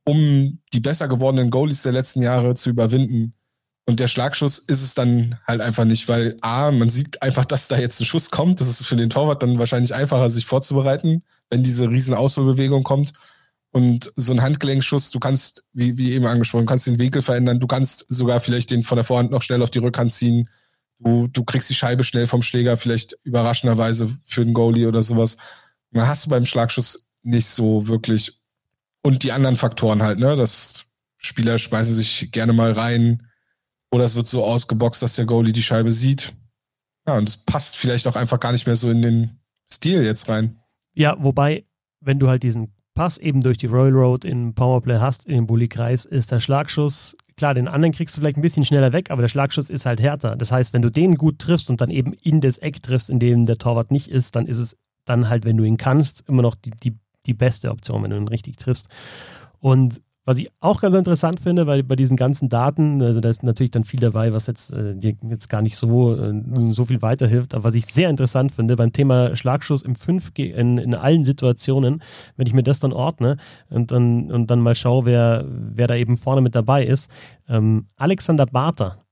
um 0.05 0.59
die 0.75 0.81
besser 0.81 1.09
gewordenen 1.09 1.51
Goalies 1.51 1.83
der 1.83 1.93
letzten 1.93 2.23
Jahre 2.23 2.55
zu 2.55 2.69
überwinden 2.69 3.35
Und 3.85 3.99
der 3.99 4.09
Schlagschuss 4.09 4.59
ist 4.59 4.83
es 4.83 4.95
dann 4.95 5.37
halt 5.47 5.61
einfach 5.61 5.85
nicht, 5.85 6.09
weil 6.09 6.37
A, 6.41 6.71
man 6.71 6.89
sieht 6.89 7.21
einfach, 7.21 7.45
dass 7.45 7.67
da 7.67 7.79
jetzt 7.79 8.01
ein 8.01 8.05
Schuss 8.05 8.31
kommt. 8.31 8.61
Das 8.61 8.69
ist 8.69 8.87
für 8.87 8.95
den 8.97 9.11
Torwart 9.11 9.43
dann 9.43 9.59
wahrscheinlich 9.59 9.93
einfacher, 9.93 10.31
sich 10.31 10.47
vorzubereiten, 10.47 11.25
wenn 11.51 11.65
diese 11.65 11.89
riesen 11.91 12.15
Ausholbewegung 12.15 12.85
kommt. 12.85 13.13
Und 13.73 14.13
so 14.17 14.33
ein 14.33 14.43
Handgelenkschuss, 14.43 15.11
du 15.11 15.19
kannst, 15.19 15.65
wie, 15.73 15.97
wie 15.97 16.13
eben 16.13 16.27
angesprochen, 16.27 16.67
kannst 16.67 16.87
den 16.87 16.99
Winkel 16.99 17.23
verändern, 17.23 17.59
du 17.59 17.67
kannst 17.67 18.05
sogar 18.09 18.39
vielleicht 18.39 18.71
den 18.71 18.83
von 18.83 18.97
der 18.97 19.05
Vorhand 19.05 19.31
noch 19.31 19.43
schnell 19.43 19.63
auf 19.63 19.71
die 19.71 19.79
Rückhand 19.79 20.13
ziehen. 20.13 20.49
Du, 20.99 21.27
du 21.27 21.43
kriegst 21.43 21.71
die 21.71 21.75
Scheibe 21.75 22.05
schnell 22.05 22.27
vom 22.27 22.43
Schläger, 22.43 22.77
vielleicht 22.77 23.17
überraschenderweise 23.25 24.15
für 24.25 24.45
den 24.45 24.55
Goalie 24.55 24.87
oder 24.87 25.03
sowas. 25.03 25.39
Dann 25.91 26.07
hast 26.07 26.27
du 26.27 26.31
beim 26.31 26.45
Schlagschuss 26.45 27.09
nicht 27.23 27.47
so 27.47 27.89
wirklich. 27.89 28.39
Und 29.03 29.25
die 29.25 29.33
anderen 29.33 29.57
Faktoren 29.57 30.03
halt, 30.03 30.19
ne? 30.21 30.37
Das 30.37 30.85
Spieler 31.17 31.59
schmeißen 31.59 31.95
sich 31.95 32.31
gerne 32.31 32.53
mal 32.53 32.73
rein, 32.73 33.27
oder 33.93 34.05
es 34.05 34.17
wird 34.17 34.27
so 34.27 34.45
ausgeboxt, 34.45 35.03
dass 35.03 35.15
der 35.17 35.27
Goalie 35.27 35.53
die 35.53 35.63
Scheibe 35.63 35.93
sieht. 35.93 36.35
Ja, 37.07 37.19
und 37.19 37.29
es 37.29 37.37
passt 37.37 37.77
vielleicht 37.77 38.07
auch 38.07 38.17
einfach 38.17 38.41
gar 38.41 38.53
nicht 38.53 38.67
mehr 38.67 38.77
so 38.77 38.91
in 38.91 39.03
den 39.03 39.41
Stil 39.71 40.03
jetzt 40.05 40.29
rein. 40.29 40.59
Ja, 40.95 41.17
wobei, 41.19 41.65
wenn 42.01 42.19
du 42.19 42.29
halt 42.29 42.43
diesen 42.43 42.73
Pass 42.95 43.19
eben 43.19 43.41
durch 43.41 43.59
die 43.59 43.67
Royal 43.67 43.93
Road 43.93 44.25
in 44.25 44.55
Powerplay 44.55 44.99
hast, 44.99 45.27
in 45.27 45.35
den 45.35 45.47
Bulli-Kreis, 45.47 46.05
ist 46.05 46.31
der 46.31 46.41
Schlagschuss, 46.41 47.17
klar, 47.37 47.55
den 47.55 47.69
anderen 47.69 47.93
kriegst 47.93 48.17
du 48.17 48.21
vielleicht 48.21 48.37
ein 48.37 48.43
bisschen 48.43 48.65
schneller 48.65 48.93
weg, 48.93 49.11
aber 49.11 49.23
der 49.23 49.29
Schlagschuss 49.29 49.71
ist 49.71 49.87
halt 49.87 50.01
härter. 50.01 50.37
Das 50.37 50.53
heißt, 50.53 50.73
wenn 50.73 50.83
du 50.83 50.91
den 50.91 51.17
gut 51.17 51.39
triffst 51.39 51.71
und 51.71 51.81
dann 51.81 51.91
eben 51.91 52.13
in 52.13 52.41
das 52.41 52.59
Eck 52.59 52.83
triffst, 52.83 53.11
in 53.11 53.19
dem 53.19 53.47
der 53.47 53.57
Torwart 53.57 53.91
nicht 53.91 54.09
ist, 54.09 54.37
dann 54.37 54.47
ist 54.47 54.59
es 54.59 54.77
dann 55.05 55.29
halt, 55.29 55.45
wenn 55.45 55.57
du 55.57 55.65
ihn 55.65 55.79
kannst, 55.79 56.29
immer 56.29 56.43
noch 56.43 56.55
die, 56.55 56.71
die, 56.71 56.99
die 57.27 57.35
beste 57.35 57.71
Option, 57.71 58.03
wenn 58.03 58.11
du 58.11 58.17
ihn 58.17 58.29
richtig 58.29 58.57
triffst. 58.57 58.89
Und 59.59 60.01
was 60.25 60.39
ich 60.39 60.49
auch 60.61 60.81
ganz 60.81 60.95
interessant 60.95 61.41
finde, 61.41 61.67
weil 61.67 61.83
bei 61.83 61.97
diesen 61.97 62.17
ganzen 62.17 62.49
Daten, 62.49 63.03
also 63.03 63.21
da 63.21 63.29
ist 63.29 63.43
natürlich 63.43 63.73
dann 63.73 63.85
viel 63.85 63.99
dabei, 63.99 64.33
was 64.33 64.47
jetzt 64.47 64.73
äh, 64.73 64.95
jetzt 65.01 65.49
gar 65.49 65.63
nicht 65.63 65.77
so, 65.77 66.15
äh, 66.15 66.33
so 66.71 66.85
viel 66.85 67.03
weiterhilft, 67.03 67.55
aber 67.55 67.65
was 67.65 67.75
ich 67.75 67.87
sehr 67.87 68.09
interessant 68.09 68.53
finde 68.53 68.77
beim 68.77 68.93
Thema 68.93 69.35
Schlagschuss 69.35 69.83
im 69.83 69.95
5G 69.95 70.53
in, 70.53 70.79
in 70.79 70.95
allen 70.95 71.25
Situationen, 71.25 72.03
wenn 72.37 72.47
ich 72.47 72.53
mir 72.53 72.63
das 72.63 72.79
dann 72.79 72.93
ordne 72.93 73.37
und 73.69 73.91
dann, 73.91 74.31
und 74.31 74.51
dann 74.51 74.61
mal 74.61 74.77
schaue, 74.77 75.07
wer, 75.07 75.45
wer 75.49 75.89
da 75.89 75.97
eben 75.97 76.17
vorne 76.17 76.41
mit 76.41 76.55
dabei 76.55 76.85
ist. 76.87 77.11
Ähm, 77.49 77.87
Alexander 77.97 78.47
Barter 78.47 79.05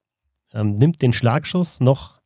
ähm, 0.52 0.76
nimmt 0.76 1.02
den 1.02 1.12
Schlagschuss 1.12 1.80
noch 1.80 2.20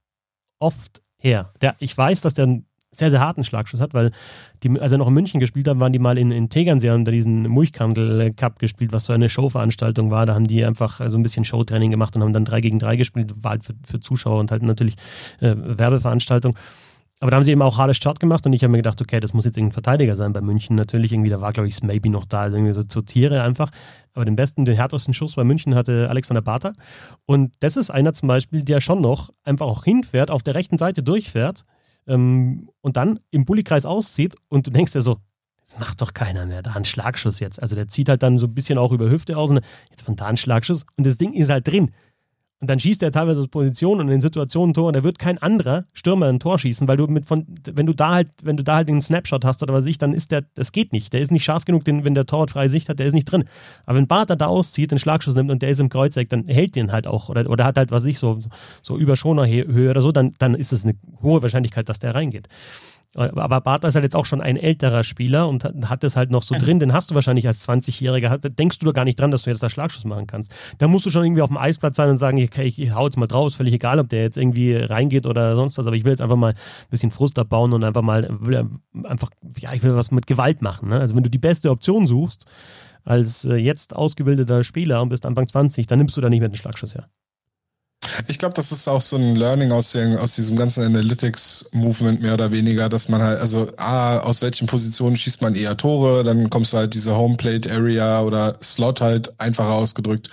oft 0.58 1.02
her. 1.16 1.52
Der, 1.62 1.74
ich 1.78 1.96
weiß, 1.96 2.20
dass 2.20 2.34
der 2.34 2.60
sehr, 2.98 3.10
sehr 3.10 3.20
harten 3.20 3.44
Schlagschuss 3.44 3.80
hat, 3.80 3.94
weil 3.94 4.10
die, 4.62 4.80
als 4.80 4.92
er 4.92 4.98
noch 4.98 5.08
in 5.08 5.14
München 5.14 5.40
gespielt 5.40 5.68
hat, 5.68 5.78
waren 5.78 5.92
die 5.92 5.98
mal 5.98 6.18
in, 6.18 6.30
in 6.30 6.48
Tegernsee 6.48 6.90
und 6.90 7.04
da 7.04 7.10
diesen 7.10 7.48
Mulchkandel 7.48 8.32
Cup 8.32 8.58
gespielt, 8.58 8.92
was 8.92 9.06
so 9.06 9.12
eine 9.12 9.28
Showveranstaltung 9.28 10.10
war. 10.10 10.26
Da 10.26 10.34
haben 10.34 10.46
die 10.46 10.64
einfach 10.64 11.00
so 11.08 11.16
ein 11.16 11.22
bisschen 11.22 11.44
Showtraining 11.44 11.90
gemacht 11.90 12.16
und 12.16 12.22
haben 12.22 12.32
dann 12.32 12.44
drei 12.44 12.60
gegen 12.60 12.78
drei 12.78 12.96
gespielt, 12.96 13.34
war 13.42 13.52
halt 13.52 13.64
für, 13.64 13.74
für 13.86 14.00
Zuschauer 14.00 14.40
und 14.40 14.50
halt 14.50 14.62
natürlich 14.62 14.94
äh, 15.40 15.54
Werbeveranstaltung. 15.56 16.56
Aber 17.20 17.30
da 17.30 17.36
haben 17.36 17.44
sie 17.44 17.52
eben 17.52 17.62
auch 17.62 17.78
hartes 17.78 17.96
Start 17.96 18.20
gemacht 18.20 18.44
und 18.44 18.52
ich 18.52 18.62
habe 18.62 18.72
mir 18.72 18.78
gedacht, 18.78 19.00
okay, 19.00 19.20
das 19.20 19.32
muss 19.32 19.44
jetzt 19.44 19.56
irgendein 19.56 19.72
Verteidiger 19.72 20.16
sein 20.16 20.32
bei 20.32 20.40
München. 20.40 20.76
Natürlich 20.76 21.12
irgendwie, 21.12 21.30
da 21.30 21.40
war, 21.40 21.52
glaube 21.52 21.68
ich, 21.68 21.82
Maybe 21.82 22.10
noch 22.10 22.26
da, 22.26 22.42
also 22.42 22.56
irgendwie 22.56 22.74
so 22.74 22.82
Tiere 23.00 23.42
einfach. 23.42 23.70
Aber 24.12 24.24
den 24.24 24.36
besten, 24.36 24.64
den 24.64 24.76
härtesten 24.76 25.14
Schuss 25.14 25.34
bei 25.34 25.44
München 25.44 25.74
hatte 25.74 26.10
Alexander 26.10 26.42
Barter. 26.42 26.74
Und 27.24 27.52
das 27.60 27.76
ist 27.76 27.90
einer 27.90 28.12
zum 28.12 28.26
Beispiel, 28.28 28.62
der 28.62 28.80
schon 28.80 29.00
noch 29.00 29.30
einfach 29.42 29.66
auch 29.66 29.84
hinfährt, 29.84 30.30
auf 30.30 30.42
der 30.42 30.54
rechten 30.54 30.76
Seite 30.76 31.02
durchfährt 31.02 31.64
ähm, 32.06 32.68
und 32.80 32.96
dann 32.96 33.20
im 33.30 33.44
Bullykreis 33.44 33.86
auszieht 33.86 34.34
und 34.48 34.66
du 34.66 34.70
denkst 34.70 34.92
dir 34.92 35.02
so, 35.02 35.18
das 35.60 35.78
macht 35.78 36.02
doch 36.02 36.12
keiner 36.12 36.46
mehr, 36.46 36.62
da 36.62 36.72
ein 36.72 36.84
Schlagschuss 36.84 37.40
jetzt. 37.40 37.60
Also 37.60 37.74
der 37.74 37.88
zieht 37.88 38.08
halt 38.08 38.22
dann 38.22 38.38
so 38.38 38.46
ein 38.46 38.54
bisschen 38.54 38.78
auch 38.78 38.92
über 38.92 39.10
Hüfte 39.10 39.36
aus 39.36 39.50
und 39.50 39.60
jetzt 39.90 40.02
von 40.02 40.16
da 40.16 40.26
ein 40.26 40.36
Schlagschuss 40.36 40.84
und 40.96 41.06
das 41.06 41.16
Ding 41.16 41.32
ist 41.32 41.50
halt 41.50 41.66
drin. 41.66 41.90
Und 42.64 42.70
dann 42.70 42.80
schießt 42.80 43.02
er 43.02 43.12
teilweise 43.12 43.40
aus 43.40 43.48
Position 43.48 44.00
und 44.00 44.08
in 44.08 44.22
Situationen 44.22 44.72
Tor 44.72 44.86
und 44.86 44.96
da 44.96 45.04
wird 45.04 45.18
kein 45.18 45.36
anderer 45.36 45.84
Stürmer 45.92 46.28
ein 46.28 46.40
Tor 46.40 46.58
schießen, 46.58 46.88
weil 46.88 46.96
du 46.96 47.06
mit 47.08 47.26
von, 47.26 47.44
wenn 47.70 47.84
du 47.84 47.92
da 47.92 48.14
halt, 48.14 48.28
wenn 48.42 48.56
du 48.56 48.64
da 48.64 48.76
halt 48.76 48.88
einen 48.88 49.02
Snapshot 49.02 49.44
hast 49.44 49.62
oder 49.62 49.74
was 49.74 49.84
ich, 49.84 49.98
dann 49.98 50.14
ist 50.14 50.30
der, 50.30 50.44
das 50.54 50.72
geht 50.72 50.94
nicht. 50.94 51.12
Der 51.12 51.20
ist 51.20 51.30
nicht 51.30 51.44
scharf 51.44 51.66
genug, 51.66 51.84
den, 51.84 52.06
wenn 52.06 52.14
der 52.14 52.24
Torwart 52.24 52.52
freie 52.52 52.70
Sicht 52.70 52.88
hat, 52.88 53.00
der 53.00 53.06
ist 53.06 53.12
nicht 53.12 53.26
drin. 53.26 53.44
Aber 53.84 53.98
wenn 53.98 54.06
Bartha 54.06 54.34
da 54.34 54.46
auszieht, 54.46 54.92
den 54.92 54.98
Schlagschuss 54.98 55.34
nimmt 55.34 55.50
und 55.50 55.60
der 55.60 55.68
ist 55.68 55.78
im 55.78 55.90
Kreuzeck, 55.90 56.30
dann 56.30 56.48
hält 56.48 56.74
den 56.74 56.90
halt 56.90 57.06
auch 57.06 57.28
oder, 57.28 57.50
oder 57.50 57.66
hat 57.66 57.76
halt, 57.76 57.90
was 57.90 58.06
ich, 58.06 58.18
so, 58.18 58.38
so 58.80 58.96
über 58.96 59.14
Schonerhöhe 59.14 59.90
oder 59.90 60.00
so, 60.00 60.10
dann, 60.10 60.32
dann 60.38 60.54
ist 60.54 60.72
es 60.72 60.86
eine 60.86 60.94
hohe 61.22 61.42
Wahrscheinlichkeit, 61.42 61.90
dass 61.90 61.98
der 61.98 62.14
reingeht. 62.14 62.48
Aber 63.14 63.60
Bartha 63.60 63.88
ist 63.88 63.94
halt 63.94 64.02
jetzt 64.02 64.16
auch 64.16 64.26
schon 64.26 64.40
ein 64.40 64.56
älterer 64.56 65.04
Spieler 65.04 65.48
und 65.48 65.64
hat 65.64 66.02
das 66.02 66.16
halt 66.16 66.30
noch 66.30 66.42
so 66.42 66.54
drin. 66.56 66.78
Den 66.80 66.92
hast 66.92 67.10
du 67.10 67.14
wahrscheinlich 67.14 67.46
als 67.46 67.66
20-Jähriger. 67.68 68.48
Denkst 68.48 68.78
du 68.80 68.86
doch 68.86 68.92
gar 68.92 69.04
nicht 69.04 69.20
dran, 69.20 69.30
dass 69.30 69.44
du 69.44 69.50
jetzt 69.50 69.62
da 69.62 69.70
Schlagschuss 69.70 70.04
machen 70.04 70.26
kannst. 70.26 70.52
Da 70.78 70.88
musst 70.88 71.06
du 71.06 71.10
schon 71.10 71.24
irgendwie 71.24 71.42
auf 71.42 71.50
dem 71.50 71.56
Eisplatz 71.56 71.96
sein 71.96 72.10
und 72.10 72.16
sagen, 72.16 72.42
okay, 72.42 72.64
ich, 72.64 72.92
hau 72.92 73.06
jetzt 73.06 73.16
mal 73.16 73.26
drauf. 73.26 73.48
Ist 73.48 73.54
völlig 73.56 73.74
egal, 73.74 73.98
ob 74.00 74.08
der 74.08 74.22
jetzt 74.22 74.36
irgendwie 74.36 74.74
reingeht 74.74 75.26
oder 75.26 75.54
sonst 75.54 75.78
was. 75.78 75.86
Aber 75.86 75.96
ich 75.96 76.04
will 76.04 76.10
jetzt 76.10 76.22
einfach 76.22 76.36
mal 76.36 76.52
ein 76.52 76.90
bisschen 76.90 77.10
Frust 77.10 77.38
abbauen 77.38 77.72
und 77.72 77.84
einfach 77.84 78.02
mal, 78.02 78.28
einfach, 79.04 79.30
ja, 79.58 79.72
ich 79.72 79.82
will 79.82 79.94
was 79.94 80.10
mit 80.10 80.26
Gewalt 80.26 80.60
machen. 80.62 80.88
Ne? 80.88 80.98
Also 80.98 81.14
wenn 81.14 81.22
du 81.22 81.30
die 81.30 81.38
beste 81.38 81.70
Option 81.70 82.06
suchst, 82.06 82.46
als 83.04 83.44
äh, 83.44 83.56
jetzt 83.56 83.94
ausgebildeter 83.94 84.64
Spieler 84.64 85.02
und 85.02 85.10
bist 85.10 85.26
Anfang 85.26 85.46
20, 85.46 85.86
dann 85.86 85.98
nimmst 85.98 86.16
du 86.16 86.20
da 86.20 86.28
nicht 86.28 86.40
mehr 86.40 86.48
den 86.48 86.56
Schlagschuss 86.56 86.94
her. 86.94 87.08
Ich 88.28 88.38
glaube, 88.38 88.54
das 88.54 88.72
ist 88.72 88.88
auch 88.88 89.00
so 89.00 89.16
ein 89.16 89.36
Learning 89.36 89.72
aus, 89.72 89.92
den, 89.92 90.16
aus 90.16 90.34
diesem 90.34 90.56
ganzen 90.56 90.84
Analytics-Movement 90.84 92.20
mehr 92.20 92.34
oder 92.34 92.52
weniger, 92.52 92.88
dass 92.88 93.08
man 93.08 93.22
halt, 93.22 93.40
also 93.40 93.70
A, 93.76 94.18
aus 94.18 94.42
welchen 94.42 94.66
Positionen 94.66 95.16
schießt 95.16 95.42
man 95.42 95.54
eher 95.54 95.76
Tore, 95.76 96.22
dann 96.24 96.50
kommst 96.50 96.72
du 96.72 96.76
halt 96.76 96.94
diese 96.94 97.16
Homeplate-Area 97.16 98.22
oder 98.22 98.58
Slot 98.62 99.00
halt 99.00 99.38
einfacher 99.40 99.74
ausgedrückt. 99.74 100.30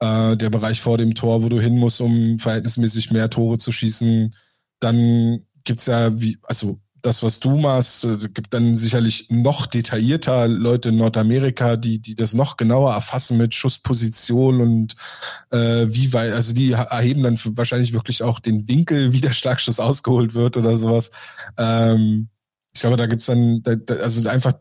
Äh, 0.00 0.36
der 0.36 0.50
Bereich 0.50 0.80
vor 0.80 0.98
dem 0.98 1.14
Tor, 1.14 1.42
wo 1.42 1.48
du 1.48 1.60
hin 1.60 1.76
musst, 1.76 2.00
um 2.00 2.38
verhältnismäßig 2.38 3.10
mehr 3.10 3.30
Tore 3.30 3.58
zu 3.58 3.72
schießen. 3.72 4.34
Dann 4.80 5.40
gibt's 5.64 5.86
ja, 5.86 6.20
wie, 6.20 6.38
also 6.44 6.78
das, 7.02 7.22
was 7.22 7.40
du 7.40 7.56
machst, 7.56 8.04
äh, 8.04 8.16
gibt 8.32 8.54
dann 8.54 8.76
sicherlich 8.76 9.28
noch 9.30 9.66
detaillierter 9.66 10.48
Leute 10.48 10.90
in 10.90 10.96
Nordamerika, 10.96 11.76
die, 11.76 12.00
die 12.00 12.14
das 12.14 12.34
noch 12.34 12.56
genauer 12.56 12.92
erfassen 12.92 13.36
mit 13.36 13.54
Schussposition 13.54 14.60
und 14.60 14.94
äh, 15.50 15.86
wie 15.88 16.12
weit, 16.12 16.32
also 16.32 16.52
die 16.52 16.72
erheben 16.72 17.22
dann 17.22 17.38
wahrscheinlich 17.44 17.92
wirklich 17.92 18.22
auch 18.22 18.40
den 18.40 18.66
Winkel, 18.68 19.12
wie 19.12 19.20
der 19.20 19.32
Starkschuss 19.32 19.80
ausgeholt 19.80 20.34
wird 20.34 20.56
oder 20.56 20.76
sowas. 20.76 21.10
Ähm, 21.56 22.28
ich 22.74 22.80
glaube, 22.80 22.96
da 22.96 23.06
gibt's 23.06 23.26
dann, 23.26 23.62
da, 23.62 23.76
da, 23.76 23.94
also 23.94 24.28
einfach 24.28 24.52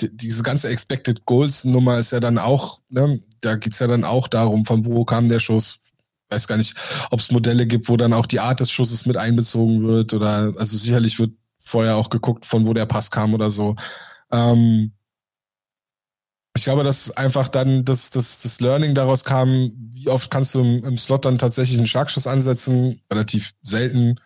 diese 0.00 0.42
ganze 0.42 0.68
Expected 0.68 1.24
Goals 1.26 1.64
Nummer 1.64 1.98
ist 1.98 2.12
ja 2.12 2.20
dann 2.20 2.38
auch, 2.38 2.80
ne, 2.88 3.22
da 3.40 3.56
geht's 3.56 3.78
ja 3.78 3.86
dann 3.86 4.04
auch 4.04 4.28
darum, 4.28 4.64
von 4.64 4.84
wo 4.84 5.04
kam 5.04 5.28
der 5.28 5.40
Schuss, 5.40 5.80
weiß 6.30 6.48
gar 6.48 6.56
nicht, 6.56 6.74
ob 7.10 7.20
es 7.20 7.30
Modelle 7.30 7.66
gibt, 7.66 7.88
wo 7.88 7.96
dann 7.96 8.12
auch 8.12 8.26
die 8.26 8.40
Art 8.40 8.60
des 8.60 8.70
Schusses 8.70 9.06
mit 9.06 9.16
einbezogen 9.16 9.86
wird 9.86 10.14
oder 10.14 10.52
also 10.56 10.76
sicherlich 10.76 11.18
wird 11.18 11.32
vorher 11.66 11.96
auch 11.96 12.10
geguckt, 12.10 12.46
von 12.46 12.66
wo 12.66 12.72
der 12.72 12.86
Pass 12.86 13.10
kam 13.10 13.34
oder 13.34 13.50
so. 13.50 13.76
Ähm, 14.32 14.92
ich 16.56 16.64
glaube, 16.64 16.84
dass 16.84 17.10
einfach 17.10 17.48
dann 17.48 17.84
das, 17.84 18.10
das, 18.10 18.40
das 18.40 18.60
Learning 18.60 18.94
daraus 18.94 19.24
kam, 19.24 19.72
wie 19.76 20.08
oft 20.08 20.30
kannst 20.30 20.54
du 20.54 20.60
im, 20.60 20.84
im 20.84 20.98
Slot 20.98 21.24
dann 21.24 21.38
tatsächlich 21.38 21.76
einen 21.76 21.86
Schlagschuss 21.86 22.26
ansetzen, 22.26 23.02
relativ 23.12 23.52
selten. 23.62 24.18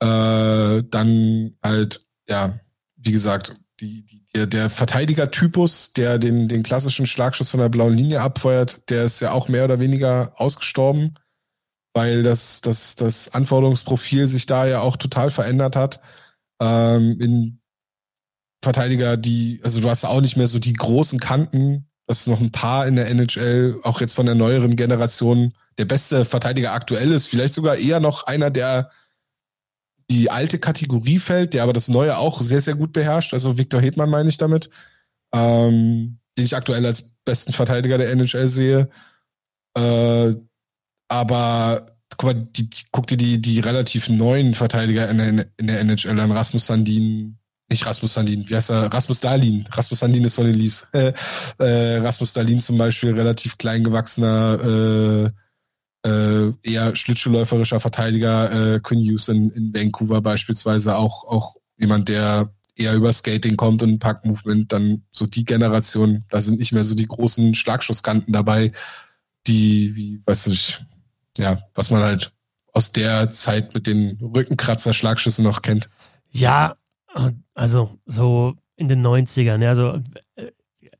Äh, 0.00 0.82
dann 0.88 1.56
halt, 1.62 2.00
ja, 2.28 2.58
wie 2.96 3.12
gesagt, 3.12 3.54
die, 3.80 4.06
die, 4.06 4.24
der, 4.34 4.46
der 4.46 4.70
Verteidiger-Typus, 4.70 5.94
der 5.94 6.18
den, 6.18 6.48
den 6.48 6.62
klassischen 6.62 7.06
Schlagschuss 7.06 7.50
von 7.50 7.60
der 7.60 7.68
blauen 7.68 7.96
Linie 7.96 8.20
abfeuert, 8.20 8.88
der 8.88 9.04
ist 9.04 9.20
ja 9.20 9.32
auch 9.32 9.48
mehr 9.48 9.64
oder 9.64 9.80
weniger 9.80 10.32
ausgestorben, 10.36 11.14
weil 11.92 12.22
das, 12.22 12.60
das, 12.60 12.94
das 12.94 13.34
Anforderungsprofil 13.34 14.26
sich 14.26 14.46
da 14.46 14.66
ja 14.66 14.80
auch 14.80 14.96
total 14.96 15.30
verändert 15.30 15.74
hat 15.76 16.00
ähm, 16.60 17.18
in 17.20 17.60
Verteidiger, 18.62 19.16
die, 19.16 19.60
also 19.62 19.80
du 19.80 19.90
hast 19.90 20.04
auch 20.04 20.20
nicht 20.20 20.36
mehr 20.36 20.48
so 20.48 20.58
die 20.58 20.72
großen 20.72 21.20
Kanten. 21.20 21.86
Das 22.06 22.20
ist 22.20 22.26
noch 22.26 22.40
ein 22.40 22.52
paar 22.52 22.86
in 22.86 22.96
der 22.96 23.08
NHL, 23.08 23.80
auch 23.82 24.00
jetzt 24.00 24.14
von 24.14 24.26
der 24.26 24.34
neueren 24.34 24.76
Generation. 24.76 25.54
Der 25.78 25.84
beste 25.84 26.24
Verteidiger 26.24 26.72
aktuell 26.72 27.12
ist 27.12 27.26
vielleicht 27.26 27.54
sogar 27.54 27.76
eher 27.76 28.00
noch 28.00 28.26
einer, 28.26 28.50
der 28.50 28.90
die 30.10 30.30
alte 30.30 30.58
Kategorie 30.58 31.18
fällt, 31.18 31.54
der 31.54 31.62
aber 31.62 31.72
das 31.72 31.88
Neue 31.88 32.18
auch 32.18 32.40
sehr, 32.40 32.60
sehr 32.60 32.74
gut 32.74 32.92
beherrscht. 32.92 33.32
Also 33.32 33.56
Viktor 33.56 33.80
Hedmann 33.80 34.10
meine 34.10 34.28
ich 34.28 34.36
damit, 34.36 34.68
ähm, 35.34 36.18
den 36.36 36.44
ich 36.44 36.56
aktuell 36.56 36.84
als 36.84 37.14
besten 37.24 37.52
Verteidiger 37.52 37.96
der 37.96 38.10
NHL 38.10 38.48
sehe. 38.48 38.88
Äh, 39.76 40.34
aber 41.08 41.93
guck 42.16 42.34
mal, 42.34 42.46
die, 42.56 42.68
guck 42.90 43.06
dir 43.06 43.16
die, 43.16 43.40
die 43.40 43.60
relativ 43.60 44.08
neuen 44.08 44.54
Verteidiger 44.54 45.08
in 45.08 45.18
der, 45.18 45.46
in 45.56 45.66
der 45.66 45.80
NHL 45.80 46.20
an, 46.20 46.32
Rasmus 46.32 46.66
Sandin, 46.66 47.38
nicht 47.70 47.86
Rasmus 47.86 48.14
Sandin, 48.14 48.48
wie 48.48 48.56
heißt 48.56 48.70
er? 48.70 48.92
Rasmus 48.92 49.20
Dahlin. 49.20 49.66
Rasmus 49.70 49.98
Sandin 50.00 50.24
ist 50.24 50.34
von 50.34 50.46
den 50.46 50.54
Leafs. 50.54 50.86
Äh, 51.58 51.96
Rasmus 51.96 52.32
Dahlin 52.32 52.60
zum 52.60 52.76
Beispiel, 52.78 53.14
relativ 53.14 53.58
kleingewachsener, 53.58 55.30
äh, 56.04 56.08
äh, 56.08 56.52
eher 56.62 56.94
schlittschuhläuferischer 56.94 57.80
Verteidiger. 57.80 58.74
Äh, 58.74 58.80
Quinn 58.80 59.00
Hughes 59.00 59.28
in, 59.28 59.50
in 59.50 59.74
Vancouver 59.74 60.20
beispielsweise 60.20 60.96
auch, 60.96 61.24
auch 61.24 61.54
jemand, 61.78 62.08
der 62.08 62.50
eher 62.76 62.94
über 62.94 63.12
Skating 63.12 63.56
kommt 63.56 63.82
und 63.82 63.98
Pack-Movement, 63.98 64.72
dann 64.72 65.02
so 65.12 65.26
die 65.26 65.44
Generation, 65.44 66.24
da 66.28 66.40
sind 66.40 66.58
nicht 66.58 66.72
mehr 66.72 66.84
so 66.84 66.94
die 66.94 67.06
großen 67.06 67.54
Schlagschusskanten 67.54 68.32
dabei, 68.32 68.70
die, 69.46 69.94
wie, 69.94 70.22
weißt 70.26 70.48
du, 70.48 70.52
ja, 71.38 71.58
was 71.74 71.90
man 71.90 72.02
halt 72.02 72.32
aus 72.72 72.92
der 72.92 73.30
Zeit 73.30 73.74
mit 73.74 73.86
den 73.86 74.18
Rückenkratzer-Schlagschüssen 74.20 75.44
noch 75.44 75.62
kennt. 75.62 75.88
Ja, 76.30 76.76
also 77.54 77.98
so 78.06 78.54
in 78.76 78.88
den 78.88 79.06
90ern, 79.06 79.62
ja, 79.62 79.68
also 79.68 80.00
äh, 80.34 80.50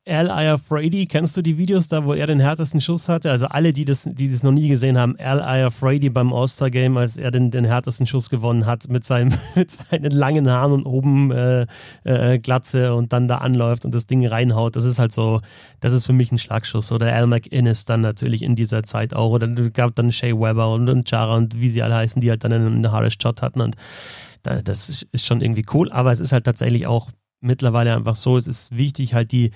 Al 0.07 0.27
Iafrady, 0.27 1.07
kennst 1.07 1.35
du 1.35 1.41
die 1.41 1.57
Videos 1.57 1.87
da, 1.87 2.05
wo 2.05 2.13
er 2.13 2.27
den 2.27 2.39
härtesten 2.39 2.79
Schuss 2.79 3.09
hatte? 3.09 3.31
Also 3.31 3.47
alle, 3.47 3.73
die 3.73 3.85
das, 3.85 4.03
die 4.03 4.29
das 4.29 4.43
noch 4.43 4.51
nie 4.51 4.67
gesehen 4.67 4.99
haben, 4.99 5.15
Al 5.17 5.39
Iafrady 5.39 6.09
beim 6.09 6.31
All-Star-Game, 6.31 6.95
als 6.95 7.17
er 7.17 7.31
den, 7.31 7.49
den 7.49 7.65
härtesten 7.65 8.05
Schuss 8.05 8.29
gewonnen 8.29 8.67
hat 8.67 8.87
mit, 8.87 9.03
seinem, 9.03 9.33
mit 9.55 9.71
seinen 9.71 10.11
langen 10.11 10.47
Haaren 10.47 10.73
und 10.73 10.85
oben 10.85 11.31
äh, 11.31 11.65
äh, 12.03 12.37
Glatze 12.37 12.93
und 12.93 13.13
dann 13.13 13.27
da 13.27 13.39
anläuft 13.39 13.83
und 13.83 13.95
das 13.95 14.05
Ding 14.05 14.23
reinhaut. 14.27 14.75
Das 14.75 14.85
ist 14.85 14.99
halt 14.99 15.11
so, 15.11 15.41
das 15.79 15.91
ist 15.91 16.05
für 16.05 16.13
mich 16.13 16.31
ein 16.31 16.37
Schlagschuss. 16.37 16.91
Oder 16.91 17.11
Al 17.11 17.25
McInnes 17.25 17.85
dann 17.85 18.01
natürlich 18.01 18.43
in 18.43 18.55
dieser 18.55 18.83
Zeit 18.83 19.15
auch. 19.15 19.31
Oder 19.31 19.47
gab 19.47 19.95
dann 19.95 20.11
Shea 20.11 20.33
Weber 20.33 20.71
und, 20.71 20.87
und 20.87 21.09
Chara 21.09 21.35
und 21.35 21.59
wie 21.59 21.69
sie 21.69 21.81
alle 21.81 21.95
heißen, 21.95 22.21
die 22.21 22.29
halt 22.29 22.43
dann 22.43 22.53
einen 22.53 22.91
Hardest 22.91 23.23
Shot 23.23 23.41
hatten 23.41 23.61
und 23.61 23.75
das 24.43 25.07
ist 25.11 25.25
schon 25.25 25.41
irgendwie 25.41 25.65
cool, 25.73 25.91
aber 25.91 26.11
es 26.11 26.19
ist 26.19 26.31
halt 26.31 26.43
tatsächlich 26.43 26.85
auch 26.85 27.09
mittlerweile 27.41 27.95
einfach 27.95 28.15
so, 28.15 28.37
es 28.37 28.45
ist 28.45 28.77
wichtig, 28.77 29.15
halt 29.15 29.31
die, 29.31 29.49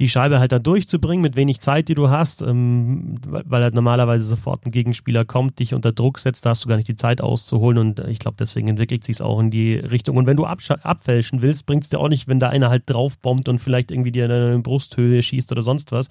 die 0.00 0.08
Scheibe 0.08 0.40
halt 0.40 0.52
da 0.52 0.58
durchzubringen 0.58 1.22
mit 1.22 1.36
wenig 1.36 1.60
Zeit, 1.60 1.88
die 1.88 1.94
du 1.94 2.10
hast, 2.10 2.42
ähm, 2.42 3.14
weil 3.26 3.62
halt 3.62 3.74
normalerweise 3.74 4.24
sofort 4.24 4.66
ein 4.66 4.72
Gegenspieler 4.72 5.24
kommt, 5.24 5.58
dich 5.58 5.74
unter 5.74 5.92
Druck 5.92 6.18
setzt, 6.18 6.44
da 6.44 6.50
hast 6.50 6.64
du 6.64 6.68
gar 6.68 6.76
nicht 6.76 6.88
die 6.88 6.96
Zeit 6.96 7.20
auszuholen 7.20 7.78
und 7.78 8.00
ich 8.00 8.18
glaube, 8.18 8.36
deswegen 8.38 8.68
entwickelt 8.68 9.04
sich 9.04 9.16
es 9.16 9.20
auch 9.20 9.38
in 9.38 9.50
die 9.50 9.74
Richtung. 9.74 10.16
Und 10.16 10.26
wenn 10.26 10.36
du 10.36 10.44
abfälschen 10.44 11.42
willst, 11.42 11.66
bringt 11.66 11.84
es 11.84 11.90
dir 11.90 12.00
auch 12.00 12.08
nicht, 12.08 12.26
wenn 12.26 12.40
da 12.40 12.48
einer 12.48 12.70
halt 12.70 12.84
draufbombt 12.86 13.48
und 13.48 13.58
vielleicht 13.58 13.90
irgendwie 13.90 14.12
dir 14.12 14.24
in 14.24 14.30
deine 14.30 14.58
Brusthöhe 14.58 15.22
schießt 15.22 15.52
oder 15.52 15.62
sonst 15.62 15.92
was, 15.92 16.08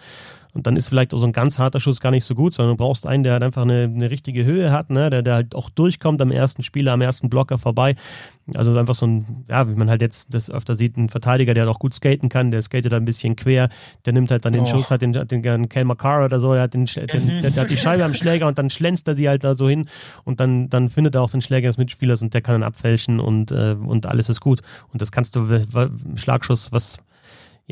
und 0.54 0.68
dann 0.68 0.76
ist 0.76 0.90
vielleicht 0.90 1.14
auch 1.14 1.18
so 1.18 1.26
ein 1.26 1.32
ganz 1.32 1.60
harter 1.60 1.80
Schuss 1.80 2.00
gar 2.00 2.12
nicht 2.12 2.26
so 2.26 2.36
gut, 2.36 2.54
sondern 2.54 2.76
du 2.76 2.84
brauchst 2.84 3.08
einen, 3.08 3.24
der 3.24 3.34
halt 3.34 3.44
einfach 3.44 3.62
eine, 3.62 3.84
eine 3.84 4.12
richtige 4.12 4.44
Höhe 4.44 4.72
hat, 4.72 4.90
ne? 4.90 5.10
der, 5.10 5.22
der 5.22 5.36
halt 5.36 5.56
auch 5.56 5.70
durchkommt 5.70 6.22
am 6.22 6.32
ersten 6.32 6.62
Spieler, 6.64 6.92
am 6.92 7.02
ersten 7.02 7.30
Blocker 7.30 7.58
vorbei. 7.58 7.96
Also 8.56 8.76
einfach 8.76 8.96
so 8.96 9.08
ein, 9.08 9.46
ja, 9.48 9.70
wie 9.70 9.76
man 9.76 9.90
halt 9.90 10.02
jetzt 10.02 10.34
das 10.34 10.50
öfter 10.50 10.76
sieht, 10.76 10.98
ein 10.98 11.10
Verteidiger, 11.10 11.54
der 11.54 11.66
halt 11.66 11.74
auch 11.74 11.80
gut 11.80 11.94
skaten 11.94 12.28
kann, 12.28 12.52
der 12.52 12.62
skatet 12.62 12.94
ein 12.94 13.06
bisschen 13.06 13.38
quer, 13.38 13.70
der 14.06 14.12
nimmt 14.12 14.30
halt 14.30 14.44
dann 14.44 14.52
den 14.52 14.64
oh. 14.64 14.68
Schuss, 14.68 14.92
hat 14.92 15.02
den, 15.02 15.14
den, 15.14 15.42
den 15.42 15.70
Kel 15.70 15.86
McCarr 15.86 16.26
oder 16.26 16.40
so, 16.40 16.54
der 16.54 16.64
hat, 16.64 16.74
den, 16.74 16.86
den 16.86 17.08
der, 17.42 17.52
der, 17.52 17.64
hat 17.64 17.70
die 17.70 17.78
Scheibe 17.78 18.04
am 18.04 18.14
Schläger 18.14 18.48
und 18.48 18.58
dann 18.58 18.70
schlänzt 18.70 19.08
er 19.08 19.16
die 19.16 19.30
halt 19.30 19.46
da 19.46 19.56
so 19.56 19.70
hin 19.70 19.86
und 20.26 20.42
dann, 20.42 20.70
dann 20.70 20.90
findet 20.90 21.16
er 21.16 21.22
auch 21.22 21.32
den 21.32 21.42
Schläger 21.42 21.70
des 21.70 21.78
Mitspielers 21.78 22.22
und 22.22 22.34
der 22.34 22.42
kann 22.42 22.56
dann 22.56 22.64
abfälschen 22.64 23.22
und, 23.22 23.52
äh, 23.52 23.76
und 23.80 24.06
alles 24.06 24.28
ist 24.28 24.42
gut. 24.42 24.62
Und 24.92 25.02
das 25.02 25.14
kannst 25.14 25.36
du, 25.36 25.48
Schlagschuss, 26.16 26.74
was 26.74 26.98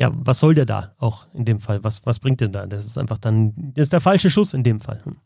ja, 0.00 0.10
was 0.14 0.40
soll 0.40 0.54
der 0.54 0.64
da 0.64 0.94
auch 0.98 1.26
in 1.34 1.44
dem 1.44 1.60
Fall? 1.60 1.84
Was, 1.84 2.06
was 2.06 2.20
bringt 2.20 2.40
denn 2.40 2.52
da? 2.52 2.64
Das 2.64 2.86
ist 2.86 2.96
einfach 2.96 3.18
dann, 3.18 3.52
das 3.74 3.84
ist 3.84 3.92
der 3.92 4.00
falsche 4.00 4.30
Schuss 4.30 4.54
in 4.54 4.62
dem 4.62 4.80
Fall. 4.80 5.02
Hm. 5.04 5.18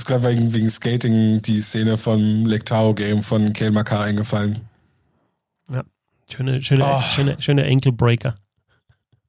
ist 0.00 0.06
gerade 0.06 0.24
wegen, 0.26 0.54
wegen 0.54 0.70
Skating 0.70 1.42
die 1.42 1.60
Szene 1.60 1.98
vom 1.98 2.46
Lectao-Game 2.46 3.22
von 3.22 3.52
Kale 3.52 3.70
Makar 3.70 4.04
eingefallen. 4.04 4.62
Ja, 5.70 5.82
schöne, 6.32 6.62
schöne, 6.62 6.86
oh. 6.86 7.02
schöne, 7.02 7.36
schöne 7.42 7.66
Ankle 7.66 7.92
Breaker. 7.92 8.36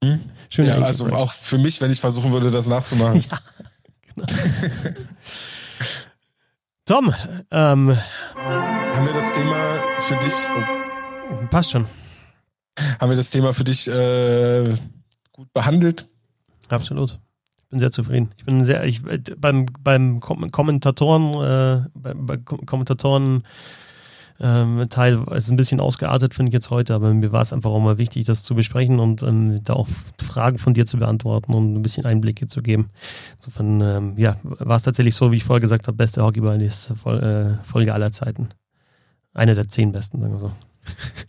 Hm? 0.01 0.21
Schöne 0.49 0.69
ja, 0.69 0.79
also 0.79 1.07
auch 1.07 1.33
für 1.33 1.57
mich, 1.57 1.81
wenn 1.81 1.91
ich 1.91 1.99
versuchen 1.99 2.31
würde, 2.31 2.49
das 2.49 2.67
nachzumachen. 2.67 3.19
ja, 3.29 3.37
genau. 4.15 4.27
Tom, 6.85 7.13
ähm, 7.51 7.97
haben 8.35 9.05
wir 9.05 9.13
das 9.13 9.33
Thema 9.33 9.79
für 9.99 10.15
dich? 10.15 10.33
Oh. 10.33 11.45
Passt 11.47 11.71
schon. 11.71 11.85
Haben 12.99 13.09
wir 13.09 13.17
das 13.17 13.29
Thema 13.29 13.53
für 13.53 13.63
dich 13.63 13.87
äh, 13.87 14.75
gut 15.31 15.51
behandelt? 15.53 16.07
Absolut. 16.69 17.19
Ich 17.57 17.69
bin 17.69 17.79
sehr 17.79 17.91
zufrieden. 17.91 18.31
Ich 18.37 18.45
bin 18.45 18.63
sehr, 18.65 18.83
ich, 18.83 19.01
beim, 19.37 19.65
beim 19.81 20.19
Kommentatoren, 20.19 21.33
äh, 21.33 21.87
beim, 21.93 22.25
beim 22.25 22.45
Kommentatoren 22.45 23.43
ähm, 24.39 24.87
Teil 24.89 25.23
ist 25.31 25.51
ein 25.51 25.55
bisschen 25.55 25.79
ausgeartet, 25.79 26.33
finde 26.33 26.49
ich 26.49 26.53
jetzt 26.53 26.69
heute, 26.69 26.95
aber 26.95 27.13
mir 27.13 27.31
war 27.31 27.41
es 27.41 27.53
einfach 27.53 27.69
auch 27.69 27.79
mal 27.79 27.97
wichtig, 27.97 28.25
das 28.25 28.43
zu 28.43 28.55
besprechen 28.55 28.99
und 28.99 29.21
ähm, 29.23 29.63
da 29.63 29.73
auch 29.73 29.87
Fragen 30.21 30.57
von 30.57 30.73
dir 30.73 30.85
zu 30.85 30.97
beantworten 30.97 31.53
und 31.53 31.75
ein 31.75 31.81
bisschen 31.81 32.05
Einblicke 32.05 32.47
zu 32.47 32.61
geben. 32.61 32.89
Insofern, 33.37 33.81
ähm, 33.81 34.13
ja, 34.17 34.37
war 34.43 34.77
es 34.77 34.83
tatsächlich 34.83 35.15
so, 35.15 35.31
wie 35.31 35.37
ich 35.37 35.43
vorher 35.43 35.61
gesagt 35.61 35.87
habe, 35.87 35.95
beste 35.97 36.23
Hockeyball 36.23 36.61
ist 36.61 36.91
äh, 37.05 37.53
Folge 37.63 37.93
aller 37.93 38.11
Zeiten. 38.11 38.49
Eine 39.33 39.55
der 39.55 39.67
zehn 39.67 39.91
besten, 39.91 40.19
sagen 40.19 40.33
wir 40.33 40.39
so. 40.39 40.51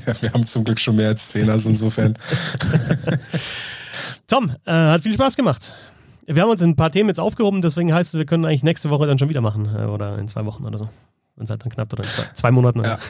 wir 0.20 0.32
haben 0.32 0.46
zum 0.46 0.64
Glück 0.64 0.80
schon 0.80 0.96
mehr 0.96 1.08
als 1.08 1.28
zehn, 1.28 1.48
also 1.50 1.70
insofern. 1.70 2.16
Tom, 4.26 4.50
äh, 4.64 4.72
hat 4.72 5.02
viel 5.02 5.14
Spaß 5.14 5.36
gemacht. 5.36 5.74
Wir 6.26 6.42
haben 6.42 6.50
uns 6.50 6.62
ein 6.62 6.76
paar 6.76 6.90
Themen 6.90 7.08
jetzt 7.08 7.20
aufgehoben, 7.20 7.62
deswegen 7.62 7.92
heißt 7.92 8.14
es, 8.14 8.18
wir 8.18 8.26
können 8.26 8.44
eigentlich 8.44 8.62
nächste 8.62 8.90
Woche 8.90 9.06
dann 9.06 9.18
schon 9.18 9.28
wieder 9.28 9.40
machen. 9.40 9.68
Äh, 9.74 9.84
oder 9.84 10.18
in 10.18 10.28
zwei 10.28 10.44
Wochen 10.44 10.64
oder 10.64 10.78
so. 10.78 10.88
Wenn 11.36 11.44
es 11.44 11.50
halt 11.50 11.62
dann 11.62 11.70
knapp 11.70 11.92
oder 11.92 12.04
in 12.04 12.10
zwei, 12.10 12.24
zwei 12.34 12.50
Monaten. 12.50 12.82
Ja. 12.82 12.98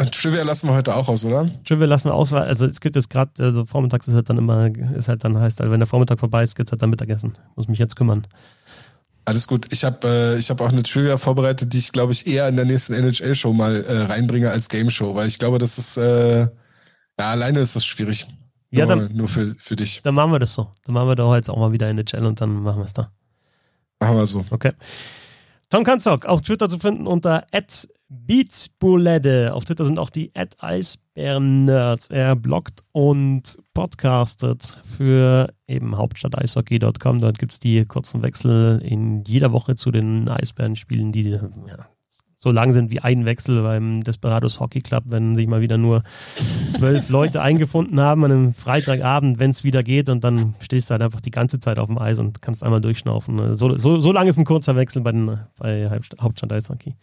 Und 0.00 0.12
Trivia 0.12 0.44
lassen 0.44 0.68
wir 0.68 0.74
heute 0.74 0.94
auch 0.94 1.08
aus, 1.08 1.24
oder? 1.24 1.48
Trivia 1.64 1.86
lassen 1.86 2.04
wir 2.04 2.14
aus, 2.14 2.30
weil 2.30 2.42
also 2.42 2.66
es 2.66 2.80
gibt 2.80 2.94
jetzt 2.94 3.10
gerade, 3.10 3.32
also 3.40 3.64
vormittags 3.66 4.06
ist 4.06 4.14
halt 4.14 4.30
dann 4.30 4.38
immer, 4.38 4.70
ist 4.94 5.08
halt 5.08 5.24
dann 5.24 5.36
heißt, 5.36 5.60
also 5.60 5.72
wenn 5.72 5.80
der 5.80 5.88
Vormittag 5.88 6.20
vorbei 6.20 6.44
ist, 6.44 6.54
gibt 6.54 6.68
es 6.68 6.72
halt 6.72 6.82
dann 6.82 6.90
Mittagessen. 6.90 7.36
Muss 7.56 7.66
mich 7.66 7.80
jetzt 7.80 7.96
kümmern. 7.96 8.24
Alles 9.28 9.46
gut. 9.46 9.70
Ich 9.72 9.84
habe 9.84 10.08
äh, 10.08 10.38
ich 10.38 10.48
hab 10.48 10.62
auch 10.62 10.70
eine 10.70 10.82
Trivia 10.82 11.18
vorbereitet, 11.18 11.74
die 11.74 11.78
ich, 11.78 11.92
glaube 11.92 12.12
ich, 12.12 12.26
eher 12.26 12.48
in 12.48 12.56
der 12.56 12.64
nächsten 12.64 12.94
NHL-Show 12.94 13.52
mal 13.52 13.84
äh, 13.84 14.04
reinbringe 14.04 14.50
als 14.50 14.70
Game-Show, 14.70 15.14
weil 15.14 15.28
ich 15.28 15.38
glaube, 15.38 15.58
das 15.58 15.76
ist, 15.76 15.98
äh, 15.98 16.40
ja, 16.40 16.48
alleine 17.18 17.60
ist 17.60 17.76
das 17.76 17.84
schwierig. 17.84 18.26
Ja, 18.70 18.86
nur, 18.86 18.96
dann, 18.96 19.14
nur 19.14 19.28
für, 19.28 19.54
für 19.58 19.76
dich. 19.76 20.00
Dann 20.02 20.14
machen 20.14 20.32
wir 20.32 20.38
das 20.38 20.54
so. 20.54 20.72
Dann 20.86 20.94
machen 20.94 21.08
wir 21.08 21.14
doch 21.14 21.34
jetzt 21.34 21.50
auch 21.50 21.58
mal 21.58 21.72
wieder 21.72 21.88
NHL 21.88 22.24
und 22.24 22.40
dann 22.40 22.62
machen 22.62 22.78
wir 22.78 22.86
es 22.86 22.94
da. 22.94 23.12
Machen 24.00 24.16
wir 24.16 24.24
so. 24.24 24.46
Okay. 24.48 24.72
Tom 25.68 25.84
Kanzok, 25.84 26.24
auf 26.24 26.40
Twitter 26.40 26.70
zu 26.70 26.78
finden 26.78 27.06
unter 27.06 27.46
Beatsbulede. 28.08 29.52
Auf 29.52 29.64
Twitter 29.64 29.84
sind 29.84 29.98
auch 29.98 30.10
die 30.10 30.32
Eisbären-Nerds. 30.58 32.08
Er 32.08 32.36
bloggt 32.36 32.80
und 32.92 33.58
podcastet 33.74 34.80
für 34.84 35.52
eben 35.66 35.96
hauptstadteishockey.com. 35.96 37.20
Dort 37.20 37.38
gibt 37.38 37.52
es 37.52 37.60
die 37.60 37.84
kurzen 37.84 38.22
Wechsel 38.22 38.80
in 38.82 39.24
jeder 39.24 39.52
Woche 39.52 39.76
zu 39.76 39.90
den 39.90 40.28
Eisbären-Spielen, 40.28 41.12
die 41.12 41.24
ja, 41.30 41.40
so 42.38 42.50
lang 42.50 42.72
sind 42.72 42.90
wie 42.90 43.00
ein 43.00 43.24
Wechsel 43.26 43.62
beim 43.62 44.02
Desperados 44.02 44.60
Hockey 44.60 44.80
Club, 44.80 45.04
wenn 45.08 45.34
sich 45.34 45.46
mal 45.46 45.60
wieder 45.60 45.76
nur 45.76 46.02
zwölf 46.70 47.08
Leute 47.10 47.42
eingefunden 47.42 48.00
haben 48.00 48.24
an 48.24 48.32
einem 48.32 48.54
Freitagabend, 48.54 49.38
wenn 49.38 49.50
es 49.50 49.64
wieder 49.64 49.82
geht 49.82 50.08
und 50.08 50.24
dann 50.24 50.54
stehst 50.60 50.88
du 50.88 50.92
halt 50.92 51.02
einfach 51.02 51.20
die 51.20 51.32
ganze 51.32 51.60
Zeit 51.60 51.78
auf 51.78 51.88
dem 51.88 51.98
Eis 51.98 52.18
und 52.20 52.40
kannst 52.40 52.62
einmal 52.62 52.80
durchschnaufen. 52.80 53.56
So, 53.56 53.76
so, 53.76 54.00
so 54.00 54.12
lang 54.12 54.28
ist 54.28 54.38
ein 54.38 54.44
kurzer 54.44 54.76
Wechsel 54.76 55.02
bei, 55.02 55.12
den, 55.12 55.40
bei 55.58 55.90
Hauptstadt 55.90 56.52
Eishockey. 56.52 56.94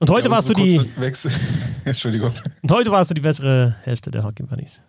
Und 0.00 0.08
heute 0.08 0.28
ja, 0.28 0.30
warst 0.30 0.48
du 0.48 0.54
die. 0.54 0.80
Wechsel. 0.96 1.30
Entschuldigung. 1.84 2.32
Und 2.62 2.72
heute 2.72 2.90
warst 2.90 3.10
du 3.10 3.14
die 3.14 3.20
bessere 3.20 3.76
Hälfte 3.82 4.10
der 4.10 4.24
Hockey 4.24 4.42
Bunnies. 4.42 4.80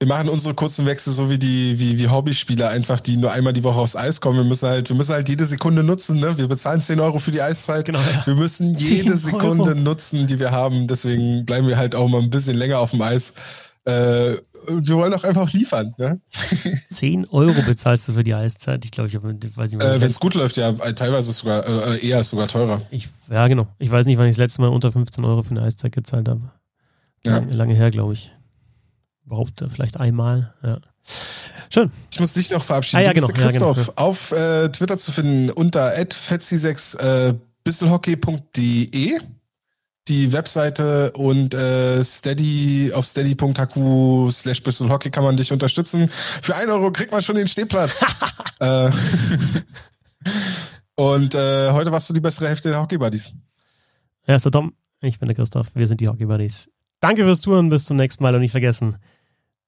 Wir 0.00 0.06
machen 0.06 0.28
unsere 0.28 0.54
kurzen 0.54 0.86
Wechsel 0.86 1.12
so 1.12 1.28
wie 1.28 1.38
die 1.38 1.80
wie, 1.80 1.98
wie 1.98 2.08
Hobbyspieler 2.08 2.68
einfach, 2.68 3.00
die 3.00 3.16
nur 3.16 3.32
einmal 3.32 3.52
die 3.52 3.64
Woche 3.64 3.80
aufs 3.80 3.96
Eis 3.96 4.20
kommen. 4.20 4.38
Wir 4.38 4.44
müssen 4.44 4.68
halt, 4.68 4.88
wir 4.88 4.96
müssen 4.96 5.12
halt 5.12 5.28
jede 5.28 5.44
Sekunde 5.44 5.82
nutzen. 5.82 6.20
Ne? 6.20 6.38
Wir 6.38 6.46
bezahlen 6.46 6.80
10 6.80 7.00
Euro 7.00 7.18
für 7.18 7.32
die 7.32 7.42
Eiszeit. 7.42 7.86
Genau, 7.86 7.98
ja. 7.98 8.24
Wir 8.24 8.36
müssen 8.36 8.74
jede 8.78 9.16
Sekunde 9.16 9.74
nutzen, 9.74 10.28
die 10.28 10.38
wir 10.38 10.52
haben. 10.52 10.86
Deswegen 10.86 11.44
bleiben 11.44 11.66
wir 11.66 11.76
halt 11.76 11.96
auch 11.96 12.08
mal 12.08 12.22
ein 12.22 12.30
bisschen 12.30 12.56
länger 12.56 12.78
auf 12.78 12.92
dem 12.92 13.02
Eis. 13.02 13.34
Äh, 13.84 14.36
wir 14.68 14.96
wollen 14.96 15.14
auch 15.14 15.24
einfach 15.24 15.52
liefern. 15.52 15.94
Ne? 15.98 16.20
10 16.90 17.28
Euro 17.28 17.60
bezahlst 17.62 18.08
du 18.08 18.12
für 18.14 18.24
die 18.24 18.34
Eiszeit? 18.34 18.84
Ich 18.84 18.90
glaube, 18.90 19.08
ich, 19.08 19.16
weiß 19.22 19.72
nicht. 19.72 19.82
Äh, 19.82 20.00
Wenn 20.00 20.10
es 20.10 20.20
gut 20.20 20.34
läuft, 20.34 20.56
ja, 20.56 20.72
teilweise 20.72 21.30
ist 21.30 21.38
sogar 21.38 21.66
äh, 21.66 22.06
eher 22.06 22.20
ist 22.20 22.30
sogar 22.30 22.48
teurer. 22.48 22.80
Ich, 22.90 23.08
ja, 23.30 23.46
genau. 23.48 23.66
Ich 23.78 23.90
weiß 23.90 24.06
nicht, 24.06 24.18
wann 24.18 24.26
ich 24.26 24.36
das 24.36 24.38
letzte 24.38 24.60
Mal 24.60 24.68
unter 24.68 24.92
15 24.92 25.24
Euro 25.24 25.42
für 25.42 25.50
eine 25.50 25.62
Eiszeit 25.62 25.92
gezahlt 25.92 26.28
habe. 26.28 26.50
Ja. 27.26 27.38
Lange 27.38 27.74
her, 27.74 27.90
glaube 27.90 28.12
ich. 28.12 28.32
Überhaupt 29.26 29.60
äh, 29.62 29.68
vielleicht 29.68 29.98
einmal. 29.98 30.54
Ja. 30.62 30.78
Schön. 31.70 31.90
Ich 32.10 32.20
muss 32.20 32.32
dich 32.32 32.50
noch 32.50 32.62
verabschieden. 32.62 33.02
Ah, 33.02 33.04
ja, 33.04 33.12
genau. 33.12 33.28
Christoph, 33.28 33.76
ja, 33.76 33.82
genau. 33.82 33.92
auf 33.96 34.32
äh, 34.32 34.68
Twitter 34.70 34.96
zu 34.96 35.12
finden 35.12 35.50
unter 35.50 35.92
fetzi6 35.94 36.98
äh, 36.98 37.34
bisselhockey.de 37.64 39.18
die 40.08 40.32
Webseite 40.32 41.12
und 41.12 41.54
äh, 41.54 42.02
steady 42.04 42.92
auf 42.92 43.06
steady.hq 43.06 44.32
slash 44.32 44.62
bisselhockey 44.62 45.10
kann 45.10 45.24
man 45.24 45.36
dich 45.36 45.52
unterstützen. 45.52 46.08
Für 46.10 46.56
ein 46.56 46.68
Euro 46.70 46.90
kriegt 46.90 47.12
man 47.12 47.22
schon 47.22 47.36
den 47.36 47.48
Stehplatz. 47.48 48.04
äh, 48.60 48.90
und 50.94 51.34
äh, 51.34 51.70
heute 51.70 51.92
warst 51.92 52.08
du 52.08 52.14
die 52.14 52.20
bessere 52.20 52.48
Hälfte 52.48 52.70
der 52.70 52.80
Hockey 52.80 52.98
Buddies. 52.98 53.32
Ja, 54.26 54.36
ist 54.36 54.44
der 54.44 54.52
Tom. 54.52 54.72
Ich 55.00 55.18
bin 55.18 55.28
der 55.28 55.36
Christoph. 55.36 55.74
Wir 55.74 55.86
sind 55.86 56.00
die 56.00 56.08
Hockey 56.08 56.26
Buddies. 56.26 56.70
Danke 57.00 57.24
fürs 57.24 57.40
Touren. 57.40 57.68
Bis 57.68 57.84
zum 57.84 57.96
nächsten 57.96 58.22
Mal 58.22 58.34
und 58.34 58.40
nicht 58.40 58.52
vergessen. 58.52 58.96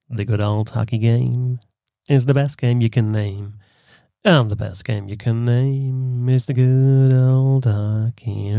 The 0.08 0.26
good 0.26 0.40
old 0.40 0.74
hockey 0.74 0.98
game 0.98 1.58
is 2.08 2.24
the 2.24 2.32
best 2.32 2.58
game 2.58 2.80
you 2.80 2.90
can 2.90 3.12
name. 3.12 3.59
And 4.22 4.50
the 4.50 4.56
best 4.56 4.84
game 4.84 5.08
you 5.08 5.16
can 5.16 5.44
name 5.44 6.28
is 6.28 6.44
the 6.44 6.52
good 6.52 7.14
old 7.14 7.64
hockey. 7.64 8.54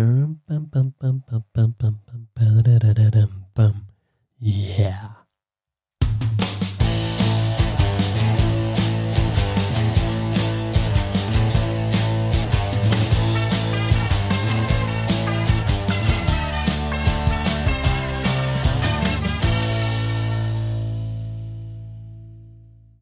Yeah. 4.40 5.21